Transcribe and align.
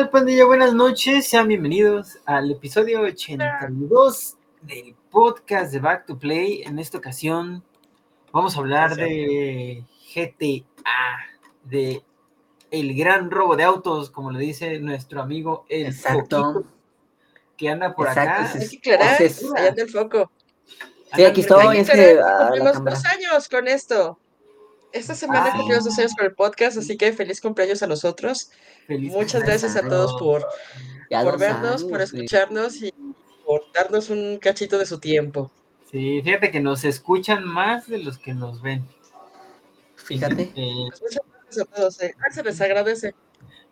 tal, 0.00 0.10
pandilla? 0.10 0.46
Buenas 0.46 0.72
noches, 0.72 1.28
sean 1.28 1.46
bienvenidos 1.48 2.18
al 2.24 2.50
episodio 2.50 3.02
82 3.02 4.36
del 4.62 4.94
podcast 5.10 5.72
de 5.72 5.78
Back 5.78 6.06
to 6.06 6.18
Play. 6.18 6.62
En 6.62 6.78
esta 6.78 6.96
ocasión 6.96 7.62
vamos 8.32 8.56
a 8.56 8.60
hablar 8.60 8.96
de 8.96 9.84
GTA, 10.14 11.18
de 11.64 12.02
el 12.70 12.94
gran 12.96 13.30
robo 13.30 13.56
de 13.56 13.64
autos, 13.64 14.08
como 14.10 14.30
le 14.30 14.38
dice 14.38 14.78
nuestro 14.78 15.20
amigo 15.20 15.66
el 15.68 15.86
Exacto. 15.88 16.44
Foquito, 16.54 16.72
que 17.58 17.68
anda 17.68 17.94
por 17.94 18.08
Exacto, 18.08 18.30
acá. 18.30 18.52
Hay 18.54 18.62
es- 18.62 18.70
que 18.80 18.94
aclarar, 18.94 19.22
allá 19.56 19.74
el 19.82 19.90
foco. 19.90 20.30
Sí, 21.14 21.24
aquí 21.24 21.40
estoy. 21.42 21.66
Hay 21.66 21.74
que 21.76 21.80
es 21.82 21.90
que, 21.90 22.10
aclarar, 22.12 22.24
ah, 22.24 22.38
la 22.38 22.46
cumplimos 22.46 22.72
cámara. 22.72 22.96
dos 22.96 23.04
años 23.04 23.48
con 23.50 23.68
esto. 23.68 24.18
Esta 24.92 25.14
semana 25.14 25.46
Ah. 25.52 25.56
cumplimos 25.56 25.84
dos 25.84 25.98
años 25.98 26.14
con 26.16 26.26
el 26.26 26.34
podcast, 26.34 26.76
así 26.78 26.96
que 26.96 27.12
feliz 27.12 27.40
cumpleaños 27.40 27.82
a 27.82 27.86
nosotros. 27.86 28.50
Feliz 28.86 29.12
Muchas 29.12 29.42
gracias 29.44 29.76
a 29.76 29.88
todos 29.88 30.14
por, 30.18 30.46
Ya 31.10 31.22
por 31.22 31.38
vernos, 31.38 31.84
por 31.84 32.00
años, 32.00 32.12
escucharnos 32.12 32.76
y 32.82 32.92
por 33.46 33.62
darnos 33.72 34.10
un 34.10 34.38
cachito 34.38 34.78
de 34.78 34.86
su 34.86 34.98
tiempo. 34.98 35.50
Sí, 35.90 36.20
fíjate 36.22 36.50
que 36.50 36.60
nos 36.60 36.84
escuchan 36.84 37.44
más 37.44 37.86
de 37.88 37.98
los 37.98 38.18
que 38.18 38.32
nos 38.34 38.62
ven. 38.62 38.84
Fíjate. 39.96 40.52
Eh, 40.54 40.86
Pues 40.88 41.02
muchas 41.02 41.22
gracias 41.42 41.58
a 41.58 41.64
todos. 41.76 42.02
eh. 42.02 42.14
Ah, 42.20 42.32
se 42.32 42.42
les 42.42 42.60
agradece. 42.60 43.14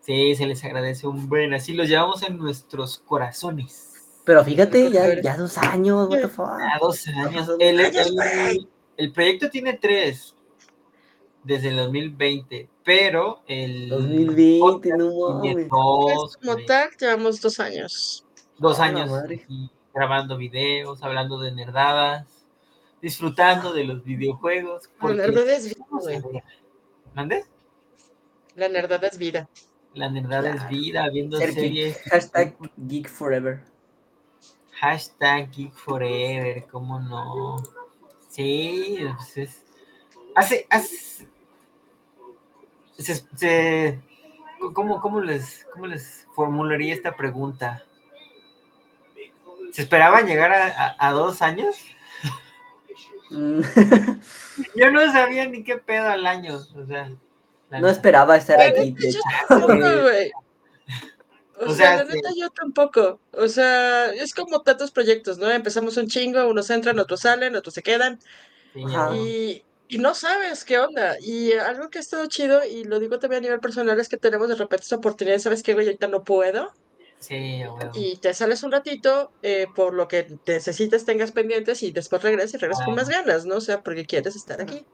sí, 0.01 0.35
se 0.37 0.47
les 0.47 0.65
agradece 0.65 1.07
un 1.07 1.29
buen, 1.29 1.53
así 1.55 1.75
los 1.75 1.89
llevamos 1.89 2.23
en 2.23 2.39
nuestros 2.39 2.99
corazones. 2.99 3.85
Pero 4.25 4.45
fíjate, 4.45 4.91
ya, 4.91 5.21
ya 5.21 5.37
dos 5.37 5.57
años, 5.59 6.09
what 6.09 6.21
the 6.21 6.29
fuck. 6.29 6.49
A 6.61 6.79
12 6.81 7.11
años. 7.13 7.47
Dos 7.47 7.57
El, 7.61 7.81
años, 7.81 8.07
el- 8.07 8.69
el 8.97 9.13
proyecto 9.13 9.49
tiene 9.51 9.75
tres 9.75 10.35
desde 11.49 11.71
el 11.71 11.77
2020, 11.77 12.69
pero 12.85 13.41
el 13.49 13.89
2020, 13.89 14.59
podcast 14.61 14.99
no 14.99 15.29
mames. 15.35 15.67
Pues, 15.69 16.37
como 16.37 16.57
tal, 16.67 16.91
llevamos 17.01 17.41
dos 17.41 17.59
años. 17.59 18.27
dos 18.59 18.79
años 18.79 19.11
aquí 19.25 19.71
grabando 19.95 20.37
videos, 20.37 21.03
hablando 21.03 21.41
de 21.41 21.51
nerdadas, 21.53 22.27
disfrutando 23.01 23.73
de 23.73 23.85
los 23.85 24.05
videojuegos. 24.05 24.85
La 24.85 24.91
porque 25.01 25.17
nerdad 25.17 25.49
es 25.49 25.65
vida, 25.75 25.87
güey. 25.89 26.21
ver. 26.21 26.43
¿Mande? 27.15 27.45
La 28.55 28.69
nerdad 28.69 29.03
es 29.05 29.17
vida. 29.17 29.49
La 29.95 30.11
nerdada 30.11 30.51
es 30.51 30.69
vida, 30.69 31.09
viendo 31.09 31.39
Ser 31.39 31.55
geek. 31.55 31.61
series. 31.61 32.03
Hashtag 32.11 32.57
Geek 32.77 33.09
Forever. 33.09 33.65
Hashtag 34.81 35.51
Geek 35.51 35.73
Forever, 35.73 36.67
¿cómo 36.71 37.01
no? 37.01 37.57
Sí, 38.29 38.99
pues 39.17 39.37
es- 39.39 39.63
hace, 40.37 40.67
hace, 40.71 41.27
se, 42.99 43.15
se- 43.37 44.01
¿cómo, 44.75 45.01
cómo 45.01 45.21
les, 45.21 45.67
¿cómo 45.73 45.87
les 45.87 46.27
formularía 46.35 46.95
esta 46.95 47.17
pregunta? 47.17 47.83
¿Se 49.73 49.83
esperaban 49.83 50.27
llegar 50.27 50.53
a, 50.53 50.67
a- 50.67 51.09
a 51.09 51.13
dos 51.13 51.43
años? 51.43 51.77
Mm, 53.31 53.61
Yo 54.75 54.91
no 54.91 55.13
sabía 55.13 55.47
ni 55.47 55.63
qué 55.63 55.77
pedo 55.77 56.09
al 56.09 56.27
año, 56.27 56.57
o 56.57 56.87
sea. 56.87 57.09
no 57.09 57.17
neta. 57.71 57.91
esperaba 57.91 58.37
estar 58.37 58.59
La 58.59 58.67
aquí, 58.67 58.93
neta, 58.93 59.09
yo. 59.11 59.21
O, 61.61 61.71
O 61.71 61.75
sea, 61.75 61.97
sea, 61.99 62.05
la 62.05 62.11
sí. 62.11 62.17
neta 62.17 62.31
yo 62.39 62.51
tampoco. 62.51 63.21
O 63.33 63.49
sea, 63.49 64.13
es 64.13 64.33
como 64.33 64.63
tantos 64.63 64.91
proyectos, 64.93 65.39
¿no? 65.39 65.51
Empezamos 65.51 65.97
un 65.97 66.07
chingo, 66.07 66.49
unos 66.49 66.71
entran, 66.71 66.99
otros 66.99 67.21
salen, 67.21 67.57
otros 67.57 67.75
se 67.75 67.83
quedan. 67.83 68.19
Sí, 68.73 68.81
Y, 69.15 69.63
y 69.89 69.99
no 69.99 70.15
sabes 70.15 70.65
qué 70.65 70.79
onda. 70.79 71.17
Y 71.21 71.53
algo 71.53 71.89
que 71.89 71.99
ha 71.99 72.01
estado 72.01 72.27
chido, 72.27 72.65
y 72.65 72.85
lo 72.85 73.01
digo 73.01 73.19
también 73.19 73.41
a 73.41 73.43
nivel 73.45 73.61
personal, 73.61 73.99
es 73.99 74.09
que 74.09 74.19
tenemos 74.19 74.49
de 74.49 74.55
repente 74.55 74.83
esta 74.83 74.97
oportunidad, 74.97 75.39
¿sabes 75.39 75.63
qué, 75.63 75.75
güey? 75.75 75.87
Ahorita 75.87 76.09
no 76.09 76.25
puedo. 76.25 76.73
sí, 77.19 77.63
a 77.63 77.73
huevo. 77.73 77.91
Y 77.95 78.17
te 78.19 78.35
sales 78.35 78.63
un 78.63 78.73
ratito, 78.73 79.33
eh, 79.43 79.67
por 79.75 79.95
lo 79.95 80.07
que 80.07 80.39
necesites, 80.47 81.05
tengas 81.05 81.33
pendientes, 81.33 81.83
y 81.83 81.91
después 81.91 82.23
regresas 82.23 82.55
y 82.55 82.59
regresas 82.59 82.85
con 82.85 82.95
más 82.95 83.09
ganas, 83.09 83.47
¿no? 83.47 83.57
O 83.57 83.61
sea, 83.61 83.83
porque 83.83 84.05
quieres 84.05 84.37
estar 84.37 84.61
aquí. 84.61 84.85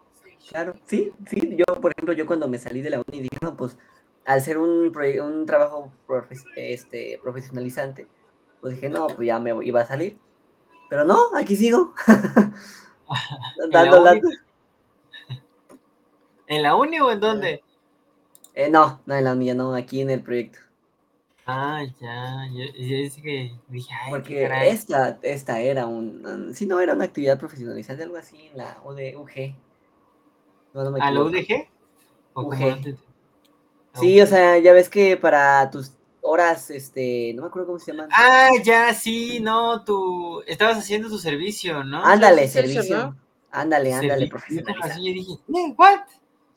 Claro, 0.48 0.74
sí, 0.86 1.12
sí, 1.28 1.56
yo, 1.56 1.80
por 1.80 1.92
ejemplo, 1.92 2.14
yo 2.14 2.26
cuando 2.26 2.48
me 2.48 2.58
salí 2.58 2.80
de 2.80 2.90
la 2.90 3.02
uni 3.06 3.20
dije, 3.20 3.38
no, 3.40 3.56
pues, 3.56 3.76
al 4.24 4.40
ser 4.42 4.58
un, 4.58 4.92
un 5.22 5.46
trabajo 5.46 5.92
este, 6.54 7.18
profesionalizante, 7.22 8.06
pues 8.60 8.74
dije, 8.74 8.88
no, 8.88 9.08
pues 9.08 9.26
ya 9.26 9.38
me 9.40 9.52
iba 9.64 9.80
a 9.80 9.86
salir. 9.86 10.18
Pero 10.88 11.04
no, 11.04 11.34
aquí 11.34 11.56
sigo. 11.56 11.94
Dando 13.70 14.02
uni? 14.02 14.20
¿En 16.46 16.62
la 16.62 16.76
uni 16.76 17.00
o 17.00 17.10
en 17.10 17.20
dónde? 17.20 17.62
Eh, 18.54 18.70
no, 18.70 19.00
no 19.06 19.14
en 19.14 19.24
la 19.24 19.32
uni, 19.32 19.46
ya 19.46 19.54
no, 19.54 19.74
aquí 19.74 20.00
en 20.00 20.10
el 20.10 20.22
proyecto. 20.22 20.58
Ah, 21.46 21.82
ya, 22.00 22.46
yo, 22.52 22.64
yo 22.74 22.96
es 22.96 23.16
que 23.16 23.52
dije, 23.68 23.92
ay, 23.94 24.10
Porque 24.12 24.48
esta, 24.68 25.18
esta 25.22 25.60
era 25.60 25.86
un, 25.86 26.54
si 26.54 26.66
no 26.66 26.80
era 26.80 26.94
una 26.94 27.04
actividad 27.04 27.38
profesionalizante, 27.38 28.02
algo 28.02 28.16
así 28.16 28.46
en 28.46 28.56
la 28.58 28.78
UD, 28.84 29.16
UG. 29.16 29.54
No, 30.72 30.84
no 30.84 30.90
me 30.90 31.00
¿A 31.00 31.10
la. 31.10 31.20
UDG? 31.22 31.68
¿O 32.34 32.42
UG. 32.42 32.82
te- 32.82 32.96
Sí, 33.94 34.20
o 34.20 34.26
sea, 34.26 34.58
ya 34.58 34.72
ves 34.72 34.88
que 34.88 35.16
para 35.16 35.70
tus 35.70 35.92
horas, 36.20 36.70
este, 36.70 37.32
no 37.34 37.42
me 37.42 37.48
acuerdo 37.48 37.66
cómo 37.68 37.78
se 37.78 37.92
llaman. 37.92 38.08
Ah, 38.12 38.48
ya, 38.64 38.92
sí, 38.92 39.38
no, 39.40 39.84
tú 39.84 40.42
estabas 40.46 40.78
haciendo 40.78 41.08
tu 41.08 41.18
servicio, 41.18 41.84
¿no? 41.84 42.02
Ándale, 42.02 42.48
servicio. 42.48 42.96
¿no? 42.96 43.16
Ándale, 43.52 43.92
ándale. 43.92 44.30
Así 44.80 45.06
yo 45.06 45.12
dije, 45.12 45.32
"Eh, 45.48 45.74
¿what? 45.76 46.00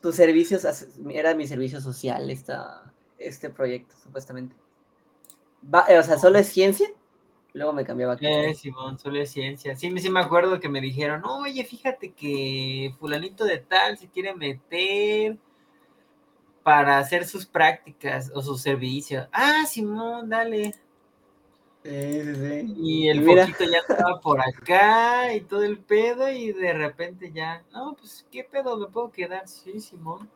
Tus 0.02 0.16
servicios, 0.16 0.66
era 1.10 1.34
mi 1.36 1.48
servicio 1.48 1.82
social 1.82 2.30
esta, 2.30 2.94
este 3.18 3.50
proyecto, 3.50 3.96
supuestamente. 4.02 4.56
Va- 5.74 5.86
eh, 5.90 5.98
o 6.00 6.04
sea, 6.04 6.18
solo 6.18 6.38
es 6.40 6.48
ciencia. 6.48 6.88
Luego 7.54 7.74
me 7.74 7.84
cambiaba 7.84 8.14
a 8.14 8.18
Eh, 8.22 8.54
Simón, 8.54 9.00
solo 9.00 9.20
es 9.20 9.32
ciencia. 9.32 9.76
Sí, 9.76 9.92
sí 10.00 10.10
me 10.10 10.20
acuerdo 10.20 10.60
que 10.60 10.70
me 10.70 10.82
dijeron, 10.82 11.24
oye, 11.26 11.64
fíjate 11.66 12.14
que 12.14 12.94
fulanito 13.00 13.44
de 13.46 13.58
tal 13.60 13.98
se 13.98 14.10
quiere 14.10 14.36
meter 14.36 15.38
para 16.64 17.00
hacer 17.00 17.26
sus 17.26 17.46
prácticas 17.46 18.32
o 18.34 18.42
su 18.42 18.58
servicio. 18.58 19.28
Ah, 19.32 19.64
Simón, 19.68 20.30
dale. 20.30 20.74
Sí, 21.88 22.22
sí, 22.22 22.36
sí. 22.36 22.74
Y 22.78 23.08
el 23.08 23.22
Mira. 23.22 23.46
poquito 23.46 23.64
ya 23.64 23.78
estaba 23.78 24.20
por 24.20 24.42
acá 24.42 25.34
y 25.34 25.42
todo 25.42 25.64
el 25.64 25.80
pedo 25.80 26.30
y 26.30 26.52
de 26.52 26.74
repente 26.74 27.32
ya, 27.32 27.64
no, 27.72 27.96
pues, 27.98 28.26
¿qué 28.30 28.44
pedo? 28.44 28.76
¿Me 28.76 28.88
puedo 28.88 29.10
quedar? 29.10 29.48
Sí, 29.48 29.80
Simón. 29.80 30.30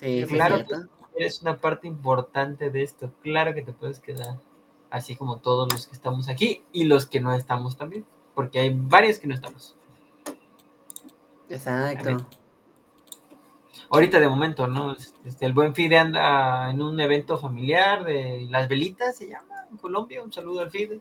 Sí, 0.00 0.24
Claro 0.28 0.56
cierto. 0.66 0.88
Eres 1.14 1.40
una 1.42 1.56
parte 1.56 1.86
importante 1.86 2.70
de 2.70 2.82
esto. 2.82 3.12
Claro 3.22 3.54
que 3.54 3.62
te 3.62 3.72
puedes 3.72 4.00
quedar. 4.00 4.38
Así 4.90 5.14
como 5.14 5.38
todos 5.38 5.72
los 5.72 5.86
que 5.86 5.94
estamos 5.94 6.28
aquí 6.28 6.62
y 6.72 6.84
los 6.84 7.06
que 7.06 7.20
no 7.20 7.32
estamos 7.32 7.76
también. 7.76 8.04
Porque 8.34 8.58
hay 8.58 8.70
varios 8.74 9.18
que 9.18 9.28
no 9.28 9.34
estamos. 9.34 9.76
Exacto. 11.48 12.26
Ahorita 13.90 14.18
de 14.18 14.28
momento, 14.28 14.66
¿no? 14.66 14.96
Este, 15.24 15.46
el 15.46 15.52
buen 15.52 15.74
Fide 15.74 15.98
anda 15.98 16.70
en 16.70 16.82
un 16.82 16.98
evento 17.00 17.38
familiar 17.38 18.04
de 18.04 18.46
las 18.50 18.68
velitas, 18.68 19.16
se 19.16 19.28
llama, 19.28 19.66
en 19.70 19.76
Colombia. 19.76 20.22
Un 20.22 20.32
saludo 20.32 20.60
al 20.60 20.70
Fide. 20.70 21.00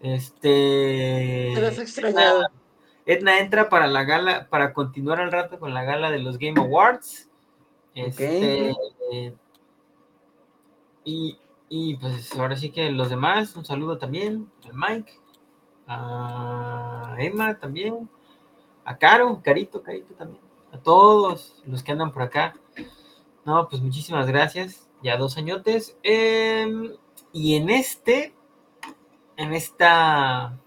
Este. 0.00 1.52
Te 1.54 1.66
extrañado. 1.82 2.46
Edna 3.06 3.40
entra 3.40 3.68
para 3.68 3.86
la 3.86 4.04
gala, 4.04 4.48
para 4.48 4.72
continuar 4.72 5.20
al 5.20 5.32
rato 5.32 5.58
con 5.58 5.74
la 5.74 5.84
gala 5.84 6.10
de 6.10 6.20
los 6.20 6.38
Game 6.38 6.60
Awards. 6.60 7.28
Este, 7.94 8.70
eh, 9.12 9.34
y, 11.04 11.38
y, 11.68 11.96
pues 11.96 12.32
ahora 12.38 12.56
sí 12.56 12.70
que 12.70 12.90
los 12.90 13.10
demás, 13.10 13.56
un 13.56 13.64
saludo 13.64 13.98
también 13.98 14.50
al 14.64 14.74
Mike, 14.74 15.12
a 15.88 17.16
Emma 17.18 17.58
también, 17.58 18.08
a 18.84 18.96
Caro, 18.96 19.40
Carito, 19.42 19.82
Carito 19.82 20.14
también, 20.14 20.42
a 20.72 20.78
todos 20.78 21.62
los 21.66 21.82
que 21.82 21.92
andan 21.92 22.12
por 22.12 22.22
acá. 22.22 22.54
No, 23.44 23.68
pues 23.68 23.82
muchísimas 23.82 24.26
gracias, 24.26 24.88
ya 25.02 25.16
dos 25.16 25.36
añotes. 25.36 25.96
Em, 26.02 26.92
y 27.32 27.56
en 27.56 27.70
este, 27.70 28.34
en 29.36 29.52
esta 29.52 30.58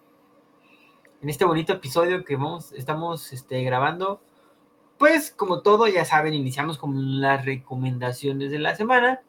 en 1.23 1.29
este 1.29 1.45
bonito 1.45 1.71
episodio 1.71 2.25
que 2.25 2.35
vamos, 2.35 2.73
estamos 2.73 3.31
este, 3.31 3.63
grabando. 3.63 4.21
Pues 4.97 5.31
como 5.31 5.61
todo, 5.61 5.87
ya 5.87 6.03
saben, 6.03 6.33
iniciamos 6.33 6.77
con 6.77 7.21
las 7.21 7.45
recomendaciones 7.45 8.51
de 8.51 8.59
la 8.59 8.75
semana. 8.75 9.21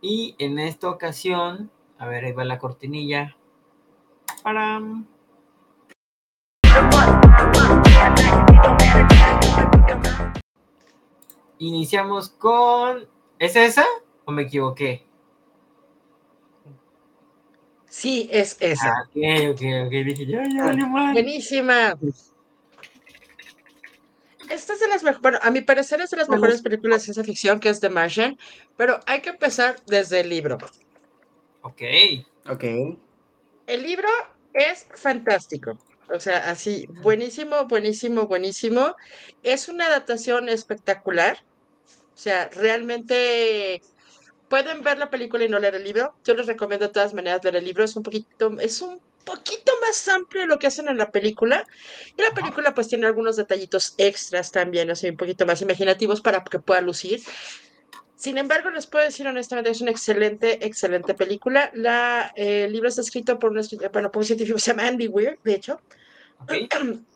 Y 0.00 0.34
en 0.38 0.58
esta 0.58 0.90
ocasión, 0.90 1.70
a 1.98 2.06
ver, 2.08 2.24
ahí 2.24 2.32
va 2.32 2.44
la 2.44 2.58
cortinilla. 2.58 3.36
Para... 4.42 4.80
Iniciamos 11.58 12.28
con... 12.30 13.08
¿Es 13.38 13.56
esa 13.56 13.84
o 14.24 14.32
me 14.32 14.42
equivoqué? 14.42 15.06
Sí, 17.88 18.28
es 18.32 18.56
esa. 18.60 18.92
Ah, 18.92 19.04
ok, 19.08 19.52
ok, 19.52 19.62
ok. 19.86 19.90
Dije, 19.90 20.26
ya, 20.26 20.42
ya, 20.52 20.64
vale 20.64 20.86
mal. 20.86 21.12
Buenísima. 21.12 21.96
esta 24.50 24.72
es 24.72 24.80
de 24.80 24.88
las 24.88 25.02
mejores, 25.04 25.22
bueno, 25.22 25.38
a 25.40 25.50
mi 25.50 25.60
parecer 25.60 26.00
es 26.00 26.10
de 26.10 26.16
las 26.16 26.28
mejores 26.28 26.60
películas 26.60 26.98
de 26.98 27.04
ciencia 27.04 27.24
ficción 27.24 27.60
que 27.60 27.68
es 27.68 27.80
The 27.80 27.90
Martian, 27.90 28.36
pero 28.76 28.98
hay 29.06 29.20
que 29.20 29.30
empezar 29.30 29.76
desde 29.86 30.20
el 30.20 30.28
libro. 30.28 30.58
Ok. 31.62 31.82
Ok. 32.50 32.64
El 33.66 33.82
libro 33.82 34.08
es 34.52 34.86
fantástico. 34.94 35.78
O 36.10 36.20
sea, 36.20 36.50
así, 36.50 36.86
buenísimo, 37.02 37.66
buenísimo, 37.66 38.26
buenísimo. 38.26 38.96
Es 39.42 39.68
una 39.68 39.86
adaptación 39.86 40.48
espectacular. 40.48 41.38
O 42.14 42.16
sea, 42.16 42.48
realmente 42.54 43.82
pueden 44.48 44.82
ver 44.82 44.98
la 44.98 45.10
película 45.10 45.44
y 45.44 45.48
no 45.48 45.58
leer 45.58 45.76
el 45.76 45.84
libro. 45.84 46.14
Yo 46.24 46.34
les 46.34 46.46
recomiendo 46.46 46.86
de 46.86 46.92
todas 46.92 47.14
maneras 47.14 47.42
leer 47.42 47.56
el 47.56 47.64
libro. 47.64 47.84
Es 47.84 47.96
un 47.96 48.02
poquito, 48.02 48.58
es 48.60 48.82
un 48.82 49.00
poquito 49.24 49.72
más 49.80 50.06
amplio 50.08 50.46
lo 50.46 50.58
que 50.58 50.66
hacen 50.66 50.88
en 50.88 50.98
la 50.98 51.10
película. 51.10 51.66
Y 52.16 52.22
la 52.22 52.30
película 52.30 52.74
pues 52.74 52.88
tiene 52.88 53.06
algunos 53.06 53.36
detallitos 53.36 53.94
extras 53.98 54.52
también, 54.52 54.90
así 54.90 55.08
un 55.08 55.16
poquito 55.16 55.46
más 55.46 55.62
imaginativos 55.62 56.20
para 56.20 56.44
que 56.44 56.58
pueda 56.58 56.80
lucir. 56.80 57.22
Sin 58.24 58.38
embargo, 58.38 58.70
les 58.70 58.86
puedo 58.86 59.04
decir 59.04 59.28
honestamente, 59.28 59.68
es 59.68 59.82
una 59.82 59.90
excelente, 59.90 60.64
excelente 60.66 61.12
película. 61.12 61.70
La, 61.74 62.32
eh, 62.36 62.64
el 62.64 62.72
libro 62.72 62.88
está 62.88 63.02
escrito 63.02 63.38
por 63.38 63.50
un, 63.50 63.60
bueno, 63.92 64.10
por 64.10 64.20
un 64.20 64.24
científico 64.24 64.58
se 64.60 64.70
llama 64.70 64.88
Andy 64.88 65.08
Weir, 65.08 65.38
de 65.44 65.54
hecho. 65.54 65.78
Okay. 66.38 66.66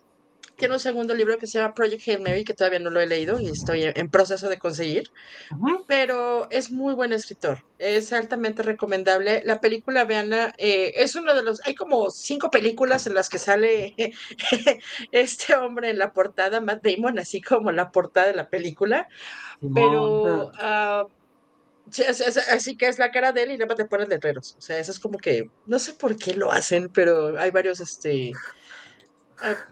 Tiene 0.58 0.74
un 0.74 0.80
segundo 0.80 1.14
libro 1.14 1.38
que 1.38 1.46
se 1.46 1.58
llama 1.58 1.72
Project 1.72 2.08
Hail 2.08 2.20
Mary, 2.20 2.42
que 2.42 2.52
todavía 2.52 2.80
no 2.80 2.90
lo 2.90 3.00
he 3.00 3.06
leído 3.06 3.38
y 3.38 3.46
estoy 3.46 3.84
en 3.84 4.10
proceso 4.10 4.48
de 4.48 4.58
conseguir. 4.58 5.08
Uh 5.52 5.54
-huh. 5.54 5.84
Pero 5.86 6.48
es 6.50 6.72
muy 6.72 6.94
buen 6.94 7.12
escritor. 7.12 7.64
Es 7.78 8.12
altamente 8.12 8.64
recomendable. 8.64 9.40
La 9.44 9.60
película, 9.60 10.04
veanla, 10.04 10.52
eh, 10.58 10.94
es 10.96 11.14
uno 11.14 11.32
de 11.32 11.44
los. 11.44 11.64
Hay 11.64 11.76
como 11.76 12.10
cinco 12.10 12.50
películas 12.50 13.06
en 13.06 13.14
las 13.14 13.28
que 13.28 13.38
sale 13.38 13.94
este 15.12 15.54
hombre 15.54 15.90
en 15.90 15.98
la 15.98 16.12
portada, 16.12 16.60
Matt 16.60 16.84
Damon, 16.84 17.20
así 17.20 17.40
como 17.40 17.70
la 17.70 17.92
portada 17.92 18.26
de 18.26 18.34
la 18.34 18.50
película. 18.50 19.06
Pero. 19.74 20.48
Uh, 20.48 21.08
Así 22.52 22.76
que 22.76 22.86
es 22.86 22.98
la 22.98 23.10
cara 23.10 23.32
de 23.32 23.44
él 23.44 23.52
y 23.52 23.54
nada 23.54 23.66
más 23.66 23.76
te 23.76 23.86
ponen 23.86 24.08
letreros. 24.08 24.54
O 24.58 24.60
sea, 24.60 24.78
eso 24.78 24.92
es 24.92 24.98
como 24.98 25.16
que, 25.18 25.50
no 25.64 25.78
sé 25.78 25.94
por 25.94 26.16
qué 26.16 26.34
lo 26.34 26.52
hacen, 26.52 26.90
pero 26.90 27.38
hay 27.38 27.50
varios, 27.50 27.80
este, 27.80 28.32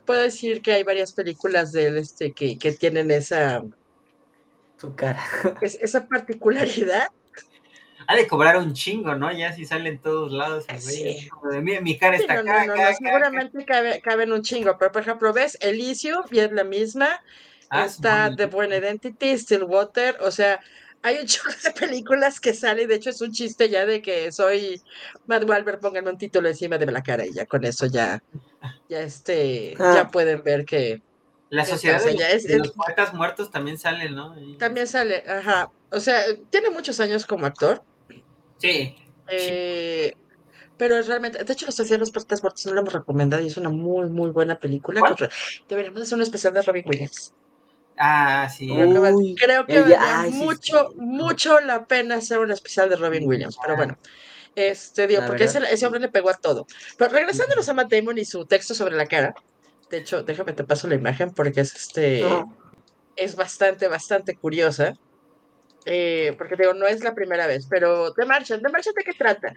puedo 0.05 0.23
decir 0.23 0.63
que 0.63 0.73
hay 0.73 0.83
varias 0.83 1.13
películas 1.13 1.73
de 1.73 1.87
él 1.87 1.97
este, 1.99 2.33
que, 2.33 2.59
que 2.59 2.73
tienen 2.73 3.11
esa, 3.11 3.63
su 4.79 4.95
cara. 4.95 5.23
Es, 5.61 5.79
esa 5.81 6.07
particularidad. 6.07 7.09
Ha 8.09 8.15
de 8.15 8.29
cobrar 8.29 8.57
un 8.59 8.73
chingo, 8.73 9.17
¿no? 9.17 9.33
Ya 9.33 9.53
si 9.53 9.65
sale 9.65 9.89
en 9.89 9.99
todos 9.99 10.31
lados. 10.31 10.65
Sí. 10.79 11.29
De, 11.51 11.61
mi, 11.61 11.81
mi 11.81 11.99
cara 11.99 12.17
Sí, 12.17 12.23
está 12.23 12.43
no, 12.43 12.53
acá, 12.53 12.67
no, 12.67 12.67
no, 12.67 12.73
acá, 12.73 12.83
no, 12.83 12.89
acá, 12.89 12.95
seguramente 12.95 13.65
cabe, 13.65 14.01
caben 14.01 14.33
un 14.33 14.43
chingo, 14.43 14.77
pero 14.79 14.93
por 14.93 15.03
ejemplo, 15.03 15.33
ves 15.33 15.59
Elysium 15.61 16.23
y 16.31 16.39
es 16.39 16.53
la 16.53 16.63
misma, 16.63 17.21
Ah, 17.71 17.87
está. 17.87 18.35
The 18.35 18.47
Born 18.47 18.73
Identity, 18.73 19.37
Stillwater, 19.39 20.17
o 20.21 20.31
sea, 20.31 20.61
hay 21.03 21.19
un 21.19 21.27
chorro 21.27 21.53
de 21.65 21.71
películas 21.73 22.41
que 22.41 22.55
sale, 22.55 22.87
de 22.87 22.97
hecho 22.97 23.11
es 23.11 23.21
un 23.21 23.33
chiste 23.33 23.69
ya 23.69 23.87
de 23.87 24.03
que 24.03 24.31
soy 24.33 24.81
Matt 25.27 25.49
Wahlberg, 25.49 25.81
pónganme 25.81 26.11
un 26.11 26.19
título 26.19 26.49
encima 26.49 26.79
de 26.79 26.87
la 26.87 27.03
cara 27.03 27.27
y 27.27 27.33
ya 27.33 27.47
con 27.47 27.65
eso 27.65 27.87
ya, 27.87 28.23
ya 28.89 29.01
este, 29.01 29.75
Ah. 29.79 29.93
ya 29.95 30.09
pueden 30.11 30.43
ver 30.43 30.65
que 30.65 31.03
La 31.51 31.65
sociedad 31.65 32.01
o 32.01 32.03
sea, 32.03 32.13
de, 32.13 32.19
ya 32.19 32.31
es- 32.31 32.45
de 32.47 32.59
los 32.59 32.69
es- 32.69 32.73
poetas 32.75 33.15
muertos 33.15 33.51
también 33.51 33.79
sale, 33.79 34.11
¿no? 34.11 34.35
También 34.59 34.87
sale, 34.87 35.23
ajá, 35.29 35.71
o 35.91 36.01
sea, 36.01 36.21
tiene 36.51 36.71
muchos 36.71 36.99
años 37.01 37.25
como 37.27 37.47
actor, 37.47 37.83
Sí. 38.59 38.97
eh, 39.29 40.15
pero 40.77 40.97
es 40.99 41.07
realmente, 41.07 41.43
de 41.43 41.53
hecho, 41.53 41.67
la 41.67 41.73
Sociedad 41.73 41.97
de 41.97 42.01
los 42.01 42.11
Poetas 42.11 42.43
Muertos 42.43 42.67
no 42.67 42.75
la 42.75 42.81
hemos 42.81 42.93
recomendado 42.93 43.43
y 43.43 43.47
es 43.47 43.57
una 43.57 43.69
muy, 43.71 44.09
muy 44.11 44.31
buena 44.31 44.59
película. 44.59 45.01
Que 45.17 45.29
Deberíamos 45.69 46.03
hacer 46.03 46.17
un 46.17 46.23
especial 46.23 46.53
de 46.53 46.63
Robin 46.63 46.85
Williams. 46.87 47.33
Ah, 47.99 48.47
sí. 48.55 48.71
Uy. 48.71 49.35
Creo 49.41 49.65
que, 49.65 49.81
valdría 49.81 50.21
ay, 50.21 50.33
sí, 50.33 50.37
mucho, 50.39 50.91
sí. 50.91 50.97
mucho 50.99 51.61
la 51.61 51.87
pena 51.87 52.17
hacer 52.17 52.41
un 52.41 52.51
especial 52.51 52.91
de 52.91 52.97
Robin 52.97 53.27
Williams, 53.27 53.57
pero 53.63 53.77
bueno. 53.77 53.97
Este, 54.57 55.07
digo, 55.07 55.21
La 55.21 55.27
porque 55.29 55.45
ese, 55.45 55.61
ese 55.71 55.87
hombre 55.87 56.01
le 56.01 56.09
pegó 56.09 56.31
a 56.31 56.35
todo. 56.35 56.67
Pero 56.97 57.13
regresándonos 57.13 57.69
a 57.69 57.75
Matt 57.75 57.93
Damon 57.93 58.19
y 58.19 58.25
su 58.25 58.47
texto 58.47 58.75
sobre 58.75 58.97
la 58.97 59.07
cara, 59.07 59.35
de 59.91 59.99
hecho, 59.99 60.23
déjame 60.23 60.55
te 60.55 60.65
paso 60.65 60.89
la 60.89 60.95
imagen 60.95 61.31
porque 61.31 61.61
es 61.61 61.77
este 61.77 62.25
es 63.17 63.37
bastante, 63.37 63.87
bastante 63.89 64.35
curiosa. 64.35 64.95
Eh, 65.89 66.35
porque 66.37 66.57
digo, 66.57 66.75
no 66.75 66.87
es 66.87 67.05
la 67.05 67.15
primera 67.15 67.47
vez, 67.47 67.69
pero 67.71 68.13
The 68.13 68.25
Martian, 68.25 68.61
¿The 68.61 68.71
Martian 68.71 68.95
de 68.95 69.05
qué 69.05 69.13
trata? 69.13 69.55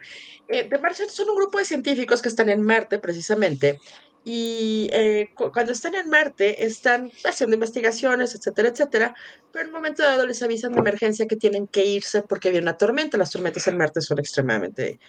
Eh, 0.48 0.68
The 0.70 0.78
Martian 0.78 1.10
son 1.10 1.30
un 1.30 1.36
grupo 1.36 1.58
de 1.58 1.66
científicos 1.66 2.22
que 2.22 2.30
están 2.30 2.50
en 2.50 2.62
Marte 2.62 3.00
precisamente 3.00 3.80
y 4.24 4.90
eh, 4.92 5.30
cu- 5.36 5.52
cuando 5.52 5.72
están 5.72 5.96
en 5.96 6.10
Marte 6.10 6.66
están 6.66 7.10
haciendo 7.24 7.56
investigaciones, 7.56 8.36
etcétera, 8.36 8.70
etcétera, 8.70 9.16
pero 9.52 9.64
en 9.64 9.68
un 9.70 9.76
momento 9.76 10.04
dado 10.04 10.26
les 10.28 10.42
avisan 10.44 10.74
de 10.74 10.80
emergencia 10.80 11.26
que 11.28 11.36
tienen 11.38 11.68
que 11.68 11.86
irse 11.86 12.22
porque 12.24 12.52
viene 12.52 12.66
una 12.66 12.78
tormenta. 12.78 13.18
Las 13.18 13.32
tormentas 13.32 13.68
en 13.68 13.78
Marte 13.78 14.02
son 14.02 14.20
extremadamente 14.20 15.00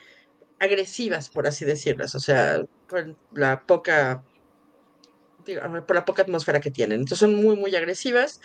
agresivas, 0.59 1.31
por 1.31 1.47
así 1.47 1.65
decirlas, 1.65 2.15
o 2.15 2.21
sea, 2.21 2.63
por 2.87 3.17
la 3.33 3.63
poca, 3.65 4.23
digo, 5.45 5.63
por 5.87 5.97
la 5.97 6.05
poca 6.05 6.23
atmósfera 6.23 6.61
que 6.61 6.71
tienen. 6.71 7.01
Entonces 7.01 7.19
son 7.19 7.35
muy, 7.35 7.57
muy 7.57 7.75
agresivas 7.75 8.41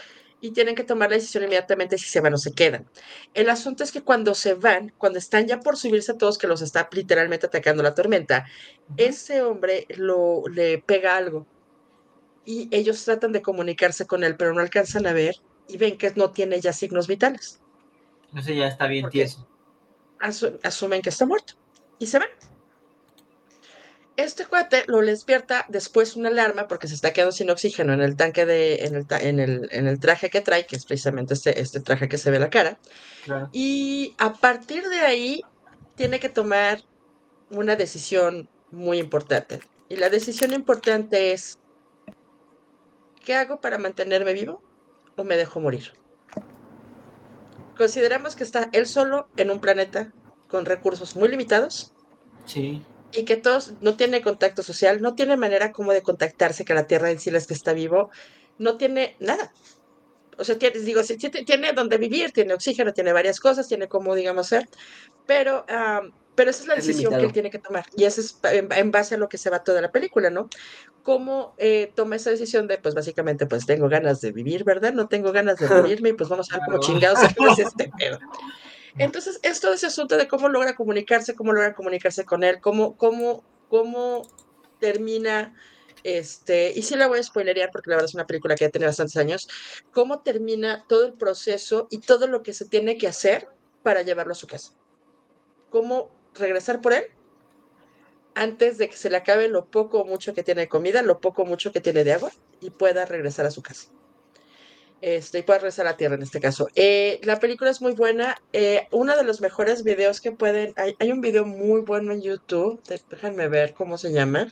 y 0.47 0.51
tienen 0.51 0.75
que 0.75 0.83
tomar 0.83 1.09
la 1.09 1.15
decisión 1.18 1.44
inmediatamente 1.44 1.97
si 1.97 2.06
se 2.07 2.21
van 2.21 2.33
o 2.33 2.38
se 2.38 2.53
quedan. 2.53 2.86
El 3.33 3.50
asunto 3.50 3.83
es 3.83 3.92
que 3.92 4.01
cuando 4.03 4.36
se 4.36 4.53
van, 4.53 4.94
cuando 4.97 5.19
están 5.19 5.47
ya 5.47 5.59
por 5.59 5.77
subirse 5.77 6.12
a 6.12 6.18
todos, 6.18 6.38
que 6.38 6.47
los 6.47 6.62
está 6.62 6.88
literalmente 6.92 7.47
atacando 7.47 7.81
la 7.83 7.94
tormenta, 7.95 8.45
ese 8.97 9.42
hombre 9.42 9.86
lo, 9.97 10.44
le 10.47 10.80
pega 10.80 11.18
algo 11.18 11.47
y 12.45 12.69
ellos 12.71 13.03
tratan 13.03 13.31
de 13.31 13.42
comunicarse 13.42 14.06
con 14.06 14.24
él, 14.24 14.36
pero 14.38 14.53
no 14.53 14.62
alcanzan 14.62 15.07
a 15.07 15.13
ver 15.13 15.36
y 15.68 15.77
ven 15.77 15.97
que 15.97 16.12
no 16.15 16.31
tiene 16.31 16.62
ya 16.62 16.74
signos 16.74 17.07
vitales. 17.07 17.59
Sé, 18.44 18.56
ya 18.56 18.68
está 18.68 18.88
bien 18.88 19.09
tieso. 19.09 19.47
Asu- 20.19 20.59
asumen 20.63 21.01
que 21.01 21.09
está 21.09 21.25
muerto 21.25 21.53
y 22.00 22.07
se 22.07 22.19
van. 22.19 22.30
Este 24.18 24.45
cuate 24.45 24.84
lo 24.88 25.02
despierta 25.02 25.66
después 25.68 26.16
una 26.16 26.30
alarma 26.30 26.68
porque 26.68 26.88
se 26.88 26.95
está 26.95 27.12
quedando 27.12 27.34
sin 27.34 27.50
oxígeno 27.50 27.94
en 27.94 28.02
el 28.02 28.16
tanque 28.16 28.45
de, 28.45 28.86
en 28.86 28.95
el, 28.95 29.06
en 29.10 29.40
el, 29.40 29.68
en 29.72 29.88
el 29.88 30.00
traje 30.00 30.30
que 30.30 30.42
trae, 30.42 30.66
que 30.66 30.78
es 30.78 30.86
precisamente 30.86 31.34
este, 31.34 31.60
este 31.60 31.81
traje 31.81 32.07
que 32.07 32.18
se 32.18 32.31
ve 32.31 32.40
la 32.40 32.50
cara. 32.50 32.78
Claro. 33.26 33.50
Y 33.52 34.16
a 34.18 34.34
partir 34.34 34.88
de 34.88 35.00
ahí 35.02 35.42
tiene 35.95 36.19
que 36.19 36.30
tomar 36.30 36.81
una 37.50 37.76
decisión 37.76 38.48
muy 38.72 39.00
importante. 39.00 39.60
Y 39.90 39.98
la 39.98 40.10
decisión 40.10 40.54
importante 40.54 41.34
es, 41.34 41.60
¿qué 43.24 43.36
hago 43.36 43.60
para 43.60 43.78
mantenerme 43.78 44.34
vivo 44.34 44.62
o 45.18 45.24
me 45.26 45.36
dejo 45.36 45.60
morir? 45.60 45.92
Consideramos 47.78 48.38
que 48.38 48.45
está 48.45 48.69
él 48.72 48.88
solo 48.88 49.28
en 49.36 49.52
un 49.52 49.60
planeta 49.60 50.14
con 50.48 50.66
recursos 50.66 51.18
muy 51.18 51.28
limitados 51.28 51.92
Sí. 52.45 52.81
Y 53.16 53.24
que 53.24 53.38
todos 53.38 53.74
no 53.81 53.95
tiene 53.95 54.22
contacto 54.22 54.64
social, 54.64 55.02
no 55.02 55.16
tiene 55.16 55.38
manera 55.38 55.72
como 55.72 55.94
de 55.94 56.02
contactarse 56.02 56.66
que 56.66 56.74
la 56.74 56.88
Tierra 56.88 57.12
en 57.12 57.19
sí 57.19 57.30
es 57.30 57.48
que 57.48 57.54
está 57.54 57.74
vivo, 57.74 58.10
no 58.57 58.78
tiene 58.78 59.16
nada. 59.19 59.54
O 60.38 60.44
sea, 60.44 60.57
tiene, 60.57 60.80
digo, 60.80 61.02
sí, 61.04 61.18
tiene 61.18 61.74
donde 61.74 61.98
vivir, 61.98 62.31
tiene 62.31 62.54
oxígeno, 62.54 62.94
tiene 62.94 63.14
varias 63.14 63.40
cosas, 63.40 63.68
tiene 63.68 63.88
como, 63.88 64.16
digamos, 64.16 64.48
ser, 64.48 64.68
pero, 65.26 65.66
am, 65.69 66.12
pero 66.36 66.50
esa 66.50 66.62
es 66.62 66.68
la 66.68 66.74
Es 66.76 66.86
decisión 66.86 67.16
que 67.16 67.26
él 67.26 67.31
tiene 67.31 67.50
que 67.50 67.60
tomar. 67.60 67.86
Y 67.95 68.04
esa 68.04 68.19
es 68.19 68.38
en, 68.44 68.72
en 68.72 68.92
base 68.92 69.16
a 69.16 69.18
lo 69.18 69.30
que 69.30 69.38
se 69.38 69.50
va 69.50 69.64
toda 69.64 69.81
la 69.81 69.92
película, 69.92 70.30
¿no? 70.30 70.50
Cómo 71.04 71.56
eh, 71.57 71.92
toma 71.95 72.18
esa 72.18 72.31
decisión 72.31 72.68
de, 72.68 72.78
pues 72.78 72.94
básicamente, 72.94 73.45
pues 73.45 73.66
tengo 73.66 73.88
ganas 73.88 74.19
de 74.19 74.34
vivir, 74.34 74.66
¿verdad? 74.66 74.92
No 74.92 75.07
tengo 75.07 75.31
ganas 75.31 75.57
de 75.57 75.68
morirme 75.69 76.10
y 76.10 76.14
pues 76.14 76.30
vamos 76.30 76.52
a 76.52 76.57
ver 76.57 76.66
cómo 76.66 76.80
chingados 76.80 77.19
hacemos 77.19 77.57
este 77.57 77.90
pedo. 77.98 78.19
Entonces, 78.97 79.40
es 79.44 79.59
todo 79.59 79.73
ese 79.73 79.87
asunto 79.87 80.16
de 80.16 80.28
cómo 80.28 80.47
logra 80.47 80.75
comunicarse, 80.75 81.35
cómo 81.35 81.52
logra 81.52 81.73
comunicarse 81.73 82.23
con 82.25 82.44
él, 82.44 82.61
cómo, 82.61 82.95
cómo, 82.95 83.44
cómo 83.68 84.21
termina, 84.80 85.54
este, 86.04 86.71
y 86.73 86.81
sí 86.83 86.95
la 86.95 87.07
voy 87.07 87.19
a 87.19 87.23
spoilerear 87.23 87.71
porque 87.71 87.90
la 87.90 87.97
verdad 87.97 88.09
es 88.09 88.16
una 88.16 88.28
película 88.28 88.56
que 88.56 88.66
ya 88.66 88.71
tiene 88.71 88.87
bastantes 88.87 89.18
años, 89.18 89.49
cómo 89.92 90.21
termina 90.21 90.85
todo 90.87 91.06
el 91.06 91.14
proceso 91.14 91.87
y 91.90 91.99
todo 91.99 92.28
lo 92.28 92.42
que 92.42 92.54
se 92.54 92.66
tiene 92.66 92.97
que 92.97 93.07
hacer 93.07 93.49
para 93.83 94.02
llevarlo 94.02 94.31
a 94.31 94.35
su 94.35 94.47
casa. 94.47 94.71
Cómo 95.69 96.11
regresar 96.33 96.80
por 96.80 96.94
él 96.94 97.06
antes 98.33 98.78
de 98.78 98.90
que 98.90 98.97
se 98.97 99.09
le 99.09 99.18
acabe 99.18 99.47
lo 99.49 99.66
poco 99.66 99.99
o 99.99 100.06
mucho 100.06 100.33
que 100.33 100.44
tiene 100.44 100.61
de 100.61 100.69
comida, 100.69 101.02
lo 101.02 101.19
poco 101.19 101.44
o 101.44 101.45
mucho 101.45 101.71
que 101.71 101.81
tiene 101.81 102.04
de 102.04 102.14
agua 102.14 102.31
y 102.61 102.69
pueda 102.69 103.06
regresar 103.06 103.45
a 103.45 103.52
su 103.52 103.61
casa 103.61 103.90
este, 105.06 105.38
y 105.38 105.44
pueda 105.44 105.59
regresar 105.59 105.85
a 105.85 105.92
la 105.92 105.97
Tierra 105.97 106.16
en 106.16 106.24
este 106.24 106.40
caso. 106.40 106.68
Eh, 106.74 107.19
la 107.21 107.40
película 107.40 107.69
es 107.69 107.80
muy 107.80 107.94
buena. 107.94 108.42
eh, 108.54 108.88
uno 108.90 109.16
de 109.16 109.24
los 109.24 109.40
mejores 109.40 109.83
videos 109.83 110.19
que 110.19 110.31
pueden. 110.31 110.74
Hay, 110.78 110.95
hay 111.00 111.12
un 111.12 111.21
video 111.21 111.45
muy 111.45 111.81
bueno 111.81 112.12
en 112.12 112.24
YouTube. 112.24 112.81
déjenme 113.12 113.47
ver 113.47 113.76
cómo 113.76 114.00
se 114.00 114.12
llama. 114.12 114.52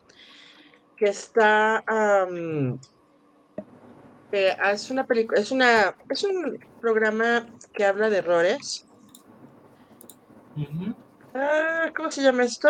Que 0.96 1.06
está. 1.06 1.84
eh, 4.32 4.56
es 4.72 4.92
una 4.92 5.08
película. 5.08 5.42
Es 5.42 5.50
una. 5.50 5.96
Es 6.08 6.24
un 6.24 6.60
programa 6.80 7.48
que 7.74 7.84
habla 7.84 8.12
de 8.12 8.18
errores. 8.18 8.86
Ah, 11.34 11.92
¿Cómo 11.96 12.12
se 12.12 12.22
llama 12.22 12.44
esto? 12.44 12.70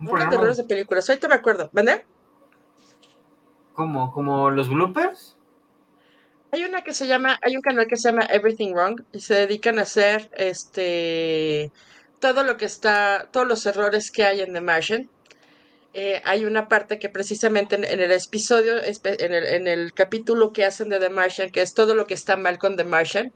Un 0.00 0.18
de 0.28 0.36
errores 0.36 0.58
de 0.58 0.64
películas. 0.64 1.08
Ahorita 1.08 1.28
me 1.28 1.34
acuerdo. 1.36 1.70
¿Vale? 1.72 2.04
¿Cómo? 3.74 4.12
¿Como 4.12 4.50
los 4.50 4.68
bloopers? 4.68 5.36
Hay 6.52 6.64
una 6.64 6.82
que 6.82 6.94
se 6.94 7.08
llama, 7.08 7.38
hay 7.42 7.56
un 7.56 7.62
canal 7.62 7.88
que 7.88 7.96
se 7.96 8.08
llama 8.08 8.26
Everything 8.30 8.72
Wrong 8.72 9.02
y 9.12 9.20
se 9.20 9.34
dedican 9.34 9.78
a 9.78 9.82
hacer 9.82 10.30
este 10.36 11.72
todo 12.20 12.44
lo 12.44 12.56
que 12.56 12.64
está, 12.64 13.28
todos 13.32 13.46
los 13.46 13.66
errores 13.66 14.10
que 14.10 14.24
hay 14.24 14.40
en 14.40 14.54
The 14.54 14.60
Martian. 14.60 15.10
Eh, 15.92 16.22
hay 16.24 16.44
una 16.44 16.68
parte 16.68 16.98
que 16.98 17.08
precisamente 17.08 17.76
en, 17.76 17.84
el 17.84 18.10
episodio, 18.10 18.76
en 18.82 19.32
el, 19.32 19.44
en 19.44 19.66
el, 19.66 19.92
capítulo 19.92 20.52
que 20.52 20.64
hacen 20.64 20.88
de 20.88 21.00
The 21.00 21.10
Martian, 21.10 21.50
que 21.50 21.60
es 21.60 21.74
todo 21.74 21.94
lo 21.94 22.06
que 22.06 22.14
está 22.14 22.36
mal 22.36 22.58
con 22.58 22.76
The 22.76 22.84
Martian, 22.84 23.32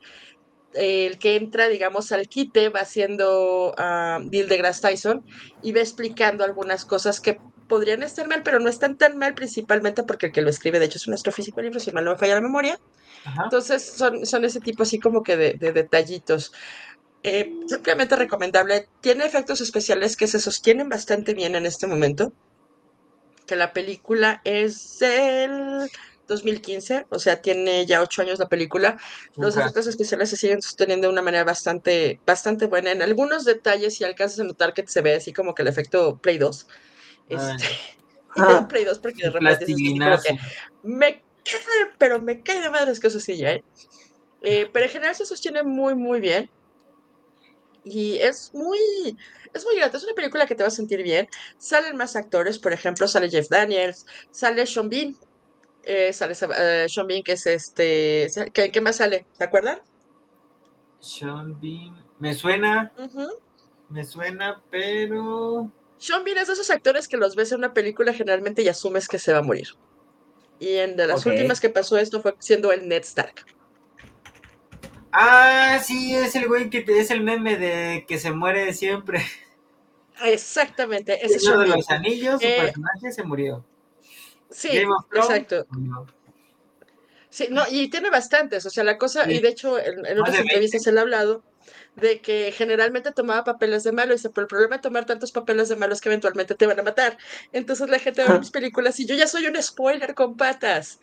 el 0.75 1.19
que 1.19 1.37
entra, 1.37 1.69
digamos, 1.69 2.13
al 2.13 2.29
quite 2.29 2.69
va 2.69 2.81
haciendo 2.81 3.75
uh, 3.79 4.21
Neil 4.21 4.49
deGrasse 4.49 4.81
Tyson 4.83 5.25
y 5.63 5.73
va 5.73 5.81
explicando 5.81 6.45
algunas 6.45 6.85
cosas 6.85 7.21
que 7.21 7.39
podrían 7.69 8.03
estar 8.03 8.27
mal, 8.27 8.43
pero 8.43 8.59
no 8.59 8.69
están 8.69 8.97
tan 8.97 9.19
mal, 9.19 9.35
principalmente 9.35 10.03
porque 10.03 10.27
el 10.27 10.33
que 10.33 10.43
lo 10.43 10.51
escribe, 10.51 10.79
de 10.79 10.87
hecho, 10.87 10.99
es 10.99 11.07
un 11.07 11.15
astrofísico 11.15 11.61
libro, 11.61 11.79
si 11.79 11.93
mal 11.93 12.05
no 12.05 12.13
me 12.13 12.19
falla 12.19 12.35
la 12.35 12.41
memoria. 12.41 12.81
Entonces, 13.45 13.85
son, 13.85 14.25
son 14.27 14.45
ese 14.45 14.61
tipo 14.61 14.83
así 14.83 14.99
como 14.99 15.23
que 15.23 15.37
de, 15.37 15.55
de 15.55 15.73
detallitos. 15.73 16.53
Eh, 17.23 17.53
simplemente 17.67 18.17
recomendable. 18.17 18.89
Tiene 19.01 19.25
efectos 19.25 19.61
especiales 19.61 20.17
que 20.17 20.27
se 20.27 20.41
sostienen 20.41 20.89
bastante 20.89 21.35
bien 21.35 21.55
en 21.55 21.67
este 21.67 21.87
momento. 21.87 22.33
Que 23.47 23.57
la 23.57 23.73
película 23.73 24.41
es 24.45 24.99
del 24.99 25.91
2015, 26.29 27.07
o 27.09 27.19
sea, 27.19 27.41
tiene 27.41 27.87
ya 27.87 28.03
ocho 28.03 28.23
años 28.23 28.39
la 28.39 28.49
película. 28.49 28.99
Los 29.37 29.57
efectos 29.57 29.87
especiales 29.87 30.31
se 30.31 30.37
siguen 30.37 30.63
sosteniendo 30.63 31.09
de 31.09 31.13
una 31.13 31.23
manera 31.23 31.45
bastante, 31.45 32.21
bastante 32.25 32.67
buena. 32.67 32.93
En 32.93 33.03
algunos 33.03 33.45
detalles, 33.45 34.01
y 34.01 34.05
alcanzas 34.05 34.41
a 34.41 34.45
notar 34.45 34.75
que 34.75 34.87
se 34.87 35.01
ve 35.01 35.17
así 35.17 35.33
como 35.33 35.55
que 35.55 35.63
el 35.63 35.69
efecto 35.69 36.19
Play 36.19 36.39
2. 36.39 36.67
Este, 37.29 37.65
Play 38.69 38.85
2 38.85 38.99
porque 38.99 39.25
de 39.25 39.31
repente 39.31 39.67
me 40.83 41.23
cae, 41.45 41.93
pero 41.99 42.21
me 42.21 42.43
cae 42.43 42.61
de 42.61 42.71
madres 42.71 43.01
que 43.01 43.09
eso 43.09 43.21
sí 43.21 43.37
ya, 43.37 43.53
¿eh? 43.53 43.65
¿eh? 44.43 44.69
pero 44.73 44.87
en 44.87 44.93
general 44.93 45.15
se 45.15 45.27
sostiene 45.27 45.63
muy, 45.63 45.95
muy 45.95 46.21
bien. 46.21 46.51
Y 47.85 48.17
es 48.19 48.53
muy, 48.53 48.79
es 49.55 49.65
muy 49.65 49.77
grata. 49.77 49.97
Es 49.97 50.05
una 50.05 50.15
película 50.15 50.47
que 50.47 50.55
te 50.55 50.63
va 50.63 50.69
a 50.69 50.71
sentir 50.71 51.03
bien. 51.03 51.29
Salen 51.57 51.97
más 51.97 52.17
actores, 52.17 52.59
por 52.59 52.73
ejemplo, 52.73 53.09
sale 53.09 53.31
Jeff 53.31 53.49
Daniels, 53.49 54.05
sale 54.31 54.67
Sean 54.67 54.91
Bean, 54.91 55.17
eh, 55.85 56.13
sale 56.13 56.35
uh, 56.35 56.89
Sean 56.89 57.07
Bean, 57.07 57.23
que 57.23 57.33
es 57.33 57.47
este. 57.47 58.29
¿Qué, 58.53 58.71
qué 58.71 58.81
más 58.81 58.97
sale? 58.97 59.27
¿Te 59.39 59.45
acuerdan? 59.45 59.81
Sean 61.01 61.59
Bean. 61.61 62.05
Me 62.19 62.35
suena. 62.35 62.93
Me 63.89 64.05
suena, 64.05 64.61
pero. 64.71 65.73
Sean 65.99 66.25
Bean 66.25 66.39
es 66.39 66.47
de 66.47 66.53
esos 66.55 66.71
actores 66.71 67.09
que 67.09 67.17
los 67.17 67.37
ves 67.37 67.53
en 67.53 67.59
una 67.59 67.75
película 67.75 68.13
generalmente 68.13 68.63
y 68.63 68.69
asumes 68.69 69.09
que 69.09 69.19
se 69.19 69.33
va 69.33 69.39
a 69.39 69.43
morir. 69.43 69.69
Y 70.61 70.77
en 70.77 70.97
de 70.97 71.07
las 71.07 71.25
últimas 71.27 71.61
que 71.61 71.69
pasó 71.69 71.99
esto 71.99 72.21
fue 72.21 72.35
siendo 72.39 72.73
el 72.73 72.89
Ned 72.89 73.03
Stark. 73.03 73.45
Ah, 75.13 75.81
sí, 75.83 76.15
es 76.15 76.35
el 76.37 76.49
güey 76.49 76.71
que 76.71 76.85
es 76.87 77.11
el 77.11 77.23
meme 77.23 77.57
de 77.57 78.05
que 78.07 78.19
se 78.19 78.31
muere 78.31 78.73
siempre. 78.75 79.25
Exactamente. 80.23 81.25
Ese 81.25 81.37
es 81.37 81.47
uno 81.47 81.61
de 81.61 81.69
los 81.69 81.91
anillos, 81.91 82.41
su 82.41 82.47
eh, 82.47 82.59
personaje 82.61 83.13
se 83.13 83.23
murió. 83.23 83.65
Sí, 84.51 84.83
exacto. 85.15 85.67
Sí, 87.31 87.49
no, 87.51 87.63
y 87.71 87.89
tiene 87.89 88.11
bastantes, 88.11 88.65
o 88.65 88.71
sea, 88.71 88.85
la 88.85 88.97
cosa, 88.97 89.31
y 89.31 89.41
de 89.41 89.49
hecho 89.49 89.79
en, 89.79 90.19
otras 90.19 90.39
entrevistas 90.39 90.87
él 90.87 90.97
ha 90.97 91.03
hablado 91.03 91.43
de 92.01 92.21
que 92.21 92.53
generalmente 92.53 93.13
tomaba 93.13 93.45
papeles 93.45 93.85
de 93.85 93.93
malo, 93.93 94.13
y 94.13 94.17
dice, 94.17 94.31
pero 94.31 94.43
el 94.43 94.49
problema 94.49 94.77
de 94.77 94.83
tomar 94.83 95.07
tantos 95.07 95.33
papeles 95.33 95.69
de 95.69 95.77
malo 95.77 95.93
es 95.93 96.01
que 96.01 96.09
eventualmente 96.09 96.55
te 96.55 96.67
van 96.67 96.81
a 96.81 96.83
matar. 96.83 97.19
Entonces 97.53 97.89
la 97.89 97.99
gente 97.99 98.25
ve 98.27 98.39
mis 98.39 98.51
películas 98.51 98.99
y 99.01 99.07
yo 99.07 99.15
ya 99.15 99.27
soy 99.27 99.47
un 99.47 99.61
spoiler 99.63 100.15
con 100.15 100.37
patas. 100.37 101.01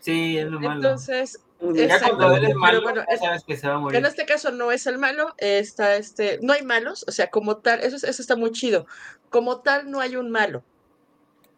Sí, 0.00 0.38
es 0.38 0.46
lo 0.46 0.60
malo. 0.60 0.76
Entonces, 0.76 1.40
bueno, 1.58 3.04
sabes 3.18 3.44
que 3.44 3.56
se 3.56 3.66
va 3.68 3.74
a 3.74 3.78
morir. 3.78 3.98
En 3.98 4.06
este 4.06 4.26
caso 4.26 4.52
no 4.52 4.70
es 4.72 4.86
el 4.86 4.98
malo, 4.98 5.34
está 5.38 5.96
este, 5.96 6.38
no 6.42 6.52
hay 6.52 6.62
malos, 6.62 7.04
o 7.08 7.12
sea, 7.12 7.30
como 7.30 7.56
tal, 7.56 7.80
eso, 7.80 7.96
eso 7.96 8.22
está 8.22 8.36
muy 8.36 8.52
chido. 8.52 8.86
Como 9.30 9.60
tal, 9.60 9.90
no 9.90 10.00
hay 10.00 10.16
un 10.16 10.30
malo 10.30 10.62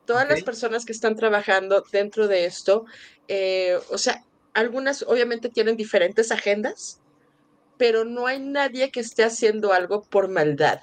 todas 0.09 0.27
las 0.27 0.43
personas 0.43 0.87
que 0.87 0.93
están 0.93 1.17
trabajando 1.17 1.85
dentro 1.93 2.29
de 2.29 2.47
esto, 2.47 2.87
eh, 3.29 3.79
o 3.91 3.99
sea, 3.99 4.25
algunas 4.55 5.03
obviamente 5.03 5.51
tienen 5.51 5.77
diferentes 5.77 6.33
agendas, 6.33 6.99
pero 7.79 8.05
no 8.05 8.27
hay 8.27 8.41
nadie 8.41 8.91
que 8.91 9.01
esté 9.01 9.25
haciendo 9.25 9.73
algo 9.73 10.03
por 10.03 10.29
maldad. 10.29 10.81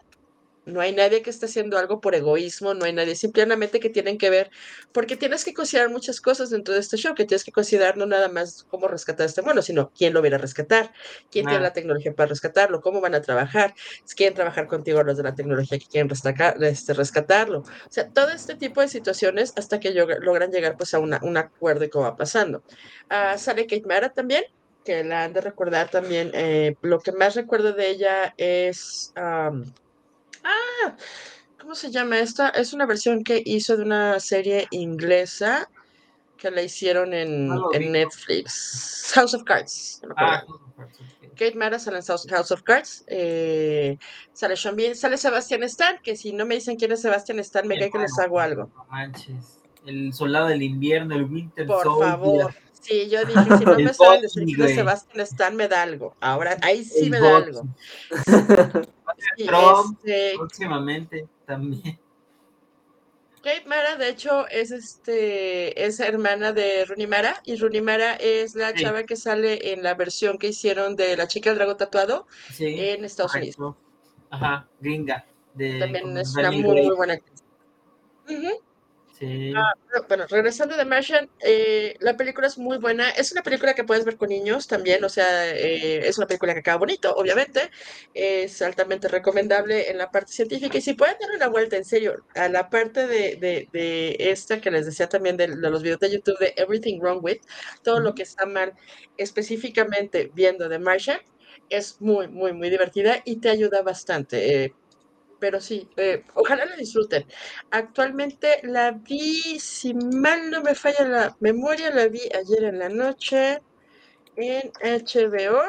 No 0.65 0.81
hay 0.81 0.93
nadie 0.93 1.21
que 1.21 1.29
esté 1.29 1.45
haciendo 1.45 1.77
algo 1.77 2.01
por 2.01 2.15
egoísmo, 2.15 2.73
no 2.73 2.85
hay 2.85 2.93
nadie, 2.93 3.15
simplemente 3.15 3.79
que 3.79 3.89
tienen 3.91 4.17
que 4.17 4.31
ver, 4.31 4.49
porque 4.91 5.15
tienes 5.15 5.45
que 5.45 5.53
considerar 5.53 5.91
muchas 5.91 6.19
cosas 6.19 6.49
dentro 6.49 6.73
de 6.73 6.79
este 6.79 6.97
show, 6.97 7.13
que 7.13 7.25
tienes 7.25 7.43
que 7.43 7.51
considerar 7.51 7.97
no 7.97 8.07
nada 8.07 8.29
más 8.29 8.65
cómo 8.67 8.87
rescatar 8.87 9.25
a 9.25 9.27
este 9.27 9.43
mono, 9.43 9.61
sino 9.61 9.91
quién 9.95 10.13
lo 10.13 10.23
viene 10.23 10.37
a 10.37 10.39
rescatar, 10.39 10.91
quién 11.29 11.45
tiene 11.45 11.61
la 11.61 11.71
tecnología 11.71 12.13
para 12.15 12.29
rescatarlo, 12.29 12.81
cómo 12.81 12.99
van 12.99 13.13
a 13.13 13.21
trabajar, 13.21 13.75
quieren 14.15 14.33
trabajar 14.33 14.65
contigo 14.65 15.03
los 15.03 15.17
de 15.17 15.23
la 15.23 15.35
tecnología 15.35 15.77
que 15.77 15.85
quieren 15.85 16.09
este, 16.61 16.93
rescatarlo. 16.93 17.59
O 17.59 17.91
sea, 17.91 18.09
todo 18.09 18.29
este 18.29 18.55
tipo 18.55 18.81
de 18.81 18.87
situaciones 18.87 19.53
hasta 19.55 19.79
que 19.79 19.91
logran 19.91 20.51
llegar 20.51 20.77
pues 20.77 20.95
a 20.95 20.99
un 20.99 21.37
acuerdo 21.37 21.85
y 21.85 21.89
cómo 21.89 22.05
va 22.05 22.15
pasando. 22.15 22.63
Uh, 23.11 23.37
sale 23.37 23.67
Kate 23.67 23.85
Mara 23.85 24.09
también, 24.09 24.45
que 24.85 25.03
la 25.03 25.25
han 25.25 25.33
de 25.33 25.41
recordar 25.41 25.89
también. 25.89 26.31
Eh, 26.33 26.75
lo 26.81 26.99
que 26.99 27.11
más 27.11 27.35
recuerdo 27.35 27.73
de 27.73 27.89
ella 27.89 28.33
es... 28.37 29.11
Ah, 29.15 29.51
¿cómo 31.59 31.73
se 31.73 31.89
llama 31.89 32.19
esta? 32.19 32.49
Es 32.49 32.73
una 32.73 32.85
versión 32.85 33.23
que 33.23 33.41
hizo 33.43 33.75
de 33.75 33.83
una 33.83 34.19
serie 34.19 34.67
inglesa 34.69 35.67
que 36.37 36.51
la 36.51 36.61
hicieron 36.61 37.13
en, 37.13 37.49
Netflix. 37.91 39.11
House 39.15 39.33
of 39.33 39.43
Cards. 39.43 40.01
ah, 40.15 40.43
Kate 41.31 41.55
Mara 41.55 41.79
sale 41.79 41.97
en 41.97 42.03
House 42.29 42.51
of 42.51 42.61
Cards. 42.61 43.03
Eh, 43.07 43.97
sale 44.31 44.55
Sean 44.55 44.75
Bean, 44.75 44.95
sale 44.95 45.17
Sebastian 45.17 45.63
Stan, 45.63 45.97
que 46.03 46.15
si 46.15 46.33
no 46.33 46.45
me 46.45 46.55
dicen 46.55 46.77
quién 46.77 46.91
es 46.91 47.01
Sebastian 47.01 47.39
Stan, 47.39 47.67
me 47.67 47.79
cae 47.79 47.89
que 47.89 47.97
les 47.97 48.17
hago 48.19 48.39
algo. 48.39 48.69
No 48.75 48.85
manches. 48.89 49.59
El 49.85 50.13
soldado 50.13 50.47
del 50.47 50.61
invierno, 50.61 51.15
el 51.15 51.23
Winter 51.23 51.65
Por 51.65 51.83
favor. 51.99 52.53
Sí, 52.85 53.09
yo 53.09 53.25
dije, 53.25 53.57
si 53.57 53.65
no 53.65 53.75
me 53.77 53.93
saben 53.93 54.21
decir 54.21 54.67
Sebastian 54.75 55.21
Stan, 55.21 55.55
me 55.55 55.67
da 55.67 55.81
algo. 55.81 56.15
Ahora, 56.21 56.57
ahí 56.61 56.83
sí 56.83 57.09
me 57.09 57.19
da 57.19 57.37
algo. 57.37 57.63
Este, 59.37 60.33
próximamente 60.35 61.27
también. 61.45 61.97
Kate 63.41 63.63
Mara, 63.65 63.95
de 63.95 64.09
hecho, 64.09 64.45
es 64.49 64.71
este 64.71 65.85
es 65.85 65.99
hermana 65.99 66.51
de 66.51 66.83
Rooney 66.83 67.07
Mara, 67.07 67.41
y 67.45 67.55
Rooney 67.55 67.81
Mara 67.81 68.15
es 68.15 68.55
la 68.55 68.73
chava 68.73 69.03
que 69.03 69.15
sale 69.15 69.71
en 69.71 69.83
la 69.83 69.93
versión 69.93 70.37
que 70.37 70.47
hicieron 70.47 70.95
de 70.95 71.15
La 71.15 71.27
chica 71.27 71.51
del 71.51 71.59
drago 71.59 71.77
tatuado 71.77 72.27
en 72.59 73.05
Estados 73.05 73.35
Unidos. 73.35 73.75
Ajá, 74.31 74.67
gringa. 74.81 75.25
También 75.57 76.17
es 76.17 76.35
una 76.35 76.51
muy, 76.51 76.81
muy 76.81 76.95
buena 76.95 77.13
actriz. 77.13 77.43
Ah, 79.21 79.73
bueno, 80.09 80.25
regresando 80.27 80.75
de 80.75 80.83
Martian, 80.83 81.29
eh, 81.39 81.95
la 81.99 82.17
película 82.17 82.47
es 82.47 82.57
muy 82.57 82.77
buena. 82.77 83.09
Es 83.11 83.31
una 83.31 83.43
película 83.43 83.73
que 83.73 83.83
puedes 83.83 84.03
ver 84.03 84.17
con 84.17 84.29
niños 84.29 84.67
también, 84.67 85.03
o 85.03 85.09
sea, 85.09 85.49
eh, 85.51 86.07
es 86.07 86.17
una 86.17 86.27
película 86.27 86.53
que 86.53 86.59
acaba 86.59 86.79
bonito, 86.79 87.13
obviamente. 87.15 87.71
Es 88.13 88.61
altamente 88.61 89.07
recomendable 89.07 89.89
en 89.89 89.97
la 89.97 90.11
parte 90.11 90.33
científica. 90.33 90.77
Y 90.77 90.81
si 90.81 90.93
pueden 90.93 91.15
darle 91.19 91.37
una 91.37 91.47
vuelta, 91.47 91.77
en 91.77 91.85
serio, 91.85 92.25
a 92.35 92.49
la 92.49 92.69
parte 92.69 93.07
de, 93.07 93.67
de, 93.71 94.15
esta 94.19 94.59
que 94.59 94.71
les 94.71 94.85
decía 94.85 95.07
también 95.07 95.37
de, 95.37 95.47
los 95.47 95.81
videos 95.81 95.99
de 95.99 96.11
YouTube 96.11 96.39
de 96.39 96.53
Everything 96.57 96.99
Wrong 96.99 97.23
With, 97.23 97.39
todo 97.83 97.99
lo 97.99 98.15
que 98.15 98.23
está 98.23 98.45
mal, 98.45 98.73
específicamente 99.17 100.31
viendo 100.33 100.67
de 100.67 100.79
Martian, 100.79 101.19
es 101.69 102.01
muy, 102.01 102.27
muy, 102.27 102.53
muy 102.53 102.69
divertida 102.69 103.21
y 103.25 103.37
te 103.37 103.49
ayuda 103.49 103.81
bastante. 103.81 104.65
Eh, 104.65 104.73
pero 105.45 105.61
sí, 105.61 105.87
eh, 105.95 106.25
ojalá 106.33 106.65
la 106.65 106.75
disfruten. 106.75 107.23
Actualmente 107.69 108.61
la 108.63 108.89
vi, 108.89 109.59
si 109.59 109.93
mal 109.93 110.49
no 110.49 110.63
me 110.63 110.73
falla 110.73 111.07
la 111.07 111.37
memoria, 111.39 111.91
la 111.91 112.07
vi 112.07 112.21
ayer 112.33 112.63
en 112.63 112.79
la 112.79 112.89
noche 112.89 113.61
en 114.35 114.71
HBO. 114.81 115.61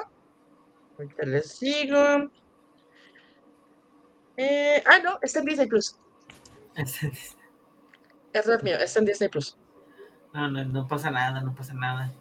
Ahorita 0.97 1.26
les 1.26 1.61
digo. 1.61 2.30
Eh, 4.38 4.83
ah, 4.87 4.99
no, 5.04 5.18
está 5.21 5.40
en 5.40 5.45
Disney 5.45 5.66
Plus. 5.66 5.99
Error 8.33 8.62
mío, 8.62 8.76
está 8.76 9.00
en 9.00 9.04
Disney 9.04 9.28
Plus. 9.28 9.59
No, 10.33 10.49
no, 10.49 10.64
no 10.64 10.88
pasa 10.88 11.11
nada, 11.11 11.42
no 11.42 11.54
pasa 11.54 11.75
nada. 11.75 12.14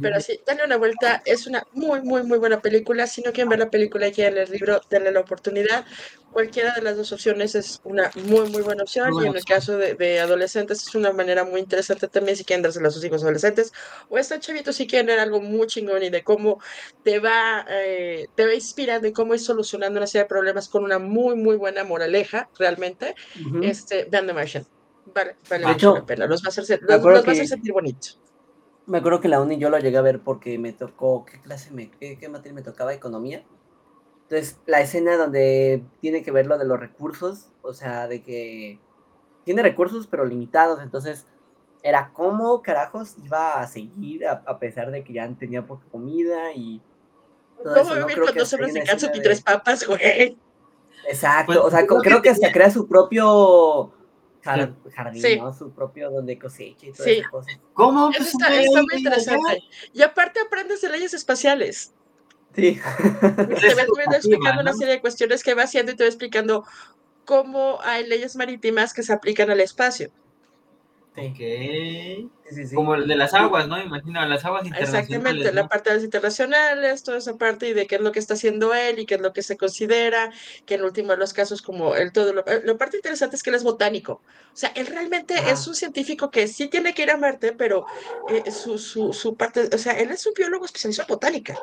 Pero 0.00 0.20
sí, 0.20 0.40
dale 0.46 0.64
una 0.64 0.76
vuelta. 0.76 1.22
Es 1.24 1.46
una 1.46 1.66
muy, 1.72 2.00
muy, 2.02 2.22
muy 2.22 2.38
buena 2.38 2.60
película. 2.60 3.06
Si 3.06 3.22
no 3.22 3.32
quieren 3.32 3.48
ver 3.48 3.58
la 3.58 3.70
película 3.70 4.08
y 4.08 4.12
quieren 4.12 4.34
leer 4.34 4.48
el 4.48 4.52
libro, 4.52 4.80
denle 4.90 5.10
la 5.10 5.20
oportunidad. 5.20 5.84
Cualquiera 6.32 6.74
de 6.74 6.82
las 6.82 6.96
dos 6.96 7.12
opciones 7.12 7.54
es 7.54 7.80
una 7.82 8.10
muy, 8.14 8.48
muy 8.50 8.62
buena 8.62 8.82
opción. 8.82 9.10
y 9.22 9.26
en 9.26 9.34
el 9.34 9.44
caso 9.44 9.76
de, 9.78 10.20
adolescentes, 10.20 10.86
es 10.86 10.94
una 10.94 11.12
manera 11.12 11.44
muy 11.44 11.60
interesante 11.60 12.08
también 12.08 12.36
si 12.36 12.44
quieren 12.44 12.62
dársela 12.62 12.88
a 12.88 12.90
sus 12.90 13.04
hijos 13.04 13.22
adolescentes. 13.22 13.72
O 14.08 14.18
están 14.18 14.40
chavitos 14.40 14.76
si 14.76 14.86
quieren 14.86 15.06
leer 15.06 15.20
algo 15.20 15.40
muy 15.40 15.66
chingón 15.66 16.02
y 16.02 16.10
de 16.10 16.22
cómo 16.22 16.60
te 17.02 17.18
va, 17.18 17.66
eh, 17.68 18.28
te 18.34 18.46
va 18.46 18.54
inspirando 18.54 19.08
y 19.08 19.12
cómo 19.12 19.34
ir 19.34 19.40
solucionando 19.40 19.98
una 19.98 20.06
serie 20.06 20.24
de 20.24 20.28
problemas 20.28 20.68
con 20.68 20.84
una 20.84 20.98
muy, 20.98 21.36
muy 21.36 21.56
buena 21.56 21.84
moraleja, 21.84 22.48
realmente. 22.58 23.14
este, 23.62 24.04
vean 24.04 24.26
The 24.26 24.32
Martian 24.32 24.66
Vale, 25.14 25.36
vale 25.48 25.66
mucho 25.66 25.94
la 25.94 26.06
pena. 26.06 26.26
Los 26.26 26.42
va 26.42 26.46
a 26.46 26.48
hacer, 26.50 26.80
los, 26.82 27.04
va 27.04 27.16
a 27.16 27.18
hacer 27.18 27.46
sentir 27.46 27.72
bonito. 27.72 28.10
Me 28.90 28.98
acuerdo 28.98 29.20
que 29.20 29.28
la 29.28 29.40
uni 29.40 29.56
yo 29.56 29.70
lo 29.70 29.78
llegué 29.78 29.96
a 29.96 30.02
ver 30.02 30.18
porque 30.18 30.58
me 30.58 30.72
tocó, 30.72 31.24
¿qué 31.24 31.40
clase 31.40 31.70
me, 31.70 31.92
qué, 31.92 32.18
qué 32.18 32.28
materia 32.28 32.54
me 32.54 32.62
tocaba? 32.62 32.92
Economía. 32.92 33.44
Entonces, 34.22 34.58
la 34.66 34.80
escena 34.80 35.16
donde 35.16 35.84
tiene 36.00 36.24
que 36.24 36.32
ver 36.32 36.46
lo 36.46 36.58
de 36.58 36.64
los 36.64 36.80
recursos, 36.80 37.52
o 37.62 37.72
sea, 37.72 38.08
de 38.08 38.24
que 38.24 38.80
tiene 39.44 39.62
recursos 39.62 40.08
pero 40.08 40.24
limitados, 40.24 40.82
entonces 40.82 41.24
era 41.84 42.10
cómo 42.12 42.62
carajos 42.62 43.14
iba 43.24 43.60
a 43.60 43.66
seguir 43.68 44.26
a, 44.26 44.58
pesar 44.58 44.90
de 44.90 45.04
que 45.04 45.12
ya 45.12 45.28
tenía 45.38 45.64
poca 45.64 45.84
comida 45.92 46.52
y 46.52 46.82
todo 47.62 47.74
¿Cómo 47.74 47.94
eso, 47.94 48.00
¿no? 48.00 48.06
Creo 48.08 48.26
que 48.26 48.44
sobras 48.44 48.74
de 48.74 48.82
calzón 48.82 49.10
y 49.14 49.22
tres 49.22 49.40
papas, 49.40 49.86
güey? 49.86 50.36
Exacto, 51.08 51.46
pues, 51.46 51.58
o 51.58 51.70
sea, 51.70 51.86
creo 51.86 52.22
que 52.22 52.30
hasta 52.30 52.50
crea 52.50 52.72
su 52.72 52.88
propio 52.88 53.92
jardín, 54.42 55.38
¿no? 55.38 55.52
Su 55.52 55.70
propio 55.70 56.10
donde 56.10 56.38
cosecha 56.38 56.86
y 56.86 56.92
todas 56.92 57.04
sí. 57.04 57.10
esas 57.18 57.30
cosas. 57.30 57.58
¿Cómo? 57.74 58.10
Eso 58.10 58.22
está, 58.22 58.60
está 58.60 58.82
muy 58.82 58.94
interesante. 58.96 59.62
Y 59.92 60.02
aparte 60.02 60.40
aprendes 60.40 60.80
de 60.80 60.90
leyes 60.90 61.14
espaciales. 61.14 61.94
Sí. 62.54 62.80
Te 62.80 63.74
va 63.74 63.82
explicando 64.16 64.62
una 64.62 64.72
serie 64.72 64.94
de 64.94 65.00
cuestiones 65.00 65.42
que 65.42 65.54
va 65.54 65.64
haciendo 65.64 65.92
y 65.92 65.96
te 65.96 66.04
va 66.04 66.08
explicando 66.08 66.64
cómo 67.24 67.78
hay 67.82 68.06
leyes 68.06 68.34
marítimas 68.36 68.92
que 68.92 69.02
se 69.02 69.12
aplican 69.12 69.50
al 69.50 69.60
espacio. 69.60 70.10
Ok. 71.16 71.38
Sí, 71.38 72.66
sí, 72.66 72.74
Como 72.74 72.94
el 72.94 73.08
de 73.08 73.16
las 73.16 73.34
aguas, 73.34 73.66
¿no? 73.66 73.80
Imagino, 73.82 74.24
las 74.26 74.44
aguas 74.44 74.64
internacionales. 74.64 75.10
Exactamente, 75.10 75.52
la 75.52 75.68
parte 75.68 75.90
de 75.90 75.96
las 75.96 76.04
internacionales, 76.04 77.02
toda 77.02 77.18
esa 77.18 77.36
parte 77.36 77.68
y 77.68 77.72
de 77.72 77.86
qué 77.86 77.96
es 77.96 78.00
lo 78.00 78.12
que 78.12 78.20
está 78.20 78.34
haciendo 78.34 78.74
él 78.74 79.00
y 79.00 79.06
qué 79.06 79.16
es 79.16 79.20
lo 79.20 79.32
que 79.32 79.42
se 79.42 79.56
considera, 79.56 80.32
que 80.66 80.76
en 80.76 80.84
último 80.84 81.10
de 81.12 81.18
los 81.18 81.32
casos, 81.32 81.62
como 81.62 81.96
el 81.96 82.12
todo, 82.12 82.32
lo, 82.32 82.44
la 82.64 82.74
parte 82.76 82.96
interesante 82.96 83.36
es 83.36 83.42
que 83.42 83.50
él 83.50 83.56
es 83.56 83.64
botánico. 83.64 84.22
O 84.52 84.56
sea, 84.56 84.70
él 84.70 84.86
realmente 84.86 85.34
es 85.50 85.66
un 85.66 85.74
científico 85.74 86.30
que 86.30 86.46
sí 86.46 86.68
tiene 86.68 86.94
que 86.94 87.02
ir 87.02 87.10
a 87.10 87.16
Marte, 87.16 87.52
pero 87.52 87.86
eh, 88.28 88.50
su, 88.50 88.78
su, 88.78 89.12
su, 89.12 89.36
parte, 89.36 89.68
o 89.72 89.78
sea, 89.78 89.98
él 89.98 90.10
es 90.10 90.24
un 90.26 90.34
biólogo 90.34 90.64
especializado 90.64 91.06
en 91.08 91.14
botánica. 91.14 91.58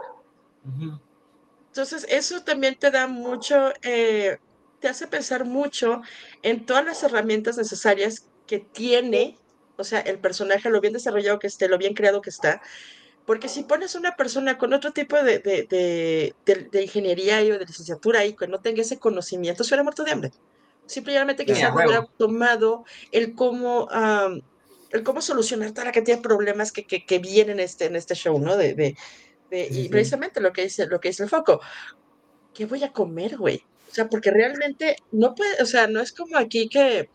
Entonces, 1.68 2.06
eso 2.10 2.44
también 2.44 2.76
te 2.76 2.92
da 2.92 3.08
mucho, 3.08 3.72
eh, 3.82 4.40
te 4.82 4.90
hace 4.90 5.08
pensar 5.08 5.46
mucho 5.46 6.02
en 6.44 6.66
todas 6.66 6.84
las 6.84 7.02
herramientas 7.04 7.58
necesarias 7.58 8.28
que 8.48 8.60
tiene, 8.60 9.38
o 9.78 9.84
sea, 9.84 10.00
el 10.00 10.20
personaje, 10.20 10.70
lo 10.70 10.82
bien 10.82 10.94
desarrollado 10.94 11.40
que 11.40 11.48
esté, 11.48 11.68
lo 11.68 11.78
bien 11.78 11.94
creado 11.94 12.22
que 12.22 12.30
está, 12.30 12.62
porque 13.28 13.50
si 13.50 13.64
pones 13.64 13.94
una 13.96 14.16
persona 14.16 14.58
con 14.58 14.74
otro 14.74 14.94
tipo 14.94 15.22
de, 15.22 15.40
de, 15.40 16.34
de, 16.46 16.82
ingeniería 16.82 17.40
o 17.40 17.60
de 17.60 17.66
licenciatura 17.66 18.24
y 18.26 18.34
que 18.34 18.48
no 18.48 18.62
tenga 18.62 18.82
ese 18.82 19.00
conocimiento, 19.00 19.66
se 19.66 19.74
hubiera 19.74 19.84
muerto 19.84 20.06
de 20.06 20.12
hambre. 20.12 20.32
Simplemente 20.86 21.46
que 21.46 21.54
se 21.54 21.70
hubiera 21.70 22.08
tomado 22.18 22.86
el 23.12 23.36
cómo, 23.36 23.90
el 24.92 25.04
cómo 25.04 25.22
solucionar 25.22 25.72
toda 25.72 25.88
la 25.88 25.92
cantidad 25.92 26.16
de 26.16 26.24
problemas 26.24 26.72
que, 26.72 26.88
que, 26.88 27.06
que 27.06 27.20
vienen 27.20 27.60
este, 27.60 27.86
en 27.86 27.98
este 27.98 28.16
show, 28.16 28.40
¿no? 28.40 28.56
De, 28.56 28.96
y 29.52 29.90
precisamente 29.90 30.40
lo 30.40 30.54
que 30.54 30.64
dice, 30.64 30.88
lo 30.88 31.02
que 31.02 31.10
dice 31.10 31.24
el 31.24 31.30
foco. 31.30 31.60
¿Qué 32.54 32.66
voy 32.66 32.86
a 32.86 32.94
comer, 32.94 33.36
güey? 33.36 33.62
O 33.92 33.94
sea, 33.94 34.08
porque 34.08 34.32
realmente 34.32 34.96
no 35.12 35.36
puede, 35.36 35.62
o 35.62 35.66
sea, 35.66 35.88
no 35.88 36.00
es 36.00 36.14
como 36.14 36.38
aquí 36.38 36.70
que 36.70 37.10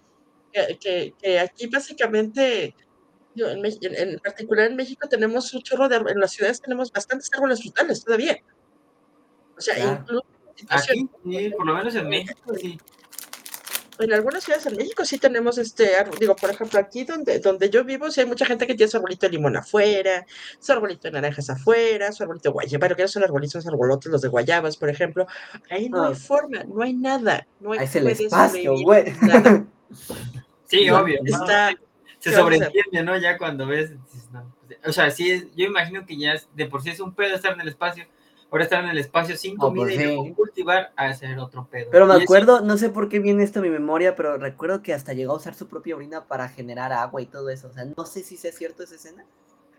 que, 0.52 1.14
que, 1.20 1.40
aquí 1.40 1.66
básicamente, 1.66 2.74
yo, 3.34 3.48
en, 3.50 3.64
en, 3.64 4.18
particular 4.18 4.66
en 4.70 4.76
México 4.76 5.08
tenemos 5.08 5.52
un 5.54 5.62
chorro 5.62 5.88
de, 5.88 5.96
en 5.96 6.20
las 6.20 6.32
ciudades 6.32 6.60
tenemos 6.60 6.92
bastantes 6.92 7.30
árboles 7.34 7.62
frutales 7.62 8.04
todavía. 8.04 8.38
O 9.56 9.60
sea, 9.60 9.78
incluso... 9.78 10.24
Aquí, 10.68 11.08
sí, 11.24 11.50
por 11.56 11.66
lo 11.66 11.74
menos 11.74 11.94
en 11.94 12.08
México, 12.08 12.54
sí. 12.54 12.78
En 14.02 14.12
algunas 14.12 14.44
ciudades 14.44 14.66
en 14.66 14.76
México 14.76 15.04
sí 15.04 15.18
tenemos 15.18 15.58
este 15.58 15.96
árbol, 15.96 16.18
digo, 16.18 16.34
por 16.34 16.50
ejemplo, 16.50 16.78
aquí 16.78 17.04
donde, 17.04 17.38
donde 17.38 17.70
yo 17.70 17.84
vivo, 17.84 18.10
sí 18.10 18.20
hay 18.20 18.26
mucha 18.26 18.44
gente 18.44 18.66
que 18.66 18.74
tiene 18.74 18.90
su 18.90 18.96
arbolito 18.96 19.26
de 19.26 19.32
limón 19.32 19.56
afuera, 19.56 20.26
su 20.58 20.72
arbolito 20.72 21.08
de 21.08 21.12
naranjas 21.12 21.50
afuera, 21.50 22.10
su 22.12 22.22
arbolito 22.22 22.48
de 22.48 22.52
guayaba, 22.52 22.80
pero 22.80 22.96
que 22.96 23.08
son 23.08 23.22
arbolitos, 23.22 23.62
son 23.62 23.72
arbolotes, 23.72 24.10
los 24.10 24.22
de 24.22 24.28
guayabas, 24.28 24.76
por 24.76 24.88
ejemplo. 24.88 25.26
Ahí 25.70 25.88
no 25.88 26.04
hay 26.04 26.12
ah. 26.12 26.16
forma, 26.16 26.64
no 26.64 26.82
hay 26.82 26.94
nada. 26.94 27.46
No 27.60 27.72
hay, 27.72 27.80
Ahí 27.80 27.84
es 27.84 27.96
el 27.96 28.08
espacio, 28.08 28.74
güey. 28.82 29.12
Sí, 30.66 30.88
obvio. 30.88 31.20
se 32.18 32.32
sobreentiende, 32.32 33.02
¿no? 33.02 33.18
Ya 33.18 33.36
cuando 33.36 33.66
ves. 33.66 33.92
Pues, 34.10 34.78
o 34.86 34.92
sea, 34.92 35.10
sí, 35.10 35.50
yo 35.54 35.66
imagino 35.66 36.06
que 36.06 36.16
ya 36.16 36.34
de 36.54 36.66
por 36.66 36.82
sí 36.82 36.90
es 36.90 37.00
un 37.00 37.14
pedo 37.14 37.34
estar 37.34 37.52
en 37.52 37.60
el 37.60 37.68
espacio. 37.68 38.06
Ahora 38.52 38.64
estar 38.64 38.84
en 38.84 38.90
el 38.90 38.98
espacio 38.98 39.34
sin 39.34 39.56
comida 39.56 39.86
pues 39.86 39.98
y 39.98 40.32
cultivar 40.34 40.92
a 40.94 41.06
hacer 41.06 41.38
otro 41.38 41.66
pedo. 41.70 41.88
Pero 41.90 42.04
me 42.04 42.22
acuerdo, 42.22 42.60
no 42.60 42.76
sé 42.76 42.90
por 42.90 43.08
qué 43.08 43.18
viene 43.18 43.42
esto 43.42 43.60
a 43.60 43.62
mi 43.62 43.70
memoria, 43.70 44.14
pero 44.14 44.36
recuerdo 44.36 44.82
que 44.82 44.92
hasta 44.92 45.14
llegó 45.14 45.32
a 45.32 45.36
usar 45.36 45.54
su 45.54 45.68
propia 45.68 45.96
orina 45.96 46.26
para 46.26 46.50
generar 46.50 46.92
agua 46.92 47.22
y 47.22 47.26
todo 47.26 47.48
eso. 47.48 47.68
O 47.68 47.72
sea, 47.72 47.86
no 47.86 48.04
sé 48.04 48.22
si 48.22 48.34
es 48.34 48.54
cierto 48.54 48.82
esa 48.82 48.96
escena. 48.96 49.24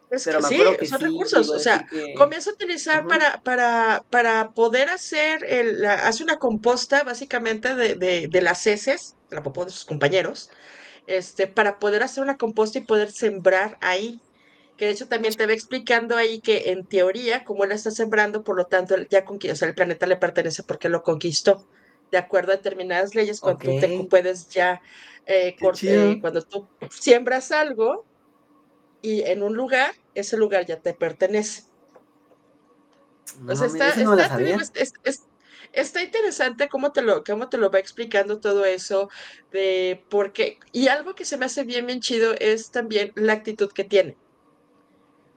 Es 0.10 0.26
que 0.26 0.42
sí, 0.42 0.88
son 0.88 1.02
recursos, 1.02 1.50
o 1.50 1.60
sea, 1.60 1.88
comienza 2.18 2.50
a 2.50 2.54
utilizar 2.54 3.08
para, 3.08 3.42
para, 3.42 4.04
para 4.10 4.52
poder 4.52 4.90
hacer, 4.90 5.44
el, 5.44 5.86
hace 5.86 6.24
una 6.24 6.40
composta 6.40 7.04
básicamente 7.04 7.76
de, 7.76 7.96
de, 7.96 8.28
de 8.28 8.42
las 8.42 8.66
heces, 8.66 9.16
la 9.30 9.44
popó 9.44 9.66
de 9.66 9.72
sus 9.72 9.86
compañeros, 9.86 10.50
este, 11.06 11.46
para 11.48 11.78
poder 11.78 12.02
hacer 12.02 12.24
una 12.24 12.38
composta 12.38 12.80
y 12.80 12.82
poder 12.82 13.12
sembrar 13.12 13.78
ahí. 13.82 14.20
Que 14.78 14.86
de 14.86 14.92
hecho 14.92 15.08
también 15.08 15.36
te 15.36 15.46
va 15.46 15.54
explicando 15.54 16.18
ahí 16.18 16.40
que 16.40 16.72
en 16.72 16.86
teoría, 16.86 17.44
como 17.44 17.64
él 17.64 17.72
está 17.72 17.92
sembrando, 17.92 18.44
por 18.44 18.58
lo 18.58 18.66
tanto, 18.66 18.96
ya 19.10 19.24
o 19.28 19.56
sea, 19.56 19.68
el 19.68 19.76
planeta 19.76 20.08
le 20.08 20.18
pertenece 20.18 20.64
porque 20.64 20.90
lo 20.90 21.04
conquistó. 21.04 21.68
De 22.12 22.18
acuerdo 22.18 22.52
a 22.52 22.58
determinadas 22.58 23.16
leyes, 23.16 23.40
cuando 23.40 23.60
tú 23.60 23.80
te 23.80 24.08
puedes 24.10 24.50
ya, 24.50 24.82
eh, 25.26 25.56
eh, 25.84 26.18
cuando 26.22 26.42
tú 26.42 26.68
siembras 26.92 27.52
algo 27.52 28.06
y 29.02 29.22
en 29.22 29.44
un 29.44 29.56
lugar, 29.56 29.94
ese 30.16 30.38
lugar 30.38 30.66
ya 30.66 30.80
te 30.80 30.94
pertenece. 30.94 31.64
No, 33.40 33.54
está, 33.54 33.90
está, 33.90 35.00
está 35.74 36.04
interesante 36.04 36.70
cómo 36.70 36.92
te 36.92 37.02
lo, 37.02 37.24
cómo 37.24 37.50
te 37.50 37.58
lo 37.58 37.70
va 37.70 37.80
explicando 37.80 38.40
todo 38.40 38.64
eso, 38.64 39.10
de 39.52 40.04
porque, 40.10 40.60
y 40.72 40.88
algo 40.88 41.16
que 41.16 41.26
se 41.26 41.38
me 41.38 41.46
hace 41.46 41.64
bien, 41.64 41.86
bien 41.86 42.00
chido 42.00 42.34
es 42.40 42.72
también 42.72 43.12
la 43.16 43.34
actitud 43.34 43.72
que 43.72 43.84
tiene. 43.84 44.16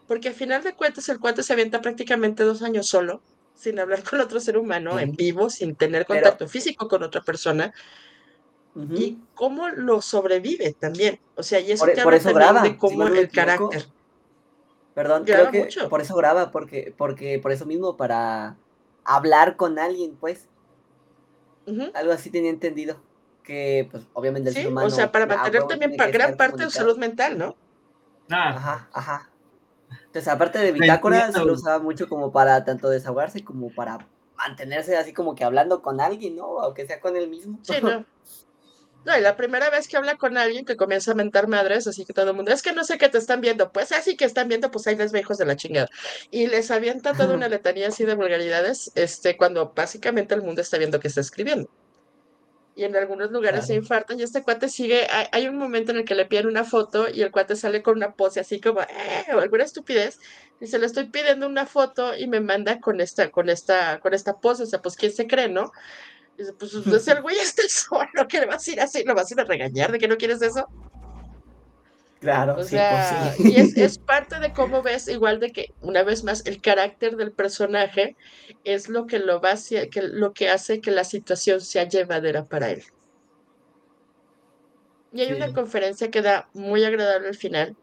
Porque 0.07 0.29
al 0.29 0.35
final 0.35 0.63
de 0.63 0.75
cuentas 0.75 1.09
el 1.09 1.19
cuate 1.19 1.43
se 1.43 1.53
avienta 1.53 1.81
prácticamente 1.81 2.45
dos 2.45 2.63
años 2.63 2.87
solo, 2.87 3.21
sin 3.55 3.79
hablar 3.81 4.03
con 4.03 4.21
otro 4.21 4.39
ser 4.41 4.57
humano, 4.59 4.99
en 5.01 5.13
vivo, 5.13 5.51
sin 5.51 5.75
tener 5.75 6.07
contacto 6.07 6.49
físico 6.49 6.89
con 6.89 7.03
otra 7.03 7.23
persona. 7.23 7.73
Y 8.95 9.19
cómo 9.35 9.71
lo 9.71 10.03
sobrevive 10.03 10.75
también. 10.75 11.19
O 11.35 11.43
sea, 11.43 11.61
y 11.61 11.73
eso 11.73 11.87
por, 11.87 11.95
te 11.95 12.03
por 12.03 12.13
eso 12.13 12.35
graba, 12.35 12.63
de 12.63 12.77
cómo 12.77 13.07
el 13.09 13.31
carácter. 13.31 13.87
Perdón, 14.95 15.25
creo 15.25 15.51
que 15.51 15.69
por 15.89 16.03
eso 16.03 16.15
graba, 16.15 16.51
porque, 16.51 16.95
porque 16.97 17.39
por 17.39 17.53
eso 17.53 17.65
mismo, 17.65 17.97
para 17.97 18.57
hablar 19.03 19.57
con 19.57 19.79
alguien, 19.79 20.17
pues. 20.17 20.47
Algo 21.95 22.13
así 22.13 22.31
tenía 22.31 22.51
entendido. 22.51 23.01
Que, 23.43 23.89
pues, 23.91 24.05
obviamente 24.13 24.51
el 24.51 24.55
ser 24.55 24.69
humano. 24.69 24.89
O 24.89 24.91
sea, 24.91 25.11
para 25.11 25.27
mantener 25.27 25.65
también 25.65 25.97
para 25.97 26.11
gran 26.11 26.37
parte 26.37 26.65
de 26.65 26.71
salud 26.71 26.99
mental, 26.99 27.39
¿no? 27.39 27.57
Ah. 28.29 28.51
Ajá, 28.51 28.89
ajá. 28.93 29.31
Entonces, 30.07 30.29
aparte 30.29 30.59
de 30.59 30.73
bitácora, 30.73 31.31
se 31.31 31.45
lo 31.45 31.53
usaba 31.53 31.79
mucho 31.79 32.09
como 32.09 32.33
para 32.33 32.65
tanto 32.65 32.89
desahogarse 32.89 33.45
como 33.45 33.71
para 33.71 34.07
mantenerse 34.37 34.97
así 34.97 35.13
como 35.13 35.35
que 35.35 35.45
hablando 35.45 35.83
con 35.83 36.01
alguien, 36.01 36.37
¿no? 36.37 36.61
Aunque 36.61 36.87
sea 36.87 37.01
con 37.01 37.17
él 37.17 37.29
mismo. 37.29 37.59
Sí, 37.63 37.75
no. 37.83 38.05
No, 39.07 39.17
y 39.17 39.21
la 39.21 39.37
primera 39.37 39.71
vez 39.71 39.87
que 39.87 39.97
habla 39.97 40.17
con 40.17 40.37
alguien 40.37 40.65
que 40.65 40.77
comienza 40.77 41.13
a 41.13 41.15
mentar 41.15 41.47
madres, 41.47 41.87
así 41.87 42.05
que 42.05 42.13
todo 42.13 42.31
el 42.31 42.37
mundo, 42.37 42.51
es 42.51 42.61
que 42.61 42.73
no 42.73 42.83
sé 42.83 42.99
qué 42.99 43.09
te 43.09 43.19
están 43.19 43.41
viendo. 43.41 43.71
Pues 43.71 43.93
así 43.93 44.17
que 44.17 44.25
están 44.25 44.49
viendo, 44.49 44.73
pues 44.73 44.85
ahí 44.89 44.97
les 44.97 45.13
ve 45.13 45.21
hijos 45.21 45.39
de 45.39 45.47
la 45.47 45.55
chingada. 45.55 45.89
Y 46.33 46.49
les 46.49 46.73
avienta 46.73 47.13
toda 47.13 47.33
una 47.33 47.49
letanía 47.49 47.87
así 47.87 48.05
de 48.05 48.15
vulgaridades, 48.17 48.91
este, 48.97 49.37
cuando 49.37 49.73
básicamente 49.77 50.35
el 50.35 50.43
mundo 50.43 50.61
está 50.61 50.77
viendo 50.77 50.99
que 50.99 51.07
está 51.07 51.21
escribiendo. 51.21 51.71
Y 52.77 52.85
en 52.85 52.95
algunos 52.95 53.31
lugares 53.31 53.67
se 53.67 53.75
infartan 53.75 54.21
y 54.21 54.23
este 54.23 54.43
cuate 54.43 54.69
sigue, 54.69 55.07
hay, 55.33 55.49
un 55.49 55.57
momento 55.57 55.93
en 55.93 55.99
el 55.99 56.05
que 56.05 56.15
le 56.15 56.27
piden 56.27 56.47
una 56.47 56.63
foto 56.63 57.09
y 57.09 57.23
el 57.23 57.31
cuate 57.31 57.57
sale 57.57 57.83
con 57.83 57.97
una 57.97 58.13
pose 58.13 58.39
así 58.39 58.61
como, 58.61 58.83
eh, 58.83 59.35
o 59.35 59.39
alguna 59.39 59.65
estupidez, 59.65 60.21
y 60.61 60.67
se 60.67 60.79
le 60.79 60.85
estoy 60.85 61.05
pidiendo 61.05 61.47
una 61.47 61.65
foto 61.65 62.15
y 62.15 62.29
me 62.29 62.41
manda 62.41 62.79
con 62.79 63.01
esta, 63.01 63.31
con 63.31 63.49
esta, 63.49 63.99
con 64.01 64.13
esta 64.13 64.39
pose, 64.41 64.65
o 64.65 64.67
sea, 64.67 64.83
pues 64.83 64.95
quién 64.95 65.11
se 65.11 65.27
cree, 65.27 65.49
¿no? 65.49 65.73
Dice, 66.37 66.53
pues, 66.53 66.73
pues 66.87 67.09
el 67.09 67.23
güey 67.23 67.37
está 67.41 67.63
solo, 67.67 68.29
que 68.29 68.41
le 68.41 68.47
vas 68.47 68.69
a 68.69 68.71
ir 68.71 68.81
así, 68.83 69.05
lo 69.05 69.15
vas 69.15 69.31
a 69.31 69.35
ir 69.35 69.41
a 69.41 69.45
regañar 69.45 69.91
de 69.91 69.99
que 69.99 70.07
no 70.09 70.19
quieres 70.19 70.43
eso. 70.43 70.69
Claro, 72.21 72.57
o 72.59 72.65
sea, 72.65 73.35
pues 73.37 73.49
y 73.49 73.57
es, 73.61 73.77
es, 73.77 73.99
parte 73.99 74.41
de 74.41 74.53
cómo 74.53 74.83
ves, 74.83 75.07
igual 75.07 75.39
de 75.39 75.53
que, 75.53 75.75
una 75.83 76.03
vez 76.03 76.25
más, 76.25 76.47
el 76.47 76.63
carácter 76.63 77.17
del 77.17 77.31
personaje 77.31 78.17
es 78.65 78.89
lo 78.89 79.07
que 79.07 79.19
lo 79.19 79.41
va 79.41 79.53
hacia, 79.53 79.91
que 79.91 80.03
lo 80.03 80.33
que 80.33 80.49
hace 80.49 80.81
que 80.81 80.91
la 80.91 81.05
situación 81.05 81.61
sea 81.61 81.85
llevadera 81.85 82.47
para 82.47 82.71
él. 82.71 82.83
Y 85.13 85.21
hay 85.21 85.33
una 85.33 85.53
conferencia 85.53 86.11
que 86.11 86.23
da 86.23 86.49
muy 86.55 86.85
agradable 86.85 87.29
al 87.29 87.37
final, 87.37 87.77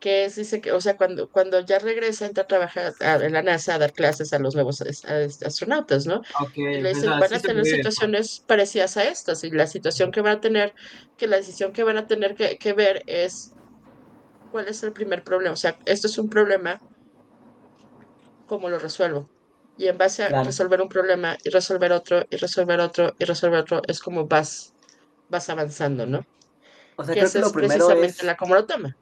que 0.00 0.24
es, 0.24 0.36
dice 0.36 0.60
que, 0.60 0.72
o 0.72 0.80
sea, 0.80 0.96
cuando, 0.96 1.30
cuando 1.30 1.60
ya 1.60 1.78
regresa, 1.78 2.26
entra 2.26 2.44
a 2.44 2.46
trabajar 2.46 2.94
en 3.00 3.32
la 3.32 3.42
NASA 3.42 3.74
a 3.74 3.78
dar 3.78 3.92
clases 3.92 4.32
a 4.32 4.38
los 4.38 4.54
nuevos 4.54 4.82
astronautas, 4.82 6.06
¿no? 6.06 6.22
y 6.54 6.80
le 6.80 6.94
dicen, 6.94 7.10
van 7.10 7.32
a 7.32 7.38
tener 7.38 7.64
situaciones 7.64 8.42
parecidas 8.46 8.96
a 8.96 9.04
estas, 9.04 9.44
y 9.44 9.50
la 9.50 9.66
situación 9.66 10.10
que 10.10 10.20
van 10.20 10.38
a 10.38 10.40
tener, 10.40 10.74
que 11.16 11.26
la 11.26 11.36
decisión 11.36 11.72
que 11.72 11.84
van 11.84 11.96
a 11.96 12.06
tener 12.06 12.34
que, 12.34 12.58
que 12.58 12.72
ver 12.72 13.02
es 13.06 13.54
cuál 14.54 14.68
es 14.68 14.84
el 14.84 14.92
primer 14.92 15.24
problema. 15.24 15.52
O 15.52 15.56
sea, 15.56 15.76
esto 15.84 16.06
es 16.06 16.16
un 16.16 16.30
problema, 16.30 16.80
¿cómo 18.46 18.70
lo 18.70 18.78
resuelvo? 18.78 19.28
Y 19.76 19.88
en 19.88 19.98
base 19.98 20.22
a 20.22 20.44
resolver 20.44 20.80
un 20.80 20.88
problema 20.88 21.36
y 21.42 21.50
resolver 21.50 21.90
otro 21.90 22.24
y 22.30 22.36
resolver 22.36 22.78
otro 22.78 23.16
y 23.18 23.24
resolver 23.24 23.58
otro, 23.58 23.82
es 23.88 23.98
como 23.98 24.28
vas, 24.28 24.72
vas 25.28 25.50
avanzando, 25.50 26.06
¿no? 26.06 26.24
O 26.94 27.02
sea, 27.02 27.16
creo 27.16 27.32
que 27.32 27.40
lo 27.40 27.50
primero 27.50 27.90
es... 27.90 28.22
la 28.22 28.36
cómo 28.36 28.54
lo 28.54 28.64
toma 28.64 28.96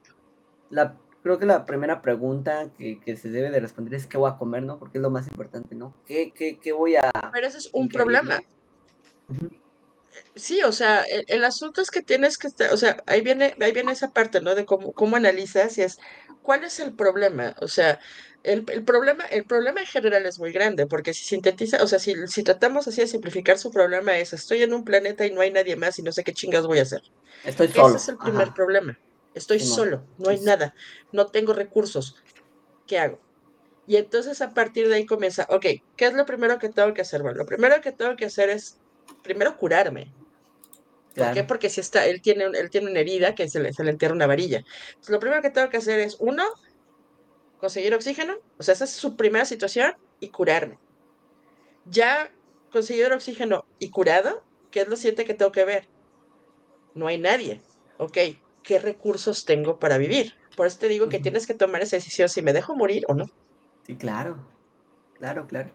la, 0.71 0.97
creo 1.21 1.37
que 1.37 1.45
la 1.45 1.67
primera 1.67 2.01
pregunta 2.01 2.71
que, 2.75 3.15
se 3.15 3.29
debe 3.29 3.51
de 3.51 3.59
responder 3.59 3.93
es 3.93 4.07
qué 4.07 4.17
voy 4.17 4.31
a 4.31 4.37
comer, 4.37 4.63
¿no? 4.63 4.79
Porque 4.79 4.97
es 4.97 5.03
lo 5.03 5.11
más 5.11 5.27
importante, 5.27 5.75
¿no? 5.75 5.93
¿Qué, 6.07 6.33
qué, 6.33 6.57
qué 6.57 6.73
voy 6.73 6.95
a... 6.95 7.11
Pero 7.31 7.45
eso 7.45 7.59
es 7.59 7.69
un 7.73 7.89
problema. 7.89 8.41
Sí, 10.35 10.63
o 10.63 10.71
sea, 10.71 11.03
el, 11.03 11.43
asunto 11.43 11.81
es 11.81 11.91
que 11.91 12.01
tienes 12.01 12.39
que 12.39 12.47
estar, 12.47 12.73
o 12.73 12.77
sea, 12.77 13.03
ahí 13.05 13.21
viene, 13.21 13.55
ahí 13.61 13.71
viene 13.71 13.91
esa 13.91 14.11
parte, 14.11 14.41
¿no? 14.41 14.55
De 14.55 14.65
cómo, 14.65 14.91
cómo 14.91 15.15
analizas 15.15 15.77
y 15.77 15.83
es, 15.83 15.99
¿cuál 16.41 16.63
es 16.63 16.79
el 16.79 16.93
problema? 16.93 17.55
O 17.61 17.67
sea, 17.67 17.99
el, 18.43 18.63
problema, 18.63 19.25
el 19.25 19.45
problema 19.45 19.81
en 19.81 19.85
general 19.85 20.25
es 20.25 20.39
muy 20.39 20.51
grande, 20.51 20.87
porque 20.87 21.13
si 21.13 21.23
sintetiza, 21.23 21.83
o 21.83 21.87
sea, 21.87 21.99
si, 21.99 22.15
si 22.27 22.41
tratamos 22.41 22.87
así 22.87 23.01
de 23.01 23.07
simplificar 23.07 23.59
su 23.59 23.71
problema 23.71 24.17
es, 24.17 24.33
estoy 24.33 24.63
en 24.63 24.73
un 24.73 24.83
planeta 24.83 25.25
y 25.25 25.31
no 25.31 25.41
hay 25.41 25.51
nadie 25.51 25.75
más 25.75 25.99
y 25.99 26.01
no 26.01 26.11
sé 26.11 26.23
qué 26.23 26.33
chingas 26.33 26.65
voy 26.65 26.79
a 26.79 26.83
hacer. 26.83 27.03
Estoy 27.43 27.67
solo. 27.67 27.95
Ese 27.95 27.97
es 27.97 28.09
el 28.09 28.17
primer 28.17 28.53
problema. 28.53 28.99
Estoy 29.35 29.59
solo, 29.59 30.03
no 30.17 30.29
hay 30.29 30.39
nada, 30.39 30.73
no 31.11 31.27
tengo 31.27 31.53
recursos. 31.53 32.15
¿Qué 32.87 32.97
hago? 32.99 33.19
Y 33.85 33.97
entonces 33.97 34.41
a 34.41 34.53
partir 34.53 34.87
de 34.87 34.95
ahí 34.95 35.05
comienza, 35.05 35.45
ok, 35.49 35.65
¿qué 35.95 36.05
es 36.05 36.13
lo 36.13 36.25
primero 36.25 36.57
que 36.57 36.69
tengo 36.69 36.93
que 36.93 37.01
hacer? 37.01 37.21
Bueno, 37.21 37.37
lo 37.37 37.45
primero 37.45 37.81
que 37.81 37.91
tengo 37.91 38.15
que 38.15 38.25
hacer 38.25 38.49
es 38.49 38.77
primero 39.23 39.57
curarme. 39.57 40.11
¿Por 41.15 41.33
qué? 41.33 41.43
Porque 41.43 41.69
si 41.69 41.79
está, 41.81 42.05
él 42.05 42.21
tiene, 42.21 42.45
él 42.45 42.69
tiene 42.69 42.89
una 42.89 42.99
herida 42.99 43.35
que 43.35 43.47
se 43.47 43.59
le, 43.59 43.71
se 43.71 43.83
le 43.83 43.91
entierra 43.91 44.15
una 44.15 44.27
varilla. 44.27 44.63
Entonces, 44.89 45.09
lo 45.09 45.19
primero 45.19 45.41
que 45.41 45.51
tengo 45.51 45.69
que 45.69 45.77
hacer 45.77 45.99
es, 45.99 46.17
uno, 46.19 46.43
conseguir 47.59 47.93
oxígeno, 47.93 48.35
o 48.57 48.63
sea, 48.63 48.73
esa 48.73 48.85
es 48.85 48.91
su 48.91 49.15
primera 49.15 49.45
situación, 49.45 49.95
y 50.23 50.29
curarme. 50.29 50.79
Ya 51.85 52.31
conseguido 52.71 53.13
oxígeno 53.13 53.65
y 53.77 53.89
curado, 53.89 54.41
¿qué 54.71 54.81
es 54.81 54.87
lo 54.87 54.95
siguiente 54.95 55.25
que 55.25 55.33
tengo 55.33 55.51
que 55.51 55.65
ver? 55.65 55.89
No 56.95 57.07
hay 57.07 57.17
nadie. 57.17 57.61
Ok, 57.97 58.17
qué 58.63 58.79
recursos 58.79 59.43
tengo 59.43 59.79
para 59.79 59.97
vivir. 59.97 60.33
Por 60.55 60.67
eso 60.67 60.79
te 60.79 60.87
digo 60.87 61.09
que 61.09 61.19
tienes 61.19 61.45
que 61.45 61.53
tomar 61.53 61.81
esa 61.81 61.97
decisión 61.97 62.29
si 62.29 62.41
me 62.41 62.53
dejo 62.53 62.75
morir 62.75 63.03
o 63.09 63.13
no. 63.13 63.25
Sí, 63.85 63.95
claro. 63.97 64.47
Claro, 65.15 65.45
claro. 65.45 65.71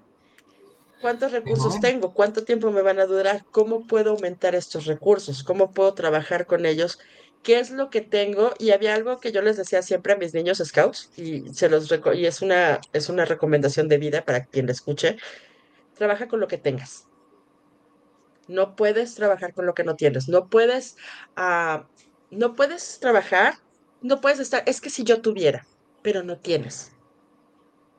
¿Cuántos 1.01 1.33
recursos 1.33 1.81
tengo? 1.81 2.13
¿Cuánto 2.13 2.45
tiempo 2.45 2.71
me 2.71 2.83
van 2.83 2.99
a 2.99 3.07
durar? 3.07 3.45
¿Cómo 3.51 3.87
puedo 3.87 4.11
aumentar 4.11 4.55
estos 4.55 4.87
recursos? 4.87 5.45
¿Cómo 5.45 5.73
puedo 5.73 5.95
trabajar 5.95 6.47
con 6.47 6.67
ellos? 6.67 6.99
¿Qué 7.43 7.61
es 7.61 7.71
lo 7.71 7.89
que 7.89 8.01
tengo? 8.01 8.53
Y 8.59 8.73
había 8.73 8.95
algo 8.95 9.21
que 9.21 9.31
yo 9.31 9.41
les 9.41 9.57
decía 9.57 9.83
siempre 9.83 10.13
a 10.13 10.17
mis 10.17 10.35
niños 10.35 10.59
scouts 10.59 11.11
y 11.17 11.49
se 11.55 11.69
los 11.69 11.89
y 12.15 12.27
es 12.27 12.43
una 12.43 12.81
es 12.93 13.09
una 13.09 13.25
recomendación 13.25 13.89
de 13.89 13.99
vida 13.99 14.25
para 14.25 14.45
quien 14.45 14.67
la 14.67 14.73
escuche. 14.73 15.19
Trabaja 15.95 16.27
con 16.27 16.41
lo 16.41 16.49
que 16.49 16.59
tengas. 16.59 17.07
No 18.49 18.75
puedes 18.75 19.15
trabajar 19.15 19.55
con 19.55 19.67
lo 19.67 19.75
que 19.75 19.85
no 19.85 19.95
tienes. 19.95 20.29
No 20.29 20.49
puedes 20.49 20.97
uh, 21.37 21.85
no 22.31 22.55
puedes 22.55 22.99
trabajar, 23.01 23.55
no 24.03 24.21
puedes 24.21 24.39
estar, 24.41 24.63
es 24.67 24.81
que 24.81 24.91
si 24.91 25.05
yo 25.05 25.21
tuviera, 25.23 25.67
pero 26.03 26.23
no 26.23 26.39
tienes. 26.39 26.93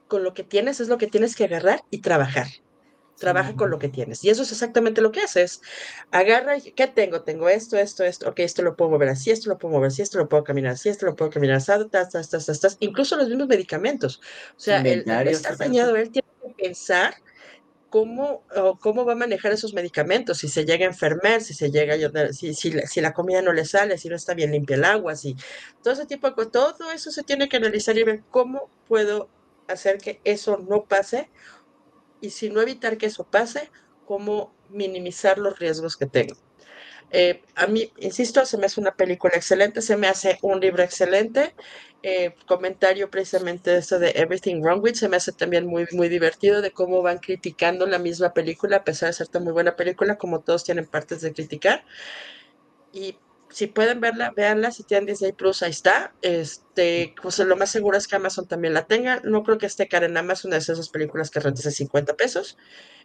Con 0.08 0.24
lo 0.24 0.34
que 0.34 0.44
tienes 0.44 0.80
es 0.80 0.88
lo 0.90 0.98
que 0.98 1.08
tienes 1.08 1.36
que 1.36 1.46
agarrar 1.46 1.84
y 1.90 2.00
trabajar. 2.02 2.48
Trabaja 3.20 3.56
con 3.56 3.70
lo 3.70 3.80
que 3.80 3.90
tienes. 3.90 4.24
Y 4.24 4.30
eso 4.30 4.44
es 4.44 4.52
exactamente 4.52 5.02
lo 5.02 5.12
que 5.12 5.22
haces. 5.22 5.62
Agarra, 6.12 6.60
¿qué 6.60 6.88
tengo? 6.88 7.22
Tengo 7.22 7.50
esto, 7.50 7.78
esto, 7.78 8.04
esto. 8.04 8.30
Ok, 8.30 8.40
esto 8.40 8.62
lo 8.62 8.76
puedo 8.76 8.92
mover 8.92 9.10
así, 9.10 9.32
esto 9.32 9.50
lo 9.50 9.58
puedo 9.58 9.76
mover 9.76 9.90
así, 9.90 10.02
esto 10.02 10.18
lo 10.18 10.30
puedo 10.30 10.44
caminar 10.44 10.74
así, 10.74 10.90
esto 10.90 11.06
lo 11.06 11.16
puedo 11.16 11.30
caminar 11.32 11.58
así, 11.58 11.70
incluso 12.80 13.16
los 13.18 13.28
mismos 13.28 13.48
medicamentos. 13.48 14.22
O 14.56 14.60
sea, 14.60 14.82
el, 14.82 15.10
estar 15.28 15.58
dañado, 15.58 15.96
él 15.96 16.12
tiene 16.12 16.28
que 16.42 16.64
pensar 16.64 17.16
cómo, 17.90 18.44
cómo 18.80 19.06
va 19.06 19.14
a 19.14 19.16
manejar 19.16 19.52
esos 19.52 19.74
medicamentos, 19.74 20.38
si 20.38 20.48
se 20.48 20.66
llega 20.66 20.86
a 20.86 20.90
enfermar, 20.90 21.42
si 21.42 21.54
se 21.54 21.72
llega 21.72 21.96
a 21.96 22.34
si, 22.34 22.54
si, 22.54 22.72
si 22.72 23.02
la 23.02 23.14
comida 23.14 23.42
no 23.42 23.54
le 23.54 23.66
sale, 23.66 23.98
si 23.98 24.10
no 24.10 24.16
está 24.16 24.34
bien 24.34 24.52
limpia 24.52 24.76
el 24.76 24.86
agua, 24.86 25.16
si 25.16 25.36
todo 25.84 25.94
ese 25.94 26.06
tipo 26.06 26.28
de 26.28 26.34
cosas, 26.34 26.52
todo 26.52 26.92
eso 26.92 27.12
se 27.12 27.24
tiene 27.24 27.50
que 27.50 27.58
analizar 27.58 27.98
y 27.98 28.04
ver 28.04 28.22
cómo 28.30 28.70
puedo 28.88 29.30
hacer 29.68 29.98
que 29.98 30.20
eso 30.24 30.58
no 30.58 30.86
pase 30.86 31.30
y 32.22 32.30
si 32.32 32.50
no 32.50 32.62
evitar 32.62 32.98
que 32.98 33.08
eso 33.08 33.26
pase, 33.26 33.70
cómo 34.06 34.54
minimizar 34.70 35.38
los 35.38 35.58
riesgos 35.60 35.98
que 35.98 36.06
tengo. 36.06 36.36
Eh, 37.12 37.42
a 37.56 37.66
mí, 37.68 37.92
insisto, 37.98 38.46
se 38.46 38.58
me 38.58 38.68
hace 38.68 38.80
una 38.80 38.96
película 38.96 39.34
excelente, 39.36 39.82
se 39.82 39.98
me 39.98 40.08
hace 40.08 40.38
un 40.42 40.60
libro 40.60 40.84
excelente. 40.84 41.56
Eh, 42.02 42.36
comentario 42.48 43.10
precisamente 43.10 43.72
de 43.72 43.80
esto 43.80 44.00
de 44.00 44.12
Everything 44.16 44.62
Wrong 44.62 44.82
With, 44.82 44.96
se 44.96 45.10
me 45.10 45.18
hace 45.18 45.34
también 45.34 45.66
muy, 45.66 45.86
muy 45.92 46.08
divertido 46.08 46.62
de 46.62 46.72
cómo 46.72 47.02
van 47.02 47.18
criticando 47.18 47.86
la 47.88 48.00
misma 48.00 48.34
película, 48.34 48.78
a 48.78 48.84
pesar 48.84 49.10
de 49.10 49.14
ser 49.14 49.28
tan 49.28 49.44
muy 49.44 49.52
buena 49.54 49.76
película, 49.76 50.18
como 50.18 50.40
todos 50.40 50.64
tienen 50.64 50.86
partes 50.86 51.22
de 51.22 51.34
criticar. 51.34 51.84
Y 52.94 53.18
si 53.50 53.68
pueden 53.68 54.00
verla, 54.00 54.32
véanla, 54.36 54.72
si 54.72 54.84
tienen 54.84 55.08
Disney 55.08 55.32
Plus, 55.32 55.64
ahí 55.64 55.72
está. 55.72 56.14
Este, 56.22 57.16
pues 57.22 57.40
lo 57.40 57.56
más 57.56 57.72
seguro 57.72 57.98
es 57.98 58.08
que 58.08 58.16
Amazon 58.16 58.48
también 58.48 58.74
la 58.74 58.86
tenga. 58.86 59.22
No 59.24 59.44
creo 59.44 59.58
que 59.58 59.66
esté 59.66 59.88
cara 59.88 60.06
en 60.06 60.18
Amazon, 60.18 60.54
es 60.54 60.68
de 60.68 60.74
esas 60.74 60.90
películas 60.90 61.32
que 61.32 61.40
rentas 61.40 61.66
a 61.66 61.72
50 61.72 62.16
pesos. 62.16 62.58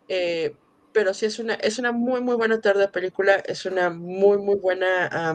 Eh, 0.09 0.55
pero 0.95 1.13
sí 1.13 1.27
es 1.27 1.39
una, 1.39 1.55
es 1.55 1.79
una 1.79 1.93
muy, 1.93 2.23
muy 2.23 2.37
buena 2.37 2.61
tarde 2.61 2.83
de 2.83 2.89
película, 2.89 3.35
es 3.45 3.67
una 3.67 3.91
muy, 3.91 4.39
muy 4.39 4.55
buena, 4.57 5.35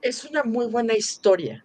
es 0.00 0.24
una 0.24 0.44
muy 0.44 0.66
buena 0.66 0.94
historia. 0.94 1.64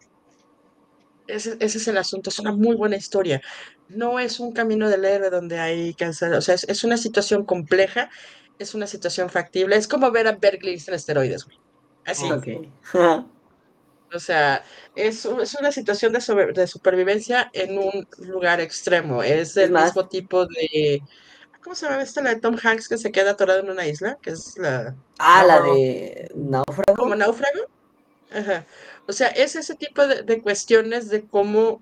Ese, 1.27 1.57
es 1.59 1.87
el 1.87 1.97
asunto, 1.97 2.31
es 2.31 2.39
una 2.39 2.51
muy 2.51 2.75
buena 2.75 2.95
historia. 2.95 3.41
No 3.87 4.19
es 4.19 4.39
un 4.39 4.51
camino 4.53 4.89
del 4.89 5.05
héroe 5.05 5.29
donde 5.29 5.59
hay 5.59 5.93
cáncer, 5.93 6.33
o 6.33 6.41
sea, 6.41 6.55
es, 6.55 6.83
una 6.83 6.97
situación 6.97 7.45
compleja, 7.45 8.09
es 8.59 8.75
una 8.75 8.85
situación 8.85 9.29
factible, 9.29 9.75
es 9.75 9.87
como 9.87 10.11
ver 10.11 10.27
a 10.27 10.33
Berkeley 10.33 10.81
en 10.85 10.93
esteroides, 10.93 11.45
güey. 11.45 11.57
Así. 12.05 12.29
o 14.13 14.19
sea, 14.19 14.63
es, 14.95 15.25
es, 15.25 15.55
una 15.55 15.71
situación 15.71 16.13
de, 16.13 16.51
de, 16.53 16.67
supervivencia 16.67 17.49
en 17.53 17.79
un 17.79 18.07
lugar 18.19 18.61
extremo, 18.61 19.23
es 19.23 19.55
del 19.55 19.71
mismo 19.71 20.07
tipo 20.07 20.45
de 20.45 21.01
¿Cómo 21.61 21.75
se 21.75 21.87
llama 21.87 22.01
esta? 22.01 22.21
La 22.21 22.33
de 22.33 22.39
Tom 22.39 22.55
Hanks 22.61 22.87
que 22.87 22.97
se 22.97 23.11
queda 23.11 23.31
atorado 23.31 23.59
en 23.59 23.69
una 23.69 23.85
isla, 23.85 24.17
que 24.21 24.31
es 24.31 24.57
la... 24.57 24.95
Ah, 25.17 25.43
la 25.45 25.61
de 25.61 26.31
náufrago. 26.33 26.95
¿Como 26.95 27.15
náufrago? 27.15 27.65
Ajá. 28.31 28.65
O 29.07 29.11
sea, 29.11 29.27
es 29.27 29.55
ese 29.55 29.75
tipo 29.75 30.05
de, 30.07 30.41
cuestiones 30.41 31.09
de 31.09 31.27
cómo 31.27 31.81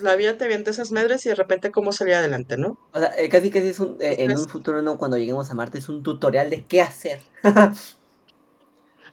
la 0.00 0.16
vida 0.16 0.36
te 0.36 0.44
avienta 0.44 0.70
esas 0.70 0.92
madres 0.92 1.24
y 1.26 1.28
de 1.28 1.34
repente 1.34 1.70
cómo 1.70 1.92
salir 1.92 2.14
adelante, 2.14 2.56
¿no? 2.56 2.78
O 2.92 2.98
sea, 2.98 3.12
eh, 3.18 3.28
casi 3.28 3.50
que 3.50 3.68
es 3.68 3.80
un, 3.80 3.96
eh, 4.00 4.16
en 4.18 4.36
un 4.36 4.48
futuro, 4.48 4.82
no, 4.82 4.98
cuando 4.98 5.18
lleguemos 5.18 5.50
a 5.50 5.54
Marte, 5.54 5.78
es 5.78 5.88
un 5.88 6.02
tutorial 6.02 6.50
de 6.50 6.64
qué 6.64 6.80
hacer. 6.82 7.20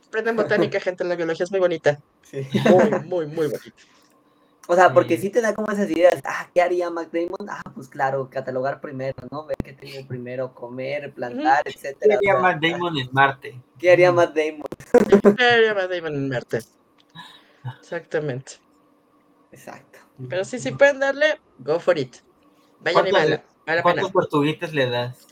Aprenden 0.08 0.36
botánica, 0.36 0.80
gente, 0.82 1.04
la 1.04 1.16
biología 1.16 1.44
es 1.44 1.52
muy 1.52 1.60
bonita. 1.60 2.00
Sí. 2.24 2.48
Muy, 2.70 2.90
muy, 3.06 3.28
muy 3.28 3.48
bonita. 3.48 3.74
O 4.72 4.76
sea, 4.76 4.94
porque 4.94 5.18
sí 5.18 5.32
te 5.32 5.42
da 5.42 5.56
como 5.56 5.72
esas 5.72 5.90
ideas, 5.90 6.22
ah, 6.26 6.48
¿qué 6.54 6.62
haría 6.62 6.92
Mac 6.92 7.10
Damon? 7.12 7.50
Ah, 7.50 7.64
pues 7.74 7.88
claro, 7.88 8.30
catalogar 8.30 8.80
primero, 8.80 9.16
¿no? 9.32 9.48
Ver 9.48 9.58
qué 9.64 9.74
tiene 9.74 10.06
primero, 10.06 10.54
comer, 10.54 11.12
plantar, 11.12 11.64
etcétera. 11.66 12.20
¿Qué 12.22 12.30
haría 12.30 12.40
Matt 12.40 12.62
Damon 12.62 12.96
en 13.00 13.10
Marte? 13.12 13.60
¿Qué 13.80 13.92
haría 13.92 14.12
Matt 14.12 14.36
Damon? 14.36 15.36
¿Qué 15.36 15.44
haría 15.44 15.74
Matt 15.74 15.90
Damon 15.90 16.14
en 16.14 16.30
Marte? 16.30 16.60
Exactamente. 17.82 18.54
Exacto. 19.52 19.89
Pero 20.28 20.44
sí, 20.44 20.60
sí 20.60 20.72
pueden 20.72 21.00
darle, 21.00 21.40
go 21.60 21.80
for 21.80 21.98
it. 21.98 22.18
Vayan 22.82 23.08
y 23.08 23.12
vale, 23.12 23.44
¿Cuántos 23.82 24.12
portugueses 24.12 24.74
le 24.74 24.90
das? 24.90 25.28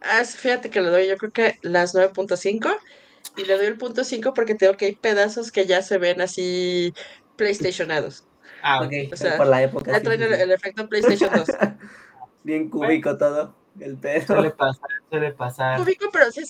Ah, 0.00 0.24
fíjate 0.24 0.70
que 0.70 0.80
le 0.80 0.90
doy, 0.90 1.08
yo 1.08 1.16
creo 1.16 1.32
que 1.32 1.58
las 1.62 1.94
9.5 1.94 2.76
y 3.36 3.44
le 3.44 3.56
doy 3.56 3.66
el 3.66 3.76
punto 3.76 4.04
5 4.04 4.34
porque 4.34 4.54
tengo 4.54 4.76
que 4.76 4.86
hay 4.86 4.94
pedazos 4.94 5.50
que 5.50 5.66
ya 5.66 5.82
se 5.82 5.98
ven 5.98 6.20
así 6.20 6.94
PlayStationados. 7.36 8.24
Ah, 8.62 8.82
ok. 8.82 8.92
O 9.12 9.16
sea, 9.16 9.36
por 9.36 9.46
la 9.46 9.62
época. 9.62 9.92
Ya 9.92 10.02
traen 10.02 10.22
el, 10.22 10.50
efecto 10.50 10.88
PlayStation 10.88 11.30
2. 11.34 11.48
Bien 12.44 12.70
cúbico 12.70 13.16
todo. 13.18 13.54
El 13.78 13.96
pedo. 13.96 14.26
Suele 14.26 14.50
pasar, 14.50 14.88
suele 15.10 15.32
pasar. 15.32 15.78
Cúbico, 15.78 16.08
pero 16.12 16.30
sí, 16.30 16.42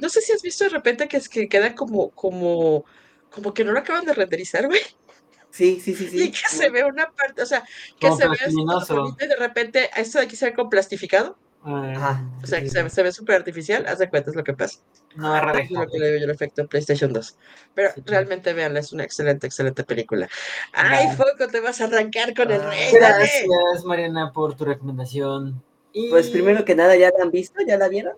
no 0.00 0.08
sé 0.08 0.20
si 0.22 0.32
has 0.32 0.42
visto 0.42 0.64
de 0.64 0.70
repente 0.70 1.06
que, 1.08 1.18
es 1.18 1.28
que 1.28 1.48
queda 1.48 1.74
como, 1.74 2.10
como, 2.10 2.84
como 3.30 3.52
que 3.52 3.64
no 3.64 3.72
lo 3.72 3.80
acaban 3.80 4.06
de 4.06 4.14
renderizar, 4.14 4.66
güey. 4.66 4.80
Sí, 5.56 5.80
sí, 5.80 5.94
sí, 5.94 6.08
sí. 6.10 6.24
Y 6.24 6.30
que 6.30 6.48
se 6.48 6.68
ve 6.68 6.84
una 6.84 7.10
parte, 7.12 7.40
o 7.40 7.46
sea, 7.46 7.64
que 7.98 8.12
se 8.12 8.28
ve 8.28 8.36
y 9.18 9.26
de 9.26 9.36
repente 9.36 9.88
esto 9.96 10.18
de 10.18 10.24
aquí 10.24 10.36
se 10.36 10.46
ve 10.46 10.54
como 10.54 10.68
plastificado. 10.68 11.38
Ajá. 11.64 12.22
O 12.42 12.46
sea, 12.46 12.60
que 12.60 12.68
se, 12.68 12.88
se 12.90 13.02
ve 13.02 13.10
súper 13.10 13.36
artificial, 13.36 13.86
haz 13.86 13.98
de 13.98 14.10
cuenta, 14.10 14.30
es 14.30 14.36
lo 14.36 14.44
que 14.44 14.52
pasa. 14.52 14.80
No 15.14 15.34
Es 15.58 15.70
lo 15.70 15.86
que 15.86 15.98
le 15.98 16.10
dio 16.10 16.18
yo 16.18 16.24
el 16.24 16.30
efecto 16.30 16.60
en 16.60 16.68
PlayStation 16.68 17.10
2. 17.10 17.38
Pero 17.74 17.90
realmente, 18.04 18.52
veanla, 18.52 18.80
es 18.80 18.92
una 18.92 19.04
excelente, 19.04 19.46
excelente 19.46 19.82
película. 19.82 20.28
¡Ay, 20.74 21.08
Foco, 21.16 21.48
te 21.50 21.60
vas 21.60 21.80
a 21.80 21.84
arrancar 21.84 22.34
con 22.34 22.52
el 22.52 22.62
rey! 22.62 22.92
Gracias, 22.92 23.84
Mariana, 23.86 24.30
por 24.32 24.56
tu 24.56 24.66
recomendación. 24.66 25.62
Pues 26.10 26.28
primero 26.28 26.66
que 26.66 26.74
nada, 26.74 26.96
¿ya 26.96 27.10
la 27.16 27.24
han 27.24 27.30
visto? 27.30 27.62
¿Ya 27.66 27.78
la 27.78 27.88
vieron? 27.88 28.14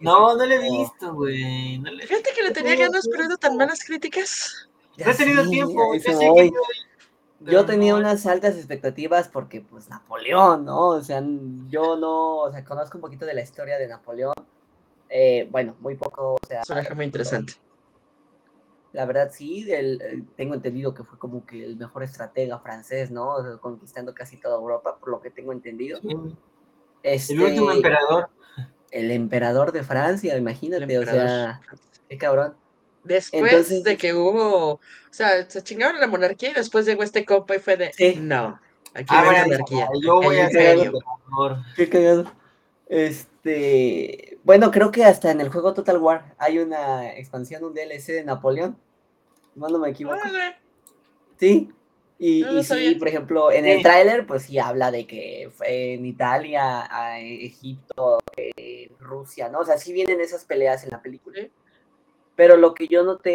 no, 0.00 0.36
no 0.36 0.44
la 0.44 0.54
he 0.56 0.58
visto, 0.58 1.14
güey. 1.14 1.80
Fíjate 2.02 2.30
que 2.34 2.42
le 2.42 2.50
tenía 2.50 2.74
ganas, 2.74 3.08
pero 3.10 3.36
tan 3.36 3.56
malas 3.56 3.84
críticas. 3.84 4.67
Ya 4.98 5.12
he 5.12 5.14
tenido 5.14 5.48
tiempo. 5.48 5.92
Yo 7.40 7.64
tenía 7.64 7.94
unas 7.94 8.26
altas 8.26 8.56
expectativas 8.56 9.28
porque, 9.28 9.60
pues, 9.60 9.88
Napoleón, 9.88 10.64
¿no? 10.64 10.88
O 10.88 11.02
sea, 11.02 11.22
yo 11.68 11.96
no, 11.96 12.38
o 12.38 12.50
sea, 12.50 12.64
conozco 12.64 12.98
un 12.98 13.02
poquito 13.02 13.24
de 13.24 13.34
la 13.34 13.42
historia 13.42 13.78
de 13.78 13.86
Napoleón. 13.86 14.34
Eh, 15.08 15.48
bueno, 15.50 15.76
muy 15.78 15.94
poco, 15.94 16.34
o 16.34 16.46
sea... 16.46 16.62
Es 16.62 16.96
muy 16.96 17.04
interesante. 17.04 17.54
La 18.92 19.06
verdad, 19.06 19.30
sí, 19.32 19.70
el, 19.70 20.26
tengo 20.34 20.54
entendido 20.54 20.92
que 20.94 21.04
fue 21.04 21.16
como 21.16 21.46
que 21.46 21.64
el 21.64 21.76
mejor 21.76 22.02
estratega 22.02 22.58
francés, 22.58 23.10
¿no? 23.12 23.36
conquistando 23.60 24.12
casi 24.12 24.36
toda 24.38 24.56
Europa, 24.56 24.96
por 24.98 25.10
lo 25.10 25.20
que 25.20 25.30
tengo 25.30 25.52
entendido. 25.52 26.00
Este, 27.04 27.34
el 27.34 27.40
último 27.42 27.70
emperador. 27.70 28.30
El 28.90 29.10
emperador 29.12 29.70
de 29.70 29.84
Francia, 29.84 30.36
imagínate, 30.36 30.98
o 30.98 31.04
sea, 31.04 31.60
qué 32.08 32.18
cabrón. 32.18 32.54
Después 33.08 33.82
de 33.82 33.96
que 33.96 34.12
hubo, 34.12 34.74
o 34.74 34.80
sea, 35.10 35.48
se 35.48 35.62
chingaron 35.62 35.98
la 35.98 36.06
monarquía 36.06 36.50
y 36.50 36.54
después 36.54 36.84
llegó 36.84 37.02
este 37.02 37.24
copa 37.24 37.56
y 37.56 37.58
fue 37.58 37.76
de, 37.76 37.90
no, 38.20 38.60
aquí 38.92 39.06
ah, 39.08 39.30
hay 39.30 39.48
monarquía. 39.48 39.88
Yo 40.02 40.20
voy 40.20 40.36
a 40.36 40.46
hacer 40.46 40.92
Qué 41.74 41.88
cagado. 41.88 42.30
Este, 42.86 44.38
bueno, 44.44 44.70
creo 44.70 44.90
que 44.90 45.04
hasta 45.04 45.30
en 45.30 45.40
el 45.40 45.48
juego 45.48 45.74
Total 45.74 45.98
War 45.98 46.34
hay 46.38 46.58
una 46.58 47.10
expansión, 47.16 47.64
un 47.64 47.74
DLC 47.74 48.08
de 48.08 48.24
Napoleón. 48.24 48.78
No, 49.54 49.68
me 49.78 49.90
equivoco. 49.90 50.18
Sí, 51.38 51.70
y, 52.18 52.44
sí, 52.62 52.96
por 52.96 53.08
ejemplo, 53.08 53.52
en 53.52 53.64
el 53.64 53.82
tráiler, 53.82 54.26
pues 54.26 54.42
sí 54.42 54.58
habla 54.58 54.90
de 54.90 55.06
que 55.06 55.50
fue 55.54 55.94
en 55.94 56.04
Italia, 56.04 56.88
Egipto, 57.20 58.18
eh, 58.36 58.90
Rusia, 58.98 59.48
¿no? 59.48 59.60
O 59.60 59.64
sea, 59.64 59.78
sí 59.78 59.92
vienen 59.92 60.20
esas 60.20 60.44
peleas 60.44 60.82
en 60.84 60.90
la 60.90 61.00
película. 61.00 61.40
Pero 62.38 62.56
lo 62.56 62.72
que 62.72 62.86
yo 62.86 63.02
noté 63.02 63.34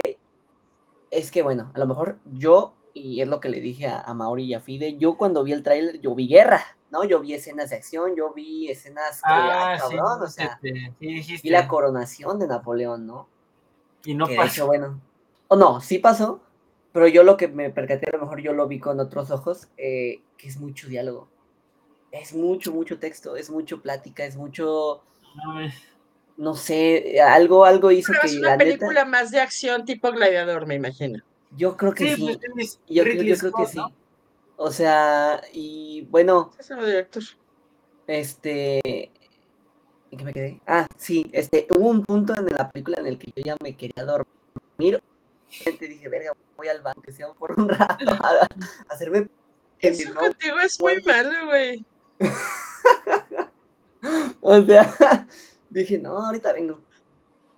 es 1.11 1.29
que, 1.29 1.41
bueno, 1.41 1.73
a 1.73 1.79
lo 1.79 1.87
mejor 1.87 2.19
yo, 2.23 2.73
y 2.93 3.19
es 3.19 3.27
lo 3.27 3.41
que 3.41 3.49
le 3.49 3.59
dije 3.59 3.85
a, 3.85 4.13
Mauri 4.13 4.45
y 4.45 4.53
a 4.53 4.61
Fide, 4.61 4.95
yo 4.97 5.17
cuando 5.17 5.43
vi 5.43 5.51
el 5.51 5.61
tráiler, 5.61 5.99
yo 5.99 6.15
vi 6.15 6.25
guerra, 6.25 6.63
¿no? 6.89 7.03
Yo 7.03 7.19
vi 7.19 7.33
escenas 7.33 7.71
de 7.71 7.75
acción, 7.75 8.15
yo 8.15 8.31
vi 8.33 8.69
escenas 8.69 9.17
que, 9.17 9.23
ah, 9.25 9.75
cabrón, 9.77 10.21
o 10.21 10.27
sea, 10.27 10.57
vi 11.01 11.49
la 11.49 11.67
coronación 11.67 12.39
de 12.39 12.47
Napoleón, 12.47 13.05
¿no? 13.05 13.27
Y 14.05 14.15
no 14.15 14.25
pasó. 14.37 14.67
bueno, 14.67 15.01
o 15.49 15.57
no, 15.57 15.81
sí 15.81 15.99
pasó, 15.99 16.39
pero 16.93 17.05
yo 17.09 17.23
lo 17.23 17.35
que 17.35 17.49
me 17.49 17.71
percaté, 17.71 18.07
a 18.07 18.15
lo 18.15 18.23
mejor 18.23 18.39
yo 18.39 18.53
lo 18.53 18.69
vi 18.69 18.79
con 18.79 19.01
otros 19.01 19.31
ojos, 19.31 19.67
eh, 19.75 20.21
que 20.37 20.47
es 20.47 20.57
mucho 20.61 20.87
diálogo. 20.87 21.27
Es 22.09 22.33
mucho, 22.33 22.71
mucho 22.71 22.99
texto, 22.99 23.35
es 23.35 23.49
mucho 23.49 23.81
plática, 23.81 24.23
es 24.23 24.37
mucho... 24.37 25.03
No, 25.35 25.59
sé, 26.55 27.21
algo, 27.21 27.65
algo 27.65 27.91
hizo 27.91 28.11
pero 28.11 28.21
que... 28.21 28.27
Es 28.27 28.37
una 28.37 28.57
película 28.57 29.05
más 29.05 29.31
de 29.31 29.39
acción 29.39 29.85
tipo 29.85 30.11
gladiador, 30.11 30.65
me 30.65 30.75
imagino. 30.75 31.21
Yo 31.55 31.77
creo 31.77 31.93
que 31.93 32.15
sí. 32.15 32.39
Pues, 32.53 32.79
yo, 32.87 33.03
creo, 33.03 33.19
que 33.19 33.65
sí. 33.65 33.79
O 34.57 34.71
sea, 34.71 35.41
y 35.53 36.07
bueno... 36.09 36.51
Este... 38.07 39.11
¿En 40.11 40.17
qué 40.17 40.23
me 40.23 40.33
quedé? 40.33 40.61
Ah, 40.67 40.87
sí, 40.97 41.29
este, 41.33 41.67
hubo 41.75 41.89
un 41.89 42.03
punto 42.03 42.35
en 42.35 42.45
la 42.45 42.69
película 42.69 42.97
en 42.99 43.07
el 43.07 43.17
que 43.17 43.31
yo 43.35 43.43
ya 43.43 43.57
me 43.61 43.75
quería 43.75 44.05
dormir 44.05 45.01
dije, 45.79 46.09
verga, 46.09 46.33
voy 46.55 46.67
al 46.67 46.81
banco, 46.81 47.01
que 47.01 47.11
sea 47.11 47.31
por 47.33 47.59
un 47.59 47.69
rato, 47.69 48.05
a, 48.09 48.47
hacerme... 48.89 49.29
Eso 49.79 50.13
contigo 50.13 50.59
es 50.59 50.79
muy 50.79 51.01
malo, 51.03 51.47
güey. 51.47 51.85
o 54.41 54.61
sea, 54.61 55.27
dije, 55.81 55.97
no, 55.97 56.25
ahorita 56.25 56.53
vengo. 56.53 56.79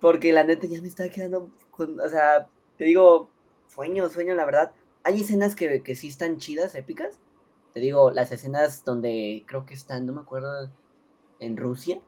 Porque 0.00 0.32
la 0.32 0.44
neta 0.44 0.66
ya 0.66 0.80
me 0.80 0.88
estaba 0.88 1.08
quedando, 1.08 1.50
con, 1.70 1.98
o 2.00 2.08
sea, 2.08 2.48
te 2.76 2.84
digo, 2.84 3.30
sueño, 3.68 4.08
sueño, 4.08 4.34
la 4.34 4.44
verdad. 4.44 4.72
Hay 5.04 5.20
escenas 5.20 5.54
que, 5.54 5.82
que 5.82 5.94
sí 5.94 6.08
están 6.08 6.38
chidas, 6.38 6.74
épicas. 6.74 7.18
Te 7.74 7.80
digo, 7.80 8.10
las 8.10 8.32
escenas 8.32 8.84
donde 8.84 9.44
creo 9.46 9.66
que 9.66 9.74
están, 9.74 10.06
no 10.06 10.12
me 10.12 10.20
acuerdo, 10.20 10.70
en 11.40 11.56
Rusia, 11.56 12.00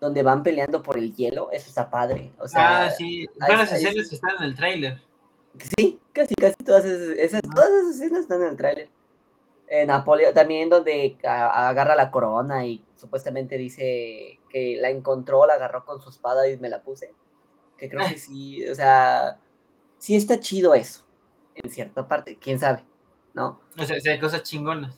donde 0.00 0.22
van 0.22 0.42
peleando 0.42 0.82
por 0.82 0.96
el 0.96 1.14
hielo, 1.14 1.50
eso 1.52 1.68
está 1.68 1.90
padre. 1.90 2.32
O 2.38 2.48
sea, 2.48 2.86
ah, 2.86 2.90
sí, 2.90 3.26
son 3.38 3.56
las 3.56 3.72
escenas 3.72 4.08
que 4.08 4.14
están 4.14 4.36
en 4.38 4.44
el 4.44 4.56
tráiler. 4.56 5.02
Sí, 5.76 6.00
casi, 6.12 6.34
casi 6.34 6.54
todas 6.64 6.84
esas, 6.84 7.42
todas 7.42 7.70
esas 7.70 7.94
escenas 7.96 8.20
están 8.22 8.42
en 8.42 8.48
el 8.48 8.56
tráiler. 8.56 8.88
En 9.68 9.88
Napoleón 9.88 10.34
también 10.34 10.68
donde 10.68 11.16
agarra 11.22 11.94
la 11.94 12.10
corona 12.10 12.66
y 12.66 12.82
supuestamente 13.00 13.56
dice 13.56 14.38
que 14.50 14.76
la 14.80 14.90
encontró, 14.90 15.46
la 15.46 15.54
agarró 15.54 15.84
con 15.84 16.00
su 16.00 16.10
espada 16.10 16.48
y 16.48 16.58
me 16.58 16.68
la 16.68 16.82
puse. 16.82 17.14
Que 17.76 17.88
creo 17.88 18.06
que 18.06 18.18
sí, 18.18 18.68
o 18.68 18.74
sea, 18.74 19.38
sí 19.98 20.14
está 20.14 20.38
chido 20.38 20.74
eso, 20.74 21.04
en 21.54 21.70
cierta 21.70 22.06
parte, 22.06 22.36
quién 22.38 22.58
sabe, 22.58 22.84
¿no? 23.32 23.60
O 23.78 23.84
sea, 23.84 23.96
hay 24.12 24.20
cosas 24.20 24.42
chingonas. 24.42 24.94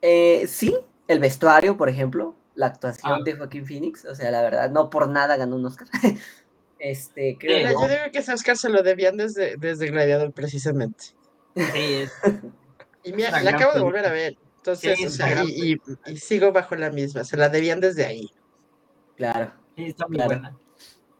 Eh, 0.00 0.46
sí, 0.46 0.76
el 1.08 1.18
vestuario, 1.18 1.76
por 1.76 1.88
ejemplo, 1.88 2.36
la 2.54 2.66
actuación 2.66 3.12
ah. 3.12 3.22
de 3.24 3.34
Joaquín 3.34 3.66
Phoenix, 3.66 4.04
o 4.04 4.14
sea, 4.14 4.30
la 4.30 4.42
verdad, 4.42 4.70
no 4.70 4.88
por 4.88 5.08
nada 5.08 5.36
ganó 5.36 5.56
un 5.56 5.66
Oscar. 5.66 5.88
Este, 6.82 7.36
creo 7.38 7.72
Yo 7.72 7.88
digo 7.88 8.00
que 8.10 8.20
ese 8.20 8.32
Oscar 8.32 8.56
se 8.56 8.70
lo 8.70 8.82
debían 8.82 9.18
desde, 9.18 9.58
desde 9.58 9.90
Gladiador, 9.90 10.32
precisamente. 10.32 11.08
Sí, 11.54 12.06
Y 13.04 13.12
mira, 13.12 13.38
la 13.42 13.50
acabo 13.50 13.74
de 13.74 13.80
volver 13.80 14.06
a 14.06 14.10
ver. 14.10 14.38
Entonces, 14.60 15.06
o 15.06 15.08
sea, 15.08 15.42
y, 15.44 15.80
y, 16.06 16.16
sigo 16.16 16.52
bajo 16.52 16.76
la 16.76 16.90
misma. 16.90 17.24
Se 17.24 17.36
la 17.36 17.48
debían 17.48 17.80
desde 17.80 18.04
ahí. 18.04 18.30
Claro. 19.16 19.52
Sí, 19.76 19.86
está 19.86 20.06
muy 20.06 20.18
buena. 20.18 20.54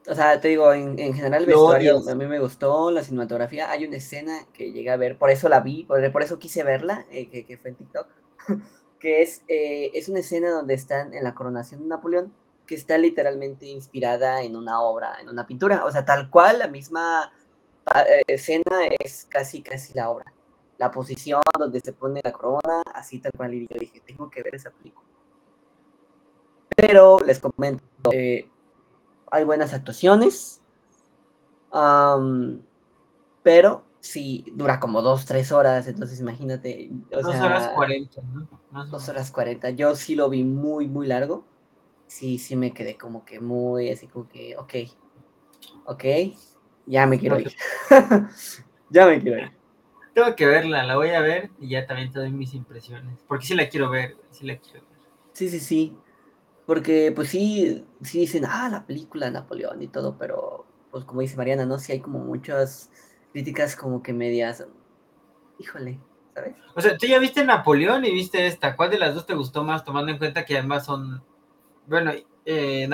O 0.07 0.15
sea, 0.15 0.41
te 0.41 0.49
digo, 0.49 0.73
en, 0.73 0.99
en 0.99 1.15
general 1.15 1.43
el 1.43 1.47
vestuario 1.47 2.03
a 2.09 2.15
mí 2.15 2.27
me 2.27 2.39
gustó, 2.39 2.91
la 2.91 3.03
cinematografía. 3.03 3.71
Hay 3.71 3.85
una 3.85 3.97
escena 3.97 4.47
que 4.53 4.73
llegué 4.73 4.91
a 4.91 4.97
ver, 4.97 5.17
por 5.17 5.31
eso 5.31 5.49
la 5.49 5.61
vi, 5.61 5.85
por, 5.85 6.13
por 6.13 6.23
eso 6.23 6.39
quise 6.39 6.63
verla, 6.65 7.07
eh, 7.11 7.29
que, 7.29 7.45
que, 7.45 7.57
fue 7.57 7.71
en 7.71 7.77
TikTok, 7.77 8.09
que 8.99 9.23
es, 9.23 9.43
eh, 9.49 9.91
es 9.95 10.09
una 10.09 10.21
escena 10.21 10.51
donde 10.51 10.75
están 10.75 11.15
en 11.15 11.25
la 11.25 11.35
coronación 11.35 11.83
de 11.83 11.89
Napoleón 11.89 12.33
que 12.67 12.77
está 12.77 12.97
literalmente 12.99 13.67
inspirada 13.67 14.43
en 14.43 14.55
una 14.55 14.81
obra, 14.81 15.17
en 15.21 15.29
una 15.29 15.45
pintura. 15.45 15.85
O 15.85 15.91
sea, 15.91 16.05
tal 16.05 16.31
cual, 16.31 16.61
la 16.61 16.69
misma 16.69 17.33
eh, 18.09 18.23
escena 18.29 18.87
es 19.01 19.27
casi, 19.29 19.61
casi 19.61 19.93
la 19.95 20.09
obra. 20.09 20.33
La 20.81 20.91
posición 20.91 21.41
donde 21.59 21.81
se 21.81 21.93
pone 21.93 22.21
la 22.25 22.33
corona, 22.33 22.83
así 22.95 23.21
tal 23.21 23.33
cual. 23.37 23.55
Y 23.55 23.69
yo 23.69 23.79
dije, 23.79 24.01
tengo 24.01 24.31
que 24.31 24.43
ver 24.43 24.55
esa 24.55 24.71
película. 24.71 25.07
Pero 26.75 27.19
les 27.21 27.39
comento, 27.39 27.85
eh, 28.13 28.49
hay 29.31 29.45
buenas 29.45 29.75
actuaciones, 29.75 30.63
pero 33.43 33.85
sí 34.01 34.45
dura 34.55 34.81
como 34.81 35.03
dos, 35.03 35.27
tres 35.27 35.53
horas, 35.53 35.87
entonces 35.87 36.19
imagínate. 36.21 36.89
dos 37.11 37.27
horas 37.27 37.69
cuarenta, 37.75 38.23
¿no? 38.23 38.87
dos 38.87 39.09
horas 39.09 39.31
cuarenta. 39.31 39.71
Yo 39.71 39.95
sí 39.95 40.15
lo 40.15 40.31
vi 40.31 40.43
muy, 40.43 40.89
muy 40.89 41.07
largo 41.07 41.45
sí, 42.11 42.39
sí 42.39 42.57
me 42.57 42.73
quedé 42.73 42.99
como 42.99 43.25
que 43.25 43.41
muy 43.41 43.89
así 43.89 44.09
como 44.09 44.29
que, 44.29 44.57
ok, 44.57 44.75
ok, 45.87 46.05
ya 46.87 47.07
me 47.07 47.19
quiero 47.19 47.39
ir. 47.39 47.55
ya 48.91 49.07
me 49.07 49.21
quiero 49.21 49.39
ir. 49.39 49.60
Tengo 50.21 50.37
que 50.37 50.47
verla, 50.47 50.83
la 50.85 50.97
voy 50.97 51.11
a 51.11 51.21
ver 51.21 51.51
y 51.59 51.71
ya 51.71 51.87
también 51.87 52.13
te 52.13 52.19
doy 52.19 52.31
mis 52.31 52.55
impresiones, 52.55 53.19
porque 53.27 53.47
sí 53.47 53.55
la 53.55 53.69
quiero 53.69 53.89
ver, 53.89 54.17
sí 54.31 54.47
la 54.47 54.57
quiero 54.59 54.81
ver. 54.81 54.99
Sí, 55.33 55.49
sí, 55.49 55.61
sí, 55.61 55.97
porque 56.67 57.13
pues 57.15 57.31
sí, 57.31 57.85
sí 58.03 58.21
dicen, 58.21 58.45
ah, 58.47 58.69
la 58.71 58.85
película 58.85 59.27
de 59.27 59.33
Napoleón 59.33 59.83
y 59.83 59.89
todo, 59.89 60.17
pero 60.19 60.67
pues 60.91 61.05
como 61.05 61.23
dice 61.23 61.37
Mariana, 61.37 61.65
¿no? 61.65 61.79
Sí 61.79 61.93
hay 61.93 62.01
como 62.01 62.19
muchas 62.19 62.91
críticas 63.33 63.77
como 63.77 64.03
que 64.03 64.13
medias, 64.13 64.67
híjole, 65.59 65.99
¿sabes? 66.35 66.55
O 66.75 66.81
sea, 66.81 66.99
tú 66.99 67.07
ya 67.07 67.19
viste 67.19 67.45
Napoleón 67.45 68.05
y 68.05 68.13
viste 68.13 68.47
esta, 68.47 68.77
¿cuál 68.77 68.91
de 68.91 68.99
las 68.99 69.15
dos 69.15 69.27
te 69.27 69.35
gustó 69.35 69.65
más, 69.65 69.85
tomando 69.85 70.13
en 70.13 70.19
cuenta 70.19 70.45
que 70.45 70.59
además 70.59 70.85
son 70.85 71.23
bueno, 71.87 72.13
eh, 72.45 72.89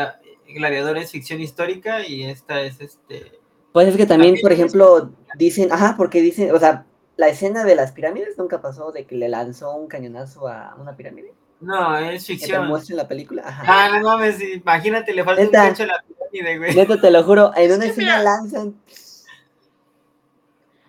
Gladiador 0.48 0.96
es 0.96 1.10
ficción 1.10 1.40
histórica 1.40 2.06
y 2.06 2.22
esta 2.22 2.62
es 2.62 2.80
este. 2.80 3.40
Pues 3.72 3.88
es 3.88 3.96
que 3.96 4.06
también, 4.06 4.36
por 4.40 4.52
ejemplo, 4.52 5.10
dicen, 5.36 5.70
ajá, 5.70 5.94
porque 5.98 6.22
dicen, 6.22 6.54
o 6.54 6.58
sea, 6.58 6.85
la 7.16 7.28
escena 7.28 7.64
de 7.64 7.74
las 7.74 7.92
pirámides 7.92 8.36
nunca 8.38 8.60
pasó 8.60 8.92
de 8.92 9.06
que 9.06 9.16
le 9.16 9.28
lanzó 9.28 9.74
un 9.74 9.88
cañonazo 9.88 10.48
a 10.48 10.74
una 10.78 10.96
pirámide. 10.96 11.34
No, 11.60 11.96
es 11.96 12.26
ficción. 12.26 12.50
Que 12.50 12.56
te 12.64 12.68
muestre 12.68 12.96
la 12.96 13.08
película. 13.08 13.42
Ajá. 13.46 13.64
Ah, 13.66 13.98
no 13.98 14.04
mames, 14.04 14.40
imagínate, 14.42 15.14
le 15.14 15.24
falta 15.24 15.42
un 15.42 15.50
techo 15.50 15.82
a 15.84 15.86
la 15.86 16.04
pirámide, 16.06 16.58
güey. 16.58 16.74
Neta, 16.74 17.00
te 17.00 17.10
lo 17.10 17.24
juro, 17.24 17.52
en 17.56 17.72
una 17.72 17.86
escena 17.86 18.22
lanzan. 18.22 18.80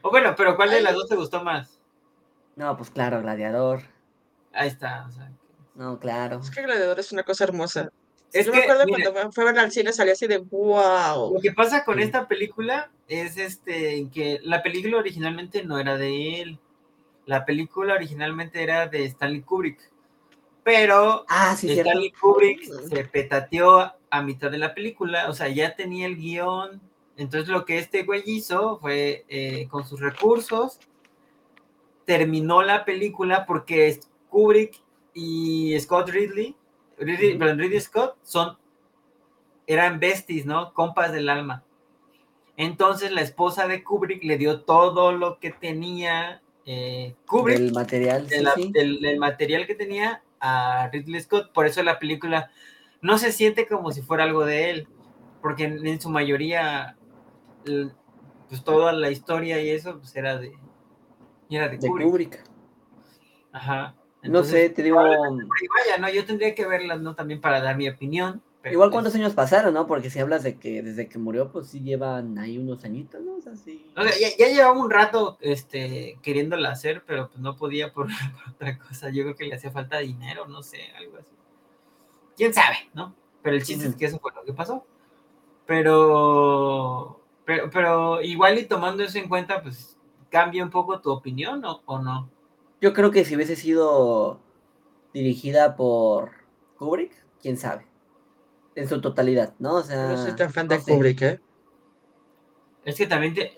O 0.02 0.10
bueno, 0.10 0.34
pero 0.36 0.56
¿cuál 0.56 0.70
de 0.70 0.82
las 0.82 0.94
dos 0.94 1.08
te 1.08 1.16
gustó 1.16 1.44
más? 1.44 1.80
No, 2.56 2.76
pues 2.76 2.90
claro, 2.90 3.22
Gladiador. 3.22 3.82
Ahí 4.54 4.68
está, 4.68 5.06
o 5.08 5.12
sea. 5.12 5.32
No, 5.76 6.00
claro. 6.00 6.40
Es 6.40 6.50
que 6.50 6.64
Gladiador 6.64 7.00
es 7.00 7.12
una 7.12 7.24
cosa 7.24 7.44
hermosa. 7.44 7.90
Es 8.34 8.46
Yo 8.46 8.52
me 8.52 8.60
acuerdo 8.64 8.86
cuando 8.88 9.32
fue 9.32 9.44
a 9.44 9.48
ver 9.48 9.60
al 9.60 9.72
cine 9.72 9.94
salió 9.94 10.14
así 10.14 10.28
de 10.28 10.38
wow. 10.38 11.34
Lo 11.34 11.40
que 11.40 11.52
pasa 11.54 11.86
con 11.86 12.00
esta 12.00 12.28
película 12.28 12.92
es 13.08 13.38
este 13.38 14.08
que 14.14 14.40
la 14.44 14.62
película 14.64 14.98
originalmente 14.98 15.64
no 15.64 15.80
era 15.80 15.98
de 15.98 16.42
él. 16.42 16.60
La 17.26 17.46
película 17.46 17.94
originalmente 17.94 18.62
era 18.62 18.88
de 18.88 19.06
Stanley 19.06 19.42
Kubrick. 19.42 19.80
Pero 20.64 21.26
ah, 21.30 21.56
Stanley 21.58 22.12
Kubrick 22.12 22.64
se 22.64 23.06
petateó 23.06 23.94
a 24.10 24.22
mitad 24.22 24.52
de 24.52 24.58
la 24.58 24.74
película, 24.74 25.30
o 25.30 25.34
sea, 25.34 25.48
ya 25.48 25.76
tenía 25.76 26.08
el 26.08 26.18
guion. 26.18 26.82
Entonces 27.16 27.50
lo 27.50 27.66
que 27.66 27.80
este 27.80 28.04
güey 28.04 28.24
hizo 28.26 28.78
fue 28.80 29.26
eh, 29.30 29.68
con 29.70 29.88
sus 29.88 30.00
recursos 30.00 30.80
terminó 32.08 32.64
la 32.64 32.86
película 32.86 33.46
porque 33.46 34.00
Kubrick 34.30 34.82
y 35.14 35.78
Scott 35.80 36.10
Ridley, 36.10 36.56
Ridley, 36.98 37.38
Ridley 37.38 37.80
Scott 37.80 38.18
son, 38.24 38.58
eran 39.66 40.00
besties, 40.00 40.46
¿no? 40.46 40.74
Compas 40.74 41.12
del 41.12 41.30
alma. 41.30 41.64
Entonces 42.56 43.12
la 43.12 43.22
esposa 43.22 43.68
de 43.68 43.84
Kubrick 43.84 44.24
le 44.24 44.38
dio 44.38 44.62
todo 44.62 45.12
lo 45.12 45.40
que 45.40 45.52
tenía 45.52 46.42
eh, 46.66 47.16
Kubrick. 47.26 47.58
El 47.58 47.72
material. 47.72 48.28
Del, 48.28 49.20
material 49.20 49.66
que 49.66 49.76
tenía 49.76 50.22
a 50.40 50.90
Ridley 50.92 51.22
Scott. 51.22 51.52
Por 51.54 51.66
eso 51.66 51.82
la 51.82 52.00
película 52.00 52.52
no 53.02 53.18
se 53.18 53.32
siente 53.32 53.68
como 53.68 53.92
si 53.92 54.02
fuera 54.02 54.24
algo 54.24 54.46
de 54.46 54.70
él. 54.70 54.88
Porque 55.42 55.66
en, 55.66 56.02
su 56.02 56.10
mayoría, 56.10 56.98
pues 57.64 58.64
toda 58.64 58.92
la 58.92 59.12
historia 59.12 59.62
y 59.62 59.70
eso 59.70 59.98
pues 60.00 60.16
era 60.16 60.38
de, 60.38 60.52
era 61.50 61.70
de, 61.70 61.78
Kubrick. 61.78 62.44
Ajá. 63.52 63.96
No 64.30 64.44
sé, 64.44 64.70
te 64.70 64.84
digo. 64.84 64.98
Vaya, 64.98 65.98
no, 66.00 66.10
yo 66.10 66.26
tendría 66.26 66.56
que 66.56 66.66
verlas, 66.66 67.00
¿no? 67.02 67.16
También 67.16 67.42
para 67.42 67.62
dar 67.62 67.78
mi 67.78 67.88
opinión. 67.90 68.42
Igual 68.72 68.92
cuántos 68.92 69.16
años 69.16 69.34
pasaron, 69.34 69.74
¿no? 69.74 69.88
Porque 69.88 70.10
si 70.10 70.20
hablas 70.20 70.44
de 70.44 70.58
que 70.58 70.82
desde 70.82 71.08
que 71.08 71.18
murió, 71.18 71.52
pues 71.52 71.68
sí 71.68 71.82
llevan 71.82 72.38
ahí 72.38 72.58
unos 72.58 72.84
añitos, 72.84 73.22
¿no? 73.22 73.36
O 73.36 73.42
sea, 73.42 73.56
sí. 73.56 73.86
ya, 73.96 74.48
llevaba 74.48 74.74
un 74.74 74.90
rato 74.90 75.38
este, 75.42 76.18
queriéndola 76.22 76.72
hacer, 76.72 77.04
pero 77.06 77.30
pues 77.30 77.40
no 77.40 77.56
podía 77.56 77.94
por, 77.94 78.08
otra 78.50 78.78
cosa. 78.78 79.10
Yo 79.10 79.24
creo 79.24 79.36
que 79.36 79.46
le 79.46 79.56
hacía 79.56 79.72
falta 79.72 80.00
dinero, 80.00 80.48
no 80.48 80.64
sé, 80.64 80.80
algo 80.98 81.18
así. 81.18 81.36
¿Quién 82.36 82.54
sabe, 82.54 82.78
no? 82.94 83.16
Pero 83.42 83.56
el 83.56 83.64
chiste 83.64 83.88
es 83.88 83.96
que 83.96 84.06
eso 84.06 84.20
fue 84.20 84.32
lo 84.34 84.44
que 84.44 84.54
pasó. 84.54 84.86
Pero, 85.66 87.22
pero, 87.46 87.70
pero 87.70 88.22
igual 88.22 88.60
y 88.60 88.66
tomando 88.66 89.04
eso 89.04 89.18
en 89.18 89.28
cuenta, 89.28 89.62
pues 89.62 89.98
cambia 90.30 90.64
un 90.64 90.70
poco 90.70 91.00
tu 91.00 91.12
opinión 91.12 91.64
o, 91.66 91.82
o 91.86 92.00
no. 92.00 92.30
Yo 92.82 92.94
creo 92.94 93.12
que 93.12 93.26
si 93.26 93.36
hubiese 93.36 93.56
sido 93.56 94.40
dirigida 95.14 95.76
por 95.76 96.32
Kubrick, 96.78 97.12
quién 97.42 97.58
sabe 97.58 97.88
en 98.78 98.88
su 98.88 99.02
totalidad, 99.02 99.54
¿no? 99.60 99.76
O 99.76 99.84
sea. 99.84 100.10
No 100.10 100.18
soy 100.18 100.36
tan 100.36 100.54
fan 100.54 100.68
de 100.68 100.80
Kubrick, 100.80 101.22
¿eh? 101.24 101.40
Es 102.86 102.96
que 102.96 103.06
también 103.06 103.34
te, 103.34 103.52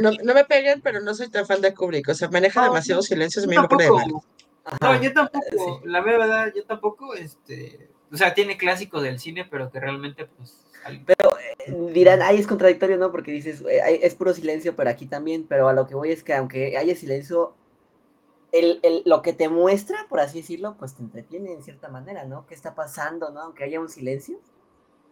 no, 0.00 0.34
me 0.34 0.44
peguen, 0.44 0.82
pero 0.82 1.00
no 1.00 1.14
soy 1.14 1.30
tan 1.30 1.46
fan 1.46 1.62
de 1.62 1.72
Kubrick. 1.72 2.10
O 2.10 2.14
sea, 2.14 2.28
maneja 2.28 2.62
demasiado 2.62 3.00
silencio, 3.00 3.42
a 3.42 3.46
mí 3.46 3.56
me 3.56 3.66
pone 3.68 3.88
No, 3.88 5.02
yo 5.02 5.14
tampoco, 5.14 5.80
la 5.84 6.02
verdad, 6.02 6.52
yo 6.54 6.62
tampoco, 6.64 7.14
este, 7.14 7.88
o 8.12 8.16
sea, 8.18 8.34
tiene 8.34 8.58
clásicos 8.58 9.02
del 9.02 9.18
cine, 9.18 9.46
pero 9.50 9.70
que 9.70 9.80
realmente, 9.80 10.26
pues... 10.26 10.62
Pero 11.06 11.36
eh, 11.38 11.92
dirán, 11.92 12.20
ahí 12.20 12.38
es 12.38 12.46
contradictorio, 12.46 12.98
¿no? 12.98 13.10
Porque 13.10 13.32
dices, 13.32 13.62
eh, 13.62 14.00
es 14.02 14.14
puro 14.14 14.34
silencio, 14.34 14.76
pero 14.76 14.90
aquí 14.90 15.06
también, 15.06 15.46
pero 15.48 15.68
a 15.68 15.72
lo 15.72 15.86
que 15.86 15.94
voy 15.94 16.10
es 16.10 16.22
que 16.22 16.34
aunque 16.34 16.76
haya 16.76 16.94
silencio, 16.94 17.54
el, 18.58 18.80
el, 18.82 19.02
lo 19.04 19.22
que 19.22 19.32
te 19.32 19.48
muestra, 19.48 20.06
por 20.08 20.20
así 20.20 20.40
decirlo, 20.40 20.76
pues 20.78 20.94
te 20.94 21.02
entretiene 21.02 21.52
en 21.52 21.62
cierta 21.62 21.88
manera, 21.88 22.24
¿no? 22.24 22.46
¿Qué 22.46 22.54
está 22.54 22.74
pasando, 22.74 23.30
¿no? 23.30 23.40
Aunque 23.40 23.64
haya 23.64 23.80
un 23.80 23.88
silencio, 23.88 24.38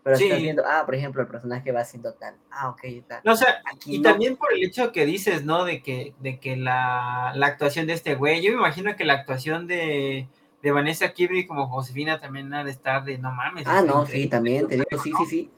pero 0.03 0.17
estás 0.17 0.39
viendo, 0.39 0.63
ah, 0.67 0.83
por 0.85 0.95
ejemplo, 0.95 1.23
el 1.23 1.29
personaje 1.29 1.73
va 1.73 1.81
haciendo 1.81 2.13
tal, 2.13 2.37
ah, 2.51 2.69
ok, 2.69 2.83
tal. 3.09 3.21
No, 3.25 3.33
o 3.33 3.37
sea, 3.37 3.63
y 3.87 4.03
también 4.03 4.37
por 4.37 4.53
el 4.53 4.63
hecho 4.63 4.93
que 4.93 5.07
dices, 5.07 5.45
¿no? 5.45 5.65
De 5.65 5.83
que, 5.83 6.15
de 6.21 6.39
que 6.39 6.57
la, 6.57 7.33
la 7.35 7.47
actuación 7.47 7.87
de 7.87 7.95
este 7.95 8.15
güey, 8.15 8.43
yo 8.43 8.51
me 8.51 8.59
imagino 8.59 8.97
que 8.97 9.05
la 9.05 9.15
actuación 9.15 9.67
de, 9.67 10.29
de 10.63 10.73
Vanessa 10.73 11.13
Kibri 11.13 11.47
como 11.47 11.69
Josefina 11.69 12.21
también 12.21 12.53
ha 12.53 12.65
de 12.65 12.71
estar 12.71 13.05
de, 13.05 13.19
no 13.19 13.33
mames. 13.33 13.67
Ah, 13.67 13.83
no, 13.83 14.07
sí, 14.07 14.29
también, 14.29 14.69
te 14.69 14.77
digo, 14.77 15.03
sí, 15.03 15.13
sí, 15.19 15.27
sí. 15.27 15.51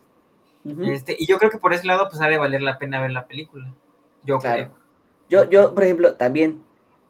este, 0.84 1.16
y 1.18 1.26
yo 1.26 1.38
creo 1.38 1.50
que 1.50 1.58
por 1.58 1.72
ese 1.72 1.86
lado, 1.86 2.08
pues 2.08 2.20
ha 2.22 2.28
de 2.28 2.38
valer 2.38 2.62
la 2.62 2.78
pena 2.78 3.00
ver 3.00 3.10
la 3.10 3.26
película. 3.26 3.72
Yo 4.22 4.38
creo. 4.38 4.70
Yo, 5.28 5.50
yo, 5.50 5.74
por 5.74 5.82
ejemplo, 5.82 6.14
también 6.14 6.65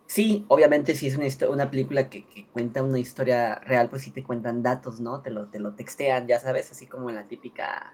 Sí, 0.07 0.45
obviamente 0.49 0.95
si 0.95 1.09
es 1.09 1.17
una, 1.17 1.27
una 1.51 1.71
película 1.71 2.09
que, 2.09 2.47
cuenta 2.53 2.83
una 2.83 2.99
historia 2.99 3.57
real, 3.57 3.89
pues 3.89 4.03
sí 4.03 4.13
te 4.13 4.23
cuentan 4.23 4.63
datos, 4.63 5.01
¿no? 5.01 5.21
Te 5.21 5.31
lo, 5.31 5.47
te 5.47 5.59
lo 5.59 5.75
textean, 5.75 6.27
ya 6.27 6.39
sabes, 6.39 6.71
así 6.71 6.87
como 6.87 7.11
en 7.11 7.17
la 7.17 7.25
típica... 7.25 7.93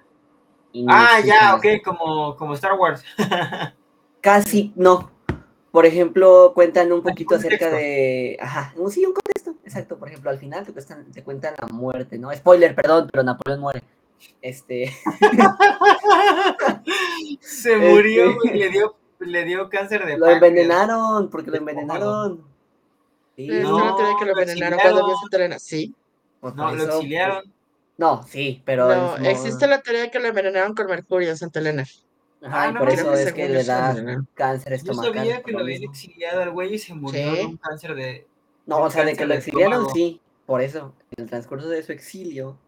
Ah, 0.89 1.21
ya, 1.25 1.55
ok, 1.55 1.67
como, 1.85 2.37
como 2.37 2.55
Star 2.55 2.79
Wars. 2.79 3.03
Casi, 4.21 4.73
no. 4.77 5.11
Por 5.71 5.87
ejemplo, 5.87 6.53
cuentan 6.55 6.93
un 6.93 7.03
poquito 7.03 7.35
acerca 7.35 7.71
de... 7.71 8.37
Ajá, 8.41 8.75
sí, 8.91 9.05
un 9.07 9.15
contexto, 9.15 9.57
exacto. 9.65 9.99
Por 9.99 10.09
ejemplo, 10.09 10.31
al 10.31 10.39
final 10.39 10.67
te, 10.67 10.73
te 10.73 11.25
cuentan 11.25 11.55
la 11.59 11.67
muerte, 11.69 12.19
¿no? 12.19 12.31
Spoiler, 12.33 12.75
perdón, 12.75 13.09
pero 13.11 13.23
Napoleón 13.23 13.61
muere. 13.61 13.83
Este... 14.43 14.93
Se 17.41 17.77
murió, 17.77 18.37
y 18.45 18.51
le 18.51 18.69
dio 18.69 18.97
le 19.27 19.45
dio 19.45 19.69
cáncer 19.69 20.07
de 20.07 20.19
Lo 20.19 20.29
envenenaron, 20.29 21.31
porque 21.31 21.51
lo 21.51 21.59
envenenaron. 21.59 22.45
Sí, 23.37 23.49
no, 23.49 23.79
no 23.79 24.17
que 24.19 24.25
lo 24.25 24.33
envenenaron 24.33 24.79
cuando 24.79 25.07
vio 25.07 25.17
Santa 25.17 25.59
Sí. 25.59 25.95
Pues 26.41 26.55
no, 26.55 26.75
lo 26.75 26.85
exiliaron. 26.85 27.53
No, 27.99 28.23
sí, 28.25 28.63
pero. 28.65 28.89
No, 28.89 29.17
existe 29.19 29.67
la 29.67 29.81
teoría 29.81 30.03
de 30.03 30.11
que 30.11 30.19
lo 30.19 30.29
envenenaron 30.29 30.75
con 30.75 30.87
mercurio 30.87 31.31
en 31.31 31.37
Santa 31.37 31.61
Elena. 31.61 31.85
Ajá, 32.43 32.69
ah, 32.69 32.75
por 32.77 32.91
eso 32.91 33.15
es 33.15 33.33
que 33.33 33.49
le 33.49 33.63
da 33.63 33.95
cáncer 34.35 34.73
estomacal. 34.73 35.13
Yo 35.13 35.21
sabía 35.21 35.43
que 35.43 35.53
lo 35.53 35.61
habían 35.61 35.85
exiliado 35.85 36.43
al 36.43 36.51
güey 36.51 36.75
y 36.75 36.79
se 36.79 36.95
murió 36.95 37.33
de 37.33 37.47
un 37.47 37.57
cáncer 37.57 37.95
de. 37.95 38.27
No, 38.67 38.79
o 38.79 38.91
sea, 38.91 39.05
de 39.05 39.15
que 39.15 39.27
lo 39.27 39.35
exiliaron, 39.35 39.89
sí. 39.91 40.21
Por 40.47 40.61
eso, 40.61 40.93
en 41.17 41.25
el 41.25 41.31
transcurso 41.31 41.69
de 41.69 41.83
su 41.83 41.93
exilio. 41.93 42.59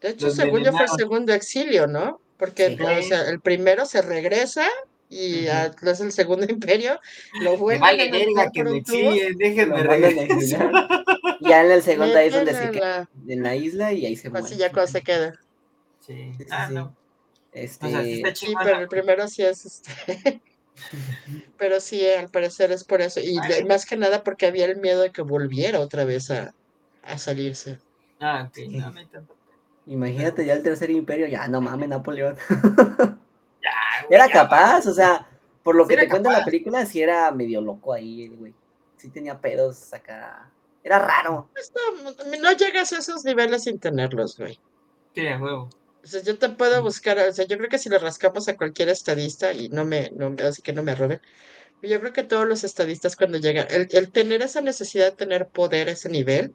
De 0.00 0.10
hecho, 0.10 0.30
según 0.30 0.62
yo 0.64 0.72
fue 0.72 0.82
el 0.82 0.88
segundo 0.88 1.32
exilio, 1.34 1.86
¿no? 1.86 2.20
Porque 2.38 2.78
o 2.80 3.02
sea, 3.02 3.28
el 3.28 3.40
primero 3.40 3.86
se 3.86 4.02
regresa 4.02 4.66
y 5.08 5.46
uh 5.46 5.88
es 5.88 6.00
el 6.00 6.12
segundo 6.12 6.46
imperio, 6.50 7.00
lo 7.40 7.56
vuelven 7.56 7.80
vale, 7.80 8.10
verga 8.10 8.50
que 8.52 8.64
me 8.64 8.78
exilien, 8.78 9.36
déjenme 9.36 9.82
regresar. 9.82 10.70
Ya 11.40 11.64
en 11.64 11.70
el 11.70 11.82
segundo 11.82 12.16
ahí 12.16 12.28
es 12.28 12.34
donde 12.34 12.54
se 12.54 12.70
queda, 12.70 13.08
en 13.28 13.42
la 13.42 13.54
isla 13.54 13.92
y 13.92 14.06
ahí 14.06 14.16
se 14.16 14.30
muere. 14.30 14.46
Así 14.46 14.56
ya 14.56 14.72
cuando 14.72 14.90
se 14.90 15.02
queda. 15.02 15.34
Sí, 16.00 16.32
ah, 16.50 16.70
no. 16.72 16.96
Este... 17.52 17.86
O 17.86 17.90
sea, 17.90 18.02
sí, 18.02 18.22
sí, 18.34 18.54
pero 18.64 18.80
el 18.80 18.88
primero 18.88 19.28
sí 19.28 19.42
es 19.42 19.66
este. 19.66 20.40
pero 21.58 21.78
sí, 21.78 22.06
al 22.08 22.30
parecer 22.30 22.72
es 22.72 22.84
por 22.84 23.02
eso. 23.02 23.20
Y 23.20 23.38
más 23.66 23.84
que 23.84 23.96
nada 23.96 24.24
porque 24.24 24.46
había 24.46 24.64
el 24.64 24.76
miedo 24.76 25.02
de 25.02 25.10
que 25.10 25.22
volviera 25.22 25.80
otra 25.80 26.04
vez 26.04 26.30
a, 26.30 26.54
a 27.02 27.18
salirse. 27.18 27.78
Ah, 28.20 28.48
ok, 28.48 28.58
no, 28.70 28.92
me 28.92 29.06
Imagínate 29.86 30.44
ya 30.44 30.54
el 30.54 30.62
tercer 30.62 30.90
imperio, 30.90 31.28
ya 31.28 31.46
no 31.48 31.60
mames, 31.60 31.88
Napoleón. 31.88 32.36
Era 34.08 34.28
capaz, 34.28 34.86
o 34.86 34.94
sea, 34.94 35.28
por 35.62 35.74
lo 35.74 35.86
que 35.86 35.96
te 35.96 36.08
cuenta 36.08 36.30
la 36.30 36.44
película, 36.44 36.86
sí 36.86 37.02
era 37.02 37.30
medio 37.30 37.60
loco 37.60 37.92
ahí, 37.92 38.28
güey. 38.28 38.54
Sí 38.96 39.10
tenía 39.10 39.38
pedos 39.40 39.92
acá. 39.92 40.50
Era 40.82 40.98
raro. 40.98 41.50
No, 42.40 42.52
llegas 42.52 42.92
a 42.92 42.98
esos 42.98 43.24
niveles 43.24 43.64
sin 43.64 43.78
tenerlos, 43.78 44.36
güey. 44.38 44.58
Sí, 45.14 45.26
huevo. 45.26 45.68
O 46.04 46.06
sea, 46.06 46.22
yo 46.22 46.38
te 46.38 46.48
puedo 46.50 46.82
buscar, 46.82 47.18
o 47.18 47.32
sea, 47.32 47.46
yo 47.46 47.58
creo 47.58 47.68
que 47.68 47.78
si 47.78 47.88
le 47.88 47.98
rascamos 47.98 48.48
a 48.48 48.56
cualquier 48.56 48.90
estadista 48.90 49.52
y 49.52 49.68
no 49.68 49.84
me, 49.84 50.10
no, 50.14 50.34
así 50.46 50.62
que 50.62 50.72
no 50.72 50.84
me 50.84 50.94
roben, 50.94 51.20
yo 51.82 52.00
creo 52.00 52.12
que 52.12 52.22
todos 52.22 52.46
los 52.46 52.62
estadistas 52.62 53.16
cuando 53.16 53.38
llegan, 53.38 53.66
el, 53.70 53.88
el 53.90 54.12
tener 54.12 54.42
esa 54.42 54.60
necesidad 54.60 55.06
de 55.06 55.16
tener 55.16 55.48
poder 55.48 55.88
a 55.88 55.92
ese 55.92 56.08
nivel, 56.08 56.54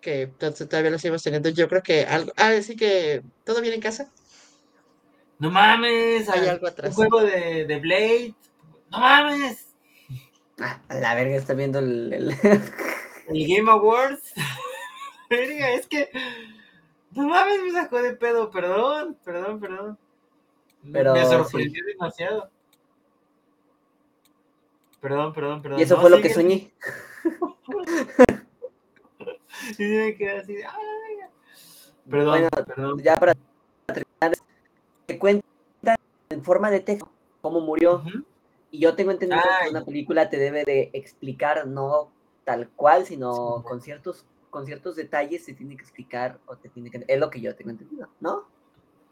que 0.00 0.26
todavía 0.26 0.90
lo 0.90 0.98
seguimos 0.98 1.22
teniendo, 1.22 1.48
yo 1.50 1.68
creo 1.68 1.82
que 1.82 2.04
algo, 2.04 2.32
ah, 2.36 2.52
sí 2.62 2.76
que 2.76 3.22
todo 3.44 3.60
viene 3.60 3.76
en 3.76 3.82
casa. 3.82 4.10
No 5.40 5.50
mames, 5.50 6.28
hay 6.28 6.48
algo 6.48 6.66
atrás. 6.66 6.90
Un 6.90 6.96
juego 6.96 7.22
de, 7.22 7.64
de 7.64 7.80
Blade. 7.80 8.34
No 8.90 9.00
mames. 9.00 9.74
Ah, 10.60 10.82
la 10.90 11.14
verga 11.14 11.36
está 11.36 11.54
viendo 11.54 11.78
el, 11.78 12.12
el... 12.12 12.30
el 13.28 13.48
Game 13.48 13.70
Awards. 13.70 14.34
verga, 15.30 15.72
es 15.72 15.86
que. 15.86 16.10
No 17.12 17.26
mames, 17.26 17.62
me 17.62 17.72
sacó 17.72 18.02
de 18.02 18.12
pedo, 18.12 18.50
perdón, 18.50 19.16
perdón, 19.24 19.58
perdón. 19.58 19.98
Pero, 20.92 21.14
me 21.14 21.24
sorprendió 21.24 21.86
demasiado. 21.86 22.50
Perdón, 25.00 25.32
perdón, 25.32 25.62
perdón. 25.62 25.80
Y 25.80 25.84
eso 25.84 25.98
fue 25.98 26.10
lo 26.10 26.20
que 26.20 26.34
soñé. 26.34 26.70
y 29.78 29.84
me 29.84 30.14
quedé 30.16 30.38
así 30.38 30.56
Perdón, 32.10 32.48
perdón. 32.66 33.02
Ya 33.02 33.16
para 33.16 33.34
terminar, 33.86 34.36
cuenta 35.18 35.44
en 36.28 36.44
forma 36.44 36.70
de 36.70 36.80
texto 36.80 37.10
cómo 37.40 37.60
murió. 37.60 38.02
Y 38.70 38.80
yo 38.80 38.94
tengo 38.94 39.10
entendido 39.10 39.42
que 39.62 39.70
una 39.70 39.84
película 39.84 40.30
te 40.30 40.36
debe 40.38 40.64
de 40.64 40.90
explicar 40.92 41.66
no 41.66 42.12
tal 42.44 42.68
cual, 42.70 43.06
sino 43.06 43.62
con 43.66 43.80
ciertos 43.80 44.24
con 44.50 44.66
ciertos 44.66 44.96
detalles 44.96 45.44
se 45.44 45.54
tiene 45.54 45.76
que 45.76 45.82
explicar 45.82 46.38
o 46.46 46.56
te 46.56 46.68
tiene 46.68 46.90
que... 46.90 47.04
Es 47.06 47.18
lo 47.18 47.30
que 47.30 47.40
yo 47.40 47.54
tengo 47.54 47.70
entendido, 47.70 48.08
¿no? 48.20 48.48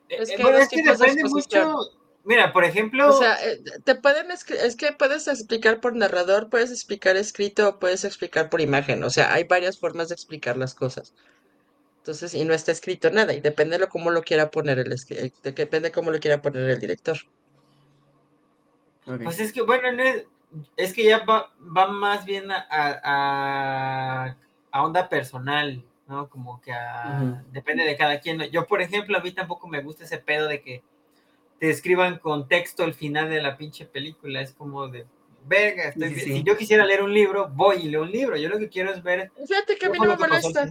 Es 0.09 0.30
que, 0.30 0.42
bueno, 0.42 0.59
es 0.59 0.68
que 0.68 0.82
depende 0.82 1.24
mucho... 1.24 1.76
Mira, 2.24 2.53
por 2.53 2.64
ejemplo... 2.64 3.09
O 3.09 3.18
sea, 3.18 3.36
eh, 3.46 3.62
te 3.84 3.94
pueden... 3.94 4.30
Es 4.30 4.44
que 4.44 4.92
puedes 4.92 5.28
explicar 5.28 5.80
por 5.80 5.94
narrador, 5.94 6.51
puedes 6.51 6.70
explicar 6.70 7.16
escrito, 7.16 7.78
puedes 7.78 8.05
explicar 8.05 8.51
por 8.51 8.61
imagen. 8.61 9.05
O 9.05 9.11
sea, 9.11 9.32
hay 9.32 9.44
varias 9.44 9.78
formas 9.78 10.09
de 10.09 10.14
explicar 10.14 10.57
las 10.57 10.74
cosas. 10.74 11.14
Entonces, 12.09 12.32
y 12.32 12.42
no 12.46 12.54
está 12.54 12.72
escrito 12.72 13.11
nada, 13.11 13.34
y 13.34 13.42
depende 13.42 13.76
de 13.76 13.86
cómo 13.86 14.11
lo 14.11 14.22
quiera 14.22 14.50
poner 14.50 14.78
el, 14.78 14.96
depende 15.42 15.92
cómo 15.92 16.11
lo 16.11 16.18
quiera 16.18 16.40
poner 16.40 16.70
el 16.70 16.80
director. 16.80 17.18
Pues 19.04 19.38
es 19.40 19.52
que, 19.52 19.61
bueno, 19.61 19.88
es, 20.78 20.94
que 20.94 21.04
ya 21.04 21.22
va, 21.26 21.52
más 21.90 22.24
bien 22.24 22.46
a, 22.50 24.34
onda 24.72 25.11
personal, 25.11 25.84
¿no? 26.06 26.30
Como 26.30 26.62
que 26.62 26.72
depende 27.52 27.84
de 27.84 27.98
cada 27.98 28.20
quien. 28.20 28.40
Yo, 28.50 28.66
por 28.66 28.80
ejemplo, 28.80 29.18
a 29.18 29.20
mí 29.20 29.32
tampoco 29.32 29.68
me 29.68 29.82
gusta 29.82 30.04
ese 30.04 30.16
pedo 30.16 30.48
de 30.48 30.62
que 30.62 30.82
te 31.61 31.68
escriban 31.68 32.18
con 32.20 32.48
texto 32.48 32.84
el 32.84 32.94
final 32.94 33.28
de 33.28 33.42
la 33.42 33.59
pinche 33.59 33.84
película. 33.84 34.40
Es 34.40 34.54
como 34.54 34.88
de, 34.88 35.04
verga, 35.44 35.92
si 35.92 36.42
yo 36.42 36.56
quisiera 36.56 36.86
leer 36.86 37.02
un 37.02 37.12
libro, 37.12 37.50
voy 37.50 37.82
y 37.82 37.90
leo 37.90 38.00
un 38.00 38.11
libro. 38.11 38.38
Yo 38.38 38.48
lo 38.48 38.59
que 38.59 38.70
quiero 38.70 38.94
es 38.94 39.02
ver. 39.02 39.30
Fíjate 39.46 39.76
que 39.76 39.84
a 39.84 39.90
mí 39.90 39.98
no 39.98 40.06
me 40.06 40.16
molesta. 40.16 40.70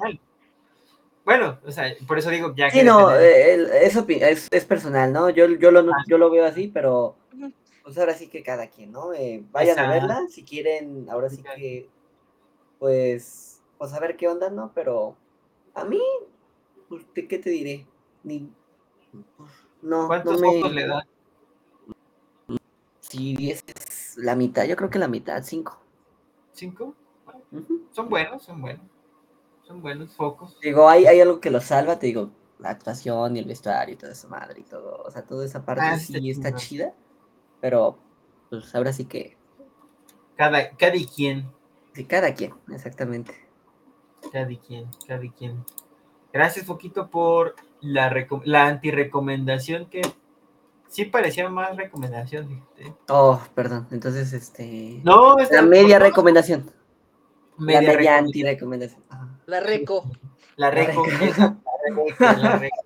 Bueno, 1.27 1.59
o 1.65 1.71
sea, 1.73 1.93
por 2.07 2.17
eso 2.17 2.29
digo, 2.29 2.55
ya 2.55 2.69
que... 2.69 2.79
Sí, 2.79 2.85
no, 2.85 3.13
eso 3.13 4.05
es, 4.07 4.47
es, 4.49 4.63
personal, 4.65 5.11
¿no? 5.11 5.29
Yo, 5.29 5.45
yo, 5.47 5.71
lo, 5.71 5.81
ah. 5.81 6.05
yo 6.07 6.17
lo 6.17 6.31
veo 6.31 6.45
así, 6.45 6.69
pero 6.69 7.17
pues 7.83 7.97
ahora 7.97 8.13
sí 8.13 8.29
que 8.29 8.41
cada 8.41 8.67
quien, 8.67 8.93
¿no? 8.93 9.11
Eh, 9.13 9.43
vayan 9.51 9.77
a 9.77 9.89
verla, 9.89 10.25
si 10.29 10.45
quieren, 10.45 11.05
ahora 11.09 11.29
sí 11.29 11.43
que, 11.43 11.89
pues, 12.79 13.61
pues 13.77 13.91
a 13.91 13.99
ver 13.99 14.15
qué 14.15 14.29
onda, 14.29 14.49
¿no? 14.49 14.71
Pero 14.73 15.17
a 15.73 15.83
mí, 15.83 15.99
pues, 16.87 17.03
¿qué 17.13 17.37
te 17.39 17.49
diré? 17.49 17.85
Ni, 18.23 18.49
no, 19.81 20.07
¿Cuántos 20.07 20.39
no 20.39 20.69
le 20.69 20.87
da? 20.87 21.05
Sí, 23.01 23.35
10 23.35 23.65
es 23.67 24.17
la 24.17 24.37
mitad, 24.37 24.63
yo 24.63 24.77
creo 24.77 24.89
que 24.89 24.97
la 24.97 25.09
mitad, 25.09 25.43
5. 25.43 25.77
¿Cinco? 26.53 26.95
Son 27.91 28.07
buenos, 28.07 28.43
son 28.43 28.61
buenos. 28.61 28.96
Son 29.67 29.81
buenos 29.81 30.15
focos. 30.15 30.57
Digo, 30.61 30.87
hay, 30.87 31.07
hay 31.07 31.19
algo 31.19 31.41
que 31.41 31.51
lo 31.51 31.59
salva, 31.59 31.99
te 31.99 32.07
digo, 32.07 32.31
la 32.57 32.69
actuación 32.69 33.35
y 33.35 33.39
el 33.39 33.45
vestuario 33.45 33.95
y 33.95 33.97
toda 33.97 34.13
esa 34.13 34.29
madre 34.29 34.61
y 34.61 34.63
todo. 34.63 35.03
O 35.03 35.11
sea, 35.11 35.23
toda 35.23 35.45
esa 35.45 35.65
parte 35.65 35.83
ah, 35.83 35.99
sí 35.99 36.29
está 36.29 36.55
chida. 36.55 36.93
Pero, 37.59 37.97
pues 38.49 38.73
ahora 38.73 38.93
sí 38.93 39.03
que. 39.05 39.35
Cada, 40.37 40.69
cada 40.77 40.95
quien. 41.13 41.49
Sí, 41.93 42.05
cada 42.05 42.33
quien, 42.33 42.53
exactamente. 42.71 43.33
Cada 44.31 44.47
quien, 44.47 44.87
cada 45.05 45.29
quien. 45.37 45.65
Gracias, 46.31 46.65
Foquito, 46.65 47.09
por 47.09 47.55
la, 47.81 48.25
la 48.45 48.67
antirecomendación 48.67 49.89
que 49.89 50.01
sí 50.87 51.03
parecía 51.03 51.49
más 51.49 51.75
recomendación. 51.75 52.65
Oh, 53.09 53.41
perdón. 53.53 53.87
Entonces, 53.91 54.31
este. 54.31 55.01
No, 55.03 55.35
la 55.37 55.61
media 55.61 55.99
recomendación. 55.99 56.71
la 57.57 57.81
media 57.81 58.17
antirecomendación. 58.17 59.03
La 59.47 59.61
reco. 59.61 60.03
La 60.57 60.69
reco. 60.69 61.05
La 62.19 62.59
reco. 62.59 62.83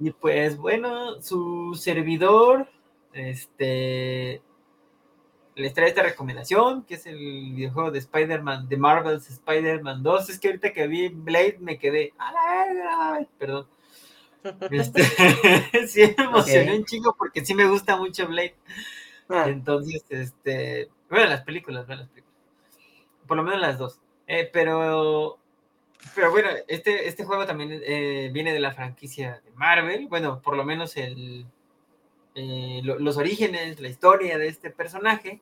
y 0.00 0.10
pues 0.10 0.56
bueno, 0.56 1.22
su 1.22 1.78
servidor, 1.80 2.68
este, 3.12 4.42
les 5.54 5.74
trae 5.74 5.90
esta 5.90 6.02
recomendación, 6.02 6.82
que 6.82 6.94
es 6.96 7.06
el 7.06 7.18
videojuego 7.54 7.92
de 7.92 8.00
Spider-Man, 8.00 8.68
de 8.68 8.76
Marvel's 8.76 9.30
Spider-Man 9.30 10.02
2. 10.02 10.28
Es 10.28 10.40
que 10.40 10.48
ahorita 10.48 10.72
que 10.72 10.88
vi 10.88 11.08
Blade 11.10 11.58
me 11.60 11.78
quedé, 11.78 12.12
a 12.18 12.32
la 12.32 13.26
perdón. 13.38 13.68
Este, 14.72 15.02
sí 15.86 16.14
me 16.18 16.24
emocioné 16.24 16.76
un 16.76 16.84
chico 16.84 17.14
porque 17.16 17.44
sí 17.44 17.54
me 17.54 17.68
gusta 17.68 17.96
mucho 17.96 18.26
Blade. 18.26 18.56
Ah. 19.28 19.44
Entonces, 19.46 20.04
este, 20.08 20.88
bueno, 21.08 21.26
las 21.26 21.42
películas, 21.42 21.86
bueno, 21.86 22.02
las 22.02 22.10
películas 22.10 22.27
por 23.28 23.36
lo 23.36 23.44
menos 23.44 23.60
las 23.60 23.78
dos. 23.78 24.00
Eh, 24.26 24.50
pero, 24.52 25.38
pero 26.14 26.32
bueno, 26.32 26.48
este, 26.66 27.06
este 27.06 27.24
juego 27.24 27.46
también 27.46 27.80
eh, 27.84 28.30
viene 28.32 28.52
de 28.52 28.60
la 28.60 28.72
franquicia 28.72 29.40
de 29.44 29.52
Marvel. 29.52 30.08
Bueno, 30.08 30.42
por 30.42 30.56
lo 30.56 30.64
menos 30.64 30.96
el, 30.96 31.46
eh, 32.34 32.80
los 32.82 33.16
orígenes, 33.16 33.80
la 33.80 33.88
historia 33.88 34.38
de 34.38 34.48
este 34.48 34.70
personaje, 34.70 35.40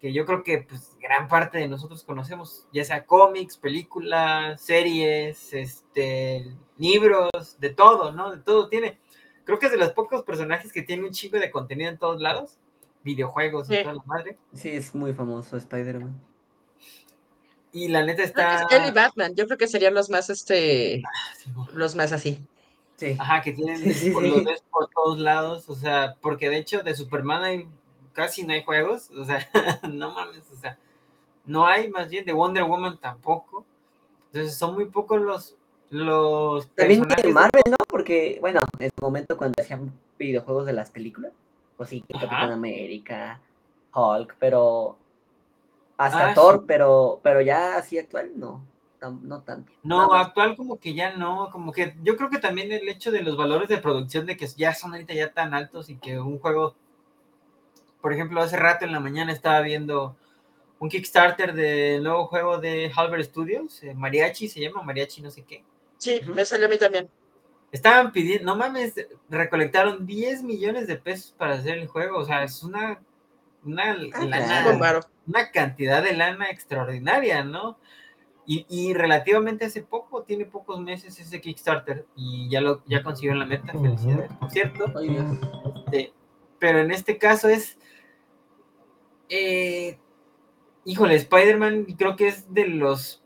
que 0.00 0.12
yo 0.12 0.24
creo 0.24 0.44
que 0.44 0.58
pues, 0.58 0.96
gran 1.00 1.28
parte 1.28 1.58
de 1.58 1.68
nosotros 1.68 2.04
conocemos, 2.04 2.66
ya 2.72 2.84
sea 2.84 3.04
cómics, 3.04 3.56
películas, 3.56 4.60
series, 4.60 5.52
este, 5.52 6.46
libros, 6.76 7.58
de 7.58 7.70
todo, 7.70 8.12
¿no? 8.12 8.30
De 8.30 8.42
todo 8.42 8.68
tiene. 8.68 8.98
Creo 9.44 9.58
que 9.58 9.66
es 9.66 9.72
de 9.72 9.78
los 9.78 9.92
pocos 9.92 10.22
personajes 10.22 10.72
que 10.72 10.82
tiene 10.82 11.04
un 11.04 11.12
chico 11.12 11.38
de 11.38 11.50
contenido 11.50 11.90
en 11.90 11.98
todos 11.98 12.20
lados, 12.20 12.58
videojuegos 13.02 13.70
y 13.70 13.82
toda 13.82 13.94
la 13.94 14.02
madre. 14.04 14.38
Sí, 14.52 14.68
es 14.68 14.94
muy 14.94 15.12
famoso 15.14 15.56
Spider-Man. 15.56 16.27
Y 17.72 17.88
la 17.88 18.02
neta 18.04 18.22
está. 18.22 18.66
Él 18.70 18.88
y 18.88 18.90
Batman, 18.90 19.34
yo 19.34 19.46
creo 19.46 19.58
que 19.58 19.68
serían 19.68 19.94
los 19.94 20.10
más, 20.10 20.30
este. 20.30 21.02
Ah, 21.04 21.66
los 21.74 21.94
más 21.94 22.12
así. 22.12 22.40
Sí. 22.96 23.16
Ajá, 23.18 23.42
que 23.42 23.52
tienen 23.52 23.80
por, 24.12 24.22
los 24.24 24.44
ves 24.44 24.64
por 24.70 24.88
todos 24.88 25.18
lados, 25.20 25.68
o 25.68 25.74
sea, 25.74 26.16
porque 26.20 26.50
de 26.50 26.56
hecho 26.56 26.82
de 26.82 26.96
Superman 26.96 27.44
hay 27.44 27.68
casi 28.12 28.42
no 28.42 28.52
hay 28.52 28.64
juegos, 28.64 29.10
o 29.10 29.24
sea, 29.24 29.48
no 29.88 30.12
mames, 30.12 30.42
o 30.50 30.56
sea, 30.56 30.76
no 31.46 31.64
hay 31.64 31.88
más 31.88 32.08
bien 32.08 32.24
de 32.24 32.32
Wonder 32.32 32.64
Woman 32.64 32.98
tampoco. 32.98 33.64
Entonces 34.32 34.58
son 34.58 34.74
muy 34.74 34.86
pocos 34.86 35.20
los 35.20 35.56
los 35.90 36.68
También 36.74 37.02
de 37.02 37.32
Marvel, 37.32 37.62
¿no? 37.70 37.76
Porque, 37.88 38.38
bueno, 38.40 38.60
en 38.78 38.90
su 38.90 39.04
momento 39.04 39.36
cuando 39.36 39.54
hacían 39.60 39.92
videojuegos 40.18 40.66
de 40.66 40.72
las 40.74 40.90
películas, 40.90 41.32
pues 41.76 41.88
sí, 41.90 42.04
Capitán 42.08 42.52
América, 42.52 43.40
Hulk, 43.94 44.36
pero 44.38 44.97
hasta 45.98 46.30
ah, 46.30 46.34
Thor, 46.34 46.64
pero, 46.66 47.20
pero 47.22 47.40
ya 47.40 47.76
así 47.76 47.98
actual, 47.98 48.30
no, 48.36 48.64
no 49.22 49.42
tanto. 49.42 49.72
No, 49.82 50.14
actual 50.14 50.56
como 50.56 50.78
que 50.78 50.94
ya 50.94 51.16
no, 51.16 51.50
como 51.50 51.72
que 51.72 51.96
yo 52.02 52.16
creo 52.16 52.30
que 52.30 52.38
también 52.38 52.70
el 52.70 52.88
hecho 52.88 53.10
de 53.10 53.22
los 53.22 53.36
valores 53.36 53.68
de 53.68 53.78
producción 53.78 54.24
de 54.24 54.36
que 54.36 54.46
ya 54.56 54.72
son 54.74 54.92
ahorita 54.92 55.12
ya 55.12 55.32
tan 55.32 55.54
altos 55.54 55.90
y 55.90 55.96
que 55.96 56.20
un 56.20 56.38
juego, 56.38 56.76
por 58.00 58.12
ejemplo, 58.12 58.40
hace 58.40 58.56
rato 58.56 58.84
en 58.84 58.92
la 58.92 59.00
mañana 59.00 59.32
estaba 59.32 59.60
viendo 59.60 60.16
un 60.78 60.88
Kickstarter 60.88 61.52
del 61.52 62.04
nuevo 62.04 62.28
juego 62.28 62.58
de 62.58 62.92
Halber 62.94 63.24
Studios, 63.24 63.82
eh, 63.82 63.92
Mariachi 63.92 64.48
se 64.48 64.60
llama, 64.60 64.82
Mariachi 64.82 65.20
no 65.20 65.32
sé 65.32 65.42
qué. 65.42 65.64
Sí, 65.96 66.20
me 66.32 66.44
salió 66.44 66.66
a 66.66 66.70
mí 66.70 66.78
también. 66.78 67.10
Estaban 67.72 68.12
pidiendo, 68.12 68.46
no 68.46 68.56
mames, 68.56 68.94
recolectaron 69.28 70.06
10 70.06 70.44
millones 70.44 70.86
de 70.86 70.96
pesos 70.96 71.34
para 71.36 71.54
hacer 71.54 71.76
el 71.78 71.88
juego, 71.88 72.18
o 72.18 72.24
sea, 72.24 72.44
es 72.44 72.62
una 72.62 73.00
una, 73.64 73.96
ah, 74.14 75.00
una 75.26 75.50
cantidad 75.50 76.02
de 76.02 76.14
lana 76.14 76.50
extraordinaria, 76.50 77.44
¿no? 77.44 77.78
Y, 78.50 78.94
relativamente 78.94 79.66
hace 79.66 79.82
poco, 79.82 80.22
tiene 80.22 80.46
pocos 80.46 80.80
meses 80.80 81.20
ese 81.20 81.38
Kickstarter 81.38 82.06
y 82.16 82.48
ya 82.48 82.62
lo 82.62 82.82
ya 82.86 83.02
consiguió 83.02 83.34
la 83.34 83.44
meta, 83.44 83.72
felicidades, 83.72 84.32
por 84.40 84.50
cierto. 84.50 84.86
Este, 85.84 86.14
pero 86.58 86.78
en 86.78 86.90
este 86.90 87.18
caso 87.18 87.50
es, 87.50 87.76
eh, 89.28 89.98
híjole, 90.86 91.16
Spider-Man 91.16 91.88
creo 91.98 92.16
que 92.16 92.28
es 92.28 92.50
de 92.54 92.68
los 92.68 93.22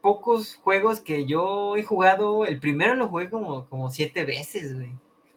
pocos 0.00 0.56
juegos 0.56 1.00
que 1.00 1.26
yo 1.26 1.76
he 1.76 1.82
jugado, 1.82 2.46
el 2.46 2.58
primero 2.58 2.94
lo 2.94 3.08
jugué 3.08 3.28
como, 3.28 3.68
como 3.68 3.90
siete 3.90 4.24
veces, 4.24 4.74
güey, 4.74 4.92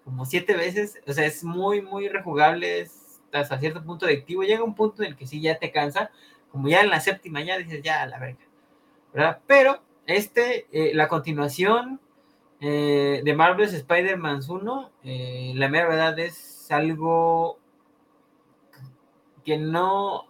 como 0.06 0.26
siete 0.26 0.56
veces, 0.56 1.00
o 1.06 1.12
sea, 1.12 1.26
es 1.26 1.44
muy, 1.44 1.82
muy 1.82 2.08
rejugable, 2.08 2.80
es 2.80 3.01
hasta 3.34 3.60
cierto 3.60 3.84
punto 3.84 4.06
adictivo, 4.06 4.44
llega 4.44 4.64
un 4.64 4.76
punto 4.76 5.04
en 5.04 5.10
el 5.10 5.16
que 5.16 5.28
sí 5.28 5.42
ya 5.42 5.58
te 5.58 5.72
cansa, 5.72 6.12
como 6.52 6.68
ya 6.68 6.82
en 6.82 6.90
la 6.90 7.00
séptima 7.00 7.42
ya 7.42 7.58
dices, 7.58 7.82
ya, 7.82 8.06
la 8.06 8.20
verga, 8.20 8.46
¿verdad? 9.14 9.40
Pero 9.48 9.82
este, 10.06 10.68
eh, 10.72 10.94
la 10.94 11.08
continuación 11.08 12.00
eh, 12.60 13.22
de 13.24 13.34
Marvel's 13.34 13.74
Spider-Man 13.74 14.42
1, 14.48 14.92
eh, 15.04 15.54
la 15.56 15.70
mera 15.70 15.88
verdad 15.88 16.20
es 16.20 16.70
algo 16.72 17.58
que 19.44 19.58
no, 19.58 20.26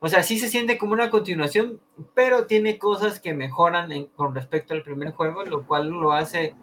o 0.00 0.08
sea, 0.08 0.22
sí 0.22 0.38
se 0.38 0.48
siente 0.48 0.78
como 0.78 0.94
una 0.94 1.10
continuación, 1.10 1.80
pero 2.14 2.46
tiene 2.46 2.78
cosas 2.78 3.20
que 3.20 3.34
mejoran 3.34 4.06
con 4.16 4.34
respecto 4.34 4.74
al 4.74 4.82
primer 4.82 5.12
juego, 5.12 5.44
lo 5.44 5.66
cual 5.66 5.88
lo 5.90 6.12
hace, 6.12 6.54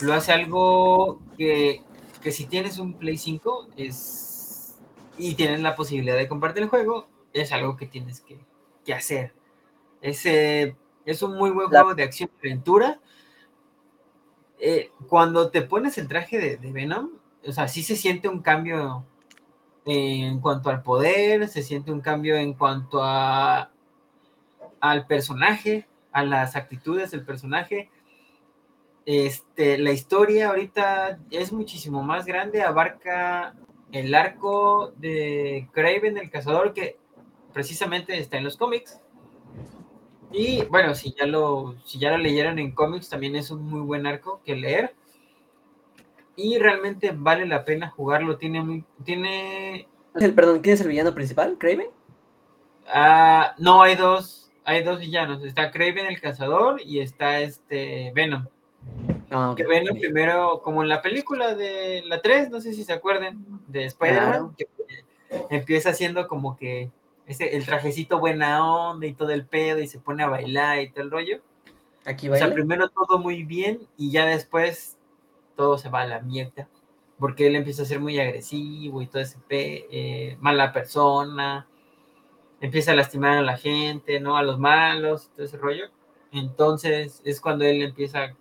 lo 0.00 0.14
hace 0.14 0.32
algo 0.32 1.20
que 1.36 1.82
que 2.28 2.32
si 2.32 2.44
tienes 2.44 2.78
un 2.78 2.92
Play 2.92 3.16
5 3.16 3.68
es, 3.78 4.78
y 5.16 5.34
tienes 5.34 5.62
la 5.62 5.74
posibilidad 5.74 6.14
de 6.14 6.28
compartir 6.28 6.64
el 6.64 6.68
juego, 6.68 7.08
es 7.32 7.52
algo 7.52 7.74
que 7.78 7.86
tienes 7.86 8.20
que, 8.20 8.92
hacer. 8.92 9.32
Es, 10.02 10.26
es 10.26 11.22
un 11.22 11.38
muy 11.38 11.48
buen 11.48 11.68
juego 11.68 11.94
de 11.94 12.02
acción 12.02 12.28
y 12.36 12.46
aventura. 12.46 13.00
Eh, 14.58 14.92
cuando 15.08 15.48
te 15.48 15.62
pones 15.62 15.96
el 15.96 16.06
traje 16.06 16.58
de, 16.58 16.70
Venom, 16.70 17.12
o 17.46 17.52
sea, 17.52 17.66
sí 17.66 17.82
se 17.82 17.96
siente 17.96 18.28
un 18.28 18.42
cambio 18.42 19.06
en 19.86 20.38
cuanto 20.40 20.68
al 20.68 20.82
poder, 20.82 21.48
se 21.48 21.62
siente 21.62 21.90
un 21.92 22.02
cambio 22.02 22.36
en 22.36 22.52
cuanto 22.52 23.02
a 23.02 23.70
al 24.80 25.06
personaje, 25.06 25.88
a 26.12 26.24
las 26.24 26.56
actitudes 26.56 27.10
del 27.10 27.24
personaje. 27.24 27.90
Este, 29.10 29.78
la 29.78 29.92
historia 29.92 30.50
ahorita 30.50 31.18
es 31.30 31.50
muchísimo 31.50 32.02
más 32.02 32.26
grande, 32.26 32.60
abarca 32.60 33.54
el 33.90 34.14
arco 34.14 34.92
de 34.98 35.66
Craven 35.72 36.18
el 36.18 36.28
cazador 36.28 36.74
que 36.74 36.98
precisamente 37.54 38.18
está 38.18 38.36
en 38.36 38.44
los 38.44 38.58
cómics. 38.58 39.00
Y 40.30 40.62
bueno, 40.66 40.94
si 40.94 41.14
ya 41.18 41.24
lo, 41.24 41.76
si 41.86 41.98
ya 41.98 42.10
lo 42.10 42.18
leyeron 42.18 42.58
en 42.58 42.72
cómics, 42.72 43.08
también 43.08 43.34
es 43.34 43.50
un 43.50 43.62
muy 43.62 43.80
buen 43.80 44.06
arco 44.06 44.42
que 44.44 44.56
leer. 44.56 44.94
Y 46.36 46.58
realmente 46.58 47.14
vale 47.16 47.46
la 47.46 47.64
pena 47.64 47.88
jugarlo. 47.88 48.36
Tiene 48.36 48.62
muy, 48.62 48.84
tiene. 49.06 49.88
El, 50.16 50.34
perdón, 50.34 50.60
¿quién 50.60 50.74
es 50.74 50.82
el 50.82 50.88
villano 50.88 51.14
principal? 51.14 51.56
¿Craven? 51.56 51.88
Ah, 52.86 53.54
no, 53.56 53.80
hay 53.80 53.96
dos, 53.96 54.52
hay 54.64 54.82
dos 54.82 55.00
villanos. 55.00 55.42
Está 55.44 55.70
Craven 55.70 56.04
el 56.04 56.20
cazador 56.20 56.82
y 56.84 57.00
está 57.00 57.40
este 57.40 58.12
Venom. 58.14 58.46
Ah, 59.30 59.54
que 59.56 59.64
Venom 59.64 59.98
primero, 59.98 60.62
como 60.62 60.82
en 60.82 60.88
la 60.88 61.02
película 61.02 61.54
de 61.54 62.02
la 62.06 62.22
3, 62.22 62.50
no 62.50 62.60
sé 62.60 62.72
si 62.72 62.84
se 62.84 62.92
acuerdan, 62.92 63.44
de 63.66 63.84
Spider-Man, 63.84 64.54
que 64.56 64.66
empieza 65.50 65.90
haciendo 65.90 66.26
como 66.28 66.56
que 66.56 66.90
ese, 67.26 67.56
el 67.56 67.66
trajecito 67.66 68.18
buena 68.18 68.64
onda 68.64 69.06
y 69.06 69.12
todo 69.12 69.30
el 69.30 69.44
pedo 69.44 69.80
y 69.80 69.86
se 69.86 69.98
pone 69.98 70.22
a 70.22 70.28
bailar 70.28 70.80
y 70.80 70.90
todo 70.90 71.02
el 71.02 71.10
rollo. 71.10 71.40
Aquí 72.06 72.28
O 72.28 72.36
sea, 72.36 72.52
primero 72.52 72.88
todo 72.88 73.18
muy 73.18 73.44
bien 73.44 73.80
y 73.98 74.10
ya 74.10 74.24
después 74.24 74.96
todo 75.56 75.76
se 75.76 75.90
va 75.90 76.02
a 76.02 76.06
la 76.06 76.20
mierda. 76.20 76.68
Porque 77.18 77.48
él 77.48 77.56
empieza 77.56 77.82
a 77.82 77.86
ser 77.86 78.00
muy 78.00 78.18
agresivo 78.18 79.02
y 79.02 79.08
todo 79.08 79.20
ese 79.20 79.38
pe 79.46 79.86
eh, 79.90 80.38
mala 80.40 80.72
persona. 80.72 81.66
Empieza 82.60 82.92
a 82.92 82.94
lastimar 82.94 83.36
a 83.36 83.42
la 83.42 83.58
gente, 83.58 84.20
¿no? 84.20 84.38
A 84.38 84.42
los 84.42 84.58
malos, 84.58 85.30
todo 85.34 85.44
ese 85.44 85.58
rollo. 85.58 85.90
Entonces 86.32 87.20
es 87.24 87.40
cuando 87.40 87.64
él 87.64 87.82
empieza, 87.82 88.34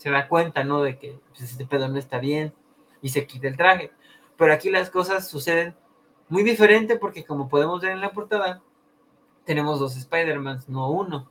se 0.00 0.10
da 0.10 0.28
cuenta, 0.28 0.64
¿no? 0.64 0.82
De 0.82 0.98
que 0.98 1.18
pues, 1.28 1.42
este 1.42 1.66
pedo 1.66 1.86
no 1.88 1.98
está 1.98 2.18
bien 2.18 2.54
y 3.02 3.10
se 3.10 3.26
quita 3.26 3.48
el 3.48 3.58
traje. 3.58 3.90
Pero 4.38 4.54
aquí 4.54 4.70
las 4.70 4.88
cosas 4.88 5.28
suceden 5.28 5.74
muy 6.30 6.42
diferente 6.42 6.96
porque 6.96 7.24
como 7.24 7.50
podemos 7.50 7.82
ver 7.82 7.92
en 7.92 8.00
la 8.00 8.10
portada, 8.10 8.62
tenemos 9.44 9.78
dos 9.78 9.98
Spider-Mans, 9.98 10.70
no 10.70 10.90
uno. 10.90 11.30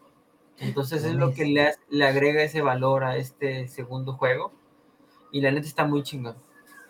Entonces 0.59 1.03
es 1.03 1.15
lo 1.15 1.33
que 1.33 1.45
le, 1.45 1.73
le, 1.89 2.05
agrega 2.05 2.43
ese 2.43 2.61
valor 2.61 3.03
a 3.03 3.17
este 3.17 3.67
segundo 3.69 4.13
juego. 4.13 4.51
Y 5.31 5.41
la 5.41 5.49
neta 5.49 5.65
está 5.65 5.85
muy 5.85 6.03
chingón. 6.03 6.35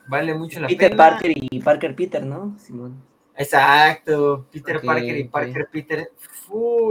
Vale 0.08 0.34
mucho 0.34 0.60
la 0.60 0.68
pena. 0.68 0.78
Peter 0.78 0.98
Parker 0.98 1.32
y 1.34 1.60
Parker 1.62 1.96
Peter, 1.96 2.26
¿no? 2.26 2.58
Simón. 2.60 3.02
Exacto, 3.38 4.48
Peter 4.52 4.82
Parker 4.82 5.18
y 5.18 5.24
Parker 5.24 5.70
Peter. 5.72 6.12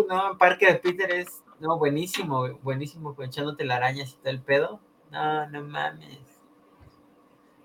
no, 0.08 0.38
Parker 0.38 0.80
Peter 0.80 1.10
es 1.10 1.42
no, 1.60 1.78
buenísimo, 1.78 2.48
buenísimo, 2.62 3.14
echándote 3.20 3.64
la 3.64 3.76
araña 3.76 4.04
y 4.04 4.12
todo 4.12 4.30
el 4.30 4.40
pedo. 4.40 4.80
No, 5.10 5.48
no 5.48 5.62
mames. 5.62 6.18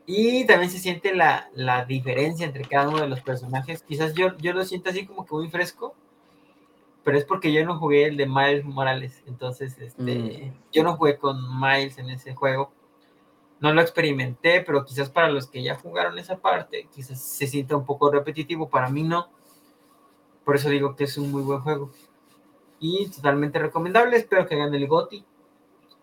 Y 0.05 0.45
también 0.45 0.69
se 0.69 0.79
siente 0.79 1.13
la, 1.13 1.49
diferencia 1.87 2.45
entre 2.45 2.65
cada 2.65 2.89
uno 2.89 2.99
de 2.99 3.07
los 3.07 3.21
personajes. 3.21 3.83
Quizás 3.83 4.13
yo, 4.13 4.35
yo 4.37 4.53
lo 4.53 4.65
siento 4.65 4.89
así 4.89 5.05
como 5.05 5.25
que 5.25 5.33
muy 5.33 5.49
fresco, 5.49 5.95
pero 7.03 7.17
es 7.17 7.25
porque 7.25 7.53
yo 7.53 7.65
no 7.65 7.77
jugué 7.77 8.05
el 8.05 8.17
de 8.17 8.27
Miles 8.27 8.65
Morales. 8.65 9.23
Entonces, 9.27 9.77
este, 9.79 10.51
mm. 10.51 10.71
yo 10.73 10.83
no 10.83 10.97
jugué 10.97 11.17
con 11.17 11.37
Miles 11.59 11.97
en 11.97 12.09
ese 12.09 12.33
juego. 12.35 12.71
No 13.59 13.73
lo 13.73 13.81
experimenté, 13.81 14.61
pero 14.61 14.83
quizás 14.83 15.09
para 15.09 15.29
los 15.29 15.47
que 15.47 15.63
ya 15.63 15.75
jugaron 15.75 16.19
esa 16.19 16.37
parte, 16.37 16.89
quizás 16.93 17.21
se 17.21 17.47
sienta 17.47 17.77
un 17.77 17.85
poco 17.85 18.11
repetitivo. 18.11 18.69
Para 18.69 18.89
mí 18.89 19.03
no. 19.03 19.29
Por 20.43 20.57
eso 20.57 20.69
digo 20.69 20.97
que 20.97 21.05
es 21.05 21.17
un 21.17 21.31
muy 21.31 21.43
buen 21.43 21.61
juego. 21.61 21.91
Y 22.83 23.07
totalmente 23.07 23.59
recomendable. 23.59 24.17
Espero 24.17 24.45
que 24.45 24.55
gane 24.55 24.77
el 24.77 24.87
GOTI 24.87 25.25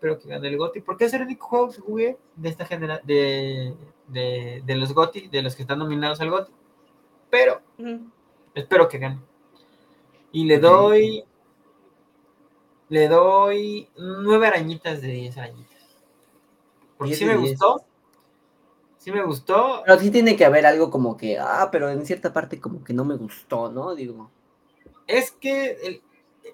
espero 0.01 0.17
que 0.17 0.29
gane 0.29 0.47
el 0.47 0.57
GOTI, 0.57 0.81
porque 0.81 1.05
es 1.05 1.13
el 1.13 1.21
único 1.21 1.45
juego 1.45 1.69
que 1.69 1.79
jugué 1.79 2.17
de 2.35 2.49
esta 2.49 2.65
generación, 2.65 3.05
de, 3.05 3.75
de, 4.65 4.75
los 4.75 4.93
GOTI, 4.95 5.27
de 5.27 5.43
los 5.43 5.55
que 5.55 5.61
están 5.61 5.77
nominados 5.77 6.19
al 6.21 6.31
GOTI. 6.31 6.51
Pero 7.29 7.61
espero 8.55 8.89
que 8.89 8.97
gane. 8.97 9.19
Y 10.31 10.45
le 10.45 10.57
doy. 10.57 11.23
Le 12.89 13.07
doy 13.07 13.89
nueve 13.95 14.47
arañitas 14.47 15.03
de 15.03 15.09
diez 15.09 15.37
arañitas. 15.37 15.95
Porque 16.97 17.13
sí 17.13 17.25
me 17.25 17.37
gustó. 17.37 17.83
Sí 18.97 19.11
me 19.11 19.23
gustó. 19.23 19.83
Pero 19.85 19.99
sí 19.99 20.09
tiene 20.09 20.35
que 20.35 20.45
haber 20.45 20.65
algo 20.65 20.89
como 20.89 21.15
que, 21.15 21.37
ah, 21.37 21.69
pero 21.71 21.89
en 21.89 22.07
cierta 22.07 22.33
parte 22.33 22.59
como 22.59 22.83
que 22.83 22.93
no 22.93 23.05
me 23.05 23.17
gustó, 23.17 23.71
¿no? 23.71 23.93
Digo. 23.93 24.31
Es 25.05 25.31
que 25.31 25.77
el, 25.83 26.01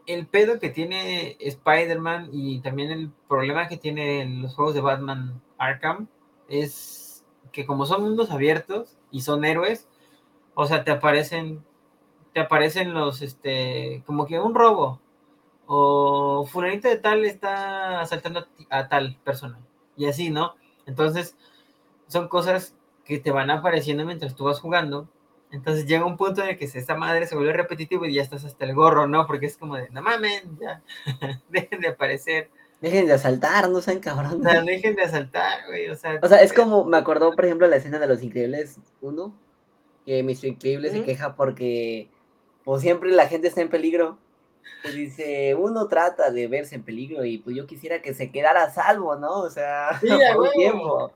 el 0.06 0.28
pedo 0.28 0.60
que 0.60 0.70
tiene 0.70 1.38
Spider-Man 1.40 2.30
y 2.32 2.60
también 2.62 2.92
el 2.92 3.12
problema 3.28 3.68
que 3.68 3.78
tiene 3.78 4.26
los 4.26 4.56
juegos 4.56 4.74
de 4.74 4.82
Batman 4.82 5.42
Arkham 5.58 6.08
es 6.48 7.26
que 7.52 7.66
como 7.66 7.86
son 7.86 8.04
mundos 8.04 8.32
abiertos 8.32 8.98
y 9.12 9.22
son 9.22 9.46
héroes, 9.46 9.88
o 10.54 10.66
sea, 10.66 10.84
te 10.84 10.92
aparecen, 10.92 11.64
te 12.34 12.40
aparecen 12.40 12.94
los, 12.94 13.22
este, 13.22 14.04
como 14.06 14.26
que 14.26 14.40
un 14.40 14.56
robo, 14.56 15.00
o 15.66 16.46
fulanito 16.46 16.88
de 16.88 16.98
tal 16.98 17.26
está 17.26 18.02
asaltando 18.02 18.48
a 18.70 18.88
tal 18.88 19.18
persona, 19.24 19.60
y 19.96 20.06
así, 20.06 20.30
¿no? 20.30 20.56
Entonces, 20.86 21.38
son 22.08 22.28
cosas 22.28 22.76
que 23.06 23.20
te 23.20 23.32
van 23.32 23.50
apareciendo 23.50 24.06
mientras 24.06 24.36
tú 24.36 24.46
vas 24.46 24.60
jugando, 24.60 25.08
entonces 25.52 25.86
llega 25.86 26.06
un 26.06 26.18
punto 26.18 26.41
en 26.41 26.50
el 26.50 26.58
que 26.58 26.66
esta 26.66 26.95
madre 26.95 27.26
se 27.26 27.36
vuelve 27.36 27.54
repetitivo 27.54 28.06
y 28.06 28.14
ya 28.14 28.22
estás 28.22 28.43
hasta 28.43 28.66
el 28.66 28.76
gorro, 28.76 29.08
¿no? 29.08 29.26
Porque 29.26 29.45
es 29.45 29.58
como 29.58 29.76
de, 29.76 29.89
no 29.91 30.02
mames, 30.02 30.43
ya, 30.60 30.82
dejen 31.50 31.80
de 31.80 31.89
aparecer. 31.89 32.50
Dejen 32.82 33.08
de 33.08 33.14
asaltar, 33.14 33.70
no 33.70 33.82
sean 33.82 34.00
cabrón. 34.00 34.41
No, 34.41 34.64
dejen 34.64 34.95
de 34.95 35.04
asaltar, 35.04 35.66
güey, 35.68 35.89
o 35.89 35.95
sea. 35.95 36.20
O 36.22 36.28
sea, 36.28 36.41
es 36.41 36.54
como, 36.54 36.86
me 36.86 36.98
acordó, 36.98 37.34
por 37.34 37.45
ejemplo, 37.45 37.66
la 37.68 37.78
escena 37.78 37.98
de 37.98 38.08
Los 38.08 38.22
Increíbles 38.22 38.80
1, 39.02 39.36
que 40.06 40.22
Mr. 40.22 40.45
Increíble 40.45 40.91
se 40.91 41.04
queja 41.04 41.36
porque, 41.36 42.10
pues 42.64 42.82
siempre 42.82 43.10
la 43.12 43.28
gente 43.28 43.48
está 43.48 43.62
en 43.62 43.70
peligro. 43.70 44.20
Pues 44.84 44.93
dice, 44.93 45.56
uno 45.56 45.88
trata 45.88 46.30
de 46.30 46.48
verse 46.48 46.76
en 46.76 46.84
peligro 46.84 47.24
y 47.26 47.38
pues 47.38 47.56
yo 47.56 47.66
quisiera 47.66 48.02
que 48.02 48.14
se 48.14 48.32
quedara 48.32 48.64
a 48.64 48.70
salvo, 48.70 49.16
¿no? 49.16 49.39
O 49.39 49.50
sea, 49.50 49.98
sí, 50.02 50.10
por 50.36 50.52
tiempo. 50.52 51.12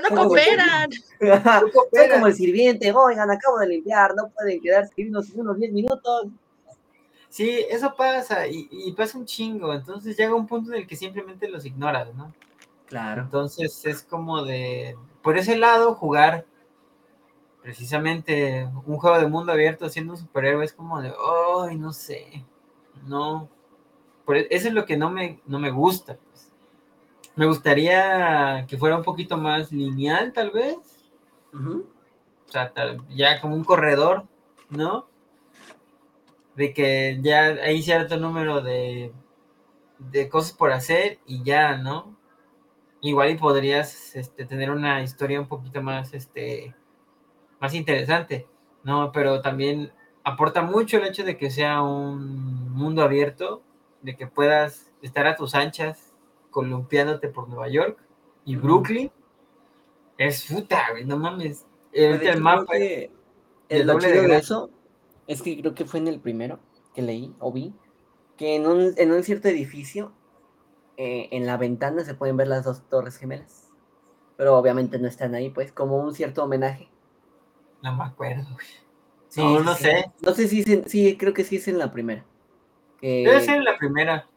No, 0.00 0.08
no 0.08 0.22
cooperan. 0.22 0.90
Soy 0.90 2.10
como 2.10 2.26
el 2.26 2.34
sirviente, 2.34 2.92
oigan, 2.92 3.30
acabo 3.30 3.58
de 3.58 3.68
limpiar, 3.68 4.14
no 4.14 4.30
pueden 4.30 4.60
quedarse 4.60 4.92
unos, 5.06 5.30
unos 5.30 5.58
10 5.58 5.72
minutos. 5.72 6.28
Sí, 7.28 7.64
eso 7.70 7.94
pasa, 7.96 8.46
y, 8.46 8.92
pasa 8.92 9.16
un 9.16 9.24
chingo, 9.24 9.72
entonces 9.72 10.16
llega 10.16 10.34
un 10.34 10.46
punto 10.46 10.72
en 10.72 10.80
el 10.80 10.86
que 10.86 10.96
simplemente 10.96 11.48
los 11.48 11.64
ignoras, 11.64 12.14
¿no? 12.14 12.34
Claro. 12.86 13.22
Entonces 13.22 13.86
es 13.86 14.02
como 14.02 14.44
de, 14.44 14.96
por 15.22 15.38
ese 15.38 15.56
lado, 15.56 15.94
jugar 15.94 16.44
precisamente 17.62 18.68
un 18.84 18.98
juego 18.98 19.18
de 19.18 19.28
mundo 19.28 19.52
abierto 19.52 19.88
siendo 19.88 20.12
un 20.12 20.18
superhéroe 20.18 20.64
es 20.64 20.74
como 20.74 21.00
de, 21.00 21.12
ay, 21.64 21.76
no 21.76 21.92
sé, 21.92 22.44
no, 23.06 23.48
e, 24.28 24.48
eso 24.50 24.68
es 24.68 24.74
lo 24.74 24.84
que 24.84 24.96
no 24.96 25.10
me, 25.10 25.40
no 25.46 25.58
me 25.58 25.70
gusta. 25.70 26.18
Me 27.34 27.46
gustaría 27.46 28.66
que 28.68 28.76
fuera 28.76 28.96
un 28.96 29.02
poquito 29.02 29.38
más 29.38 29.72
lineal, 29.72 30.32
tal 30.32 30.50
vez. 30.50 30.76
O 32.48 32.52
sea, 32.52 32.72
ya 33.08 33.40
como 33.40 33.54
un 33.56 33.64
corredor, 33.64 34.24
¿no? 34.68 35.08
De 36.54 36.74
que 36.74 37.18
ya 37.22 37.44
hay 37.46 37.82
cierto 37.82 38.18
número 38.18 38.60
de, 38.60 39.12
de 39.98 40.28
cosas 40.28 40.52
por 40.52 40.72
hacer 40.72 41.18
y 41.26 41.42
ya, 41.42 41.78
¿no? 41.78 42.14
Igual 43.00 43.30
y 43.30 43.38
podrías 43.38 44.14
este, 44.14 44.44
tener 44.44 44.70
una 44.70 45.02
historia 45.02 45.40
un 45.40 45.48
poquito 45.48 45.82
más, 45.82 46.12
este, 46.12 46.74
más 47.60 47.72
interesante, 47.72 48.46
¿no? 48.84 49.10
Pero 49.10 49.40
también 49.40 49.90
aporta 50.22 50.60
mucho 50.60 50.98
el 50.98 51.04
hecho 51.04 51.24
de 51.24 51.38
que 51.38 51.50
sea 51.50 51.80
un 51.80 52.70
mundo 52.70 53.02
abierto, 53.02 53.62
de 54.02 54.16
que 54.16 54.26
puedas 54.26 54.92
estar 55.00 55.26
a 55.26 55.36
tus 55.36 55.54
anchas 55.54 56.11
columpiándote 56.52 57.26
por 57.28 57.48
Nueva 57.48 57.68
York 57.68 57.98
y 58.44 58.54
Brooklyn. 58.54 59.10
Es 60.16 60.44
puta, 60.44 60.90
güey, 60.92 61.04
no 61.04 61.18
mames. 61.18 61.66
el 61.92 62.40
mapa. 62.40 62.76
el 62.76 63.86
doble 63.86 64.12
de, 64.12 64.36
eso 64.36 64.70
es 65.26 65.42
que 65.42 65.58
creo 65.58 65.74
que 65.74 65.84
fue 65.84 65.98
en 65.98 66.06
el 66.06 66.20
primero 66.20 66.60
que 66.94 67.02
leí 67.02 67.34
o 67.40 67.50
vi 67.50 67.74
que 68.36 68.56
en 68.56 68.66
un, 68.66 68.94
en 68.96 69.12
un 69.12 69.22
cierto 69.22 69.48
edificio, 69.48 70.12
eh, 70.96 71.28
en 71.32 71.46
la 71.46 71.56
ventana 71.56 72.04
se 72.04 72.14
pueden 72.14 72.36
ver 72.36 72.48
las 72.48 72.64
dos 72.64 72.88
torres 72.88 73.16
gemelas. 73.16 73.70
Pero 74.36 74.56
obviamente 74.56 74.98
no 74.98 75.08
están 75.08 75.34
ahí, 75.34 75.50
pues, 75.50 75.72
como 75.72 75.98
un 75.98 76.14
cierto 76.14 76.44
homenaje. 76.44 76.88
No 77.82 77.96
me 77.96 78.04
acuerdo, 78.04 78.46
güey. 78.52 78.66
no, 79.36 79.60
no 79.60 79.74
sé. 79.74 80.10
No 80.20 80.32
sé 80.32 80.48
si 80.48 80.62
sí, 80.62 81.16
creo 81.16 81.34
que 81.34 81.44
sí 81.44 81.56
es 81.56 81.68
en 81.68 81.78
la 81.78 81.92
primera. 81.92 82.24
Debe 83.00 83.40
ser 83.40 83.56
en 83.56 83.64
la 83.64 83.76
primera. 83.76 84.28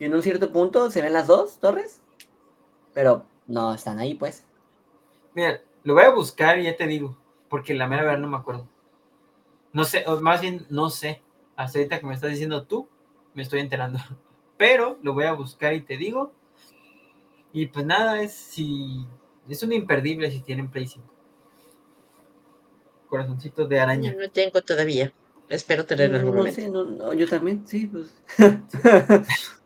Y 0.00 0.06
en 0.06 0.14
un 0.14 0.22
cierto 0.22 0.50
punto 0.50 0.90
se 0.90 1.02
ven 1.02 1.12
las 1.12 1.26
dos 1.26 1.60
torres, 1.60 2.00
pero 2.94 3.26
no 3.46 3.74
están 3.74 3.98
ahí, 3.98 4.14
pues. 4.14 4.46
Mira, 5.34 5.62
lo 5.84 5.92
voy 5.92 6.04
a 6.04 6.10
buscar 6.10 6.58
y 6.58 6.64
ya 6.64 6.74
te 6.74 6.86
digo, 6.86 7.18
porque 7.50 7.74
la 7.74 7.86
mera 7.86 8.02
verdad 8.02 8.18
no 8.18 8.28
me 8.28 8.38
acuerdo. 8.38 8.66
No 9.74 9.84
sé, 9.84 10.04
o 10.06 10.18
más 10.22 10.40
bien 10.40 10.66
no 10.70 10.88
sé. 10.88 11.20
Hasta 11.54 11.78
ahorita 11.78 12.00
que 12.00 12.06
me 12.06 12.14
estás 12.14 12.30
diciendo 12.30 12.64
tú, 12.64 12.88
me 13.34 13.42
estoy 13.42 13.60
enterando. 13.60 13.98
Pero 14.56 14.98
lo 15.02 15.12
voy 15.12 15.24
a 15.24 15.34
buscar 15.34 15.74
y 15.74 15.82
te 15.82 15.98
digo. 15.98 16.32
Y 17.52 17.66
pues 17.66 17.84
nada, 17.84 18.22
es 18.22 18.32
si 18.32 19.06
es 19.50 19.62
un 19.62 19.72
imperdible 19.72 20.30
si 20.30 20.40
tienen 20.40 20.70
Play 20.70 20.86
5. 20.86 21.06
Corazoncito 23.06 23.66
de 23.66 23.80
araña. 23.80 24.14
No 24.18 24.30
tengo 24.30 24.62
todavía. 24.62 25.12
Espero 25.50 25.84
tener 25.84 26.14
algún 26.14 26.30
no, 26.30 26.36
momento. 26.38 26.60
sé, 26.60 26.70
no, 26.70 26.84
no, 26.84 27.12
yo 27.12 27.28
también, 27.28 27.66
sí, 27.66 27.86
pues. 27.86 28.14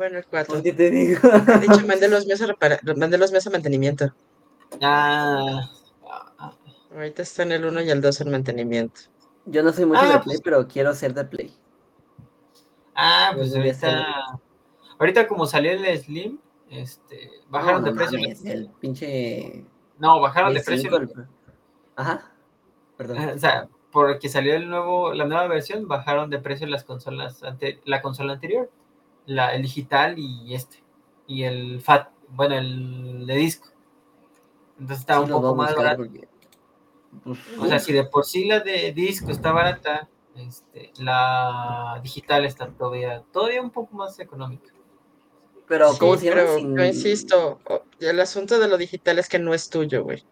Bueno, 0.00 0.16
el 0.16 0.24
4. 0.24 0.62
¿Qué 0.62 0.72
te 0.72 0.90
digo? 0.90 1.28
De 1.28 1.66
hecho, 1.66 1.86
mandé 1.86 2.08
los 2.08 2.24
meses 2.26 2.48
a, 2.48 2.54
repara- 2.54 2.80
mandé 2.96 3.18
los 3.18 3.46
a 3.46 3.50
mantenimiento. 3.50 4.06
Ah, 4.80 5.70
ah, 6.38 6.54
Ahorita 6.94 7.20
están 7.20 7.52
el 7.52 7.66
1 7.66 7.82
y 7.82 7.90
el 7.90 8.00
2 8.00 8.18
en 8.22 8.30
mantenimiento. 8.30 8.98
Yo 9.44 9.62
no 9.62 9.74
soy 9.74 9.84
mucho 9.84 10.00
Ah, 10.00 10.06
de 10.06 10.12
pues- 10.14 10.24
Play, 10.24 10.38
pero 10.42 10.66
quiero 10.66 10.94
ser 10.94 11.12
de 11.12 11.24
Play. 11.26 11.54
ah, 12.94 13.32
pues 13.34 13.50
Pues 13.50 13.58
voy 13.60 13.68
a 13.68 13.72
hacer- 13.72 13.90
ahorita. 13.90 14.40
Ahorita 15.00 15.28
como 15.28 15.44
salió 15.44 15.70
el 15.72 15.98
Slim, 15.98 16.38
este, 16.70 17.30
bajaron 17.50 17.82
No, 17.82 17.88
de 17.88 17.90
no 17.92 17.96
precio. 17.98 18.18
mames, 18.18 18.42
el 18.46 18.70
pinche. 18.80 19.66
No, 19.98 20.18
bajaron 20.18 20.54
de 20.54 20.62
precio. 20.62 20.96
el- 20.96 21.12
Ajá. 21.96 22.32
Perdón. 22.96 23.18
O 23.18 23.38
sea, 23.38 23.68
porque 23.92 24.30
salió 24.30 24.54
el 24.54 24.66
nuevo, 24.70 25.12
la 25.12 25.26
nueva 25.26 25.46
versión, 25.46 25.86
bajaron 25.88 26.30
de 26.30 26.38
precio 26.38 26.66
las 26.68 26.84
consolas 26.84 27.42
ante, 27.42 27.82
la 27.84 28.00
consola 28.00 28.32
anterior, 28.32 28.70
la, 29.26 29.54
el 29.54 29.62
digital 29.62 30.18
y 30.18 30.54
este, 30.54 30.82
y 31.26 31.44
el 31.44 31.80
FAT, 31.80 32.08
bueno, 32.30 32.56
el 32.56 33.26
de 33.26 33.36
disco. 33.36 33.68
Entonces 34.78 35.00
está 35.00 35.14
Sí, 35.16 35.20
un 35.24 35.28
poco 35.30 35.54
más 35.54 35.74
barato. 35.74 35.98
porque, 35.98 36.28
pues, 37.24 37.38
O 37.58 37.66
sea, 37.66 37.78
si 37.78 37.92
de 37.92 38.04
por 38.04 38.24
sí 38.24 38.46
la 38.46 38.60
de 38.60 38.92
disco 38.92 39.30
está 39.30 39.52
barata, 39.52 40.08
este, 40.36 40.92
la 40.98 42.00
digital 42.02 42.44
está 42.44 42.68
todavía, 42.68 43.22
todavía 43.32 43.60
un 43.60 43.70
poco 43.70 43.94
más 43.96 44.18
económica. 44.20 44.72
Pero, 45.68 45.90
¿cómo 45.98 46.14
Sí, 46.14 46.20
se 46.20 46.26
llama? 46.30 46.40
pero 46.42 46.56
Sin- 46.56 46.76
yo 46.76 46.84
insisto, 46.84 47.60
el 48.00 48.20
asunto 48.20 48.58
de 48.58 48.68
lo 48.68 48.76
digital 48.76 49.18
es 49.18 49.28
que 49.28 49.38
no 49.38 49.54
es 49.54 49.68
tuyo, 49.70 50.02
güey. 50.02 50.24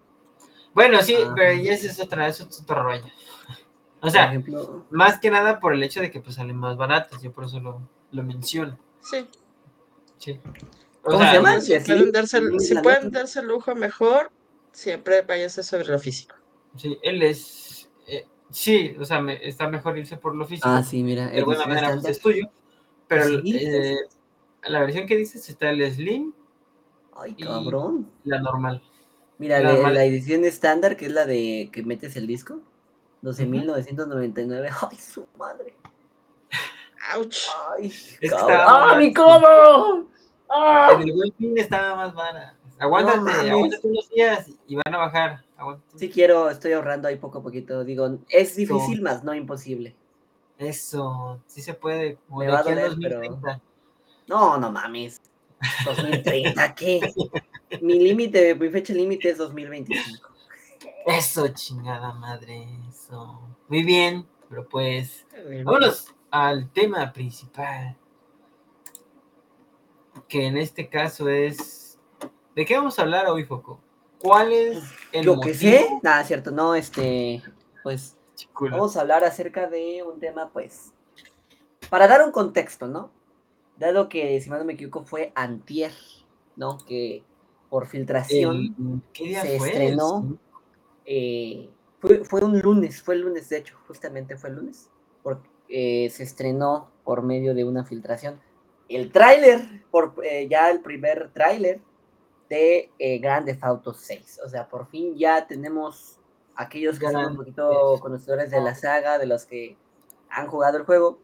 Bueno, 0.74 1.00
sí, 1.02 1.16
Ah. 1.18 1.32
pero 1.36 1.62
ya 1.62 1.72
esa 1.74 1.86
es 1.86 2.00
otra, 2.00 2.26
eso 2.28 2.46
es 2.48 2.60
otro 2.60 2.82
rollo. 2.82 3.04
O 4.00 4.08
sea, 4.10 4.26
ejemplo, 4.26 4.84
más 4.90 5.18
que 5.18 5.28
nada 5.30 5.58
por 5.58 5.74
el 5.74 5.82
hecho 5.82 6.00
de 6.00 6.08
que 6.10 6.20
pues 6.20 6.36
salen 6.36 6.56
más 6.56 6.76
baratos, 6.76 7.20
yo 7.20 7.32
por 7.32 7.44
eso 7.44 7.58
lo, 7.58 7.80
lo 8.12 8.22
menciono. 8.22 8.78
Sí. 9.02 9.26
Sí. 10.18 10.40
O 11.02 11.10
¿Cómo 11.12 11.18
sea, 11.20 11.30
se 11.30 11.36
llama? 11.36 11.60
Si 11.60 11.78
pueden 11.80 12.12
darse, 12.12 12.58
si 12.58 12.74
pueden 12.76 13.10
darse 13.10 13.40
el 13.40 13.46
lujo 13.46 13.74
mejor, 13.74 14.30
siempre 14.72 15.22
váyase 15.22 15.62
sobre 15.62 15.86
lo 15.86 15.98
físico. 15.98 16.34
Sí, 16.76 16.98
él 17.02 17.22
es. 17.22 17.88
eh, 18.06 18.26
sí, 18.50 18.94
o 18.98 19.04
sea, 19.04 19.20
me- 19.20 19.46
está 19.46 19.68
mejor 19.68 19.96
irse 19.98 20.16
por 20.16 20.34
lo 20.34 20.46
físico. 20.46 20.68
Ah, 20.68 20.82
sí, 20.82 21.02
mira. 21.02 21.28
de 21.28 21.38
alguna 21.38 21.66
manera 21.66 21.92
pues, 21.94 22.04
es 22.06 22.20
tuyo. 22.20 22.48
Pero 23.06 23.40
Sí. 23.42 23.56
eh, 23.56 23.96
la 24.64 24.80
versión 24.80 25.06
que 25.06 25.16
dices 25.16 25.48
está 25.48 25.70
el 25.70 25.90
Slim 25.92 26.32
Ay, 27.16 27.34
cabrón. 27.34 28.10
y 28.24 28.28
la 28.28 28.40
normal. 28.40 28.82
Mira, 29.38 29.60
la 29.60 29.68
la, 29.68 29.74
normal. 29.74 29.94
la 29.94 30.04
edición 30.04 30.44
estándar, 30.44 30.96
que 30.96 31.06
es 31.06 31.12
la 31.12 31.24
de 31.24 31.70
que 31.72 31.82
metes 31.84 32.16
el 32.16 32.26
disco, 32.26 32.60
12.999. 33.22 34.68
Ay, 34.90 34.96
su 34.98 35.26
madre. 35.38 35.74
¡Auch! 37.14 37.30
Ay, 37.78 37.92
que 38.20 38.30
¡Ah, 38.32 38.94
mi 38.98 39.12
codo! 39.12 40.06
¡Ah! 40.50 40.90
En 40.94 41.02
el 41.08 41.12
buen 41.14 41.32
fin 41.34 41.56
estaba 41.58 41.94
más 41.96 42.14
vara. 42.14 42.54
Aguántate, 42.78 43.50
aguántate 43.50 43.88
unos 43.88 44.08
días 44.10 44.50
y 44.66 44.76
van 44.76 44.94
a 44.94 44.98
bajar. 44.98 45.44
Aguántate. 45.56 45.98
Sí 45.98 46.10
quiero, 46.10 46.48
estoy 46.48 46.72
ahorrando 46.72 47.08
ahí 47.08 47.16
poco 47.16 47.38
a 47.38 47.42
poquito. 47.42 47.84
Digo, 47.84 48.18
es 48.28 48.54
difícil, 48.56 49.02
más 49.02 49.24
no 49.24 49.34
imposible. 49.34 49.96
Eso, 50.58 51.40
sí 51.46 51.60
se 51.62 51.74
puede. 51.74 52.16
Como 52.28 52.40
Me 52.40 52.48
va 52.48 52.60
a 52.60 52.62
doler, 52.62 52.92
pero- 53.00 53.16
2030. 53.20 53.60
No, 54.28 54.58
no 54.58 54.70
mames. 54.70 55.20
2030, 55.84 56.74
¿qué? 56.74 57.00
Mi 57.80 57.98
límite, 57.98 58.54
mi 58.54 58.68
fecha 58.68 58.92
límite 58.92 59.30
es 59.30 59.38
2025. 59.38 60.28
Eso, 61.06 61.48
chingada 61.48 62.12
madre. 62.12 62.68
Eso. 62.88 63.40
Muy 63.68 63.82
bien, 63.82 64.26
pero 64.48 64.68
pues. 64.68 65.26
Vámonos 65.64 66.14
al 66.30 66.70
tema 66.72 67.12
principal. 67.12 67.96
Que 70.28 70.46
en 70.46 70.56
este 70.56 70.88
caso 70.88 71.28
es. 71.28 71.98
¿De 72.54 72.64
qué 72.66 72.76
vamos 72.76 72.98
a 72.98 73.02
hablar 73.02 73.26
hoy, 73.28 73.44
Foco? 73.44 73.80
¿Cuál 74.20 74.52
es 74.52 74.82
el 75.12 75.24
Yo 75.24 75.40
que 75.40 75.54
sé, 75.54 75.86
nada, 76.02 76.24
cierto, 76.24 76.50
no, 76.50 76.74
este, 76.74 77.40
pues 77.84 78.16
vamos 78.58 78.96
a 78.96 79.02
hablar 79.02 79.22
acerca 79.22 79.68
de 79.68 80.02
un 80.02 80.18
tema, 80.18 80.50
pues, 80.50 80.92
para 81.88 82.08
dar 82.08 82.24
un 82.24 82.32
contexto, 82.32 82.88
¿no? 82.88 83.12
Dado 83.76 84.08
que, 84.08 84.40
si 84.40 84.50
mal 84.50 84.58
no 84.58 84.64
me 84.64 84.72
equivoco, 84.72 85.04
fue 85.04 85.32
antier, 85.36 85.92
¿no? 86.56 86.78
Que 86.78 87.22
por 87.70 87.86
filtración 87.86 88.74
El- 88.76 89.02
¿Qué 89.12 89.24
día 89.26 89.42
se 89.42 89.56
fue? 89.56 89.68
estrenó. 89.68 90.36
eh, 91.04 91.70
fue, 92.00 92.24
fue 92.24 92.44
un 92.44 92.58
lunes, 92.58 93.00
fue 93.00 93.14
el 93.14 93.20
lunes, 93.20 93.48
de 93.48 93.58
hecho, 93.58 93.78
justamente 93.86 94.36
fue 94.36 94.50
el 94.50 94.56
lunes, 94.56 94.90
eh, 95.68 96.10
se 96.10 96.22
estrenó 96.22 96.90
por 97.04 97.22
medio 97.22 97.54
de 97.54 97.64
una 97.64 97.84
filtración 97.84 98.40
el 98.88 99.12
tráiler, 99.12 99.84
por 99.90 100.14
eh, 100.24 100.48
ya 100.50 100.70
el 100.70 100.80
primer 100.80 101.30
tráiler 101.32 101.80
de 102.48 102.90
eh, 102.98 103.18
Grand 103.18 103.46
Theft 103.46 103.64
Auto 103.64 103.92
6. 103.92 104.40
O 104.44 104.48
sea, 104.48 104.68
por 104.68 104.88
fin 104.88 105.16
ya 105.16 105.46
tenemos 105.46 106.18
aquellos 106.54 106.98
que 106.98 107.10
son 107.10 107.32
un 107.32 107.36
poquito 107.36 107.98
conocedores 108.00 108.50
de 108.50 108.60
la 108.60 108.74
saga, 108.74 109.18
de 109.18 109.26
los 109.26 109.44
que 109.44 109.76
han 110.30 110.46
jugado 110.46 110.78
el 110.78 110.84
juego. 110.84 111.18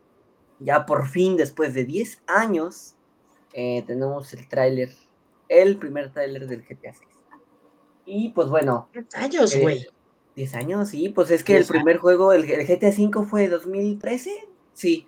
Ya 0.60 0.86
por 0.86 1.08
fin, 1.08 1.36
después 1.36 1.74
de 1.74 1.84
10 1.84 2.22
años, 2.26 2.94
eh, 3.52 3.82
tenemos 3.86 4.32
el 4.34 4.46
tráiler, 4.48 4.90
el 5.48 5.78
primer 5.78 6.12
tráiler 6.12 6.46
del 6.46 6.62
GTA 6.62 6.92
6. 6.92 7.00
Y 8.06 8.28
pues 8.30 8.48
bueno, 8.48 8.88
años, 9.14 9.56
güey. 9.58 9.88
10 10.34 10.54
años, 10.54 10.88
sí, 10.88 11.08
pues 11.10 11.30
es 11.30 11.44
que 11.44 11.52
el 11.52 11.58
10 11.58 11.68
primer 11.70 11.98
juego, 11.98 12.32
el, 12.32 12.50
el 12.50 12.66
GTA 12.66 12.88
V 12.90 13.26
fue 13.26 13.48
2013, 13.48 14.48
sí, 14.72 15.06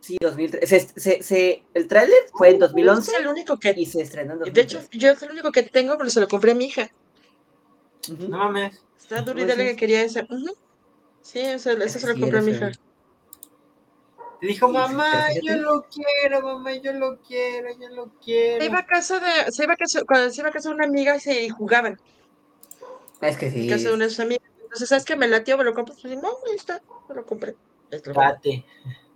sí, 0.00 0.16
2013. 0.20 0.66
Se, 0.66 1.00
se, 1.00 1.22
se- 1.22 1.62
el 1.74 1.86
tráiler 1.86 2.18
fue 2.32 2.50
en 2.50 2.58
2011 2.58 3.12
Es 3.12 3.18
el 3.20 3.28
único 3.28 3.58
que. 3.58 3.74
y 3.76 3.86
se 3.86 4.02
estrenó 4.02 4.32
en 4.34 4.38
De 4.40 4.50
2013. 4.50 4.78
hecho, 4.78 4.98
yo 4.98 5.10
es 5.12 5.22
el 5.22 5.30
único 5.30 5.52
que 5.52 5.62
tengo, 5.62 5.96
pero 5.96 6.10
se 6.10 6.20
lo 6.20 6.28
compré 6.28 6.52
a 6.52 6.54
mi 6.54 6.66
hija. 6.66 6.88
No 8.28 8.38
mames. 8.38 8.82
Está 8.98 9.22
Ujú, 9.22 9.30
dura 9.30 9.42
y 9.42 9.46
dale 9.46 9.64
que 9.66 9.76
quería 9.76 10.02
ese. 10.02 10.26
Sí, 11.22 11.38
ese, 11.40 11.72
ese 11.72 12.00
se 12.00 12.06
lo 12.08 12.18
compré 12.20 12.38
a 12.38 12.42
mi 12.42 12.50
hija. 12.50 12.72
dijo, 14.40 14.68
mamá, 14.68 15.32
yo 15.42 15.56
lo 15.56 15.84
quiero, 15.90 16.40
mamá, 16.40 16.72
yo 16.76 16.92
lo 16.94 17.18
quiero, 17.18 17.68
yo 17.78 17.88
lo 17.90 18.04
Se 18.06 18.14
quiero. 18.24 18.64
iba 18.64 18.78
a 18.78 18.86
casa 18.86 19.20
de, 19.20 19.52
se 19.52 19.64
iba 19.64 19.74
a 19.74 19.76
casa, 19.76 20.00
cuando 20.06 20.30
se 20.30 20.40
iba 20.40 20.48
a 20.48 20.52
casa 20.52 20.70
de 20.70 20.74
una 20.74 20.86
amiga 20.86 21.16
y 21.16 21.20
se 21.20 21.50
jugaban. 21.50 21.96
Es 23.20 23.36
que 23.36 23.46
En 23.46 23.52
sí. 23.52 23.68
casa 23.68 23.88
de 23.88 23.94
una 23.94 24.04
de 24.04 24.10
sus 24.10 24.20
amigas. 24.20 24.42
Entonces, 24.62 24.88
¿sabes 24.88 25.04
qué? 25.04 25.16
Me 25.16 25.28
latió, 25.28 25.58
me 25.58 25.64
lo 25.64 25.74
compré. 25.74 25.94
Y 26.04 26.16
no, 26.16 26.28
ahí 26.48 26.56
está, 26.56 26.80
me 27.08 27.14
lo 27.14 27.26
compré. 27.26 27.56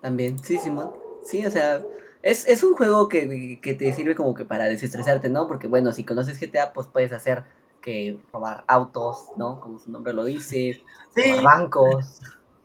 También, 0.00 0.38
sí, 0.38 0.58
Simón. 0.58 0.92
Sí, 1.24 1.46
o 1.46 1.50
sea, 1.50 1.80
es, 2.22 2.46
es 2.46 2.62
un 2.62 2.74
juego 2.74 3.08
que, 3.08 3.58
que 3.62 3.74
te 3.74 3.92
sirve 3.92 4.14
como 4.14 4.34
que 4.34 4.44
para 4.44 4.64
desestresarte, 4.64 5.28
¿no? 5.28 5.46
Porque, 5.46 5.66
bueno, 5.68 5.92
si 5.92 6.04
conoces 6.04 6.38
GTA, 6.40 6.72
pues 6.72 6.86
puedes 6.88 7.12
hacer 7.12 7.44
que 7.80 8.18
robar 8.32 8.64
autos, 8.66 9.26
¿no? 9.36 9.60
Como 9.60 9.78
su 9.78 9.90
nombre 9.90 10.12
lo 10.12 10.24
dice, 10.24 10.82
Sí, 11.14 11.30
robar 11.32 11.44
bancos, 11.44 12.20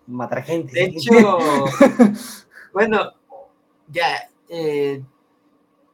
matar 0.07 0.43
gente. 0.43 0.73
de 0.73 0.85
hecho, 0.85 1.11
bueno, 2.73 3.13
ya, 3.87 4.29
eh, 4.49 5.03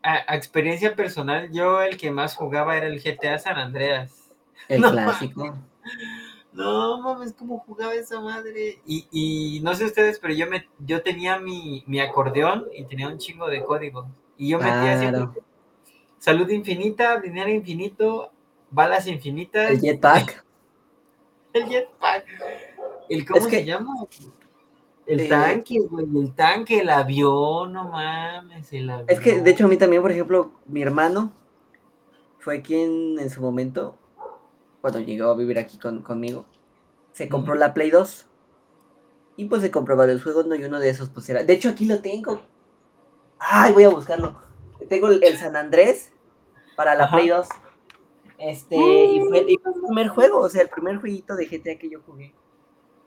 a, 0.04 0.32
a 0.32 0.36
experiencia 0.36 0.96
personal, 0.96 1.52
yo 1.52 1.82
el 1.82 1.98
que 1.98 2.12
más 2.12 2.36
jugaba 2.36 2.78
era 2.78 2.88
el 2.88 3.02
GTA 3.02 3.40
San 3.40 3.58
Andreas. 3.58 4.25
El 4.70 4.82
no 4.82 4.92
clásico. 4.92 5.56
No 6.54 7.02
mames, 7.02 7.34
cómo 7.34 7.60
jugaba 7.60 7.94
esa 7.96 8.22
madre. 8.22 8.80
Y, 8.88 9.06
y 9.12 9.60
no 9.60 9.76
sé 9.76 9.84
ustedes, 9.84 10.20
pero 10.20 10.34
yo 10.34 10.48
me, 10.48 10.66
yo 10.80 11.04
tenía 11.04 11.38
mi, 11.38 11.84
mi 11.86 12.00
acordeón 12.00 12.66
y 12.74 12.86
tenía 12.86 13.10
un 13.10 13.18
chingo 13.18 13.48
de 13.48 13.62
código. 13.62 14.08
Y 14.38 14.48
yo 14.52 14.58
metía 14.58 14.98
Claro. 14.98 15.18
siempre 15.18 15.42
salud 16.18 16.50
infinita, 16.50 17.20
dinero 17.20 17.50
infinito, 17.50 18.32
balas 18.72 19.06
infinitas. 19.08 19.70
El 19.72 19.82
jetpack. 19.82 20.46
El 21.54 21.66
jetpack. 21.68 22.26
El, 23.10 23.26
¿Cómo 23.28 23.40
Es 23.42 23.48
que- 23.48 23.58
se 23.60 23.66
llama? 23.66 23.94
El 25.06 25.20
Eh, 25.20 25.28
tanque, 25.28 25.80
güey, 25.82 26.06
el 26.16 26.34
tanque, 26.36 26.80
el 26.80 26.90
avión, 26.90 27.74
no 27.74 27.90
mames, 27.90 28.72
el 28.72 28.90
avión. 28.90 29.10
Es 29.10 29.20
que, 29.20 29.42
de 29.42 29.52
hecho, 29.52 29.66
a 29.66 29.68
mí 29.68 29.76
también, 29.76 30.02
por 30.02 30.12
ejemplo, 30.12 30.52
mi 30.68 30.82
hermano 30.82 31.34
fue 32.40 32.62
quien 32.62 33.20
en 33.20 33.30
su 33.30 33.42
momento, 33.42 33.98
cuando 34.86 35.00
llegó 35.00 35.32
a 35.32 35.36
vivir 35.36 35.58
aquí 35.58 35.80
con, 35.80 36.04
conmigo, 36.04 36.46
se 37.12 37.28
compró 37.28 37.54
Ujú. 37.54 37.60
la 37.60 37.74
Play 37.74 37.90
2. 37.90 38.28
Y 39.36 39.46
pues 39.46 39.64
se 39.64 39.72
compró 39.72 39.98
varios 39.98 40.22
juegos, 40.22 40.46
¿no? 40.46 40.54
Y 40.54 40.64
uno 40.64 40.80
de 40.80 40.90
esos, 40.90 41.10
pues 41.10 41.28
era. 41.28 41.44
De 41.44 41.54
hecho, 41.54 41.70
aquí 41.70 41.86
lo 41.86 42.02
tengo. 42.02 42.40
Ay, 43.40 43.74
voy 43.74 43.86
a 43.86 43.90
buscarlo. 43.90 44.40
Tengo 44.88 45.08
el, 45.08 45.24
el 45.24 45.38
San 45.38 45.56
Andrés 45.56 46.12
para 46.76 46.94
la 46.94 47.06
Ajá. 47.06 47.16
Play 47.18 47.30
2. 47.30 47.48
Este, 48.38 48.76
y 48.76 49.22
fue, 49.22 49.40
y 49.48 49.58
fue 49.58 49.74
el 49.74 49.82
primer 49.82 50.08
juego, 50.10 50.40
o 50.42 50.50
sea, 50.50 50.62
el 50.62 50.70
primer 50.70 50.98
jueguito 50.98 51.36
de 51.36 51.48
GTA 51.48 51.80
que 51.80 51.90
yo 51.90 52.02
jugué. 52.06 52.36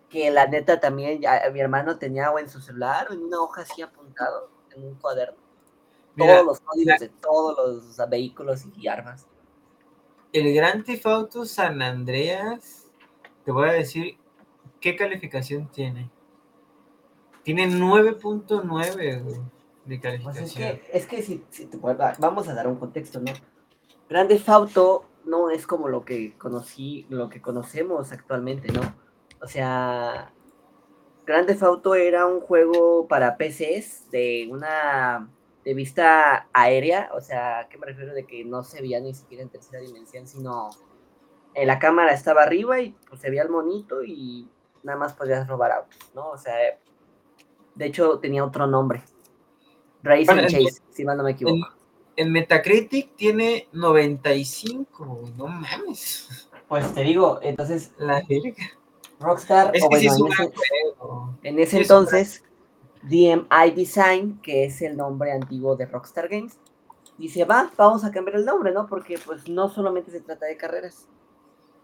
que 0.09 0.31
la 0.33 0.49
neta 0.49 0.81
también 0.81 1.21
ya, 1.21 1.43
mi 1.53 1.61
hermano 1.61 1.97
tenía 1.99 2.33
o 2.33 2.41
en 2.41 2.49
su 2.49 2.61
celular 2.61 3.07
o 3.11 3.13
en 3.13 3.23
una 3.23 3.41
hoja 3.41 3.61
así 3.63 3.83
apuntado, 3.83 4.51
en 4.75 4.83
un 4.85 4.95
cuaderno. 4.97 5.39
todos 6.17 6.45
los 6.45 6.61
códigos 6.61 6.99
de 6.99 7.09
todos 7.09 7.87
los 7.99 8.11
vehículos 8.11 8.65
y 8.77 8.89
armas. 8.89 9.29
El 10.33 10.55
Gran 10.55 10.85
Theft 10.85 11.07
Auto 11.07 11.45
San 11.47 11.81
Andreas, 11.81 12.91
te 13.45 13.53
voy 13.53 13.69
a 13.69 13.73
decir 13.73 14.19
qué 14.81 14.95
calificación 14.95 15.69
tiene. 15.69 16.11
Tiene 17.45 17.67
9.9 17.67 19.41
de 19.87 20.01
calificación. 20.01 20.23
Pues 20.23 20.37
es 20.39 20.55
que, 20.55 20.83
es 20.93 21.07
que 21.07 21.23
si, 21.23 21.71
vamos 22.19 22.47
a 22.49 22.55
dar 22.55 22.69
un 22.69 22.77
contexto, 22.77 23.21
¿no? 23.21 23.33
Grand 24.09 24.29
Theft 24.29 24.49
Auto 24.51 25.05
no 25.25 25.51
es 25.51 25.67
como 25.67 25.89
lo 25.89 26.05
que 26.05 26.37
conocí, 26.37 27.07
lo 27.09 27.31
que 27.31 27.41
conocemos 27.41 28.13
actualmente, 28.13 28.71
¿no? 28.71 28.81
O 29.41 29.47
sea, 29.47 30.33
Grand 31.27 31.47
Theft 31.47 31.63
Auto 31.63 31.95
era 31.95 32.27
un 32.27 32.41
juego 32.41 33.09
para 33.09 33.37
PCs 33.39 34.11
de 34.11 34.49
una 34.51 35.31
de 35.69 35.75
vista 35.75 36.49
aérea, 36.55 37.11
o 37.13 37.21
sea, 37.21 37.59
¿a 37.59 37.69
qué 37.69 37.77
me 37.77 37.85
refiero? 37.85 38.15
De 38.15 38.25
que 38.25 38.43
no 38.43 38.65
se 38.65 38.81
veía 38.81 39.01
ni 39.01 39.13
siquiera 39.13 39.43
en 39.43 39.51
tercera 39.51 39.81
dimensión, 39.81 40.27
sino 40.27 40.71
en 41.53 41.67
la 41.67 41.79
cámara 41.79 42.15
estaba 42.15 42.43
arriba 42.43 42.81
y 42.81 42.97
pues 43.07 43.21
se 43.21 43.29
veía 43.29 43.43
el 43.43 43.51
monito 43.51 44.03
y 44.03 44.49
nada 44.83 44.99
más 44.99 45.13
podías 45.13 45.47
robar 45.47 45.73
autos, 45.73 45.99
¿no? 46.15 46.31
O 46.31 46.39
sea, 46.39 46.55
de 47.75 47.85
hecho 47.85 48.19
tenía 48.19 48.47
otro 48.47 48.67
nombre. 48.67 49.03
Race 50.03 50.31
and 50.31 50.47
Chase, 50.47 50.81
si 50.89 51.05
mal 51.05 51.19
no 51.19 51.25
me 51.25 51.33
equivoco. 51.33 51.69
En, 52.17 52.33
Metacritic 52.33 53.15
tiene 53.15 53.69
95, 53.73 55.33
no 55.37 55.49
mames. 55.49 56.49
Pues 56.67 56.95
te 56.95 57.03
digo, 57.03 57.41
entonces 57.43 57.93
la 57.99 58.23
Rockstar, 59.21 59.73
es 59.75 59.87
que 59.87 59.97
en, 61.43 61.59
ese, 61.59 61.77
entonces, 61.77 62.43
DMI 63.03 63.71
Design, 63.75 64.41
que 64.43 64.65
es 64.65 64.83
el 64.83 64.97
nombre 64.97 65.33
antiguo 65.33 65.77
de 65.77 65.87
Rockstar 65.87 66.29
Games, 66.29 66.59
dice, 67.19 67.45
va, 67.45 67.71
vamos 67.77 68.05
a 68.05 68.11
cambiar 68.11 68.37
el 68.37 68.45
nombre, 68.45 68.73
¿no? 68.73 68.87
Porque 68.87 69.19
pues 69.25 69.49
no 69.49 69.69
solamente 69.69 70.11
se 70.11 70.21
trata 70.21 70.47
de 70.47 70.57
carreras. 70.57 71.07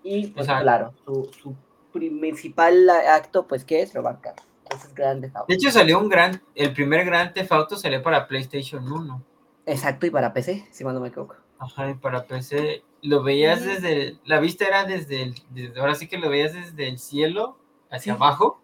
Y 0.03 0.29
pues 0.29 0.47
claro, 0.47 0.93
su, 1.05 1.57
principal 1.93 2.91
acto, 2.91 3.47
pues, 3.47 3.65
¿qué 3.65 3.83
es? 3.83 3.95
Robar 3.95 4.21
carros. 4.21 4.47
Entonces, 4.65 4.95
Grande 4.95 5.31
De 5.47 5.55
hecho, 5.55 5.71
salió 5.71 5.99
un 5.99 6.09
gran, 6.09 6.43
el 6.55 6.73
primer 6.73 7.05
Grand 7.05 7.33
Theft 7.33 7.53
Auto 7.53 7.77
salió 7.77 8.03
para 8.03 8.27
PlayStation 8.27 8.91
1. 8.91 9.23
Exacto, 9.67 10.07
y 10.07 10.11
para 10.11 10.33
PC, 10.33 10.67
si 10.71 10.85
mal 10.85 10.95
no 10.95 11.01
me 11.01 11.09
equivoco. 11.09 11.37
Ajá, 11.59 11.91
y 11.91 11.95
para 11.95 12.27
PC 12.27 12.83
lo 13.03 13.23
veías 13.23 13.65
desde, 13.65 14.19
la 14.25 14.41
vista 14.41 14.67
era 14.67 14.85
desde, 14.85 15.23
el, 15.23 15.79
ahora 15.79 15.95
sí 15.95 16.09
que 16.09 16.19
lo 16.19 16.31
veías 16.31 16.55
desde 16.55 16.89
el 16.89 16.99
cielo 16.99 17.59
hacia 17.91 18.15
abajo. 18.15 18.61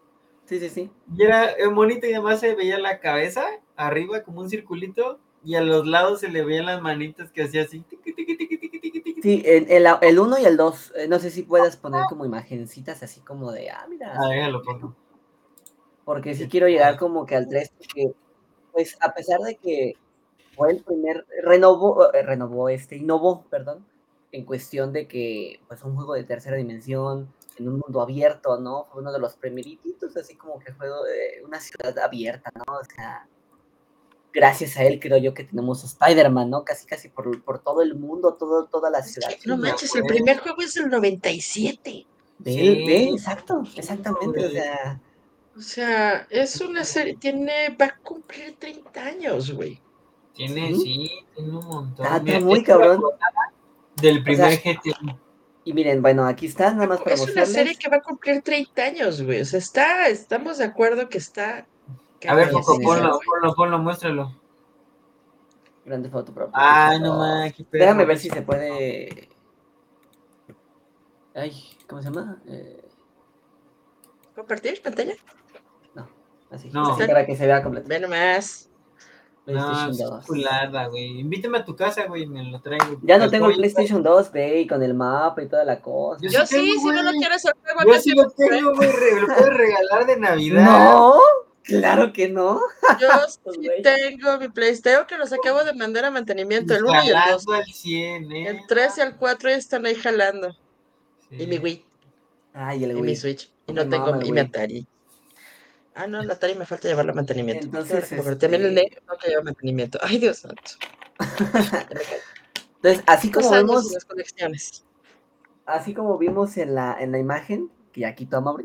Sí, 0.51 0.59
sí, 0.59 0.69
sí. 0.69 0.91
Y 1.15 1.23
era 1.23 1.55
bonito 1.73 2.05
y 2.05 2.13
además 2.13 2.41
se 2.41 2.53
veía 2.55 2.77
la 2.77 2.99
cabeza 2.99 3.45
arriba 3.77 4.21
como 4.21 4.41
un 4.41 4.49
circulito 4.49 5.17
y 5.45 5.55
a 5.55 5.61
los 5.61 5.87
lados 5.87 6.19
se 6.19 6.27
le 6.27 6.43
veían 6.43 6.65
las 6.65 6.81
manitas 6.81 7.31
que 7.31 7.43
hacía 7.43 7.61
así. 7.61 7.85
Sí, 9.23 9.43
el, 9.45 9.87
el 10.01 10.19
1 10.19 10.39
y 10.39 10.45
el 10.45 10.57
2, 10.57 10.93
eh, 10.97 11.07
no 11.07 11.19
sé 11.19 11.29
si 11.29 11.43
puedas 11.43 11.77
poner 11.77 12.01
como 12.09 12.25
imagencitas 12.25 13.01
así 13.01 13.21
como 13.21 13.53
de, 13.53 13.69
ah, 13.69 13.85
mira. 13.87 14.13
Ah, 14.13 14.49
lo 14.49 14.61
pongo. 14.61 14.93
Porque 16.03 16.35
sí 16.35 16.49
quiero 16.49 16.67
llegar 16.67 16.97
como 16.97 17.25
que 17.25 17.37
al 17.37 17.47
3, 17.47 17.71
porque, 17.77 18.11
pues, 18.73 18.97
a 18.99 19.13
pesar 19.13 19.39
de 19.39 19.55
que 19.55 19.93
fue 20.57 20.71
el 20.71 20.83
primer, 20.83 21.25
renovó, 21.43 22.11
eh, 22.13 22.23
renovó 22.23 22.67
este, 22.67 22.97
innovó, 22.97 23.45
perdón, 23.49 23.85
en 24.33 24.43
cuestión 24.43 24.91
de 24.91 25.07
que, 25.07 25.61
pues, 25.69 25.81
un 25.83 25.95
juego 25.95 26.15
de 26.15 26.25
tercera 26.25 26.57
dimensión, 26.57 27.31
en 27.61 27.69
un 27.69 27.79
mundo 27.79 28.01
abierto, 28.01 28.59
¿no? 28.59 28.87
Fue 28.91 29.01
uno 29.01 29.11
de 29.11 29.19
los 29.19 29.35
primeritos, 29.35 30.15
así 30.17 30.35
como 30.35 30.59
que 30.59 30.73
fue 30.73 30.87
eh, 30.87 31.43
una 31.45 31.59
ciudad 31.59 31.97
abierta, 31.99 32.51
¿no? 32.55 32.73
O 32.73 32.83
sea, 32.83 33.27
gracias 34.33 34.77
a 34.77 34.83
él 34.83 34.99
creo 34.99 35.17
yo 35.17 35.33
que 35.33 35.43
tenemos 35.43 35.83
Spider-Man, 35.83 36.49
¿no? 36.49 36.63
Casi, 36.63 36.85
casi 36.85 37.09
por, 37.09 37.41
por, 37.43 37.59
todo 37.59 37.81
el 37.81 37.95
mundo, 37.95 38.33
todo, 38.33 38.65
toda 38.65 38.89
la 38.89 39.03
ciudad. 39.03 39.29
No 39.45 39.57
manches, 39.57 39.95
el 39.95 40.03
primer 40.03 40.39
juego 40.39 40.61
es 40.61 40.73
del 40.73 40.89
97. 40.89 42.05
Ve, 42.39 42.51
sí. 42.51 42.85
ve, 42.87 43.09
exacto, 43.09 43.63
exactamente, 43.75 44.45
o 44.45 44.49
sea... 44.49 45.01
O 45.53 45.61
sea, 45.61 46.27
es 46.29 46.61
una 46.61 46.85
serie, 46.85 47.17
tiene, 47.17 47.75
va 47.79 47.87
a 47.87 47.97
cumplir 47.97 48.55
30 48.57 49.03
años, 49.03 49.51
güey. 49.51 49.81
Tiene, 50.33 50.73
sí, 50.73 51.11
tiene 51.35 51.57
un 51.57 51.65
montón. 51.65 52.05
Ah, 52.09 52.21
está 52.25 52.39
muy 52.39 52.63
cabrón. 52.63 53.03
Del 54.01 54.23
primer 54.23 54.57
GTA. 54.57 55.19
Y 55.63 55.73
miren, 55.73 56.01
bueno, 56.01 56.25
aquí 56.25 56.47
está, 56.47 56.73
nada 56.73 56.87
más 56.87 57.01
para 57.01 57.13
Es 57.13 57.29
una 57.29 57.45
serie 57.45 57.75
que 57.75 57.87
va 57.89 57.97
a 57.97 58.01
cumplir 58.01 58.41
30 58.41 58.81
años, 58.81 59.21
güey. 59.21 59.41
O 59.41 59.45
sea, 59.45 59.59
está, 59.59 60.07
estamos 60.07 60.57
de 60.57 60.65
acuerdo 60.65 61.07
que 61.07 61.19
está. 61.19 61.67
a 62.27 62.35
ver, 62.35 62.49
ponlo, 62.49 63.19
ponlo, 63.23 63.55
ponlo, 63.55 63.79
muéstralo. 63.79 64.35
Grande 65.85 66.09
foto 66.09 66.33
propia. 66.33 66.53
Ay, 66.53 66.99
no 66.99 67.17
más. 67.17 67.53
Déjame 67.71 68.05
ver 68.05 68.17
si 68.17 68.29
se 68.29 68.41
puede. 68.41 69.29
Ay, 71.33 71.53
¿cómo 71.87 72.01
se 72.01 72.09
llama? 72.09 72.41
Eh... 72.47 72.89
¿Compartir 74.35 74.81
pantalla? 74.81 75.15
No, 75.95 76.09
así. 76.51 76.69
No. 76.71 76.97
Para 76.97 77.25
que 77.25 77.35
se 77.35 77.45
vea 77.45 77.63
completo. 77.63 77.87
Ve 77.87 77.99
nomás. 77.99 78.70
PlayStation 79.45 79.97
no, 79.97 80.17
2. 80.17 80.25
Culada, 80.25 80.87
güey. 80.87 81.19
Invítame 81.19 81.57
a 81.57 81.65
tu 81.65 81.75
casa, 81.75 82.05
güey, 82.05 82.27
me 82.27 82.43
lo 82.43 82.61
traigo. 82.61 82.99
Ya 83.01 83.17
no 83.17 83.29
tengo 83.29 83.49
el 83.49 83.55
PlayStation 83.55 84.03
2, 84.03 84.31
güey, 84.31 84.67
con 84.67 84.83
el 84.83 84.93
mapa 84.93 85.41
y 85.41 85.47
toda 85.47 85.65
la 85.65 85.79
cosa. 85.79 86.19
Yo, 86.21 86.45
sí, 86.45 86.77
si 86.79 86.87
no 86.87 87.01
lo 87.01 87.11
quieres 87.11 87.43
el 87.45 87.53
juego, 87.53 87.93
Yo 87.93 88.01
sí 88.01 88.11
lo 88.11 88.29
tengo, 88.29 88.75
güey, 88.75 88.89
lo 89.19 89.27
puedes 89.27 89.53
regalar 89.53 90.05
de 90.05 90.17
Navidad. 90.17 90.63
No, 90.63 91.19
claro 91.63 92.13
que 92.13 92.29
no. 92.29 92.61
Yo 92.99 93.07
pues, 93.43 93.55
sí 93.55 93.69
tengo 93.81 94.37
mi 94.37 94.49
PlayStation 94.49 95.05
que 95.07 95.17
los 95.17 95.33
acabo 95.33 95.63
de 95.63 95.73
mandar 95.73 96.05
a 96.05 96.11
mantenimiento, 96.11 96.75
el 96.75 96.85
1 96.85 97.03
y 97.03 97.09
el 97.09 97.17
2. 97.31 97.47
Al 97.47 97.65
100, 97.65 98.31
¿eh? 98.31 98.47
El 98.49 98.59
3 98.67 98.97
y 98.97 99.01
el 99.01 99.15
4 99.15 99.49
ya 99.49 99.55
están 99.55 99.85
ahí 99.85 99.95
jalando. 99.95 100.55
Y 101.31 101.47
mi 101.47 101.57
Wii. 101.57 101.85
Ay, 102.53 102.83
el 102.83 102.91
Wii. 102.91 102.99
Y 102.99 103.01
mi 103.03 103.15
Switch. 103.15 103.49
Y 103.67 103.73
no 103.73 103.87
tengo 103.89 104.13
mi 104.13 104.39
Atari. 104.39 104.85
Ah, 105.93 106.07
no, 106.07 106.23
la 106.23 106.33
Atari 106.33 106.55
me 106.55 106.65
falta 106.65 106.87
llevarlo 106.87 107.11
a 107.11 107.15
mantenimiento. 107.15 107.65
Entonces, 107.65 108.09
también 108.39 108.63
el 108.63 108.73
negro 108.73 109.01
no 109.07 109.17
que 109.17 109.29
lleva 109.29 109.43
mantenimiento. 109.43 109.99
Ay, 110.01 110.19
Dios 110.19 110.37
santo. 110.39 110.71
Entonces, 112.75 113.03
así 113.05 113.29
como 113.29 113.49
vemos. 113.51 113.91
Las 113.91 114.05
conexiones. 114.05 114.85
Así 115.65 115.93
como 115.93 116.17
vimos 116.17 116.57
en 116.57 116.75
la, 116.75 116.97
en 116.99 117.11
la 117.11 117.19
imagen, 117.19 117.69
que 117.91 118.05
aquí 118.05 118.25
toma 118.25 118.55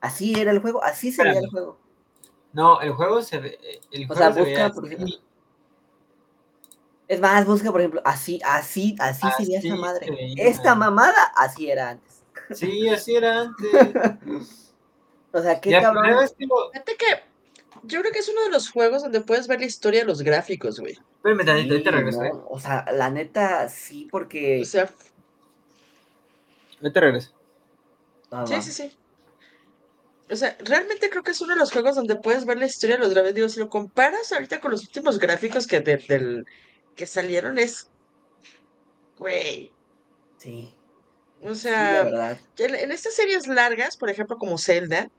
así 0.00 0.38
era 0.38 0.50
el 0.50 0.60
juego, 0.60 0.82
así 0.82 1.12
sería 1.12 1.38
el 1.38 1.48
juego. 1.48 1.78
No, 2.52 2.80
el 2.80 2.92
juego 2.92 3.22
se 3.22 3.38
ve. 3.38 3.58
El 3.92 4.10
o 4.10 4.14
sea, 4.14 4.30
busca, 4.30 4.70
por 4.70 4.86
ejemplo. 4.86 5.16
Es 7.06 7.20
más, 7.20 7.46
busca, 7.46 7.70
por 7.70 7.80
ejemplo, 7.80 8.00
así, 8.04 8.40
así, 8.44 8.96
así, 8.98 9.26
sería 9.36 9.58
esta 9.58 9.76
madre. 9.76 10.34
Esta 10.36 10.74
mamada, 10.74 11.32
así 11.36 11.70
era 11.70 11.90
antes. 11.90 12.22
Sí, 12.52 12.88
así 12.88 13.14
era 13.14 13.42
antes. 13.42 14.60
O 15.32 15.40
sea, 15.40 15.60
qué 15.60 15.70
cabrón. 15.70 16.28
Fíjate 16.36 16.96
que 16.96 17.06
yo 17.84 18.00
creo 18.00 18.12
que 18.12 18.18
es 18.18 18.28
uno 18.28 18.42
de 18.42 18.50
los 18.50 18.70
juegos 18.70 19.02
donde 19.02 19.20
puedes 19.20 19.46
ver 19.46 19.60
la 19.60 19.66
historia 19.66 20.00
de 20.00 20.06
los 20.06 20.22
gráficos, 20.22 20.80
güey. 20.80 20.98
Espérame 21.16 21.44
tantito, 21.44 21.74
ahorita 21.74 21.90
regreso. 21.90 22.24
¿eh? 22.24 22.32
O 22.48 22.58
sea, 22.58 22.84
la 22.92 23.10
neta, 23.10 23.68
sí, 23.68 24.08
porque. 24.10 24.60
O 24.62 24.64
sea. 24.64 24.90
Ahorita 26.80 27.00
regreso. 27.00 27.32
Ah, 28.30 28.44
sí, 28.46 28.62
sí, 28.62 28.72
sí. 28.72 28.96
O 30.30 30.36
sea, 30.36 30.56
realmente 30.60 31.10
creo 31.10 31.22
que 31.22 31.32
es 31.32 31.40
uno 31.40 31.54
de 31.54 31.58
los 31.58 31.72
juegos 31.72 31.96
donde 31.96 32.14
puedes 32.16 32.44
ver 32.44 32.58
la 32.58 32.66
historia 32.66 32.96
de 32.96 33.02
los 33.02 33.12
gráficos. 33.12 33.34
Digo, 33.34 33.48
si 33.48 33.60
lo 33.60 33.68
comparas 33.68 34.32
ahorita 34.32 34.60
con 34.60 34.70
los 34.70 34.82
últimos 34.82 35.18
gráficos 35.18 35.66
que, 35.66 35.80
del, 35.80 36.46
que 36.94 37.06
salieron, 37.06 37.58
es. 37.58 37.88
Güey. 39.18 39.72
Sí. 40.38 40.74
O 41.42 41.54
sea, 41.54 42.38
en, 42.58 42.92
estas 42.92 43.14
series 43.14 43.46
largas, 43.46 43.96
por 43.96 44.10
ejemplo, 44.10 44.38
como 44.38 44.58
Zelda, 44.58 45.10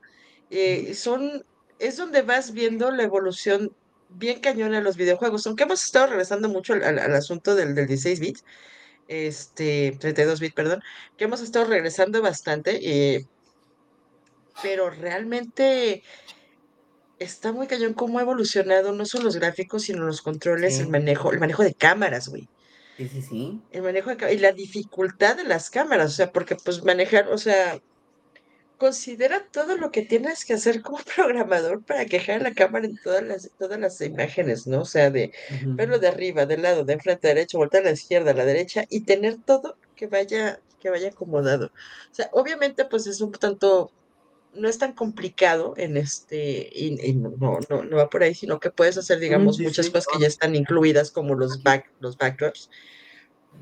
eh, 0.54 0.94
son, 0.94 1.46
es 1.78 1.96
donde 1.96 2.20
vas 2.20 2.52
viendo 2.52 2.90
la 2.90 3.04
evolución 3.04 3.74
bien 4.10 4.40
cañona 4.40 4.76
de 4.76 4.82
los 4.84 4.98
videojuegos, 4.98 5.46
aunque 5.46 5.62
hemos 5.62 5.82
estado 5.82 6.08
regresando 6.08 6.50
mucho 6.50 6.74
al, 6.74 6.98
asunto 7.14 7.54
del, 7.54 7.74
del 7.74 7.86
16 7.86 8.20
bits, 8.20 8.44
este, 9.08 9.96
32 9.98 10.40
bits, 10.40 10.54
perdón, 10.54 10.82
que 11.16 11.24
hemos 11.24 11.40
estado 11.40 11.64
regresando 11.64 12.20
bastante, 12.20 12.80
eh, 12.82 13.26
pero 14.62 14.90
realmente 14.90 16.02
está 17.18 17.52
muy 17.52 17.66
cañón 17.66 17.94
cómo 17.94 18.18
ha 18.18 18.22
evolucionado 18.22 18.92
no 18.92 19.06
solo 19.06 19.24
los 19.24 19.36
gráficos, 19.36 19.84
sino 19.84 20.04
los 20.04 20.20
controles, 20.20 20.80
el 20.80 20.88
manejo, 20.88 21.32
el 21.32 21.40
manejo 21.40 21.62
de 21.62 21.72
cámaras, 21.72 22.28
güey. 22.28 22.46
Sí, 22.98 23.08
sí, 23.08 23.22
sí. 23.22 23.60
El 23.70 23.82
manejo 23.82 24.14
de 24.14 24.34
y 24.34 24.38
la 24.38 24.52
dificultad 24.52 25.36
de 25.36 25.44
las 25.44 25.70
cámaras, 25.70 26.12
o 26.12 26.14
sea, 26.14 26.30
porque 26.30 26.56
pues 26.56 26.84
manejar, 26.84 27.28
o 27.28 27.38
sea, 27.38 27.80
considera 28.82 29.46
todo 29.52 29.76
lo 29.76 29.92
que 29.92 30.02
tienes 30.02 30.44
que 30.44 30.54
hacer 30.54 30.82
como 30.82 30.98
programador 31.16 31.84
para 31.84 32.04
quejar 32.04 32.42
la 32.42 32.52
cámara 32.52 32.86
en 32.86 32.98
todas 33.00 33.22
las, 33.22 33.50
todas 33.56 33.78
las 33.78 34.00
imágenes, 34.00 34.66
¿no? 34.66 34.80
O 34.80 34.84
sea, 34.84 35.08
de 35.08 35.32
verlo 35.64 36.00
de 36.00 36.08
arriba, 36.08 36.46
de 36.46 36.58
lado, 36.58 36.84
de 36.84 36.98
frente 36.98 37.28
a 37.28 37.34
derecho, 37.34 37.58
voltear 37.58 37.84
a 37.84 37.86
la 37.86 37.92
izquierda, 37.92 38.32
a 38.32 38.34
la 38.34 38.44
derecha 38.44 38.84
y 38.90 39.02
tener 39.02 39.36
todo 39.36 39.76
que 39.94 40.08
vaya, 40.08 40.58
que 40.80 40.90
vaya 40.90 41.10
acomodado. 41.10 41.66
O 41.66 42.14
sea, 42.14 42.28
obviamente 42.32 42.84
pues 42.84 43.06
es 43.06 43.20
un 43.20 43.30
tanto 43.30 43.92
no 44.54 44.68
es 44.68 44.78
tan 44.78 44.94
complicado 44.94 45.74
en 45.76 45.96
este, 45.96 46.68
y, 46.74 47.14
no, 47.14 47.60
no, 47.70 47.84
no, 47.84 47.96
va 47.96 48.10
por 48.10 48.24
ahí, 48.24 48.34
sino 48.34 48.58
que 48.58 48.70
puedes 48.70 48.98
hacer, 48.98 49.20
digamos, 49.20 49.60
muchas 49.60 49.88
cosas 49.90 50.08
que 50.12 50.20
ya 50.20 50.26
están 50.26 50.54
incluidas, 50.56 51.10
como 51.10 51.36
los 51.36 51.62
back, 51.62 51.88
los 52.00 52.18
backdoors. 52.18 52.68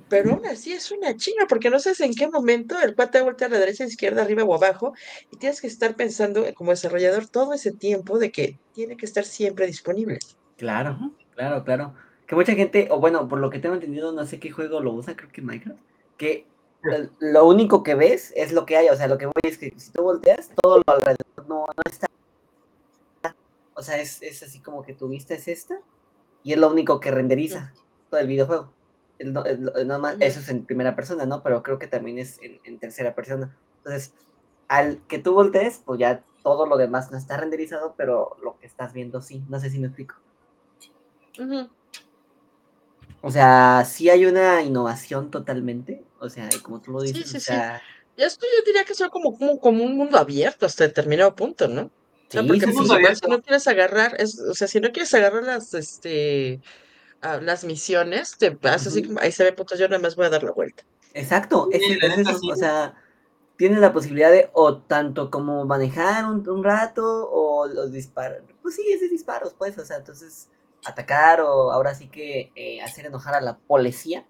Pero 0.08 0.32
aún 0.32 0.46
así 0.46 0.72
es 0.72 0.90
una 0.90 1.16
chinga, 1.16 1.46
porque 1.48 1.70
no 1.70 1.78
sabes 1.78 2.00
en 2.00 2.14
qué 2.14 2.28
momento 2.28 2.76
el 2.80 2.96
cuate 2.96 3.20
voltea 3.20 3.46
a 3.46 3.50
la 3.50 3.58
derecha, 3.58 3.84
a 3.84 3.86
la 3.86 3.92
izquierda, 3.92 4.22
arriba 4.22 4.42
o 4.42 4.54
abajo, 4.54 4.92
y 5.30 5.36
tienes 5.36 5.60
que 5.60 5.68
estar 5.68 5.94
pensando 5.94 6.44
como 6.54 6.72
desarrollador 6.72 7.28
todo 7.28 7.54
ese 7.54 7.70
tiempo 7.72 8.18
de 8.18 8.32
que 8.32 8.58
tiene 8.72 8.96
que 8.96 9.06
estar 9.06 9.24
siempre 9.24 9.66
disponible. 9.66 10.18
Claro, 10.56 11.12
claro, 11.36 11.64
claro. 11.64 11.94
Que 12.26 12.34
mucha 12.34 12.54
gente, 12.54 12.88
o 12.90 12.98
bueno, 12.98 13.28
por 13.28 13.38
lo 13.38 13.50
que 13.50 13.60
tengo 13.60 13.76
entendido, 13.76 14.12
no 14.12 14.26
sé 14.26 14.40
qué 14.40 14.50
juego 14.50 14.80
lo 14.80 14.92
usa, 14.92 15.16
creo 15.16 15.30
que 15.30 15.42
Minecraft, 15.42 15.80
que 16.16 16.46
lo 17.18 17.46
único 17.46 17.82
que 17.82 17.94
ves 17.94 18.32
es 18.36 18.52
lo 18.52 18.66
que 18.66 18.76
hay, 18.76 18.88
o 18.88 18.96
sea, 18.96 19.06
lo 19.06 19.18
que 19.18 19.26
voy 19.26 19.42
es 19.42 19.58
que 19.58 19.72
si 19.76 19.92
tú 19.92 20.02
volteas, 20.02 20.50
todo 20.62 20.78
lo 20.78 20.92
alrededor 20.92 21.48
no, 21.48 21.66
está. 21.88 22.06
O 23.74 23.82
sea, 23.82 24.00
es, 24.00 24.42
así 24.42 24.60
como 24.60 24.82
que 24.82 24.94
tu 24.94 25.08
vista 25.08 25.34
es 25.34 25.48
esta 25.48 25.78
y 26.42 26.52
es 26.52 26.58
lo 26.58 26.70
único 26.70 27.00
que 27.00 27.10
renderiza 27.10 27.72
todo 28.10 28.20
el 28.20 28.26
videojuego. 28.26 28.72
Eso 29.20 30.40
es 30.40 30.48
en 30.48 30.64
primera 30.64 30.96
persona, 30.96 31.26
¿no? 31.26 31.42
Pero 31.42 31.62
creo 31.62 31.78
que 31.78 31.86
también 31.86 32.18
es 32.18 32.38
en, 32.42 32.78
tercera 32.78 33.14
persona. 33.14 33.56
Entonces, 33.78 34.14
al 34.68 35.00
que 35.06 35.18
tú 35.18 35.34
voltees, 35.34 35.82
pues 35.84 36.00
ya 36.00 36.22
todo 36.42 36.66
lo 36.66 36.76
demás 36.76 37.10
no 37.10 37.18
está 37.18 37.36
renderizado, 37.36 37.94
pero 37.96 38.36
lo 38.42 38.58
que 38.58 38.66
estás 38.66 38.92
viendo 38.92 39.20
sí. 39.20 39.42
No 39.48 39.60
sé 39.60 39.70
si 39.70 39.78
me 39.78 39.88
explico. 39.88 40.16
O 43.22 43.30
sea, 43.30 43.84
sí 43.86 44.10
hay 44.10 44.26
una 44.26 44.62
innovación 44.62 45.30
totalmente. 45.30 46.04
O 46.18 46.28
sea, 46.28 46.48
como 46.62 46.80
tú 46.80 46.92
lo 46.92 47.02
dices, 47.02 47.24
sí, 47.24 47.30
sí, 47.30 47.36
o 47.36 47.40
sea... 47.40 47.78
sí. 47.78 47.84
Y 48.20 48.22
esto 48.22 48.44
yo 48.44 48.64
diría 48.66 48.84
que 48.84 48.92
es 48.92 49.02
como, 49.10 49.38
como, 49.60 49.82
un 49.82 49.96
mundo 49.96 50.18
abierto 50.18 50.66
hasta 50.66 50.84
determinado 50.84 51.34
punto, 51.34 51.68
¿no? 51.68 51.84
O 51.84 51.90
sea, 52.28 52.42
porque 52.42 52.66
pues, 52.68 53.18
si 53.18 53.30
no 53.30 53.40
quieres 53.40 53.66
agarrar, 53.66 54.14
es, 54.20 54.38
o 54.38 54.54
sea, 54.54 54.68
si 54.68 54.78
no 54.78 54.92
quieres 54.92 55.14
agarrar 55.14 55.42
las, 55.42 55.72
este, 55.72 56.60
las 57.22 57.64
misiones, 57.64 58.36
te 58.38 58.50
vas 58.50 58.86
así, 58.86 59.08
ahí 59.20 59.32
se 59.32 59.44
ve, 59.44 59.52
puntos, 59.52 59.78
yo 59.78 59.88
nada 59.88 60.00
más 60.00 60.16
voy 60.16 60.26
a 60.26 60.30
dar 60.30 60.42
la 60.42 60.52
vuelta. 60.52 60.84
Exacto, 61.12 61.68
es, 61.72 61.82
eso, 61.82 62.40
o 62.50 62.56
sea, 62.56 62.94
tienes 63.56 63.80
la 63.80 63.92
posibilidad 63.92 64.30
de 64.30 64.48
o 64.52 64.78
tanto 64.78 65.30
como 65.30 65.64
manejar 65.64 66.24
un, 66.24 66.48
un 66.48 66.64
rato 66.64 67.28
o 67.30 67.66
los 67.66 67.92
disparos, 67.92 68.38
pues 68.62 68.76
sí, 68.76 68.84
es 68.90 69.00
de 69.00 69.08
disparos, 69.08 69.54
pues, 69.58 69.76
o 69.78 69.84
sea, 69.84 69.96
entonces 69.96 70.48
atacar 70.84 71.40
o 71.40 71.70
ahora 71.70 71.94
sí 71.94 72.08
que 72.08 72.52
eh, 72.54 72.80
hacer 72.82 73.06
enojar 73.06 73.34
a 73.34 73.40
la 73.40 73.58
policía. 73.58 74.26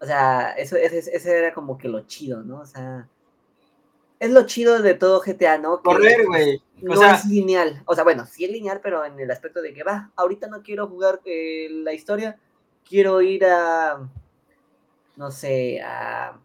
O 0.00 0.06
sea, 0.06 0.52
eso, 0.52 0.76
ese, 0.76 1.38
era 1.38 1.54
como 1.54 1.78
que 1.78 1.88
lo 1.88 2.06
chido, 2.06 2.42
¿no? 2.42 2.60
O 2.60 2.66
sea, 2.66 3.08
es 4.22 4.30
lo 4.30 4.46
chido 4.46 4.80
de 4.80 4.94
todo 4.94 5.20
GTA, 5.20 5.58
¿no? 5.58 5.82
Correr, 5.82 6.24
güey. 6.24 6.62
No 6.80 7.02
es 7.02 7.24
lineal. 7.24 7.82
O 7.86 7.94
sea, 7.96 8.04
bueno, 8.04 8.24
sí 8.24 8.44
es 8.44 8.52
lineal, 8.52 8.78
pero 8.80 9.04
en 9.04 9.18
el 9.18 9.28
aspecto 9.32 9.60
de 9.60 9.74
que 9.74 9.82
va, 9.82 10.12
ahorita 10.14 10.46
no 10.46 10.62
quiero 10.62 10.86
jugar 10.86 11.20
eh, 11.24 11.66
la 11.68 11.92
historia, 11.92 12.38
quiero 12.88 13.20
ir 13.20 13.44
a, 13.44 14.08
no 15.16 15.30
sé, 15.32 15.80
a, 15.82 16.38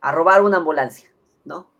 a 0.00 0.12
robar 0.12 0.42
una 0.42 0.56
ambulancia, 0.56 1.08
¿no? 1.44 1.70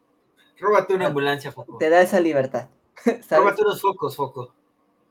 Róbate 0.60 0.94
una 0.94 1.08
ambulancia, 1.08 1.50
Foco. 1.50 1.76
Te 1.78 1.90
da 1.90 2.02
esa 2.02 2.20
libertad. 2.20 2.68
Róbate 3.28 3.62
unos 3.62 3.80
focos, 3.80 4.14
Foco. 4.14 4.54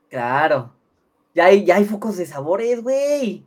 Claro. 0.08 0.72
Ya 1.34 1.44
hay, 1.44 1.66
ya 1.66 1.76
hay 1.76 1.84
focos 1.84 2.16
de 2.16 2.24
sabores, 2.24 2.82
güey. 2.82 3.44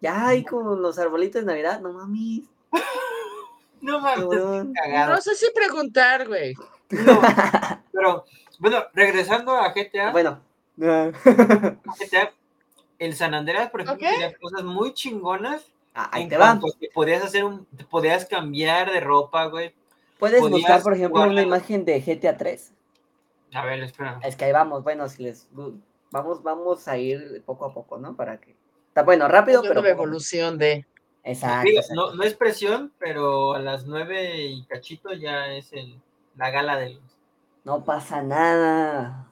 Ya 0.00 0.26
hay 0.26 0.44
con 0.44 0.82
los 0.82 0.98
arbolitos 0.98 1.42
de 1.42 1.46
Navidad, 1.46 1.80
no 1.80 1.92
mames. 1.92 2.42
no 3.80 4.00
mames. 4.00 4.26
No 4.26 5.20
sé 5.20 5.34
si 5.34 5.46
preguntar, 5.54 6.26
güey. 6.26 6.54
pero, 7.92 8.24
bueno, 8.58 8.84
regresando 8.94 9.52
a 9.52 9.72
GTA. 9.72 10.10
Bueno. 10.12 10.40
GTA, 10.76 12.32
el 12.98 13.14
San 13.14 13.34
Andreas, 13.34 13.70
por 13.70 13.80
ejemplo, 13.80 14.08
tenía 14.08 14.34
cosas 14.36 14.62
muy 14.64 14.94
chingonas. 14.94 15.66
Ah, 15.94 16.10
ahí 16.12 16.28
te 16.28 16.36
va. 16.36 16.60
podías 16.94 17.24
hacer 17.24 17.44
un, 17.44 17.66
podías 17.90 18.26
cambiar 18.26 18.92
de 18.92 19.00
ropa, 19.00 19.46
güey. 19.46 19.74
Puedes 20.18 20.40
buscar, 20.40 20.82
por 20.82 20.94
ejemplo, 20.94 21.22
una 21.22 21.42
imagen 21.42 21.84
de 21.84 22.00
GTA 22.00 22.36
3. 22.36 22.72
A 23.54 23.64
ver, 23.64 23.82
espera. 23.82 24.20
Es 24.22 24.36
que 24.36 24.44
ahí 24.44 24.52
vamos, 24.52 24.82
bueno, 24.84 25.08
si 25.08 25.22
les 25.22 25.48
vamos, 26.10 26.42
vamos 26.42 26.86
a 26.88 26.96
ir 26.98 27.42
poco 27.44 27.64
a 27.64 27.72
poco, 27.72 27.98
¿no? 27.98 28.14
Para 28.14 28.38
que. 28.38 28.54
Está 28.88 29.02
bueno, 29.02 29.28
rápido, 29.28 29.62
pero. 29.62 29.82
La 29.82 29.90
evolución 29.90 30.58
de. 30.58 30.86
Exacto. 31.28 31.70
No, 31.94 32.14
no, 32.14 32.22
es 32.22 32.32
presión, 32.34 32.90
pero 32.98 33.52
a 33.52 33.58
las 33.58 33.84
nueve 33.84 34.46
y 34.46 34.64
cachito 34.64 35.12
ya 35.12 35.52
es 35.52 35.70
el, 35.74 36.00
la 36.36 36.50
gala 36.50 36.78
de 36.78 36.90
los. 36.90 37.02
No 37.64 37.84
pasa 37.84 38.22
nada. 38.22 39.30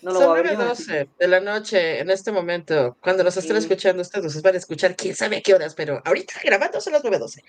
No 0.00 0.12
lo 0.12 0.20
Son 0.20 0.38
9.12 0.38 1.08
de 1.18 1.28
la 1.28 1.40
noche 1.40 2.00
en 2.00 2.10
este 2.10 2.32
momento. 2.32 2.96
Cuando 3.02 3.22
nos 3.22 3.36
estén 3.36 3.56
escuchando, 3.56 4.00
ustedes 4.00 4.24
nos 4.24 4.42
van 4.42 4.54
a 4.54 4.58
escuchar 4.58 4.96
quién 4.96 5.14
sabe 5.14 5.36
a 5.36 5.40
qué 5.42 5.52
horas, 5.52 5.74
pero 5.74 6.00
ahorita 6.06 6.34
grabando 6.42 6.80
son 6.80 6.94
las 6.94 7.04
9.12. 7.04 7.42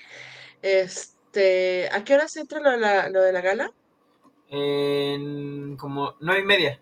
Este, 0.61 1.89
¿A 1.93 2.03
qué 2.03 2.15
horas 2.15 2.35
entra 2.35 2.59
lo 2.59 2.71
de 2.71 2.77
la, 2.77 3.09
lo 3.09 3.21
de 3.21 3.31
la 3.31 3.41
gala? 3.41 3.71
En 4.49 5.77
como 5.77 6.15
nueve 6.19 6.41
y 6.41 6.45
media. 6.45 6.81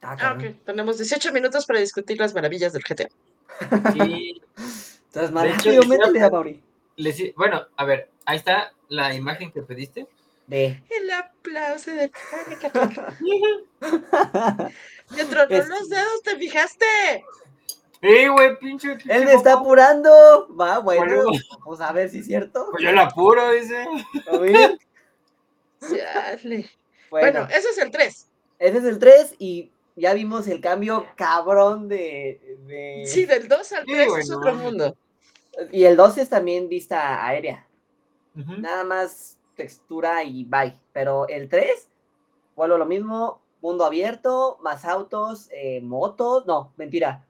Ah, 0.00 0.16
ah 0.18 0.32
ok. 0.32 0.64
Tenemos 0.64 0.96
18 0.96 1.30
minutos 1.30 1.66
para 1.66 1.80
discutir 1.80 2.18
las 2.18 2.32
maravillas 2.32 2.72
del 2.72 2.82
GTA. 2.82 3.10
Sí. 3.92 4.40
Bueno, 7.36 7.66
a 7.76 7.84
ver, 7.84 8.10
ahí 8.24 8.38
está 8.38 8.72
la 8.88 9.14
imagen 9.14 9.52
que 9.52 9.62
pediste. 9.62 10.08
De. 10.46 10.82
El 10.90 11.10
aplauso 11.10 11.92
de 11.92 12.10
Me 15.10 15.24
tronó 15.24 15.68
los 15.68 15.88
dedos, 15.88 16.22
¿te 16.24 16.36
fijaste? 16.36 16.86
¡Eh, 18.00 18.28
güey, 18.28 18.58
pinche, 18.58 18.98
Él 19.08 19.24
me 19.24 19.34
está 19.34 19.54
apurando. 19.54 20.48
Va, 20.58 20.80
bueno. 20.80 21.26
Vamos 21.60 21.80
a 21.80 21.92
ver 21.92 22.10
si 22.10 22.18
es 22.18 22.26
cierto. 22.26 22.66
Pues 22.72 22.82
yo 22.82 22.90
la 22.90 23.02
apuro, 23.02 23.52
dice. 23.52 23.86
Bueno. 24.30 24.76
bueno, 27.10 27.46
ese 27.50 27.68
es 27.68 27.78
el 27.78 27.90
3. 27.90 28.28
Ese 28.58 28.78
es 28.78 28.84
el 28.84 28.98
3 28.98 29.34
y 29.38 29.70
ya 29.96 30.14
vimos 30.14 30.46
el 30.48 30.60
cambio 30.60 31.06
cabrón 31.16 31.88
de. 31.88 33.04
Sí, 33.06 33.26
del 33.26 33.48
2 33.48 33.72
al 33.72 33.84
3 33.84 34.12
es 34.18 34.30
otro 34.30 34.54
mundo. 34.54 34.96
Y 35.70 35.84
el 35.84 35.96
2 35.96 36.18
es 36.18 36.28
también 36.28 36.68
vista 36.68 37.26
aérea. 37.26 37.66
Nada 38.34 38.84
más 38.84 39.38
textura 39.54 40.24
y 40.24 40.44
bye. 40.44 40.78
Pero 40.92 41.28
el 41.28 41.48
3, 41.48 41.88
vuelvo 42.56 42.78
lo 42.78 42.86
mismo, 42.86 43.42
mundo 43.60 43.84
abierto, 43.84 44.58
más 44.62 44.84
autos, 44.84 45.48
eh, 45.52 45.80
motos, 45.82 46.46
no, 46.46 46.72
mentira, 46.76 47.26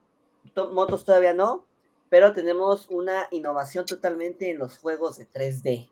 motos 0.71 1.05
todavía 1.05 1.33
no, 1.33 1.65
pero 2.09 2.33
tenemos 2.33 2.87
una 2.89 3.27
innovación 3.31 3.85
totalmente 3.85 4.49
en 4.49 4.57
los 4.57 4.77
juegos 4.77 5.17
de 5.17 5.27
3D. 5.27 5.89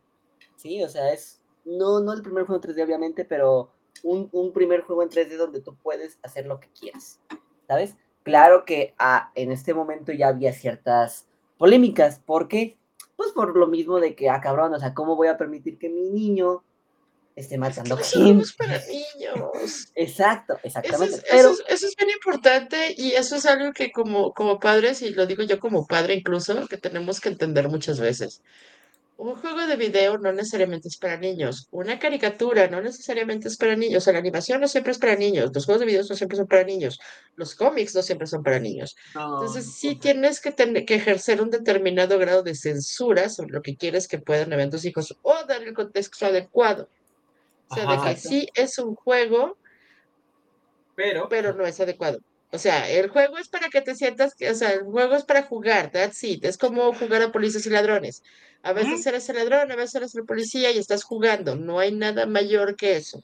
Sí, 0.55 0.83
o 0.83 0.89
sea, 0.89 1.13
es, 1.13 1.41
no, 1.65 1.99
no 1.99 2.13
el 2.13 2.21
primer 2.21 2.45
juego 2.45 2.61
3D 2.61 2.83
obviamente, 2.83 3.25
pero 3.25 3.71
un, 4.03 4.51
primer 4.53 4.81
juego 4.81 5.03
en 5.03 5.09
3D 5.09 5.37
donde 5.37 5.61
tú 5.61 5.75
puedes 5.75 6.17
hacer 6.23 6.45
lo 6.45 6.59
que 6.59 6.69
quieras, 6.69 7.19
¿sabes? 7.67 7.95
Claro 8.23 8.65
que 8.65 8.93
ah, 8.97 9.31
en 9.35 9.51
este 9.51 9.73
momento 9.73 10.11
ya 10.11 10.27
había 10.27 10.53
ciertas 10.53 11.27
polémicas, 11.57 12.19
¿por 12.19 12.47
qué? 12.47 12.77
Pues 13.15 13.31
por 13.31 13.55
lo 13.55 13.67
mismo 13.67 13.99
de 13.99 14.15
que, 14.15 14.29
ah, 14.29 14.41
cabrón, 14.41 14.73
o 14.73 14.79
sea, 14.79 14.93
¿cómo 14.93 15.15
voy 15.15 15.27
a 15.27 15.37
permitir 15.37 15.77
que 15.77 15.89
mi 15.89 16.09
niño 16.09 16.63
esté 17.35 17.57
matando 17.57 17.97
gente? 17.97 18.45
para 18.57 18.79
niños. 18.87 19.91
Exacto, 19.95 20.57
exactamente. 20.63 21.21
Eso 21.29 21.51
es, 21.51 21.63
eso, 21.67 21.87
es, 21.87 21.95
bien 21.95 22.09
importante 22.09 22.93
y 22.97 23.11
eso 23.11 23.35
es 23.35 23.45
algo 23.45 23.73
que 23.73 23.91
como, 23.91 24.33
como 24.33 24.59
padres, 24.59 25.01
y 25.01 25.11
lo 25.11 25.25
digo 25.25 25.43
yo 25.43 25.59
como 25.59 25.85
padre 25.87 26.15
incluso, 26.15 26.67
que 26.67 26.77
tenemos 26.77 27.19
que 27.19 27.29
entender 27.29 27.69
muchas 27.69 27.99
veces. 27.99 28.41
Un 29.23 29.35
juego 29.35 29.67
de 29.67 29.75
video 29.75 30.17
no 30.17 30.33
necesariamente 30.33 30.87
es 30.87 30.97
para 30.97 31.15
niños. 31.15 31.67
Una 31.69 31.99
caricatura 31.99 32.67
no 32.67 32.81
necesariamente 32.81 33.49
es 33.49 33.55
para 33.55 33.75
niños. 33.75 33.97
O 33.97 34.01
sea, 34.01 34.13
la 34.13 34.19
animación 34.19 34.59
no 34.59 34.67
siempre 34.67 34.93
es 34.93 34.97
para 34.97 35.15
niños. 35.15 35.51
Los 35.53 35.65
juegos 35.65 35.81
de 35.81 35.85
video 35.85 36.01
no 36.09 36.15
siempre 36.15 36.37
son 36.37 36.47
para 36.47 36.63
niños. 36.63 36.99
Los 37.35 37.53
cómics 37.53 37.93
no 37.93 38.01
siempre 38.01 38.25
son 38.25 38.41
para 38.41 38.57
niños. 38.57 38.95
Entonces, 39.13 39.75
sí 39.75 39.93
tienes 39.93 40.41
que, 40.41 40.51
tener, 40.51 40.85
que 40.85 40.95
ejercer 40.95 41.39
un 41.39 41.51
determinado 41.51 42.17
grado 42.17 42.41
de 42.41 42.55
censura 42.55 43.29
sobre 43.29 43.53
lo 43.53 43.61
que 43.61 43.77
quieres 43.77 44.07
que 44.07 44.17
puedan 44.17 44.49
ver 44.49 44.71
tus 44.71 44.85
hijos 44.85 45.15
o 45.21 45.35
dar 45.47 45.61
el 45.61 45.75
contexto 45.75 46.25
adecuado. 46.25 46.89
O 47.67 47.75
sea, 47.75 47.85
de 47.85 48.01
que 48.03 48.19
sí 48.19 48.49
es 48.55 48.79
un 48.79 48.95
juego, 48.95 49.55
pero, 50.95 51.29
pero 51.29 51.53
no 51.53 51.67
es 51.67 51.79
adecuado. 51.79 52.17
O 52.53 52.57
sea, 52.57 52.89
el 52.89 53.09
juego 53.09 53.37
es 53.37 53.47
para 53.47 53.69
que 53.69 53.81
te 53.81 53.95
sientas, 53.95 54.35
que, 54.35 54.49
o 54.49 54.55
sea, 54.55 54.71
el 54.71 54.83
juego 54.83 55.15
es 55.15 55.23
para 55.23 55.43
jugar, 55.43 55.89
that's 55.91 56.23
it. 56.23 56.43
Es 56.43 56.57
como 56.57 56.93
jugar 56.93 57.21
a 57.21 57.31
policías 57.31 57.65
y 57.65 57.69
ladrones. 57.69 58.23
A 58.63 58.73
veces 58.73 59.05
eres 59.05 59.27
el 59.29 59.37
ladrón, 59.37 59.71
a 59.71 59.75
veces 59.75 59.95
eres 59.95 60.15
el 60.15 60.25
policía 60.25 60.69
y 60.71 60.77
estás 60.77 61.03
jugando. 61.03 61.55
No 61.55 61.79
hay 61.79 61.93
nada 61.93 62.25
mayor 62.25 62.75
que 62.75 62.97
eso. 62.97 63.23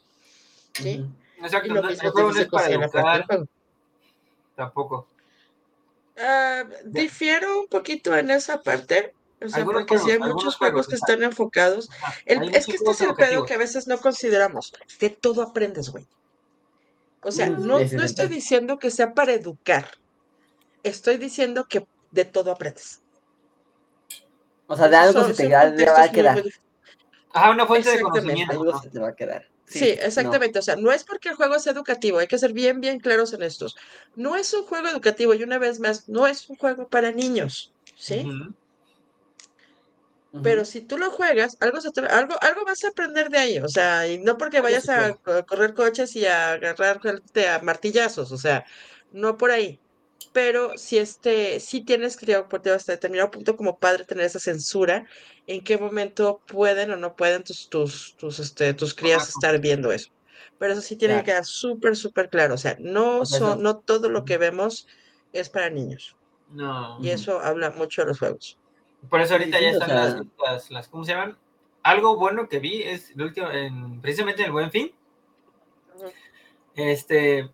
¿Sí? 0.74 1.06
Exacto, 1.42 1.74
lo 1.74 1.84
mismo 1.84 2.08
el 2.08 2.12
juego 2.12 2.32
no 2.32 2.40
es 2.40 2.48
para 2.48 2.70
educar. 2.70 3.26
Tampoco. 4.56 5.08
Uh, 6.18 6.68
difiero 6.86 7.60
un 7.60 7.68
poquito 7.68 8.16
en 8.16 8.32
esa 8.32 8.62
parte. 8.64 9.14
O 9.40 9.48
sea, 9.48 9.64
porque 9.64 10.00
sí 10.00 10.10
hay 10.10 10.20
muchos 10.20 10.56
juegos, 10.56 10.88
que 10.88 10.96
están 10.96 11.22
enfocados. 11.22 11.90
es 12.26 12.66
que 12.66 12.72
este 12.72 12.90
es 12.90 13.02
el 13.02 13.14
pedo 13.14 13.46
que 13.46 13.54
a 13.54 13.58
veces 13.58 13.88
no 13.88 14.00
consideramos. 14.00 14.74
De 15.00 15.12
todo 15.12 15.44
aprendes, 15.44 15.90
güey. 15.92 16.08
O 17.22 17.32
sea, 17.32 17.50
no, 17.50 17.80
no 17.80 18.04
estoy 18.04 18.28
diciendo 18.28 18.80
que 18.80 18.92
sea 18.92 19.14
para 19.14 19.34
educar. 19.34 19.90
Estoy 20.84 21.18
diciendo 21.18 21.66
que 21.68 21.86
de 22.12 22.26
todo 22.26 22.52
aprendes. 22.52 23.02
O 24.68 24.76
sea, 24.76 24.88
de 24.90 24.98
algo 24.98 25.24
se 25.26 25.34
te, 25.34 25.50
va 25.50 26.04
a 26.04 26.12
quedar. 26.12 26.44
Ah, 27.34 27.52
una 27.52 27.66
fuente 27.66 27.90
de 27.92 28.02
conocimiento. 28.02 28.52
Algo 28.52 28.80
se 28.82 28.90
te 28.90 29.00
va 29.00 29.10
a 29.10 29.16
quedar. 29.16 29.48
Sí, 29.66 29.90
exactamente. 29.90 30.60
O 30.60 30.62
sea, 30.62 30.76
no 30.76 30.92
es 30.92 31.04
porque 31.04 31.30
el 31.30 31.36
juego 31.36 31.60
sea 31.60 31.74
educativo, 31.74 32.20
hay 32.20 32.28
que 32.28 32.38
ser 32.38 32.54
bien, 32.54 32.80
bien 32.80 33.00
claros 33.00 33.34
en 33.34 33.44
estos. 33.44 33.76
No 34.16 34.36
es 34.36 34.54
un 34.54 34.64
juego 34.64 34.88
educativo 34.88 35.34
y 35.34 35.44
una 35.44 35.58
vez 35.58 35.80
más, 35.80 36.08
no 36.08 36.26
es 36.26 36.50
un 36.50 36.56
juego 36.56 36.88
para 36.88 37.12
niños, 37.12 37.74
¿sí? 37.96 38.26
Pero 40.44 40.66
si 40.66 40.82
tú 40.82 40.98
lo 40.98 41.10
juegas, 41.10 41.58
algo, 41.62 41.80
algo, 42.10 42.36
algo 42.42 42.66
vas 42.66 42.84
a 42.84 42.90
aprender 42.90 43.30
de 43.30 43.38
ahí, 43.38 43.60
o 43.60 43.68
sea, 43.68 44.08
y 44.08 44.20
no 44.20 44.38
porque 44.38 44.62
vayas 44.62 44.88
a 44.90 45.16
correr 45.16 45.74
coches 45.74 46.16
y 46.16 46.26
a 46.26 46.52
agarrar 46.52 47.00
a 47.04 47.60
martillazos, 47.64 48.32
o 48.32 48.38
sea, 48.38 48.66
no 49.12 49.38
por 49.38 49.52
ahí. 49.52 49.80
Pero 50.34 50.78
si 50.78 50.98
este, 50.98 51.60
si 51.60 51.82
tienes 51.82 52.18
que 52.18 52.36
hasta 52.36 52.92
determinado 52.92 53.32
punto 53.32 53.56
como 53.56 53.80
padre 53.80 54.04
tener 54.04 54.26
esa 54.26 54.40
censura, 54.40 55.08
en 55.48 55.64
qué 55.64 55.78
momento 55.78 56.42
pueden 56.46 56.92
o 56.92 56.98
no 56.98 57.16
pueden 57.16 57.44
tus, 57.44 57.70
tus, 57.70 58.16
tus, 58.18 58.40
este, 58.40 58.74
tus 58.74 58.94
crías 58.94 59.30
estar 59.30 59.60
viendo 59.60 59.92
eso. 59.92 60.12
Pero 60.60 60.74
eso 60.74 60.82
sí 60.82 60.96
tiene 60.96 61.18
que 61.18 61.26
quedar 61.26 61.46
súper, 61.46 61.96
súper 61.96 62.30
claro. 62.30 62.56
O 62.56 62.58
sea, 62.58 62.76
no, 62.80 63.26
son, 63.26 63.64
no 63.64 63.78
todo 63.78 64.10
lo 64.10 64.26
que 64.26 64.38
vemos 64.38 64.88
es 65.34 65.50
para 65.50 65.70
niños. 65.70 66.16
No. 66.50 66.98
Y 67.02 67.10
eso 67.10 67.40
habla 67.40 67.72
mucho 67.72 68.02
de 68.02 68.10
los 68.10 68.20
juegos. 68.20 68.58
Por 69.10 69.22
eso 69.22 69.34
ahorita 69.34 69.60
ya 69.60 69.70
están 69.70 69.90
las, 69.90 70.72
las, 70.72 70.88
¿cómo 70.88 71.06
se 71.06 71.14
llaman? 71.14 71.38
Algo 71.84 72.18
bueno 72.18 72.50
que 72.50 72.60
vi 72.60 72.84
es 72.84 73.12
el 73.12 73.22
último, 73.22 73.50
en, 73.50 74.02
precisamente 74.02 74.42
en 74.42 74.48
el 74.48 74.52
Buen 74.52 74.72
Fin. 74.72 74.92
Este, 76.76 77.50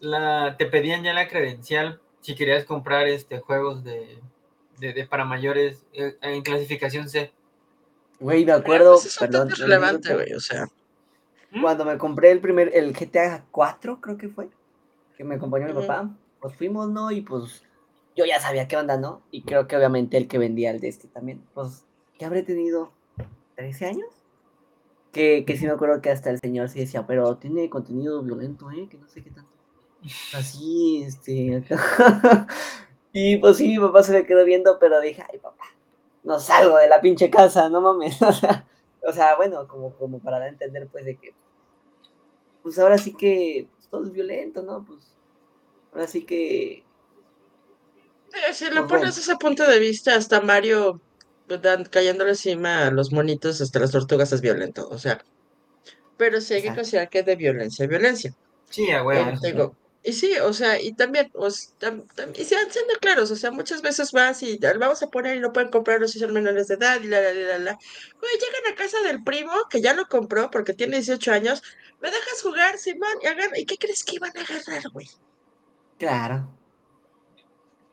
la, 0.00 0.56
te 0.58 0.66
pedían 0.66 1.02
ya 1.02 1.12
la 1.12 1.28
credencial 1.28 2.00
si 2.20 2.34
querías 2.34 2.64
comprar 2.64 3.06
este 3.06 3.38
juegos 3.38 3.84
de, 3.84 4.18
de, 4.78 5.06
para 5.06 5.24
mayores 5.24 5.84
eh, 5.92 6.16
en 6.20 6.42
clasificación 6.42 7.08
C. 7.08 7.32
Güey, 8.20 8.44
me 8.44 8.52
acuerdo, 8.52 8.98
pues 9.00 9.16
perdón. 9.16 9.50
relevante, 9.50 10.12
güey, 10.12 10.32
o 10.32 10.40
sea. 10.40 10.66
¿Mm? 11.52 11.62
Cuando 11.62 11.84
me 11.84 11.96
compré 11.96 12.32
el 12.32 12.40
primer, 12.40 12.70
el 12.74 12.92
GTA 12.92 13.44
4, 13.50 14.00
creo 14.00 14.16
que 14.18 14.28
fue, 14.28 14.48
que 15.16 15.24
me 15.24 15.36
acompañó 15.36 15.66
mi 15.66 15.72
papá, 15.72 16.10
pues 16.40 16.54
fuimos, 16.56 16.88
¿no? 16.88 17.10
Y 17.10 17.20
pues 17.20 17.62
yo 18.18 18.24
ya 18.24 18.40
sabía 18.40 18.66
qué 18.66 18.76
onda, 18.76 18.96
¿no? 18.96 19.22
Y 19.30 19.42
creo 19.42 19.68
que 19.68 19.76
obviamente 19.76 20.16
el 20.16 20.26
que 20.26 20.38
vendía 20.38 20.72
el 20.72 20.80
de 20.80 20.88
este 20.88 21.06
también, 21.06 21.40
pues, 21.54 21.84
¿qué 22.18 22.24
habré 22.24 22.42
tenido? 22.42 22.90
¿13 23.56 23.90
años? 23.90 24.08
Que, 25.12 25.44
que 25.44 25.56
sí 25.56 25.66
me 25.66 25.70
acuerdo 25.70 26.02
que 26.02 26.10
hasta 26.10 26.30
el 26.30 26.40
señor 26.40 26.68
sí 26.68 26.80
decía, 26.80 27.06
pero 27.06 27.36
tiene 27.36 27.70
contenido 27.70 28.20
violento, 28.22 28.72
¿eh? 28.72 28.88
Que 28.90 28.98
no 28.98 29.06
sé 29.08 29.22
qué 29.22 29.30
tanto. 29.30 29.52
Así, 30.34 31.04
este, 31.04 31.62
y 33.12 33.36
pues 33.36 33.56
sí, 33.56 33.68
mi 33.68 33.78
papá 33.78 34.02
se 34.02 34.12
me 34.12 34.26
quedó 34.26 34.44
viendo, 34.44 34.80
pero 34.80 35.00
dije, 35.00 35.22
ay, 35.32 35.38
papá, 35.38 35.64
no 36.24 36.40
salgo 36.40 36.76
de 36.76 36.88
la 36.88 37.00
pinche 37.00 37.30
casa, 37.30 37.68
no 37.68 37.80
mames. 37.80 38.18
O 39.06 39.12
sea, 39.12 39.36
bueno, 39.36 39.66
como, 39.68 39.94
como 39.94 40.18
para 40.18 40.48
entender, 40.48 40.88
pues, 40.88 41.04
de 41.04 41.16
que, 41.16 41.32
pues 42.64 42.78
ahora 42.80 42.98
sí 42.98 43.14
que 43.14 43.68
pues, 43.72 43.88
todo 43.88 44.04
es 44.04 44.12
violento, 44.12 44.60
¿no? 44.62 44.84
Pues, 44.84 45.14
ahora 45.92 46.08
sí 46.08 46.24
que 46.26 46.84
si 48.52 48.70
lo 48.70 48.86
pones 48.86 49.16
desde 49.16 49.20
ese 49.20 49.36
punto 49.36 49.66
de 49.66 49.78
vista, 49.78 50.14
hasta 50.14 50.40
Mario 50.40 51.00
cayéndole 51.90 52.30
encima 52.30 52.86
a 52.86 52.90
los 52.90 53.12
monitos, 53.12 53.60
hasta 53.60 53.78
las 53.78 53.90
tortugas 53.90 54.32
es 54.32 54.40
violento, 54.40 54.88
o 54.88 54.98
sea. 54.98 55.22
Pero 56.16 56.40
sí 56.40 56.54
hay 56.54 56.62
que 56.62 56.74
considerar 56.74 57.08
que 57.08 57.20
es 57.20 57.26
de 57.26 57.36
violencia 57.36 57.86
violencia. 57.86 58.34
Sí, 58.70 58.90
a 58.90 59.02
y 60.02 60.12
sí, 60.12 60.38
o 60.38 60.52
sea, 60.52 60.80
y 60.80 60.92
también, 60.92 61.30
pues, 61.32 61.74
y 62.34 62.44
sean 62.44 62.70
siendo 62.70 62.94
claros, 63.00 63.30
o 63.30 63.36
sea, 63.36 63.50
muchas 63.50 63.82
veces 63.82 64.12
vas 64.12 64.42
y 64.42 64.58
vamos 64.78 65.02
a 65.02 65.08
poner 65.08 65.36
y 65.36 65.40
no 65.40 65.52
pueden 65.52 65.70
comprarlo 65.70 66.06
si 66.06 66.18
son 66.18 66.32
menores 66.32 66.68
de 66.68 66.74
edad 66.74 67.00
y 67.02 67.08
la, 67.08 67.20
la, 67.20 67.32
la, 67.34 67.58
la. 67.58 67.78
llegan 68.22 68.72
a 68.72 68.76
casa 68.76 69.00
del 69.02 69.22
primo 69.24 69.52
que 69.68 69.82
ya 69.82 69.94
lo 69.94 70.06
compró 70.06 70.50
porque 70.50 70.72
tiene 70.72 70.96
18 70.96 71.32
años, 71.32 71.62
¿me 72.00 72.10
dejas 72.10 72.40
jugar, 72.42 72.78
Simón? 72.78 73.18
Y, 73.22 73.26
agarra, 73.26 73.58
¿y 73.58 73.66
qué 73.66 73.76
crees 73.76 74.04
que 74.04 74.16
iban 74.16 74.32
a 74.36 74.40
agarrar, 74.40 74.88
güey? 74.92 75.08
Claro. 75.98 76.57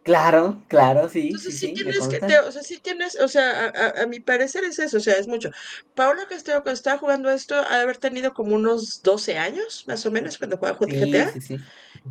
Claro, 0.06 0.62
claro, 0.68 1.10
sí. 1.10 1.30
Entonces 1.30 1.58
sí, 1.58 1.74
tienes 1.74 2.08
que, 2.08 2.18
o 2.38 2.52
sea, 2.52 2.62
sí 2.62 2.78
tienes, 2.78 3.20
o 3.20 3.28
sea, 3.28 3.74
a, 4.00 4.06
mi 4.06 4.20
parecer 4.20 4.64
es 4.64 4.78
eso, 4.78 4.98
o 4.98 5.00
sea, 5.00 5.16
es 5.16 5.28
mucho. 5.28 5.50
Paula 5.96 6.28
Castillo 6.28 6.62
cuando 6.62 6.74
estaba 6.74 7.00
jugando 7.00 7.32
esto, 7.32 7.56
ha 7.56 7.78
de 7.78 7.82
haber 7.82 7.98
tenido 7.98 8.32
como 8.32 8.54
unos 8.54 9.02
12 9.02 9.40
años, 9.40 9.84
más 9.88 10.06
o 10.06 10.12
menos, 10.12 10.38
cuando 10.38 10.58
jugaba 10.58 10.78
GTA. 10.78 11.32
Sí, 11.32 11.42
sí. 11.42 11.58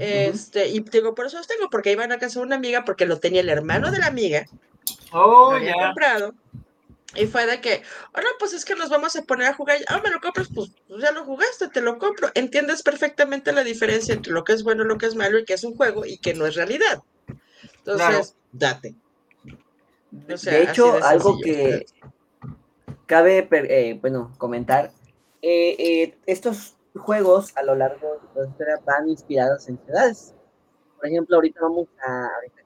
Este, 0.01 0.71
y 0.71 0.81
digo, 0.81 1.15
por 1.15 1.27
eso 1.27 1.37
los 1.37 1.47
tengo, 1.47 1.71
porque 1.71 1.93
iban 1.93 2.11
a 2.11 2.19
casa 2.19 2.41
de 2.41 2.47
una 2.47 2.57
amiga, 2.57 2.85
porque 2.85 3.07
lo 3.07 3.21
tenía 3.21 3.43
el 3.43 3.49
hermano 3.49 3.93
de 3.93 4.01
la 4.01 4.07
amiga. 4.07 4.45
Oh, 5.13 5.53
lo 5.53 5.59
había 5.59 5.75
comprado. 5.75 6.35
Y 7.15 7.29
fue 7.29 7.47
de 7.47 7.61
que, 7.61 7.85
oh 8.13 8.21
no, 8.21 8.29
pues 8.41 8.55
es 8.55 8.65
que 8.65 8.75
nos 8.75 8.91
vamos 8.91 9.15
a 9.15 9.23
poner 9.23 9.47
a 9.47 9.55
jugar. 9.55 9.79
Ah, 9.87 10.01
me 10.03 10.11
lo 10.11 10.21
compras, 10.21 10.49
pues, 10.53 10.73
pues 10.89 11.01
ya 11.01 11.13
lo 11.13 11.25
jugaste, 11.25 11.69
te 11.69 11.81
lo 11.81 12.01
compro. 12.01 12.29
Entiendes 12.35 12.83
perfectamente 12.83 13.53
la 13.53 13.63
diferencia 13.63 14.15
entre 14.15 14.33
lo 14.33 14.43
que 14.43 14.53
es 14.53 14.65
bueno, 14.65 14.83
lo 14.83 14.99
que 14.99 15.07
es 15.07 15.15
malo 15.15 15.39
y 15.39 15.45
que 15.45 15.55
es 15.55 15.63
un 15.63 15.77
juego 15.77 16.05
y 16.05 16.19
que 16.19 16.35
no 16.35 16.45
es 16.45 16.57
realidad. 16.57 17.05
Entonces, 17.87 18.35
date. 18.53 18.95
de 20.11 20.63
hecho, 20.63 20.95
algo 21.05 21.39
que 21.39 21.85
cabe, 23.07 23.47
eh, 23.51 23.99
bueno, 24.01 24.33
comentar, 24.39 24.91
eh, 25.43 25.77
eh, 25.79 26.19
estos 26.25 26.77
juegos 26.95 27.55
a 27.57 27.63
lo 27.63 27.75
largo 27.75 28.21
de 28.35 28.41
la 28.41 28.49
historia 28.49 28.81
van 28.87 29.09
inspirados 29.09 29.69
en 29.69 29.79
ciudades. 29.85 30.35
Por 30.97 31.07
ejemplo, 31.07 31.37
ahorita 31.37 31.61
vamos 31.61 31.89
a, 32.07 32.29
ahorita 32.37 32.63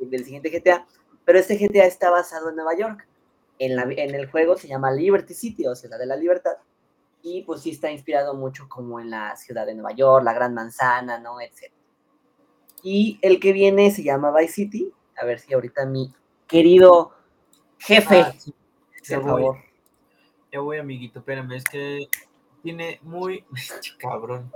del 0.00 0.24
siguiente 0.24 0.50
GTA, 0.50 0.86
pero 1.24 1.38
este 1.38 1.56
GTA 1.56 1.84
está 1.84 2.10
basado 2.10 2.48
en 2.50 2.56
Nueva 2.56 2.76
York. 2.76 3.06
En, 3.60 3.76
la, 3.76 3.82
en 3.82 4.14
el 4.14 4.30
juego 4.30 4.56
se 4.56 4.66
llama 4.66 4.90
Liberty 4.90 5.34
City, 5.34 5.66
o 5.66 5.76
Ciudad 5.76 5.98
de 5.98 6.06
la 6.06 6.16
Libertad 6.16 6.56
y 7.22 7.42
pues 7.42 7.62
sí 7.62 7.70
está 7.70 7.90
inspirado 7.90 8.34
mucho 8.34 8.68
como 8.68 9.00
en 9.00 9.10
la 9.10 9.36
ciudad 9.36 9.66
de 9.66 9.74
Nueva 9.74 9.92
York, 9.92 10.24
la 10.24 10.32
Gran 10.32 10.54
Manzana, 10.54 11.18
¿no? 11.18 11.40
Etc. 11.40 11.72
Y 12.82 13.18
el 13.22 13.40
que 13.40 13.52
viene 13.52 13.90
se 13.90 14.02
llama 14.02 14.36
Vice 14.36 14.52
City. 14.52 14.92
A 15.20 15.24
ver 15.24 15.40
si 15.40 15.52
ahorita 15.52 15.84
mi 15.84 16.12
querido 16.46 17.12
jefe, 17.78 18.20
ah, 18.20 18.34
por 19.08 19.24
favor. 19.24 19.58
Ya 20.52 20.60
voy, 20.60 20.78
amiguito, 20.78 21.18
espérame, 21.18 21.52
es 21.52 21.64
que 21.64 22.08
tiene 22.62 23.00
muy... 23.02 23.44
Cabrón. 23.98 24.50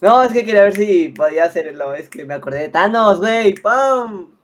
No, 0.00 0.22
es 0.22 0.32
que 0.32 0.44
quería 0.44 0.64
ver 0.64 0.76
si 0.76 1.08
podía 1.10 1.44
hacerlo, 1.44 1.94
es 1.94 2.08
que 2.08 2.24
me 2.24 2.34
acordé 2.34 2.60
de 2.60 2.68
Thanos, 2.68 3.18
güey, 3.18 3.54
¡pum! 3.54 4.34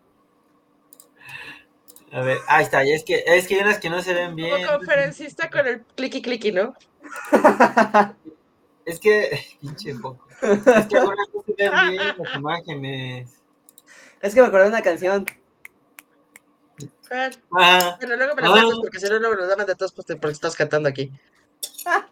A 2.12 2.20
ver, 2.20 2.38
ahí 2.46 2.64
está, 2.64 2.82
es 2.82 3.04
que, 3.04 3.24
es 3.26 3.48
que 3.48 3.54
hay 3.54 3.62
unas 3.62 3.78
que 3.78 3.90
no 3.90 4.02
se 4.02 4.12
ven 4.12 4.36
bien. 4.36 4.66
Como 4.66 4.78
conferencista 4.78 5.50
con 5.50 5.66
el 5.66 5.82
clicky 5.96 6.20
clicky, 6.20 6.52
¿no? 6.52 6.74
es 8.84 9.00
que, 9.00 9.40
pinche 9.60 9.94
poco. 9.94 10.26
Es 10.40 10.86
que 10.86 10.98
ahora 10.98 11.22
no 11.32 11.42
se 11.42 11.54
ven 11.56 11.90
bien 11.90 12.02
las 12.18 12.36
imágenes. 12.36 13.30
Es 14.20 14.34
que 14.34 14.40
me 14.40 14.46
acordé 14.46 14.64
de 14.64 14.70
una 14.70 14.82
canción. 14.82 15.26
Ah, 17.50 17.96
Pero 18.00 18.16
luego 18.16 18.34
me 18.34 18.42
la 18.42 18.48
ah, 18.48 18.62
porque 18.80 18.98
si 18.98 19.06
no, 19.06 19.18
luego 19.18 19.36
nos 19.36 19.48
daban 19.48 19.66
de 19.66 19.74
todos 19.74 19.92
pues, 19.92 20.06
porque 20.06 20.32
estás 20.32 20.56
cantando 20.56 20.88
aquí. 20.88 21.12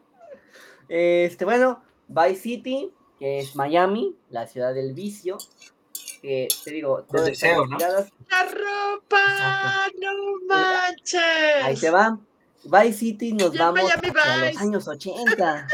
Este, 0.93 1.45
bueno, 1.45 1.85
Vice 2.09 2.35
City, 2.35 2.93
que 3.21 3.39
es 3.39 3.55
Miami, 3.55 4.17
la 4.29 4.49
ciudad 4.49 4.75
del 4.75 4.93
vicio. 4.93 5.39
Que 6.21 6.49
te 6.65 6.71
digo, 6.73 7.05
todo 7.05 7.23
deseo, 7.23 7.65
¿no? 7.65 7.79
La 7.79 8.45
ropa, 8.45 9.87
no 10.01 10.47
manches. 10.49 11.63
Ahí 11.63 11.77
te 11.77 11.91
va. 11.91 12.19
Vice 12.65 12.93
City 12.93 13.33
nos 13.33 13.57
vamos 13.57 13.91
a 13.91 14.47
los 14.47 14.57
años 14.61 14.89
80. 14.89 15.67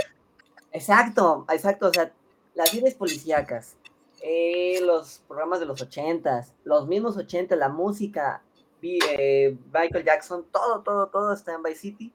exacto, 0.72 1.46
exacto. 1.50 1.88
O 1.88 1.92
sea, 1.92 2.12
las 2.54 2.70
series 2.70 2.94
policíacas, 2.94 3.76
eh, 4.22 4.80
los 4.82 5.22
programas 5.26 5.60
de 5.60 5.66
los 5.66 5.80
80, 5.82 6.46
los 6.64 6.86
mismos 6.86 7.16
80, 7.16 7.56
la 7.56 7.68
música, 7.68 8.42
eh, 8.82 9.56
Michael 9.72 10.04
Jackson, 10.04 10.46
todo, 10.50 10.82
todo, 10.82 11.08
todo 11.08 11.32
está 11.32 11.54
en 11.54 11.62
Vice 11.62 11.80
City. 11.80 12.12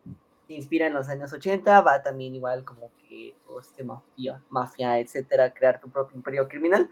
Se 0.47 0.53
inspira 0.53 0.87
en 0.87 0.93
los 0.93 1.09
años 1.09 1.31
80, 1.31 1.81
va 1.81 2.01
también 2.01 2.35
igual 2.35 2.63
como 2.63 2.91
que 2.97 3.35
todo 3.45 3.59
este 3.59 3.83
mafia, 3.83 4.41
mafia, 4.49 4.99
etcétera, 4.99 5.53
crear 5.53 5.79
tu 5.79 5.89
propio 5.89 6.15
imperio 6.15 6.47
criminal. 6.47 6.89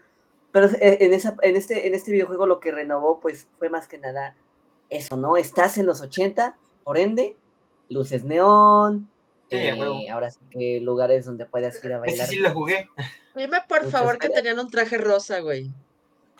Pero 0.52 0.66
eh, 0.66 0.98
en, 1.00 1.12
esa, 1.12 1.36
en, 1.42 1.56
este, 1.56 1.86
en 1.86 1.94
este 1.94 2.12
videojuego 2.12 2.46
lo 2.46 2.60
que 2.60 2.72
renovó 2.72 3.20
pues 3.20 3.46
fue 3.58 3.68
más 3.68 3.86
que 3.86 3.98
nada 3.98 4.36
eso, 4.88 5.16
¿no? 5.16 5.36
Estás 5.36 5.78
en 5.78 5.86
los 5.86 6.00
80, 6.00 6.56
por 6.82 6.98
ende, 6.98 7.36
luces 7.90 8.24
neón, 8.24 9.10
eh, 9.50 10.08
ahora 10.10 10.30
sí 10.30 10.38
que 10.50 10.80
lugares 10.80 11.26
donde 11.26 11.44
puedes 11.44 11.84
ir 11.84 11.92
a 11.92 11.98
bailar. 11.98 12.24
Ese 12.24 12.34
sí 12.34 12.38
lo 12.38 12.52
jugué. 12.52 12.88
Dime 13.34 13.58
por 13.68 13.90
favor 13.90 14.16
que 14.18 14.28
tenían 14.30 14.58
un 14.58 14.70
traje 14.70 14.96
rosa, 14.96 15.40
güey. 15.40 15.70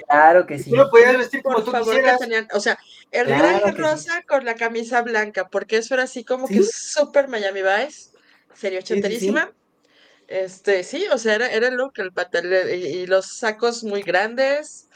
Claro 0.09 0.47
que 0.47 0.59
sí. 0.59 0.71
Tú 0.71 0.77
lo 0.77 0.89
podías 0.91 1.19
vestir 1.19 1.43
como 1.43 1.57
Por 1.57 1.65
tú 1.67 1.71
favor, 1.73 1.89
quisieras. 1.89 2.19
que 2.19 2.25
tenían, 2.25 2.49
o 2.55 2.61
sea, 2.61 2.79
el 3.11 3.27
Claro 3.27 3.43
traje 3.61 3.73
sí. 3.73 3.77
rosa 3.83 4.23
con 4.27 4.45
la 4.47 4.55
camisa 4.55 5.03
blanca, 5.03 5.49
porque 5.49 5.77
eso 5.77 5.93
era 5.95 6.05
así 6.05 6.25
como 6.25 6.49
que 6.49 6.63
Sí. 6.63 6.71
súper 6.73 7.29
Miami 7.29 7.61
Vice, 7.61 8.11
sería 8.55 8.81
Sí, 8.81 8.87
sí, 8.87 8.93
sí. 8.93 8.93
ochenterísima. 8.95 9.53
Este, 10.27 10.85
sí, 10.85 11.07
o 11.13 11.19
sea, 11.19 11.35
era, 11.35 11.49
era 11.51 11.69
el 11.69 11.75
look, 11.75 11.93
el 11.97 12.13
pantalón 12.13 12.69
y, 12.71 12.75
y 12.75 13.07
los 13.07 13.27
sacos 13.27 13.83
muy 13.85 14.03
grandes, 14.03 14.89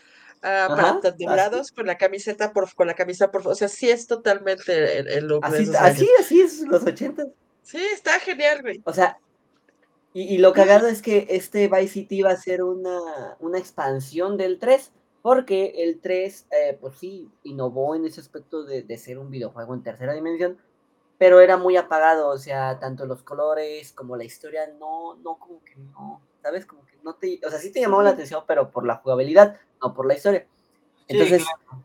Ajá, 0.45 1.01
para 1.01 1.17
doblados, 1.17 1.73
con 1.73 1.87
la 1.87 1.97
camiseta 1.97 2.53
por, 2.53 2.73
con 2.75 2.87
la 2.87 2.95
camisa 2.95 3.31
por, 3.31 3.49
o 3.49 3.55
sea, 3.55 3.69
sí 3.69 3.89
es 3.89 4.07
totalmente 4.07 4.99
el, 4.99 5.09
el 5.09 5.27
look 5.27 5.43
de 5.49 5.57
Así, 5.57 5.63
esos 5.63 5.77
así, 5.77 6.09
así 6.21 6.41
es 6.43 6.61
los 6.61 6.85
ochentas. 6.85 7.29
Sí, 7.63 7.79
está 7.95 8.21
genial, 8.21 8.61
güey. 8.61 8.83
O 8.85 8.93
sea, 8.93 9.19
y, 10.13 10.35
y 10.35 10.39
lo 10.39 10.53
cagado 10.53 10.87
es 10.87 11.01
que 11.01 11.27
este 11.31 11.69
Vice 11.69 11.89
City 11.89 12.21
va 12.21 12.33
a 12.33 12.37
ser 12.37 12.63
una, 12.63 13.01
una 13.41 13.59
expansión 13.59 14.37
del 14.37 14.59
3, 14.59 14.93
porque 15.23 15.73
el 15.79 16.01
3, 16.03 16.47
eh, 16.51 16.79
pues 16.79 16.99
sí, 16.99 17.31
innovó 17.45 17.95
en 17.95 18.05
ese 18.05 18.21
aspecto 18.21 18.65
de, 18.65 18.83
de 18.83 18.99
ser 18.99 19.19
un 19.19 19.31
videojuego 19.31 19.73
en 19.73 19.83
tercera 19.83 20.13
dimensión, 20.13 20.59
pero 21.17 21.41
era 21.41 21.57
muy 21.57 21.79
apagado, 21.79 22.29
o 22.29 22.37
sea, 22.37 22.79
tanto 22.79 23.07
los 23.07 23.23
colores 23.23 23.93
como 23.93 24.17
la 24.17 24.25
historia, 24.25 24.67
no, 24.79 25.15
no, 25.17 25.39
como 25.39 25.65
que 25.65 25.77
no, 25.77 26.21
¿sabes? 26.43 26.67
Como 26.67 26.84
no 27.05 27.15
te, 27.15 27.39
o 27.47 27.51
sea, 27.51 27.59
sí 27.61 27.71
te 27.71 27.81
llamaba 27.81 28.03
la 28.03 28.11
atención, 28.11 28.43
pero 28.49 28.71
por 28.71 28.85
la 28.87 28.97
jugabilidad, 28.97 29.57
no 29.81 29.95
por 29.95 30.07
la 30.07 30.15
historia. 30.15 30.47
Sí, 30.97 31.05
Entonces, 31.09 31.45
claro. 31.45 31.83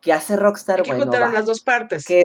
¿qué 0.00 0.12
hace 0.12 0.36
Rockstar? 0.36 0.80
Aquí 0.80 0.90
Bueno, 0.90 1.04
juntaron 1.04 1.32
las 1.32 1.46
dos 1.46 1.60
partes. 1.60 2.04
que- 2.04 2.24